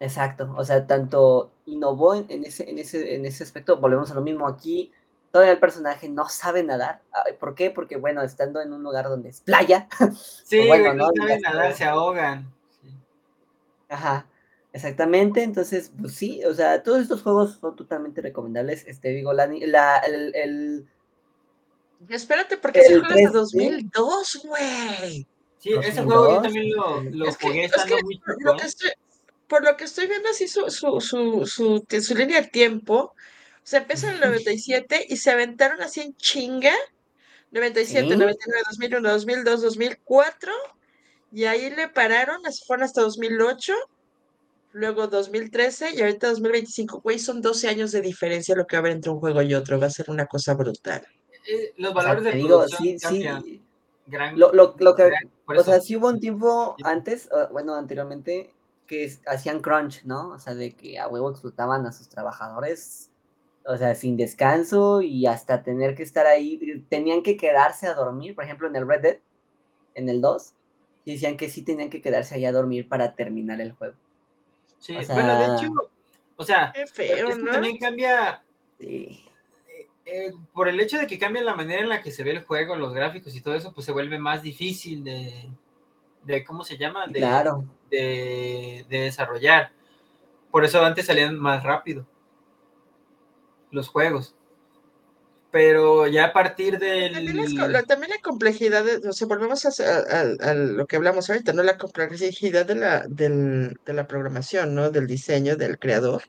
Exacto, 0.00 0.52
o 0.56 0.64
sea, 0.64 0.86
tanto 0.86 1.52
innovó 1.66 2.14
en, 2.14 2.26
en 2.30 2.44
ese, 2.44 2.68
en, 2.68 2.78
ese, 2.78 3.14
en 3.14 3.26
ese 3.26 3.44
aspecto, 3.44 3.76
volvemos 3.76 4.10
a 4.10 4.14
lo 4.14 4.22
mismo 4.22 4.48
aquí, 4.48 4.92
todavía 5.30 5.52
el 5.52 5.60
personaje 5.60 6.08
no 6.08 6.26
sabe 6.28 6.62
nadar, 6.62 7.02
¿por 7.38 7.54
qué? 7.54 7.70
Porque, 7.70 7.96
bueno, 7.96 8.22
estando 8.22 8.62
en 8.62 8.72
un 8.72 8.82
lugar 8.82 9.08
donde 9.08 9.28
es 9.28 9.42
playa, 9.42 9.88
Sí, 10.44 10.66
bueno, 10.66 10.94
no 10.94 11.10
saben 11.16 11.40
nadar, 11.42 11.74
se 11.74 11.84
ahogan. 11.84 12.50
Ajá, 13.90 14.26
exactamente, 14.72 15.42
entonces, 15.42 15.92
pues 16.00 16.14
sí, 16.14 16.44
o 16.44 16.54
sea, 16.54 16.82
todos 16.82 17.00
estos 17.02 17.22
juegos 17.22 17.58
son 17.60 17.76
totalmente 17.76 18.20
recomendables, 18.20 18.84
este, 18.86 19.10
digo, 19.10 19.32
la, 19.32 19.46
la, 19.46 19.98
el, 19.98 20.34
el- 20.34 20.86
Espérate, 22.08 22.56
porque 22.56 22.80
ese 22.80 22.98
juego 22.98 23.14
es 23.14 23.16
de 23.16 23.28
3D. 23.28 23.32
2002, 23.32 24.40
güey. 24.44 25.26
Sí, 25.58 25.70
ese 25.74 26.02
2002, 26.02 26.04
juego 26.06 26.34
yo 26.34 26.42
también 26.42 26.70
lo, 26.74 27.02
lo 27.02 27.28
Es 27.28 27.36
que, 27.36 27.46
jugué 27.46 27.64
es 27.64 27.70
estando 27.72 27.96
que 27.96 28.02
muy 28.02 28.18
por 28.18 28.38
chico, 28.38 28.50
lo 28.52 28.56
que 28.56 28.66
estoy, 28.66 28.90
por 29.46 29.64
lo 29.64 29.76
que 29.76 29.84
estoy 29.84 30.06
viendo 30.06 30.28
así 30.30 30.48
su, 30.48 30.70
su, 30.70 31.00
su, 31.00 31.44
su, 31.46 31.84
que 31.86 32.00
su 32.00 32.14
línea 32.14 32.40
de 32.40 32.48
tiempo, 32.48 33.14
se 33.62 33.76
empezó 33.76 34.08
en 34.08 34.14
el 34.14 34.20
97 34.20 35.06
y 35.08 35.16
se 35.18 35.30
aventaron 35.30 35.82
así 35.82 36.00
en 36.00 36.16
chinga, 36.16 36.72
97, 37.50 38.08
sí, 38.08 38.16
99, 38.16 38.62
2001, 38.70 39.10
2002, 39.10 39.62
2004, 39.62 40.52
y 41.32 41.44
ahí 41.44 41.68
le 41.68 41.88
pararon, 41.88 42.46
así 42.46 42.64
fueron 42.66 42.84
hasta 42.84 43.02
2008, 43.02 43.74
luego 44.72 45.06
2013 45.06 45.90
y 45.94 46.00
ahorita 46.00 46.28
2025, 46.30 47.00
güey, 47.00 47.18
son 47.18 47.40
12 47.42 47.68
años 47.68 47.92
de 47.92 48.00
diferencia 48.00 48.54
lo 48.54 48.66
que 48.66 48.76
va 48.76 48.78
a 48.78 48.82
haber 48.82 48.92
entre 48.92 49.10
un 49.10 49.20
juego 49.20 49.42
y 49.42 49.54
otro, 49.54 49.78
va 49.80 49.86
a 49.86 49.90
ser 49.90 50.10
una 50.10 50.26
cosa 50.26 50.54
brutal. 50.54 51.02
Eh, 51.48 51.72
Los 51.76 51.92
o 51.92 52.00
sea, 52.00 52.02
valores 52.02 52.24
de 52.24 52.30
te 52.32 52.36
digo, 52.36 52.66
sí, 52.68 52.96
cambian. 53.00 53.42
sí, 53.42 53.62
Gran, 54.06 54.38
lo, 54.38 54.52
lo, 54.52 54.74
lo 54.78 54.94
que, 54.94 55.04
gran- 55.06 55.30
o 55.46 55.52
eso. 55.54 55.64
sea, 55.64 55.80
sí 55.80 55.96
hubo 55.96 56.08
un 56.08 56.20
tiempo 56.20 56.76
antes, 56.84 57.28
o, 57.32 57.48
bueno, 57.52 57.74
anteriormente, 57.74 58.52
que 58.86 59.12
hacían 59.26 59.60
crunch, 59.60 60.04
¿no? 60.04 60.30
O 60.30 60.38
sea, 60.38 60.54
de 60.54 60.72
que 60.74 60.98
a 60.98 61.06
huevo 61.08 61.30
explotaban 61.30 61.86
a 61.86 61.92
sus 61.92 62.08
trabajadores, 62.08 63.10
o 63.64 63.76
sea, 63.76 63.94
sin 63.94 64.16
descanso 64.16 65.00
y 65.02 65.26
hasta 65.26 65.62
tener 65.62 65.94
que 65.94 66.02
estar 66.02 66.26
ahí, 66.26 66.84
tenían 66.88 67.22
que 67.22 67.36
quedarse 67.36 67.86
a 67.86 67.94
dormir, 67.94 68.34
por 68.34 68.44
ejemplo, 68.44 68.66
en 68.66 68.74
el 68.76 68.86
Red 68.88 69.00
Dead, 69.02 69.16
en 69.94 70.08
el 70.08 70.20
2, 70.20 70.54
decían 71.06 71.36
que 71.36 71.48
sí 71.48 71.62
tenían 71.62 71.90
que 71.90 72.00
quedarse 72.02 72.34
ahí 72.34 72.44
a 72.46 72.52
dormir 72.52 72.88
para 72.88 73.14
terminar 73.14 73.60
el 73.60 73.72
juego. 73.72 73.94
Sí, 74.80 74.96
o 74.96 75.06
bueno, 75.12 75.38
de 75.38 75.56
hecho, 75.56 75.72
o 76.36 76.44
sea, 76.44 76.72
Qué 76.74 76.82
es 76.82 76.92
feo, 76.92 77.28
que 77.28 77.36
¿no? 77.36 77.52
también 77.52 77.78
cambia 77.78 78.42
Sí, 78.78 79.24
eh, 80.06 80.32
por 80.52 80.68
el 80.68 80.80
hecho 80.80 80.98
de 80.98 81.06
que 81.06 81.18
cambia 81.18 81.42
la 81.42 81.54
manera 81.54 81.82
en 81.82 81.88
la 81.88 82.02
que 82.02 82.10
se 82.10 82.24
ve 82.24 82.32
el 82.32 82.44
juego, 82.44 82.74
los 82.74 82.92
gráficos 82.92 83.36
y 83.36 83.40
todo 83.40 83.54
eso, 83.54 83.72
pues 83.72 83.84
se 83.86 83.92
vuelve 83.92 84.18
más 84.18 84.42
difícil 84.42 85.04
de, 85.04 85.48
de 86.24 86.44
¿cómo 86.44 86.64
se 86.64 86.76
llama? 86.78 87.06
De, 87.06 87.20
claro. 87.20 87.64
de, 87.90 88.84
de 88.88 89.00
desarrollar. 89.02 89.70
Por 90.50 90.64
eso 90.64 90.82
antes 90.84 91.06
salían 91.06 91.38
más 91.38 91.62
rápido 91.62 92.06
los 93.70 93.88
juegos. 93.88 94.34
Pero 95.50 96.06
ya 96.06 96.26
a 96.26 96.32
partir 96.32 96.78
del... 96.78 97.12
También, 97.12 97.36
la, 97.72 97.82
también 97.82 98.10
la 98.10 98.18
complejidad, 98.22 98.84
de, 98.84 99.08
o 99.08 99.12
sea, 99.12 99.26
volvemos 99.26 99.64
a, 99.66 99.70
a- 100.48 100.54
lo 100.54 100.86
que 100.86 100.96
hablamos 100.96 101.28
ahorita, 101.28 101.52
¿no? 101.52 101.62
La 101.64 101.76
complejidad 101.76 102.66
de 102.66 102.74
la, 102.76 103.04
del- 103.08 103.74
de 103.84 103.92
la 103.92 104.06
programación, 104.06 104.74
¿no? 104.74 104.90
Del 104.90 105.06
diseño, 105.08 105.56
del 105.56 105.78
creador, 105.78 106.22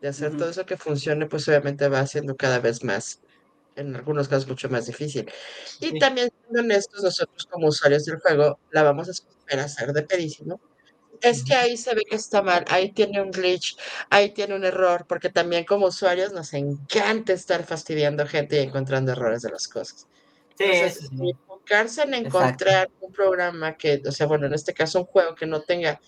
de 0.00 0.08
hacer 0.08 0.36
todo 0.36 0.50
eso 0.50 0.66
que 0.66 0.76
funcione, 0.76 1.26
pues 1.26 1.46
obviamente 1.48 1.88
va 1.88 2.00
haciendo 2.00 2.34
cada 2.36 2.58
vez 2.58 2.82
más, 2.82 3.20
en 3.76 3.94
algunos 3.94 4.28
casos, 4.28 4.48
mucho 4.48 4.68
más 4.68 4.86
difícil. 4.86 5.30
Y 5.80 5.90
Sí. 5.90 5.98
también, 5.98 6.28
siendo 6.42 6.60
honestos, 6.60 7.02
nosotros 7.02 7.46
como 7.50 7.68
usuarios 7.68 8.04
del 8.04 8.18
juego, 8.18 8.58
la 8.70 8.82
vamos 8.82 9.08
a 9.08 9.12
a 9.56 9.64
hacer 9.64 9.92
de 9.92 10.02
pedísimo. 10.02 10.60
Es 11.24 11.42
que 11.44 11.54
ahí 11.54 11.76
se 11.76 11.94
ve 11.94 12.02
que 12.08 12.16
está 12.16 12.42
mal, 12.42 12.64
ahí 12.68 12.92
tiene 12.92 13.22
un 13.22 13.30
glitch, 13.30 13.76
ahí 14.10 14.34
tiene 14.34 14.54
un 14.54 14.64
error, 14.64 15.06
porque 15.08 15.30
también 15.30 15.64
como 15.64 15.86
usuarios 15.86 16.32
nos 16.32 16.52
encanta 16.52 17.32
estar 17.32 17.64
fastidiando 17.64 18.26
gente 18.26 18.56
y 18.56 18.64
encontrando 18.66 19.12
errores 19.12 19.42
de 19.42 19.50
las 19.50 19.66
cosas. 19.66 20.06
Sí, 20.56 20.64
Entonces, 20.64 21.08
sí. 21.08 21.30
enfocarse 21.30 22.02
en 22.02 22.14
Exacto. 22.14 22.38
encontrar 22.38 22.90
un 23.00 23.12
programa 23.12 23.76
que, 23.76 24.02
o 24.06 24.12
sea, 24.12 24.26
bueno, 24.26 24.46
en 24.46 24.54
este 24.54 24.74
caso 24.74 25.00
un 25.00 25.06
juego 25.06 25.34
que 25.34 25.46
no 25.46 25.62
tenga, 25.62 25.98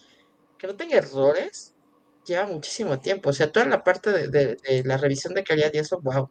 que 0.59 0.67
no 0.67 0.77
tenga 0.77 0.99
errores, 0.99 1.73
lleva 2.27 2.47
muchísimo 2.47 2.99
tiempo. 2.99 3.31
O 3.31 3.33
sea, 3.33 3.51
toda 3.51 3.67
la 3.67 3.83
parte 3.83 4.11
de, 4.13 4.29
de- 4.29 4.57
de 4.57 4.85
la 4.85 4.99
revisión 4.99 5.33
de 5.35 5.45
calidad 5.45 5.71
y 5.73 5.79
eso, 5.79 5.99
wow. 6.03 6.29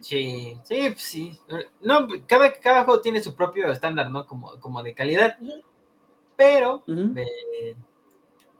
Sí, 0.00 0.58
sí, 0.64 0.90
pues 0.90 1.02
sí. 1.02 1.38
No, 1.80 2.08
cada, 2.26 2.52
cada 2.54 2.84
juego 2.84 3.00
tiene 3.00 3.22
su 3.22 3.34
propio 3.34 3.70
estándar, 3.70 4.10
¿no? 4.10 4.26
Como, 4.26 4.58
como 4.60 4.82
de 4.82 4.94
calidad. 4.94 5.36
Pero, 6.36 6.82
de- 6.86 7.76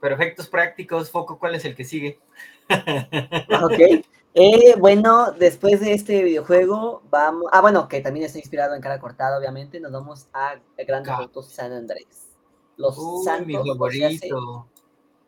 pero 0.05 0.13
efectos 0.13 0.47
prácticos, 0.47 1.09
foco, 1.09 1.39
¿cuál 1.39 1.55
es 1.55 1.65
el 1.65 1.75
que 1.75 1.83
sigue? 1.83 2.19
Ok. 3.63 4.05
Eh, 4.35 4.75
bueno, 4.77 5.31
después 5.31 5.79
de 5.79 5.93
este 5.93 6.23
videojuego, 6.23 7.01
vamos. 7.09 7.45
Ah, 7.51 7.59
bueno, 7.61 7.87
que 7.87 8.01
también 8.01 8.27
está 8.27 8.37
inspirado 8.37 8.75
en 8.75 8.81
cara 8.81 8.99
cortada, 8.99 9.35
obviamente. 9.39 9.79
Nos 9.79 9.91
vamos 9.91 10.27
a 10.31 10.59
Ca- 10.85 11.15
Auto 11.15 11.41
San 11.41 11.71
Andrés. 11.71 12.29
Los 12.77 12.99
Uy, 12.99 13.45
mi 13.47 13.53
Santos, 13.55 13.65
se- 13.65 14.29
favorito. 14.29 14.67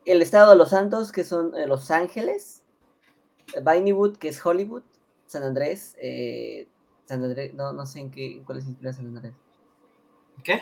el 0.06 0.22
estado 0.22 0.52
de 0.52 0.58
los 0.58 0.70
Santos, 0.70 1.12
que 1.12 1.24
son 1.24 1.56
eh, 1.56 1.66
Los 1.66 1.90
Ángeles, 1.90 2.62
Vinewood, 3.60 4.18
que 4.18 4.28
es 4.28 4.46
Hollywood, 4.46 4.84
San 5.26 5.42
Andrés, 5.42 5.96
eh, 6.00 6.68
San 7.06 7.24
Andrés, 7.24 7.52
no, 7.56 7.74
no 7.74 7.88
sé 7.88 8.02
en 8.02 8.12
qué, 8.12 8.34
en 8.34 8.44
cuál 8.44 8.60
inspira 8.60 8.94
San 8.94 9.08
Andrés. 9.08 9.34
¿Qué? 10.44 10.62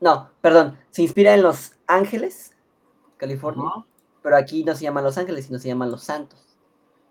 No, 0.00 0.30
perdón, 0.40 0.78
se 0.90 1.02
inspira 1.02 1.34
en 1.34 1.42
Los 1.42 1.72
Ángeles, 1.86 2.52
California, 3.18 3.64
pero 4.22 4.36
aquí 4.36 4.64
no 4.64 4.74
se 4.74 4.84
llaman 4.84 5.04
Los 5.04 5.18
Ángeles, 5.18 5.46
sino 5.46 5.58
se 5.58 5.68
llaman 5.68 5.90
Los 5.90 6.04
Santos. 6.04 6.58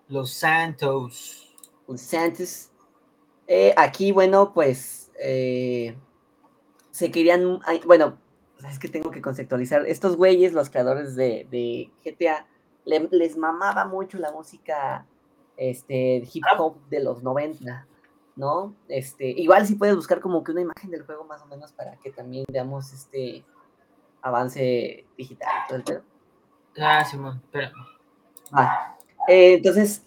Los 0.08 0.32
Santos. 0.34 1.56
Los 1.88 2.02
Santos. 2.02 2.70
Eh, 3.48 3.74
aquí, 3.78 4.12
bueno, 4.12 4.54
pues 4.54 5.12
eh, 5.20 5.96
se 6.92 7.12
querían, 7.12 7.60
bueno, 7.86 8.18
es 8.68 8.80
que 8.80 8.88
tengo 8.90 9.12
que 9.12 9.22
conceptualizar. 9.22 9.86
Estos 9.86 10.18
güeyes, 10.18 10.54
los 10.54 10.70
creadores 10.70 11.16
de, 11.16 11.48
de 11.52 11.92
GTA, 12.04 12.48
le- 12.86 13.08
les 13.12 13.38
mamaba 13.38 13.86
mucho 13.86 14.18
la 14.18 14.32
música 14.32 15.06
este, 15.58 16.28
hip 16.34 16.44
hop 16.58 16.78
de 16.90 17.02
los 17.04 17.22
90, 17.22 17.88
¿no? 18.40 18.74
Este, 18.88 19.28
igual 19.30 19.68
si 19.68 19.76
puedes 19.76 19.98
buscar 19.98 20.22
como 20.22 20.46
que 20.46 20.54
una 20.54 20.62
imagen 20.62 20.90
del 20.90 21.06
juego 21.06 21.26
más 21.26 21.42
o 21.42 21.46
menos 21.48 21.74
para 21.74 21.98
que 21.98 22.10
también 22.10 22.46
veamos 22.50 22.94
este 22.94 23.44
avance 24.22 25.06
digital. 25.18 25.50
y 25.66 25.68
todo 25.68 25.78
el 25.78 25.84
pedo. 25.84 26.02
Ah, 26.80 27.04
Simón, 27.04 27.42
espera. 27.44 27.74
Ah, 28.54 28.98
eh, 29.28 29.56
entonces, 29.56 30.04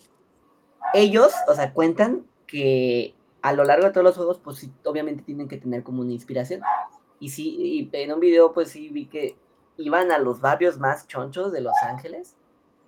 ellos, 0.94 1.30
o 1.46 1.54
sea, 1.54 1.74
cuentan 1.74 2.24
que 2.46 3.14
a 3.42 3.52
lo 3.52 3.64
largo 3.64 3.84
de 3.84 3.92
todos 3.92 4.04
los 4.04 4.16
juegos, 4.16 4.40
pues 4.42 4.56
sí, 4.56 4.72
obviamente 4.86 5.22
tienen 5.22 5.46
que 5.46 5.58
tener 5.58 5.82
como 5.82 6.00
una 6.00 6.12
inspiración. 6.12 6.62
Y 7.20 7.28
sí, 7.28 7.54
y 7.60 7.90
en 7.92 8.14
un 8.14 8.20
video, 8.20 8.54
pues 8.54 8.70
sí 8.70 8.88
vi 8.88 9.08
que 9.08 9.36
iban 9.76 10.10
a 10.10 10.18
los 10.18 10.40
barrios 10.40 10.78
más 10.78 11.06
chonchos 11.06 11.52
de 11.52 11.60
Los 11.60 11.76
Ángeles, 11.82 12.34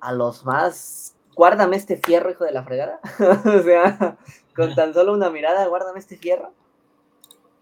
a 0.01 0.13
los 0.13 0.47
más, 0.47 1.17
guárdame 1.35 1.77
este 1.77 1.97
fierro, 1.97 2.31
hijo 2.31 2.45
de 2.45 2.53
la 2.53 2.65
fregada. 2.65 3.01
o 3.45 3.63
sea, 3.63 4.19
con 4.55 4.75
tan 4.75 4.95
solo 4.95 5.13
una 5.13 5.31
mirada, 5.31 5.67
guárdame 5.67 5.99
este 5.99 6.17
fierro. 6.17 6.53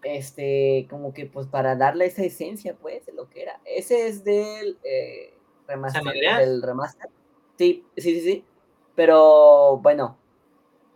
Este, 0.03 0.85
como 0.89 1.13
que 1.13 1.25
pues 1.25 1.47
para 1.47 1.75
darle 1.75 2.05
esa 2.05 2.23
esencia, 2.23 2.75
pues, 2.75 3.05
de 3.05 3.13
lo 3.13 3.29
que 3.29 3.43
era. 3.43 3.59
Ese 3.65 4.07
es 4.07 4.23
del 4.23 4.77
eh, 4.83 5.33
remaster. 5.67 6.03
Del 6.03 6.61
remaster. 6.61 7.09
Sí, 7.57 7.85
sí, 7.95 8.15
sí, 8.15 8.21
sí. 8.21 8.45
Pero 8.95 9.77
bueno, 9.77 10.17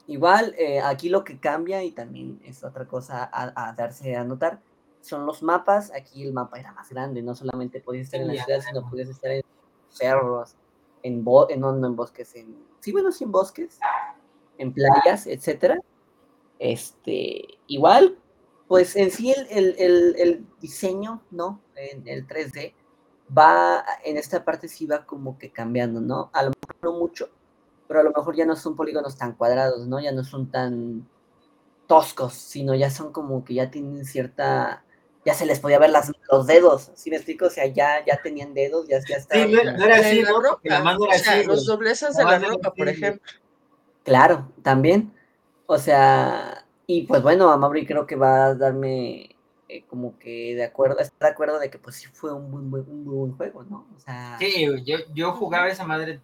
igual, 0.07 0.53
eh, 0.57 0.81
aquí 0.81 1.09
lo 1.09 1.23
que 1.23 1.39
cambia, 1.39 1.83
y 1.83 1.91
también 1.91 2.39
es 2.43 2.63
otra 2.63 2.85
cosa 2.85 3.29
a, 3.31 3.73
darse 3.73 4.15
a 4.15 4.23
notar, 4.23 4.59
son 5.01 5.25
los 5.25 5.41
mapas. 5.41 5.91
Aquí 5.93 6.23
el 6.23 6.33
mapa 6.33 6.59
era 6.59 6.73
más 6.73 6.89
grande, 6.89 7.21
no 7.21 7.33
solamente 7.33 7.79
podías 7.79 8.05
estar 8.05 8.21
en 8.21 8.27
la 8.27 8.43
ciudad, 8.43 8.61
sino 8.61 8.89
podías 8.89 9.09
estar 9.09 9.31
en 9.31 9.41
cerros, 9.89 10.55
en, 11.07 11.25
en, 11.49 11.85
en 11.85 11.95
bosques, 11.95 12.35
en, 12.35 12.55
sí, 12.79 12.91
bueno, 12.91 13.11
sí, 13.11 13.23
en 13.23 13.31
bosques, 13.31 13.79
en 14.57 14.73
playas, 14.73 15.27
etcétera. 15.27 15.79
Este, 16.59 17.45
igual, 17.67 18.17
pues 18.67 18.95
en 18.95 19.11
sí 19.11 19.31
el, 19.31 19.75
el, 19.77 20.15
el, 20.17 20.47
diseño, 20.59 21.21
¿no? 21.31 21.61
En 21.75 22.07
el 22.07 22.27
3D 22.27 22.73
va, 23.35 23.83
en 24.03 24.17
esta 24.17 24.43
parte 24.43 24.67
sí 24.67 24.85
va 24.85 25.05
como 25.05 25.37
que 25.37 25.51
cambiando, 25.51 26.01
¿no? 26.01 26.29
A 26.33 26.43
lo 26.43 26.51
mejor 26.61 26.75
no 26.81 26.99
mucho, 26.99 27.29
pero 27.87 27.99
a 28.01 28.03
lo 28.03 28.11
mejor 28.11 28.35
ya 28.35 28.45
no 28.45 28.55
son 28.55 28.75
polígonos 28.75 29.17
tan 29.17 29.33
cuadrados, 29.33 29.87
¿no? 29.87 29.99
Ya 29.99 30.11
no 30.11 30.23
son 30.23 30.49
tan 30.49 31.07
toscos, 31.87 32.33
sino 32.33 32.75
ya 32.75 32.89
son 32.89 33.11
como 33.11 33.43
que 33.43 33.53
ya 33.55 33.71
tienen 33.71 34.05
cierta, 34.05 34.83
ya 35.27 35.33
se 35.33 35.45
les 35.45 35.59
podía 35.59 35.77
ver 35.77 35.89
las, 35.89 36.09
los 36.31 36.47
dedos, 36.47 36.89
¿sí 36.95 37.09
me 37.09 37.17
explico? 37.17 37.47
O 37.47 37.49
sea, 37.49 37.65
ya, 37.65 38.05
ya 38.05 38.15
tenían 38.21 38.53
dedos, 38.53 38.87
ya, 38.87 38.97
ya 39.05 39.17
estaban. 39.17 39.49
Sí, 39.49 39.53
no, 39.53 39.83
era 39.83 39.97
así, 39.97 40.21
la 40.21 40.31
ropa, 40.31 40.61
o 40.97 41.17
sea, 41.17 41.43
los 41.43 41.65
dobleces 41.65 42.15
de 42.15 42.23
la 42.23 42.39
ropa, 42.39 42.73
por 42.73 42.87
ejemplo. 42.87 43.21
Claro, 44.05 44.49
también. 44.63 45.13
O 45.65 45.77
sea, 45.79 46.65
y 46.85 47.01
pues 47.01 47.21
bueno, 47.21 47.49
a 47.49 47.57
Mauri 47.57 47.85
creo 47.85 48.07
que 48.07 48.15
va 48.15 48.45
a 48.45 48.55
darme 48.55 49.35
eh, 49.67 49.83
como 49.89 50.17
que 50.17 50.55
de 50.55 50.63
acuerdo, 50.63 50.99
está 50.99 51.25
de 51.25 51.31
acuerdo 51.33 51.59
de 51.59 51.69
que 51.69 51.77
pues 51.77 51.97
sí 51.97 52.07
fue 52.07 52.33
un 52.33 52.49
muy, 52.49 52.79
un 52.79 53.03
muy 53.03 53.15
buen 53.15 53.35
juego, 53.35 53.63
¿no? 53.65 53.85
O 53.97 53.99
sea... 53.99 54.37
Sí, 54.39 54.65
yo, 54.85 54.99
yo 55.13 55.33
jugaba 55.33 55.67
esa 55.67 55.83
madre 55.83 56.21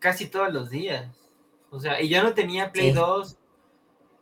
casi 0.00 0.26
todos 0.26 0.52
los 0.52 0.68
días. 0.68 1.08
O 1.70 1.80
sea, 1.80 2.02
y 2.02 2.10
yo 2.10 2.22
no 2.22 2.34
tenía 2.34 2.72
Play 2.72 2.92
2, 2.92 3.38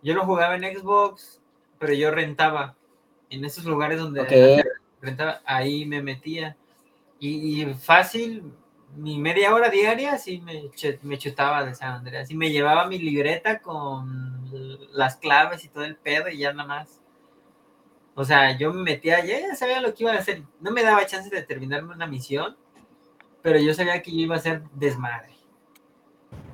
yo 0.02 0.14
lo 0.14 0.24
jugaba 0.24 0.54
en 0.54 0.78
Xbox, 0.78 1.40
pero 1.80 1.92
yo 1.92 2.12
rentaba 2.12 2.76
en 3.30 3.44
esos 3.44 3.64
lugares 3.64 3.98
donde 3.98 4.64
rentaba, 5.00 5.40
ahí 5.44 5.84
me 5.84 6.02
metía. 6.02 6.56
Y, 7.18 7.62
y, 7.62 7.74
fácil, 7.74 8.52
mi 8.96 9.18
media 9.18 9.54
hora 9.54 9.68
diaria 9.70 10.18
sí 10.18 10.40
me, 10.40 10.70
me 11.02 11.18
chutaba 11.18 11.64
de 11.64 11.74
San 11.74 11.94
Andreas. 11.94 12.30
Y 12.30 12.34
me 12.34 12.50
llevaba 12.50 12.86
mi 12.86 12.98
libreta 12.98 13.60
con 13.60 14.50
las 14.92 15.16
claves 15.16 15.64
y 15.64 15.68
todo 15.68 15.84
el 15.84 15.96
pedo 15.96 16.28
y 16.28 16.38
ya 16.38 16.52
nada 16.52 16.68
más. 16.68 17.00
O 18.14 18.24
sea, 18.24 18.56
yo 18.56 18.72
me 18.72 18.82
metía, 18.82 19.24
ya 19.24 19.54
sabía 19.54 19.80
lo 19.80 19.92
que 19.92 20.04
iba 20.04 20.12
a 20.12 20.18
hacer. 20.18 20.42
No 20.60 20.70
me 20.70 20.82
daba 20.82 21.04
chance 21.04 21.28
de 21.28 21.42
terminarme 21.42 21.94
una 21.94 22.06
misión, 22.06 22.56
pero 23.42 23.58
yo 23.58 23.74
sabía 23.74 24.02
que 24.02 24.10
yo 24.10 24.18
iba 24.18 24.36
a 24.36 24.38
hacer 24.38 24.62
desmadre. 24.74 25.34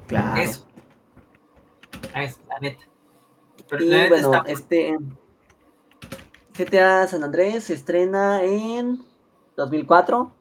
Claro. 0.09 0.40
Eso. 0.40 0.66
Es, 2.16 2.40
la 2.49 2.59
neta. 2.59 2.85
Pero 3.69 3.85
y 3.85 4.09
bueno, 4.09 4.44
este 4.47 4.99
GTA 6.57 7.07
San 7.07 7.24
Andrés 7.24 7.65
se 7.65 7.74
estrena 7.74 8.43
en 8.43 9.05
2004, 9.57 10.33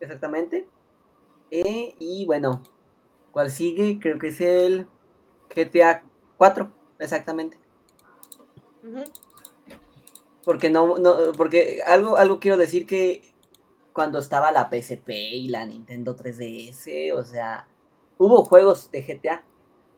exactamente. 0.00 0.68
Eh, 1.50 1.94
y 1.98 2.26
bueno, 2.26 2.62
¿cuál 3.32 3.50
sigue? 3.50 3.98
Creo 4.00 4.18
que 4.18 4.28
es 4.28 4.40
el 4.40 4.86
GTA 5.54 6.04
4, 6.36 6.70
exactamente. 6.98 7.58
Porque 10.44 10.70
no, 10.70 10.98
no, 10.98 11.32
porque 11.36 11.82
algo, 11.86 12.16
algo 12.16 12.40
quiero 12.40 12.56
decir 12.56 12.86
que 12.86 13.22
cuando 13.92 14.18
estaba 14.18 14.52
la 14.52 14.70
PSP 14.70 15.10
y 15.10 15.48
la 15.48 15.66
Nintendo 15.66 16.16
3DS, 16.16 17.12
o 17.14 17.24
sea, 17.24 17.66
hubo 18.18 18.44
juegos 18.44 18.90
de 18.90 19.02
GTA. 19.02 19.44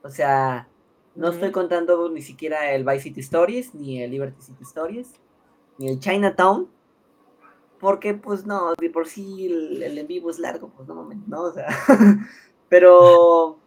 O 0.03 0.11
sea, 0.11 0.69
no 1.15 1.29
estoy 1.29 1.53
contando 1.53 2.09
ni 2.09 2.23
siquiera 2.23 2.73
el 2.73 2.85
Vice 2.85 3.01
City 3.01 3.20
Stories, 3.20 3.74
ni 3.74 4.03
el 4.03 4.11
Liberty 4.11 4.41
City 4.41 4.65
Stories, 4.65 5.12
ni 5.83 5.89
el 5.89 5.99
Chinatown, 5.99 6.71
porque 7.81 8.15
pues 8.15 8.47
no, 8.47 8.75
de 8.79 8.91
por 8.91 9.09
sí 9.09 9.47
el, 9.47 9.99
en 9.99 10.07
vivo 10.07 10.31
es 10.31 10.39
largo, 10.39 10.71
pues 10.71 10.87
no 10.87 10.95
momento, 10.95 11.25
¿no? 11.29 11.43
O 11.43 11.53
sea, 11.53 11.67
pero 12.69 13.59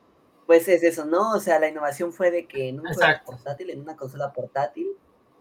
pues 0.46 0.68
es 0.68 0.84
eso, 0.84 1.06
¿no? 1.06 1.34
O 1.34 1.40
sea, 1.40 1.60
la 1.60 1.68
innovación 1.68 2.14
fue 2.14 2.32
de 2.32 2.48
que 2.48 2.70
en 2.70 2.80
un 2.80 2.86
juego 2.88 3.20
portátil, 3.26 3.70
en 3.72 3.82
una 3.82 3.96
consola 3.96 4.32
portátil, 4.32 4.88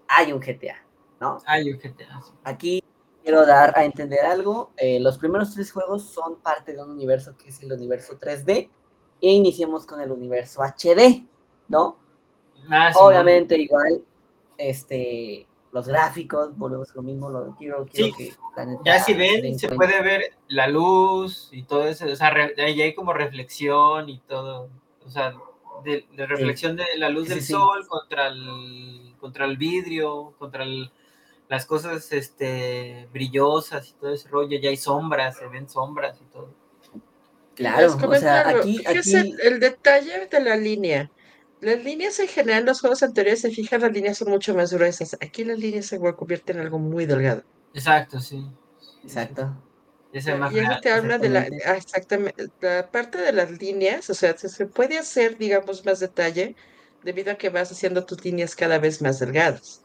hay 0.09 0.33
un 0.33 0.41
GTA, 0.41 0.85
¿no? 1.21 1.39
Hay 1.47 1.71
un 1.71 1.79
GTA. 1.79 2.21
Aquí 2.43 2.83
quiero 3.23 3.47
dar 3.47 3.79
a 3.79 3.85
entender 3.85 4.25
algo. 4.25 4.73
Eh, 4.77 4.99
los 4.99 5.19
primeros 5.19 5.55
tres 5.55 5.71
juegos 5.71 6.03
son 6.03 6.37
parte 6.41 6.73
de 6.73 6.83
un 6.83 6.91
universo 6.91 7.37
que 7.37 7.51
es 7.51 7.63
el 7.63 7.73
universo 7.73 8.19
3D. 8.19 8.71
E 9.21 9.31
iniciamos 9.31 9.87
con 9.87 10.01
el 10.01 10.11
universo 10.11 10.63
HD, 10.63 11.25
¿no? 11.69 11.99
Ah, 12.69 12.93
Obviamente, 12.97 13.57
igual, 13.57 14.03
este, 14.59 15.47
los 15.75 15.89
gráficos, 15.89 16.57
volvemos 16.57 16.93
a 16.93 16.95
lo 16.95 17.03
mismo, 17.03 17.29
lo 17.29 17.57
quiero, 17.57 17.85
quiero 17.93 18.17
que 18.17 18.33
Ya 18.85 19.01
si 19.01 19.13
ven, 19.13 19.59
se 19.59 19.69
puede 19.71 20.01
ver 20.03 20.37
la 20.47 20.69
luz 20.69 21.49
y 21.51 21.65
todo 21.65 21.89
eso, 21.89 22.07
o 22.07 22.15
sea, 22.15 22.33
ahí 22.59 22.81
hay 22.81 22.95
como 22.95 23.13
reflexión 23.13 24.09
y 24.09 24.21
todo, 24.21 24.71
o 25.05 25.11
sea, 25.11 25.35
de, 25.83 26.07
reflexión 26.17 26.77
de 26.77 26.85
la 26.97 27.09
luz 27.09 27.29
del 27.29 27.43
sol 27.43 27.89
contra 27.89 28.29
el, 28.29 29.17
contra 29.19 29.47
el 29.47 29.57
vidrio, 29.57 30.35
contra 30.39 30.65
las 31.49 31.67
cosas 31.67 32.13
este, 32.13 33.09
brillosas 33.13 33.89
y 33.89 33.93
todo 33.95 34.15
ese 34.15 34.29
rollo, 34.29 34.57
ya 34.61 34.71
hay 34.71 34.77
sombras, 34.77 35.39
se 35.39 35.49
ven 35.49 35.69
sombras 35.69 36.17
y 36.21 36.25
todo. 36.33 36.51
Claro, 37.57 37.97
o 37.97 38.15
sea, 38.15 38.49
aquí, 38.49 38.81
aquí... 38.87 39.35
el 39.43 39.59
detalle 39.59 40.29
de 40.29 40.41
la 40.41 40.55
línea. 40.55 41.11
Las 41.65 41.82
líneas 41.82 42.20
en 42.20 42.28
general, 42.28 42.61
en 42.61 42.66
los 42.66 42.82
juegos 42.82 43.03
anteriores, 43.03 43.41
se 43.41 43.51
fijan, 43.51 43.81
las 43.81 43.91
líneas 43.91 44.19
son 44.19 44.28
mucho 44.28 44.55
más 44.55 44.70
gruesas. 44.70 45.16
Aquí 45.23 45.45
las 45.45 45.59
líneas 45.59 45.86
se 45.86 45.99
convierten 45.99 46.57
en 46.57 46.62
algo 46.62 46.78
muy 46.78 47.07
delgado. 47.07 47.43
Exacto, 47.73 48.20
sí. 48.20 48.47
Exacto. 49.03 49.57
y 50.12 50.19
eso 50.19 50.36
te 50.82 50.91
habla 50.91 51.16
de 51.16 51.31
la, 51.31 51.49
ah, 51.66 51.77
exactamente, 51.77 52.49
la 52.61 52.91
parte 52.91 53.16
de 53.16 53.32
las 53.32 53.51
líneas, 53.51 54.11
o 54.11 54.15
sea, 54.15 54.36
se, 54.36 54.66
puede 54.66 54.99
hacer, 54.99 55.39
digamos, 55.39 55.86
más 55.86 56.01
detalle 56.01 56.55
debido 57.03 57.32
a 57.32 57.36
que 57.36 57.49
vas 57.49 57.73
haciendo 57.73 58.05
tus 58.05 58.23
líneas 58.23 58.55
cada 58.55 58.78
vez 58.78 59.01
más 59.01 59.19
delgadas. 59.19 59.82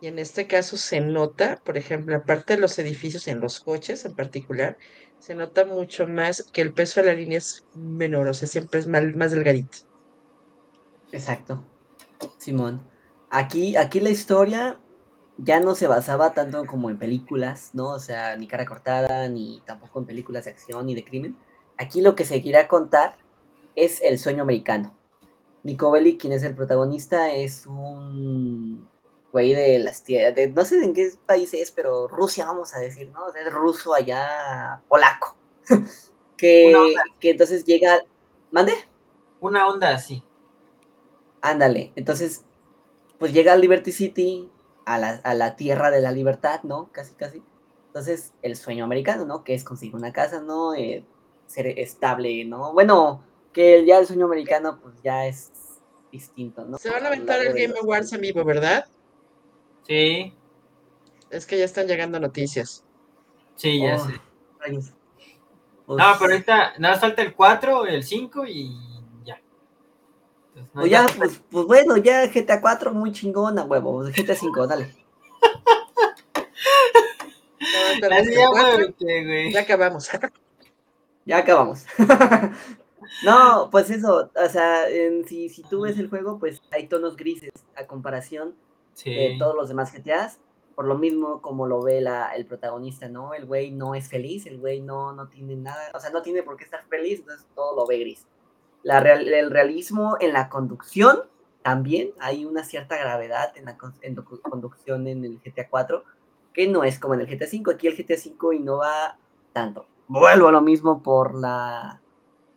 Y 0.00 0.06
en 0.06 0.20
este 0.20 0.46
caso 0.46 0.76
se 0.76 1.00
nota, 1.00 1.60
por 1.64 1.76
ejemplo, 1.76 2.14
aparte 2.14 2.54
de 2.54 2.60
los 2.60 2.78
edificios, 2.78 3.26
en 3.26 3.40
los 3.40 3.58
coches 3.58 4.04
en 4.04 4.14
particular, 4.14 4.78
se 5.18 5.34
nota 5.34 5.64
mucho 5.64 6.06
más 6.06 6.44
que 6.52 6.62
el 6.62 6.72
peso 6.72 7.00
de 7.00 7.06
la 7.08 7.14
línea 7.14 7.38
es 7.38 7.64
menor, 7.74 8.28
o 8.28 8.34
sea, 8.34 8.46
siempre 8.46 8.78
es 8.78 8.86
más, 8.86 9.02
más 9.16 9.32
delgadito. 9.32 9.91
Exacto, 11.12 11.62
Simón. 12.38 12.82
Aquí, 13.30 13.76
aquí 13.76 14.00
la 14.00 14.10
historia 14.10 14.80
ya 15.36 15.60
no 15.60 15.74
se 15.74 15.86
basaba 15.86 16.34
tanto 16.34 16.64
como 16.66 16.90
en 16.90 16.98
películas, 16.98 17.70
¿no? 17.74 17.90
O 17.90 17.98
sea, 17.98 18.36
ni 18.36 18.46
cara 18.46 18.64
cortada, 18.66 19.28
ni 19.28 19.62
tampoco 19.66 20.00
en 20.00 20.06
películas 20.06 20.46
de 20.46 20.50
acción 20.52 20.86
ni 20.86 20.94
de 20.94 21.04
crimen. 21.04 21.36
Aquí 21.76 22.00
lo 22.00 22.14
que 22.14 22.24
se 22.24 22.42
quiere 22.42 22.66
contar 22.66 23.16
es 23.74 24.00
el 24.02 24.18
sueño 24.18 24.42
americano. 24.42 24.96
Nico 25.62 25.90
Bellic, 25.90 26.20
quien 26.20 26.32
es 26.32 26.42
el 26.42 26.54
protagonista, 26.54 27.32
es 27.32 27.66
un 27.66 28.88
güey 29.30 29.54
de 29.54 29.78
las 29.78 30.02
tierras, 30.02 30.50
no 30.54 30.64
sé 30.64 30.84
en 30.84 30.92
qué 30.92 31.10
país 31.24 31.54
es, 31.54 31.70
pero 31.70 32.06
Rusia, 32.06 32.44
vamos 32.44 32.74
a 32.74 32.80
decir, 32.80 33.10
¿no? 33.10 33.32
es 33.34 33.52
ruso 33.52 33.94
allá, 33.94 34.82
polaco. 34.88 35.36
que, 36.36 36.94
que 37.20 37.30
entonces 37.30 37.64
llega. 37.64 38.00
¿Mande? 38.50 38.74
Una 39.40 39.66
onda 39.68 39.94
así. 39.94 40.22
Ándale, 41.42 41.92
entonces, 41.96 42.44
pues 43.18 43.32
llega 43.32 43.52
a 43.52 43.56
Liberty 43.56 43.92
City, 43.92 44.48
a 44.84 44.98
la, 44.98 45.56
tierra 45.56 45.90
de 45.90 46.00
la 46.00 46.12
libertad, 46.12 46.60
¿no? 46.62 46.90
Casi, 46.92 47.14
casi. 47.14 47.42
Entonces, 47.88 48.32
el 48.42 48.56
sueño 48.56 48.84
americano, 48.84 49.24
¿no? 49.24 49.44
Que 49.44 49.54
es 49.54 49.64
conseguir 49.64 49.94
una 49.94 50.12
casa, 50.12 50.40
¿no? 50.40 50.74
Eh, 50.74 51.04
ser 51.46 51.66
estable, 51.78 52.44
¿no? 52.44 52.72
Bueno, 52.72 53.22
que 53.52 53.84
ya 53.84 53.98
el 53.98 54.06
sueño 54.06 54.26
americano, 54.26 54.78
pues 54.80 54.94
ya 55.02 55.26
es 55.26 55.52
distinto, 56.10 56.64
¿no? 56.64 56.78
Se 56.78 56.90
van 56.90 57.04
a 57.04 57.08
aventar 57.08 57.40
el 57.40 57.52
Game 57.52 57.78
Awards 57.80 58.12
en 58.12 58.20
vivo, 58.20 58.44
¿verdad? 58.44 58.86
Sí. 59.86 60.32
Es 61.30 61.46
que 61.46 61.58
ya 61.58 61.64
están 61.64 61.86
llegando 61.86 62.20
noticias. 62.20 62.84
Sí, 63.56 63.80
ya 63.80 63.96
oh, 63.96 64.06
sé. 64.06 64.12
no, 65.86 66.16
pero 66.18 66.32
ahorita 66.32 66.74
nada 66.78 66.98
falta 66.98 67.22
el 67.22 67.34
4, 67.34 67.86
el 67.86 68.04
5 68.04 68.46
y 68.46 68.91
pues 70.72 70.90
ya, 70.90 71.06
pues, 71.16 71.40
pues 71.50 71.66
bueno, 71.66 71.96
ya 71.96 72.26
GTA 72.26 72.60
4 72.60 72.92
muy 72.92 73.12
chingona, 73.12 73.64
huevo. 73.64 74.02
GTA 74.04 74.34
5, 74.34 74.66
dale. 74.66 74.94
ya 79.52 79.60
acabamos. 79.60 80.10
Ya 81.24 81.38
acabamos. 81.38 81.86
no, 83.24 83.68
pues 83.70 83.90
eso, 83.90 84.28
o 84.34 84.48
sea, 84.48 84.86
si, 85.28 85.48
si 85.48 85.62
tú 85.62 85.82
ves 85.82 85.96
el 86.00 86.10
juego, 86.10 86.40
pues 86.40 86.60
hay 86.72 86.88
tonos 86.88 87.16
grises 87.16 87.52
a 87.76 87.86
comparación 87.86 88.56
de 89.04 89.36
todos 89.38 89.54
los 89.54 89.68
demás 89.68 89.92
GTAs. 89.92 90.40
Por 90.74 90.86
lo 90.86 90.96
mismo 90.96 91.40
como 91.40 91.68
lo 91.68 91.80
ve 91.80 92.00
la, 92.00 92.34
el 92.34 92.44
protagonista, 92.44 93.08
¿no? 93.08 93.34
El 93.34 93.46
güey 93.46 93.70
no 93.70 93.94
es 93.94 94.08
feliz, 94.08 94.46
el 94.46 94.58
güey 94.58 94.80
no, 94.80 95.12
no 95.12 95.28
tiene 95.28 95.54
nada, 95.54 95.92
o 95.94 96.00
sea, 96.00 96.10
no 96.10 96.22
tiene 96.22 96.42
por 96.42 96.56
qué 96.56 96.64
estar 96.64 96.82
feliz, 96.88 97.20
entonces 97.20 97.46
todo 97.54 97.76
lo 97.76 97.86
ve 97.86 97.98
gris 97.98 98.26
el 98.84 99.50
realismo 99.50 100.16
en 100.20 100.32
la 100.32 100.48
conducción 100.48 101.20
también 101.62 102.10
hay 102.18 102.44
una 102.44 102.64
cierta 102.64 102.96
gravedad 102.96 103.52
en 103.56 103.64
la 103.66 103.76
conducción 103.76 105.06
en 105.06 105.24
el 105.24 105.38
GTA 105.38 105.68
4, 105.68 106.04
que 106.52 106.68
no 106.68 106.84
es 106.84 106.98
como 106.98 107.14
en 107.14 107.20
el 107.20 107.26
GTA 107.26 107.46
5. 107.46 107.70
Aquí 107.70 107.86
el 107.86 107.96
GTA 107.96 108.16
5 108.16 108.52
innova 108.52 109.16
tanto. 109.52 109.86
Vuelvo 110.08 110.48
a 110.48 110.52
lo 110.52 110.60
mismo 110.60 111.02
por 111.02 111.34
la, 111.34 112.00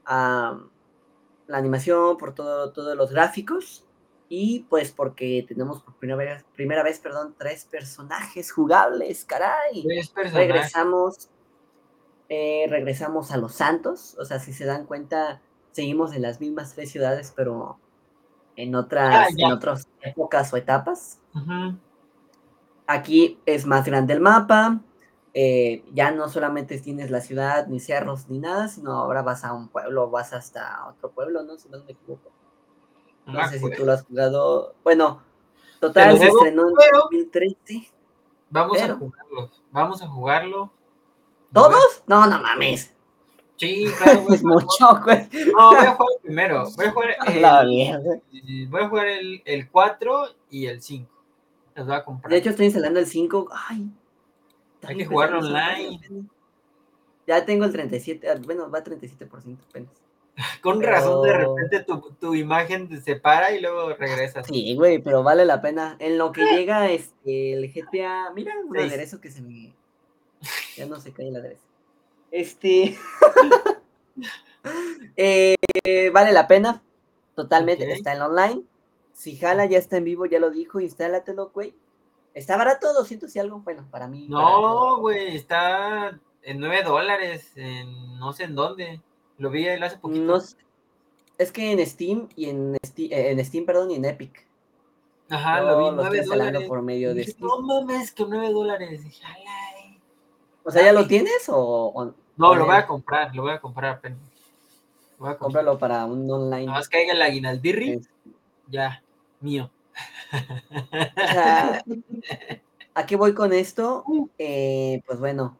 la 0.05 1.57
animación, 1.57 2.17
por 2.17 2.33
todo, 2.33 2.71
todos 2.71 2.97
los 2.97 3.11
gráficos, 3.11 3.85
y 4.27 4.65
pues 4.69 4.91
porque 4.91 5.45
tenemos 5.47 5.81
por 5.83 5.95
primera 5.95 6.17
vez, 6.17 6.45
primera 6.55 6.83
vez 6.83 6.99
perdón, 6.99 7.35
tres 7.37 7.65
personajes 7.65 8.51
jugables, 8.51 9.23
caray. 9.23 9.85
Regresamos, 10.33 11.29
eh, 12.27 12.65
regresamos 12.69 13.31
a 13.31 13.37
Los 13.37 13.53
Santos, 13.53 14.17
o 14.19 14.25
sea, 14.25 14.39
si 14.39 14.51
se 14.51 14.65
dan 14.65 14.85
cuenta, 14.85 15.41
seguimos 15.75 16.13
en 16.13 16.21
las 16.21 16.39
mismas 16.39 16.73
tres 16.73 16.89
ciudades, 16.89 17.33
pero 17.35 17.77
en 18.55 18.75
otras, 18.75 19.13
ah, 19.13 19.27
en 19.35 19.51
otras 19.51 19.89
épocas 20.01 20.53
o 20.53 20.57
etapas. 20.57 21.19
Aquí 22.87 23.37
es 23.45 23.65
más 23.65 23.83
grande 23.83 24.13
el 24.13 24.21
mapa, 24.21 24.79
eh, 25.33 25.83
ya 25.91 26.11
no 26.11 26.29
solamente 26.29 26.79
tienes 26.79 27.11
la 27.11 27.19
ciudad, 27.19 27.67
ni 27.67 27.81
cerros, 27.81 28.29
ni 28.29 28.39
nada, 28.39 28.69
sino 28.69 28.93
ahora 28.93 29.21
vas 29.21 29.43
a 29.43 29.51
un 29.51 29.67
pueblo, 29.67 30.09
vas 30.09 30.31
hasta 30.31 30.87
otro 30.87 31.11
pueblo, 31.11 31.43
¿no? 31.43 31.57
Si 31.57 31.67
no 31.67 31.83
me 31.83 31.91
equivoco. 31.91 32.31
No, 33.25 33.45
sé 33.49 33.59
si 33.59 33.69
tú 33.71 33.85
lo 33.85 33.91
has 33.91 34.05
jugado. 34.05 34.75
Bueno, 34.81 35.23
total, 35.81 36.17
se 36.17 36.27
estrenó 36.27 36.69
en 36.69 36.75
2013. 36.93 37.91
Vamos 38.49 38.81
a 38.81 38.95
jugarlo. 38.95 39.51
Vamos 39.71 40.01
a 40.01 40.07
jugarlo. 40.07 40.71
¿Todos? 41.51 42.03
No, 42.07 42.27
no 42.27 42.41
mames. 42.41 42.94
Sí, 43.57 43.87
claro. 43.97 44.25
es 44.33 44.43
mucho, 44.43 45.01
güey. 45.03 45.27
No, 45.55 45.75
voy 45.75 45.85
a 45.85 45.95
jugar 45.95 46.21
primero. 46.21 46.63
Voy 46.75 46.85
a 46.85 46.91
jugar 46.91 47.09
el, 47.27 48.67
voy 48.67 48.81
a 48.81 48.89
jugar 48.89 49.07
el, 49.07 49.41
el 49.45 49.69
4 49.69 50.27
y 50.49 50.67
el 50.67 50.81
5. 50.81 51.09
Los 51.75 51.87
voy 51.87 51.95
a 51.95 52.03
comprar. 52.03 52.31
De 52.31 52.37
hecho, 52.37 52.49
estoy 52.49 52.65
instalando 52.65 52.99
el 52.99 53.05
5. 53.05 53.49
Ay. 53.69 53.89
Hay 54.83 54.97
que 54.97 55.05
jugarlo 55.05 55.39
online. 55.39 55.99
Ya 57.27 57.45
tengo 57.45 57.65
el 57.65 57.71
37. 57.71 58.29
Ah, 58.29 58.35
bueno, 58.43 58.69
va 58.69 58.79
a 58.79 58.83
37% 58.83 59.57
apenas. 59.69 59.89
Con 60.61 60.81
razón, 60.81 61.23
de 61.23 61.33
repente 61.33 61.79
tu, 61.83 62.13
tu, 62.19 62.35
imagen 62.35 63.01
se 63.01 63.15
para 63.15 63.51
y 63.55 63.61
luego 63.61 63.93
regresa. 63.93 64.43
Sí, 64.43 64.75
güey, 64.75 64.99
pero 64.99 65.23
vale 65.23 65.45
la 65.45 65.61
pena. 65.61 65.95
En 65.99 66.17
lo 66.17 66.33
que 66.33 66.43
llega 66.43 66.91
este, 66.91 67.53
el 67.53 67.71
GTA. 67.71 68.31
Mira 68.35 68.53
un 68.63 68.77
aderezo 68.77 69.21
que 69.21 69.31
se 69.31 69.41
me. 69.41 69.73
Ya 70.75 70.85
no 70.85 70.99
se 70.99 71.13
cae 71.13 71.29
el 71.29 71.37
aderezo. 71.37 71.63
Este. 72.35 72.97
Eh, 75.17 76.09
vale 76.11 76.33
la 76.33 76.47
pena. 76.47 76.81
Totalmente. 77.35 77.89
Está 77.91 78.13
en 78.13 78.23
online. 78.23 78.63
Si 79.13 79.37
jala, 79.37 79.67
ya 79.67 79.77
está 79.77 79.97
en 79.97 80.05
vivo, 80.05 80.25
ya 80.25 80.39
lo 80.39 80.49
dijo. 80.49 80.79
Instálatelo, 80.79 81.51
güey. 81.51 81.75
Está 82.33 82.57
barato, 82.57 82.91
200 82.91 83.33
y 83.35 83.39
algo. 83.39 83.59
Bueno, 83.59 83.87
para 83.91 84.07
mí. 84.07 84.25
No, 84.27 84.97
güey, 84.97 85.35
está 85.35 86.19
en 86.41 86.59
9 86.59 86.81
dólares. 86.83 87.51
En 87.55 88.17
no 88.17 88.33
sé 88.33 88.45
en 88.45 88.55
dónde. 88.55 89.01
Lo 89.37 89.51
vi 89.51 89.67
él 89.67 89.83
hace 89.83 89.97
poquito. 89.97 90.41
es 91.37 91.51
que 91.51 91.71
en 91.71 91.85
Steam 91.85 92.27
y 92.35 92.49
en, 92.49 92.75
Steam, 92.83 93.11
eh, 93.11 93.29
en 93.29 93.45
Steam, 93.45 93.65
perdón, 93.65 93.91
y 93.91 93.95
en 93.95 94.05
Epic. 94.05 94.47
Ajá, 95.29 95.61
lo 95.61 95.77
vi, 95.77 95.95
9 95.95 96.21
dólares. 96.23 96.67
por 96.67 96.81
medio 96.81 97.13
de 97.13 97.23
Steam. 97.23 97.47
No 97.47 97.61
mames, 97.61 98.11
que 98.11 98.25
9 98.27 98.51
dólares. 98.51 99.01
O 100.63 100.71
sea, 100.71 100.83
¿ya 100.83 100.91
lo 100.91 101.05
tienes 101.05 101.45
o...? 101.49 102.15
No, 102.37 102.55
lo 102.55 102.65
voy 102.65 102.75
a 102.75 102.85
comprar, 102.85 103.35
lo 103.35 103.43
voy 103.43 103.51
a 103.51 103.59
comprar 103.59 103.97
apenas. 103.97 104.19
Voy 105.17 105.31
a 105.31 105.37
Cómpralo 105.37 105.77
para 105.77 106.05
un 106.05 106.29
online. 106.29 106.65
Nada 106.65 106.79
más 106.79 106.89
caiga 106.89 107.13
el 107.13 107.21
aguinaldirri, 107.21 108.01
ya, 108.67 109.01
mío. 109.39 109.71
O 110.33 111.27
sea, 111.27 111.83
¿a 112.93 113.05
qué 113.05 113.15
voy 113.15 113.33
con 113.33 113.53
esto? 113.53 114.03
Eh, 114.37 115.01
pues 115.05 115.19
bueno, 115.19 115.57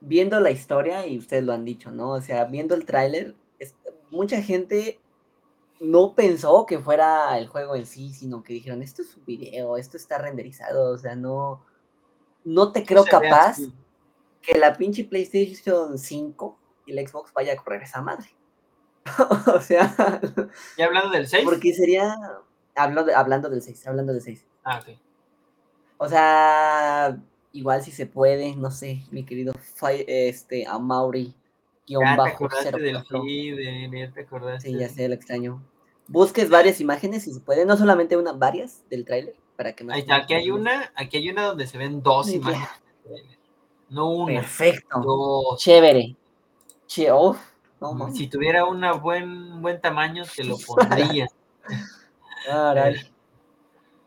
viendo 0.00 0.38
la 0.40 0.50
historia, 0.50 1.06
y 1.06 1.18
ustedes 1.18 1.44
lo 1.44 1.52
han 1.52 1.64
dicho, 1.64 1.90
¿no? 1.90 2.10
O 2.10 2.20
sea, 2.20 2.44
viendo 2.44 2.74
el 2.74 2.84
tráiler, 2.84 3.34
mucha 4.10 4.40
gente 4.42 5.00
no 5.80 6.14
pensó 6.14 6.66
que 6.66 6.78
fuera 6.78 7.36
el 7.38 7.48
juego 7.48 7.74
en 7.74 7.86
sí, 7.86 8.10
sino 8.12 8.42
que 8.42 8.52
dijeron, 8.52 8.82
esto 8.82 9.02
es 9.02 9.16
un 9.16 9.24
video, 9.24 9.76
esto 9.76 9.96
está 9.96 10.18
renderizado, 10.18 10.92
o 10.92 10.98
sea, 10.98 11.16
no, 11.16 11.62
no 12.44 12.70
te 12.72 12.84
creo 12.84 13.04
capaz 13.04 13.58
que 14.44 14.58
la 14.58 14.74
pinche 14.74 15.04
PlayStation 15.04 15.98
5 15.98 16.58
y 16.86 16.92
el 16.96 17.08
Xbox 17.08 17.32
vaya 17.32 17.54
a 17.54 17.56
correr 17.56 17.82
esa 17.82 18.02
madre. 18.02 18.26
o 19.54 19.60
sea... 19.60 20.20
¿Y 20.76 20.82
hablando 20.82 21.10
del 21.10 21.26
6? 21.26 21.44
Porque 21.44 21.72
sería... 21.72 22.14
Hablo 22.76 23.06
hablando 23.14 23.48
del 23.48 23.62
6, 23.62 23.86
hablando 23.86 24.12
del 24.12 24.22
6. 24.22 24.44
Ah, 24.64 24.80
ok. 24.82 24.98
O 25.96 26.08
sea, 26.08 27.18
igual 27.52 27.82
si 27.82 27.92
se 27.92 28.06
puede, 28.06 28.56
no 28.56 28.70
sé, 28.70 29.04
mi 29.10 29.24
querido 29.24 29.54
este, 30.06 30.66
Amaury. 30.66 31.34
ya 31.86 32.16
bajo 32.16 32.24
te 32.24 32.30
acordaste 32.30 32.80
del 32.80 32.94
ya 32.94 34.12
te 34.12 34.20
acordaste. 34.22 34.68
Sí, 34.68 34.76
ya 34.76 34.88
sé, 34.88 35.08
lo 35.08 35.14
extraño. 35.14 35.62
Busques 36.08 36.50
varias 36.50 36.80
imágenes 36.80 37.22
si 37.22 37.32
se 37.32 37.40
puede, 37.40 37.64
no 37.64 37.76
solamente 37.76 38.16
una, 38.16 38.32
varias 38.32 38.82
del 38.90 39.04
tráiler, 39.04 39.36
para 39.56 39.72
que 39.72 39.86
Ahí 39.88 40.00
está, 40.00 40.16
aquí 40.16 40.34
hay 40.34 40.50
una, 40.50 40.92
aquí 40.96 41.16
hay 41.18 41.30
una 41.30 41.44
donde 41.44 41.66
se 41.66 41.78
ven 41.78 42.02
dos 42.02 42.28
imágenes 42.30 42.68
No 43.90 44.10
una. 44.10 44.40
Perfecto. 44.40 45.00
Dos. 45.00 45.60
Chévere. 45.60 46.16
Che, 46.86 47.10
oh, 47.10 47.36
no, 47.80 48.12
si 48.12 48.28
tuviera 48.28 48.64
un 48.64 48.82
buen, 49.02 49.60
buen 49.60 49.80
tamaño, 49.80 50.24
te 50.24 50.44
lo 50.44 50.56
pondría. 50.58 51.26
Caray. 52.46 52.96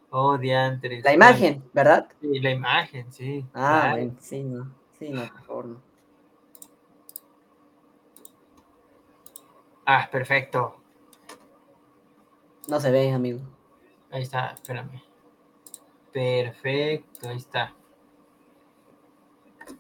Oh, 0.09 0.37
diantres. 0.37 1.03
La 1.03 1.13
imagen, 1.13 1.69
¿verdad? 1.73 2.07
Sí, 2.21 2.39
la 2.39 2.51
imagen, 2.51 3.11
sí. 3.11 3.45
Ah, 3.53 3.89
bueno, 3.91 4.15
sí, 4.21 4.41
no. 4.41 4.73
Sí, 4.97 5.09
no, 5.09 5.27
por 5.27 5.43
favor, 5.43 5.65
no. 5.65 5.81
Ah, 9.85 10.07
perfecto. 10.09 10.77
No 12.69 12.79
se 12.79 12.89
ve, 12.89 13.11
amigo. 13.11 13.41
Ahí 14.09 14.23
está, 14.23 14.51
espérame. 14.51 15.03
Perfecto, 16.13 17.29
ahí 17.29 17.37
está. 17.37 17.73
E, 19.67 19.73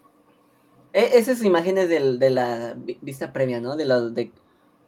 esas 0.97 1.43
imágenes 1.43 1.89
del, 1.89 2.19
de 2.19 2.29
la 2.29 2.75
vista 3.01 3.31
previa, 3.31 3.59
¿no? 3.59 3.75
De 3.75 3.85
la 3.85 4.01
de 4.01 4.31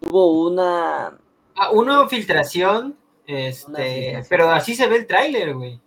hubo 0.01 0.47
una. 0.47 1.17
Ah, 1.55 1.71
una 1.71 2.07
filtración 2.07 2.95
este, 3.29 4.23
pero 4.27 4.49
así 4.49 4.73
se 4.73 4.87
ve 4.87 4.97
el 4.97 5.05
tráiler, 5.05 5.53
güey. 5.53 5.79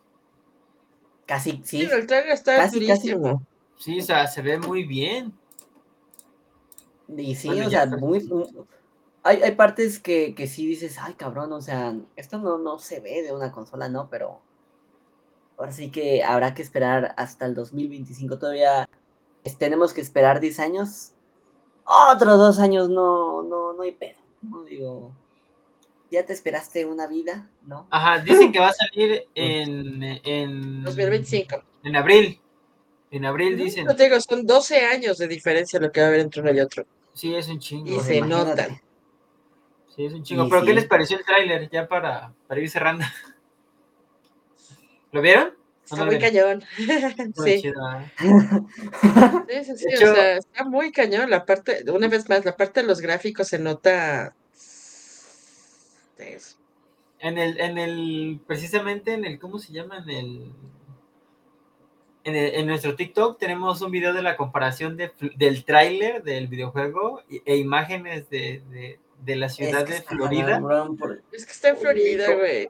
Casi, 1.27 1.61
sí. 1.65 1.83
el 1.83 2.07
tráiler 2.07 2.31
está 2.31 2.55
casi, 2.55 2.87
casi. 2.87 3.17
Sí, 3.79 3.99
o 3.99 4.03
sea, 4.03 4.29
se 4.29 4.43
ve 4.43 4.59
muy 4.59 4.85
bien. 4.85 5.33
Y 7.09 7.35
sí, 7.35 7.49
o 7.49 7.69
sea, 7.69 7.87
muy, 7.87 8.25
hay, 9.25 9.43
hay, 9.43 9.53
partes 9.57 9.99
que, 9.99 10.37
que, 10.37 10.47
sí 10.47 10.67
dices, 10.67 10.99
ay, 11.01 11.15
cabrón, 11.15 11.53
o 11.53 11.61
sea, 11.61 11.97
esto 12.15 12.39
no, 12.39 12.59
no 12.59 12.79
se 12.79 13.01
ve 13.01 13.23
de 13.23 13.33
una 13.33 13.51
consola, 13.51 13.89
¿no? 13.89 14.09
Pero 14.09 14.41
ahora 15.59 15.73
sí 15.73 15.91
que 15.91 16.23
habrá 16.23 16.55
que 16.55 16.63
esperar 16.63 17.13
hasta 17.17 17.45
el 17.47 17.57
2025. 17.57 18.39
Todavía 18.39 18.89
tenemos 19.59 19.93
que 19.93 20.01
esperar 20.01 20.41
10 20.41 20.61
años. 20.61 21.13
Otros 21.85 22.39
dos 22.39 22.59
años 22.59 22.89
no, 22.89 23.43
no, 23.43 23.73
no 23.73 23.83
hay 23.83 23.93
pedo. 23.93 24.19
No 24.43 24.63
digo, 24.65 25.13
ya 26.11 26.25
te 26.25 26.33
esperaste 26.33 26.85
una 26.85 27.07
vida, 27.07 27.49
¿no? 27.67 27.87
Ajá, 27.91 28.21
dicen 28.21 28.53
que 28.53 28.61
va 28.61 28.69
a 28.69 28.73
salir 28.73 29.27
en, 29.35 30.03
en 30.03 30.85
2025. 30.85 31.63
En 31.85 31.97
abril. 31.97 32.41
En 33.11 33.25
abril 33.25 33.57
dicen. 33.57 33.85
No 33.85 33.97
tengo, 33.97 34.21
son 34.21 34.47
12 34.47 34.87
años 34.87 35.19
de 35.19 35.29
diferencia 35.29 35.81
lo 35.81 35.91
que 35.91 36.01
va 36.01 36.07
a 36.07 36.09
haber 36.11 36.21
entre 36.21 36.41
uno 36.41 36.53
y 36.53 36.61
otro. 36.61 36.85
Sí, 37.13 37.35
es 37.35 37.49
un 37.49 37.59
chingo. 37.59 37.97
Y 37.97 38.01
se 38.01 38.21
nota. 38.21 38.69
Sí, 39.95 40.07
es 40.07 40.13
un 40.13 40.23
chingo. 40.23 40.49
Pero 40.49 40.65
¿qué 40.65 40.73
les 40.73 40.87
pareció 40.87 41.19
el 41.19 41.25
tráiler? 41.25 41.69
Ya 41.71 41.89
para, 41.89 42.33
para 42.47 42.61
ir 42.61 42.71
cerrando. 42.71 43.05
¿Lo 45.13 45.21
vieron? 45.21 45.55
Está 45.93 46.05
muy 46.05 46.19
cañón. 46.19 46.63
sí. 47.45 47.51
¿eh? 47.51 47.75
sí, 49.65 49.77
sí, 49.77 49.77
sí. 49.77 50.05
o 50.05 50.15
sea, 50.15 50.37
está 50.39 50.65
muy 50.65 50.91
cañón. 50.93 51.31
La 51.31 51.45
parte, 51.45 51.85
una 51.91 52.09
vez 52.09 52.29
más, 52.29 52.45
la 52.45 52.57
parte 52.57 52.81
de 52.81 52.87
los 52.87 53.01
gráficos 53.01 53.49
se 53.49 53.59
nota 53.59 54.35
en 57.23 57.39
el, 57.39 57.61
en 57.61 57.79
el, 57.79 58.41
precisamente 58.47 59.15
en 59.15 59.25
el, 59.25 59.39
¿cómo 59.39 59.59
se 59.59 59.73
llama? 59.73 59.99
En 59.99 60.11
el, 60.11 60.53
en, 62.25 62.67
nuestro 62.67 62.97
TikTok 62.97 63.39
tenemos 63.39 63.81
un 63.81 63.91
video 63.91 64.13
de 64.13 64.23
la 64.23 64.37
comparación 64.37 64.97
de, 64.97 65.13
del 65.37 65.65
tráiler 65.65 66.23
del 66.23 66.49
videojuego 66.49 67.23
e, 67.29 67.57
imágenes 67.57 68.29
de, 68.29 68.99
la 69.25 69.49
ciudad 69.49 69.87
de 69.87 70.03
Florida. 70.03 70.61
Es 71.33 71.47
que 71.47 71.53
está 71.53 71.69
en 71.71 71.77
Florida, 71.77 72.35
güey. 72.35 72.69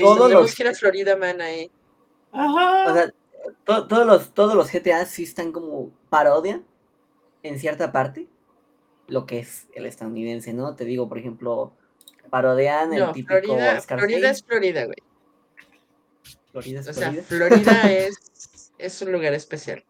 todos 0.00 0.30
los 0.30 0.54
que 0.54 0.74
Florida, 0.74 1.16
man, 1.16 1.40
ahí. 1.40 1.70
O 2.46 2.94
sea, 2.94 3.12
todos 3.64 4.06
los 4.06 4.34
todos 4.34 4.54
los 4.54 4.70
GTA 4.70 5.04
sí 5.06 5.24
están 5.24 5.52
como 5.52 5.90
parodia 6.10 6.62
en 7.42 7.58
cierta 7.58 7.92
parte 7.92 8.28
lo 9.08 9.26
que 9.26 9.38
es 9.40 9.66
el 9.74 9.86
estadounidense, 9.86 10.52
¿no? 10.52 10.76
Te 10.76 10.84
digo, 10.84 11.08
por 11.08 11.18
ejemplo, 11.18 11.72
Parodian 12.30 12.92
el 12.92 13.06
típico 13.12 13.28
Florida, 13.28 13.80
Florida 13.80 14.30
es 14.30 14.44
Florida, 14.44 14.84
güey. 14.84 14.98
Florida 16.52 16.80
es 16.80 16.88
O 16.88 16.92
Florida. 16.92 17.22
sea, 17.22 17.22
Florida 17.22 17.82
es, 17.92 18.72
es 18.78 19.02
un 19.02 19.12
lugar 19.12 19.32
especial. 19.34 19.84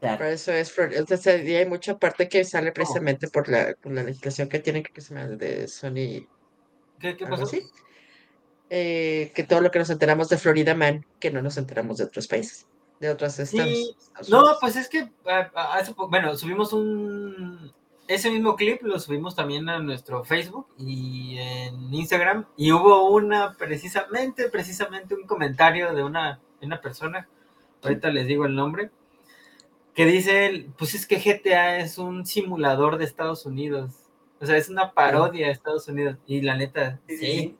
Claro. 0.00 0.18
Por 0.18 0.26
eso 0.26 0.52
es 0.52 0.70
Florida. 0.70 1.00
Entonces, 1.00 1.44
y 1.48 1.54
hay 1.54 1.66
mucha 1.66 1.98
parte 1.98 2.28
que 2.28 2.44
sale 2.44 2.72
precisamente 2.72 3.28
por 3.28 3.48
la, 3.48 3.74
por 3.80 3.92
la 3.92 4.02
legislación 4.02 4.48
que 4.48 4.58
tienen, 4.58 4.82
que 4.82 5.00
se 5.00 5.14
llama 5.14 5.28
de 5.28 5.66
Sony. 5.66 6.28
¿Qué, 7.00 7.16
qué 7.16 7.26
pasó? 7.26 7.44
así. 7.44 7.62
Eh, 8.70 9.32
que 9.34 9.44
todo 9.44 9.60
lo 9.60 9.70
que 9.70 9.78
nos 9.78 9.90
enteramos 9.90 10.28
de 10.28 10.38
Florida 10.38 10.74
Man, 10.74 11.06
que 11.20 11.30
no 11.30 11.40
nos 11.40 11.56
enteramos 11.56 11.98
de 11.98 12.04
otros 12.04 12.26
países, 12.26 12.66
de 12.98 13.10
otros 13.10 13.38
estados. 13.38 13.70
Sí, 13.72 13.96
no, 14.28 14.44
pues 14.60 14.74
es 14.76 14.88
que 14.88 15.08
hace 15.54 15.94
po- 15.94 16.08
bueno, 16.08 16.34
subimos 16.36 16.72
un 16.72 17.72
ese 18.08 18.30
mismo 18.30 18.54
clip 18.54 18.82
lo 18.82 19.00
subimos 19.00 19.34
también 19.34 19.68
a 19.68 19.80
nuestro 19.80 20.24
Facebook 20.24 20.68
y 20.78 21.36
en 21.38 21.92
Instagram 21.92 22.46
y 22.56 22.70
hubo 22.70 23.10
una 23.10 23.54
precisamente 23.58 24.48
precisamente 24.48 25.14
un 25.14 25.26
comentario 25.26 25.92
de 25.92 26.04
una 26.04 26.40
de 26.60 26.66
una 26.66 26.80
persona, 26.80 27.28
ahorita 27.82 28.08
les 28.10 28.26
digo 28.26 28.46
el 28.46 28.54
nombre, 28.54 28.90
que 29.94 30.06
dice, 30.06 30.66
pues 30.78 30.94
es 30.94 31.06
que 31.06 31.18
GTA 31.20 31.78
es 31.78 31.98
un 31.98 32.26
simulador 32.26 32.98
de 32.98 33.04
Estados 33.04 33.46
Unidos. 33.46 33.92
O 34.40 34.46
sea, 34.46 34.56
es 34.56 34.68
una 34.68 34.92
parodia 34.92 35.46
de 35.46 35.52
Estados 35.52 35.88
Unidos 35.88 36.16
y 36.26 36.42
la 36.42 36.56
neta 36.56 37.00
Sí, 37.08 37.16
sí. 37.16 37.56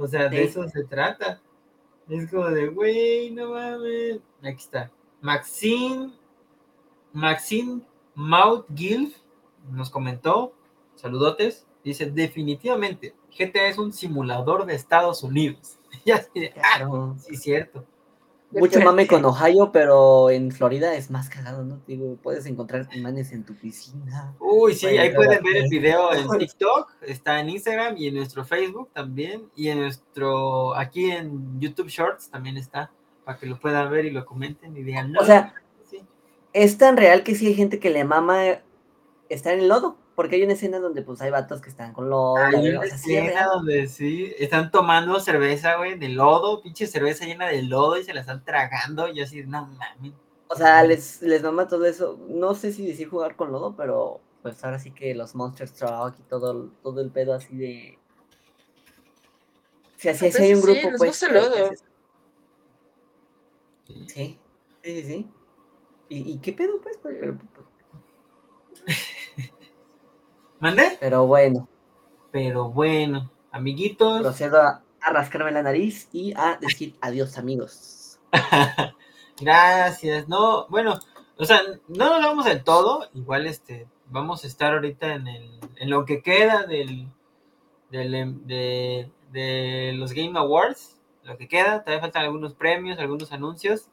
O 0.00 0.08
sea, 0.08 0.28
de 0.28 0.38
Sí. 0.38 0.42
eso 0.44 0.66
se 0.68 0.84
trata. 0.84 1.40
Es 2.08 2.30
como 2.30 2.46
de, 2.46 2.68
güey, 2.68 3.30
no 3.30 3.50
mames. 3.50 4.18
Aquí 4.42 4.56
está. 4.56 4.90
Maxine, 5.20 6.12
Maxine 7.12 7.82
Maud 8.14 8.64
Gilf 8.74 9.14
nos 9.70 9.90
comentó, 9.90 10.54
saludotes, 10.94 11.66
dice, 11.84 12.10
definitivamente, 12.10 13.14
GTA 13.38 13.68
es 13.68 13.78
un 13.78 13.92
simulador 13.92 14.64
de 14.64 14.74
Estados 14.74 15.22
Unidos. 15.22 15.78
ya 16.06 16.16
ah, 16.16 16.76
Claro. 16.78 17.16
sí, 17.18 17.36
cierto. 17.36 17.84
Mucho 18.52 18.80
mame 18.80 19.06
con 19.06 19.24
Ohio, 19.24 19.70
pero 19.72 20.28
en 20.30 20.50
Florida 20.50 20.94
es 20.96 21.10
más 21.10 21.28
cagado, 21.28 21.64
¿no? 21.64 21.80
Digo, 21.86 22.16
puedes 22.20 22.46
encontrar 22.46 22.88
imanes 22.92 23.30
en 23.30 23.44
tu 23.44 23.54
piscina. 23.54 24.34
Uy, 24.40 24.74
sí, 24.74 24.86
ahí 24.86 25.14
pueden 25.14 25.42
ver 25.42 25.56
el 25.58 25.68
video 25.68 26.12
en 26.12 26.26
TikTok, 26.38 26.94
está 27.02 27.38
en 27.38 27.50
Instagram 27.50 27.96
y 27.96 28.08
en 28.08 28.14
nuestro 28.16 28.44
Facebook 28.44 28.90
también, 28.92 29.48
y 29.54 29.68
en 29.68 29.78
nuestro, 29.80 30.74
aquí 30.74 31.10
en 31.12 31.60
YouTube 31.60 31.88
Shorts 31.88 32.28
también 32.28 32.56
está, 32.56 32.90
para 33.24 33.38
que 33.38 33.46
lo 33.46 33.60
puedan 33.60 33.88
ver 33.90 34.04
y 34.06 34.10
lo 34.10 34.26
comenten 34.26 34.76
y 34.76 34.82
digan, 34.82 35.12
no, 35.12 35.20
O 35.20 35.24
sea, 35.24 35.54
sí. 35.88 36.04
es 36.52 36.76
tan 36.76 36.96
real 36.96 37.22
que 37.22 37.36
sí 37.36 37.46
hay 37.46 37.54
gente 37.54 37.78
que 37.78 37.90
le 37.90 38.02
mama 38.02 38.62
estar 39.28 39.54
en 39.54 39.68
lodo, 39.68 39.96
porque 40.20 40.36
hay 40.36 40.42
una 40.42 40.52
escena 40.52 40.78
donde 40.78 41.00
pues 41.00 41.22
hay 41.22 41.30
vatos 41.30 41.62
que 41.62 41.70
están 41.70 41.94
con 41.94 42.10
lodo. 42.10 42.36
Hay 42.36 42.68
una 42.68 42.80
o 42.80 42.84
sea, 42.84 42.98
sí 42.98 43.16
es 43.16 43.24
escena 43.24 43.46
donde 43.46 43.88
sí, 43.88 44.34
están 44.38 44.70
tomando 44.70 45.18
cerveza, 45.18 45.78
güey, 45.78 45.98
de 45.98 46.10
lodo, 46.10 46.60
pinche 46.60 46.86
cerveza 46.86 47.24
llena 47.24 47.48
de 47.48 47.62
lodo 47.62 47.96
y 47.96 48.04
se 48.04 48.12
la 48.12 48.20
están 48.20 48.44
tragando, 48.44 49.08
y 49.08 49.16
yo 49.16 49.24
así, 49.24 49.42
no 49.44 49.64
mames. 49.64 50.12
O 50.48 50.56
sea, 50.56 50.84
les, 50.84 51.22
les 51.22 51.42
mama 51.42 51.68
todo 51.68 51.86
eso. 51.86 52.18
No 52.28 52.54
sé 52.54 52.70
si 52.70 52.86
decir 52.86 53.08
jugar 53.08 53.34
con 53.34 53.50
lodo, 53.50 53.74
pero 53.74 54.20
pues 54.42 54.62
ahora 54.62 54.78
sí 54.78 54.90
que 54.90 55.14
los 55.14 55.34
Monster 55.34 55.70
Truck 55.70 56.14
y 56.18 56.22
todo, 56.24 56.68
todo 56.82 57.00
el 57.00 57.08
pedo 57.08 57.32
así 57.32 57.56
de. 57.56 57.98
Si 59.96 60.08
así, 60.10 60.26
Ah, 60.26 60.28
así 60.28 60.36
pues 60.36 60.38
hay 60.38 60.52
un 60.52 60.60
sí, 60.60 60.66
grupo, 60.66 60.98
pues. 60.98 61.10
gusta 61.12 61.32
lodo. 61.32 61.54
hace 61.54 61.72
eso. 61.72 61.84
Sí, 63.86 64.04
sí, 64.06 64.38
sí, 64.82 65.02
sí. 65.02 65.30
¿Y, 66.10 66.32
y 66.34 66.38
qué 66.40 66.52
pedo, 66.52 66.78
pues? 66.82 66.98
Pero 67.02 67.38
bueno, 71.26 71.68
Pero 72.30 72.70
bueno, 72.70 73.30
amiguitos, 73.50 74.20
procedo 74.20 74.60
a, 74.60 74.82
a 75.00 75.12
rascarme 75.12 75.50
la 75.52 75.62
nariz 75.62 76.08
y 76.12 76.32
a 76.36 76.56
decir 76.60 76.94
adiós, 77.00 77.38
amigos. 77.38 78.18
gracias. 79.40 80.28
No, 80.28 80.66
bueno, 80.68 80.98
o 81.36 81.44
sea, 81.44 81.60
no 81.88 82.10
nos 82.10 82.22
vamos 82.22 82.44
del 82.44 82.62
todo, 82.62 83.08
igual 83.14 83.46
este, 83.46 83.86
vamos 84.10 84.44
a 84.44 84.46
estar 84.46 84.74
ahorita 84.74 85.14
en, 85.14 85.26
el, 85.28 85.60
en 85.76 85.90
lo 85.90 86.04
que 86.04 86.22
queda 86.22 86.64
del, 86.64 87.08
del 87.90 88.14
em- 88.14 88.46
de, 88.46 89.10
de 89.32 89.92
los 89.96 90.12
Game 90.12 90.38
Awards, 90.38 90.96
lo 91.24 91.36
que 91.36 91.48
queda, 91.48 91.80
todavía 91.82 92.00
faltan 92.00 92.24
algunos 92.24 92.54
premios, 92.54 92.98
algunos 92.98 93.32
anuncios. 93.32 93.88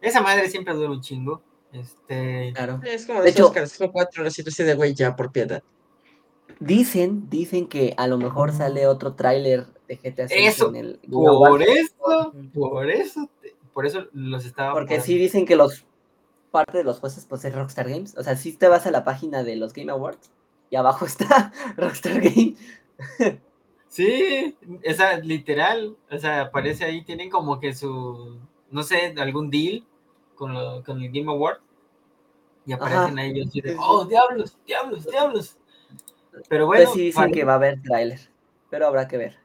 Esa 0.00 0.20
madre 0.20 0.48
siempre 0.50 0.74
dura 0.74 0.90
un 0.90 1.00
chingo. 1.00 1.42
Este, 1.72 2.52
Claro. 2.54 2.80
Es 2.84 3.06
como 3.06 3.20
De 3.20 3.24
de 3.26 3.30
hecho- 3.30 3.46
Oscars, 3.46 3.72
son 3.72 3.88
cuatro 3.90 4.22
horas 4.22 4.38
y 4.38 4.42
de 4.42 4.74
güey, 4.74 4.94
ya, 4.94 5.16
por 5.16 5.32
piedad. 5.32 5.62
Dicen, 6.60 7.28
dicen 7.30 7.66
que 7.68 7.94
a 7.96 8.06
lo 8.06 8.16
mejor 8.18 8.52
sale 8.52 8.86
otro 8.86 9.14
tráiler 9.14 9.66
de 9.88 9.96
GTA 9.96 10.26
VI 10.26 10.34
Eso, 10.46 10.68
en 10.68 10.76
el 10.76 11.00
Game 11.02 11.24
por 11.26 11.28
Awards. 11.62 11.66
eso, 11.68 12.32
por 12.52 12.90
eso, 12.90 13.30
te- 13.42 13.54
por 13.72 13.86
eso 13.86 14.04
los 14.12 14.44
estaba. 14.44 14.72
Porque 14.72 15.00
sí 15.00 15.18
dicen 15.18 15.46
que 15.46 15.56
los 15.56 15.84
parte 16.50 16.78
de 16.78 16.84
los 16.84 17.00
jueces 17.00 17.26
pues 17.28 17.44
es 17.44 17.54
Rockstar 17.54 17.88
Games. 17.88 18.16
O 18.16 18.22
sea, 18.22 18.36
si 18.36 18.52
te 18.56 18.68
vas 18.68 18.86
a 18.86 18.90
la 18.92 19.02
página 19.04 19.42
de 19.42 19.56
los 19.56 19.72
Game 19.72 19.90
Awards 19.90 20.30
y 20.70 20.76
abajo 20.76 21.04
está 21.06 21.52
Rockstar 21.76 22.20
Games. 22.20 22.58
Sí, 23.88 24.56
esa 24.82 25.18
literal, 25.18 25.96
o 26.10 26.18
sea, 26.18 26.42
aparece 26.42 26.84
ahí, 26.84 27.02
tienen 27.04 27.30
como 27.30 27.60
que 27.60 27.74
su, 27.74 28.38
no 28.70 28.82
sé, 28.82 29.14
algún 29.18 29.50
deal 29.50 29.84
con, 30.34 30.52
lo- 30.54 30.82
con 30.84 31.00
el 31.02 31.12
Game 31.12 31.30
Award 31.30 31.58
y 32.66 32.72
aparecen 32.72 33.18
ahí 33.18 33.30
ellos 33.30 33.54
y 33.54 33.60
sí. 33.60 33.68
oh, 33.78 34.04
diablos, 34.04 34.56
diablos, 34.66 35.04
diablos. 35.06 35.58
Pero 36.48 36.66
bueno, 36.66 36.84
Pues 36.84 36.94
sí 36.94 37.06
dicen 37.06 37.22
vale, 37.22 37.32
que 37.34 37.44
va 37.44 37.52
a 37.52 37.56
haber 37.56 37.82
tráiler, 37.82 38.20
pero 38.70 38.86
habrá 38.86 39.06
que 39.08 39.16
ver. 39.16 39.36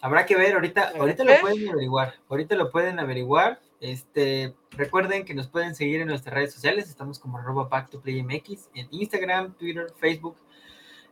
habrá 0.00 0.26
que 0.26 0.36
ver, 0.36 0.54
ahorita, 0.54 0.92
ahorita 0.98 1.24
lo 1.24 1.40
pueden 1.40 1.68
averiguar, 1.68 2.14
ahorita 2.28 2.56
lo 2.56 2.70
pueden 2.70 2.98
averiguar. 2.98 3.60
Este, 3.80 4.54
recuerden 4.72 5.24
que 5.24 5.34
nos 5.34 5.46
pueden 5.48 5.74
seguir 5.74 6.00
en 6.00 6.08
nuestras 6.08 6.34
redes 6.34 6.52
sociales, 6.52 6.88
estamos 6.88 7.18
como 7.18 7.38
arroba 7.38 7.68
back 7.68 7.90
to 7.90 8.00
play 8.00 8.22
MX, 8.22 8.70
en 8.74 8.88
Instagram, 8.90 9.54
Twitter, 9.54 9.86
Facebook, 9.96 10.36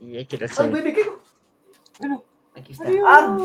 Y 0.00 0.16
hay 0.16 0.26
que 0.26 0.36
ir 0.36 0.44
al 0.44 0.50
Ay, 0.50 0.56
cine. 0.56 0.82
me. 0.82 1.19
Bueno, 2.00 2.24
aquí 2.56 2.72
está. 2.72 2.88
Adiós. 2.88 3.04
Ah. 3.06 3.36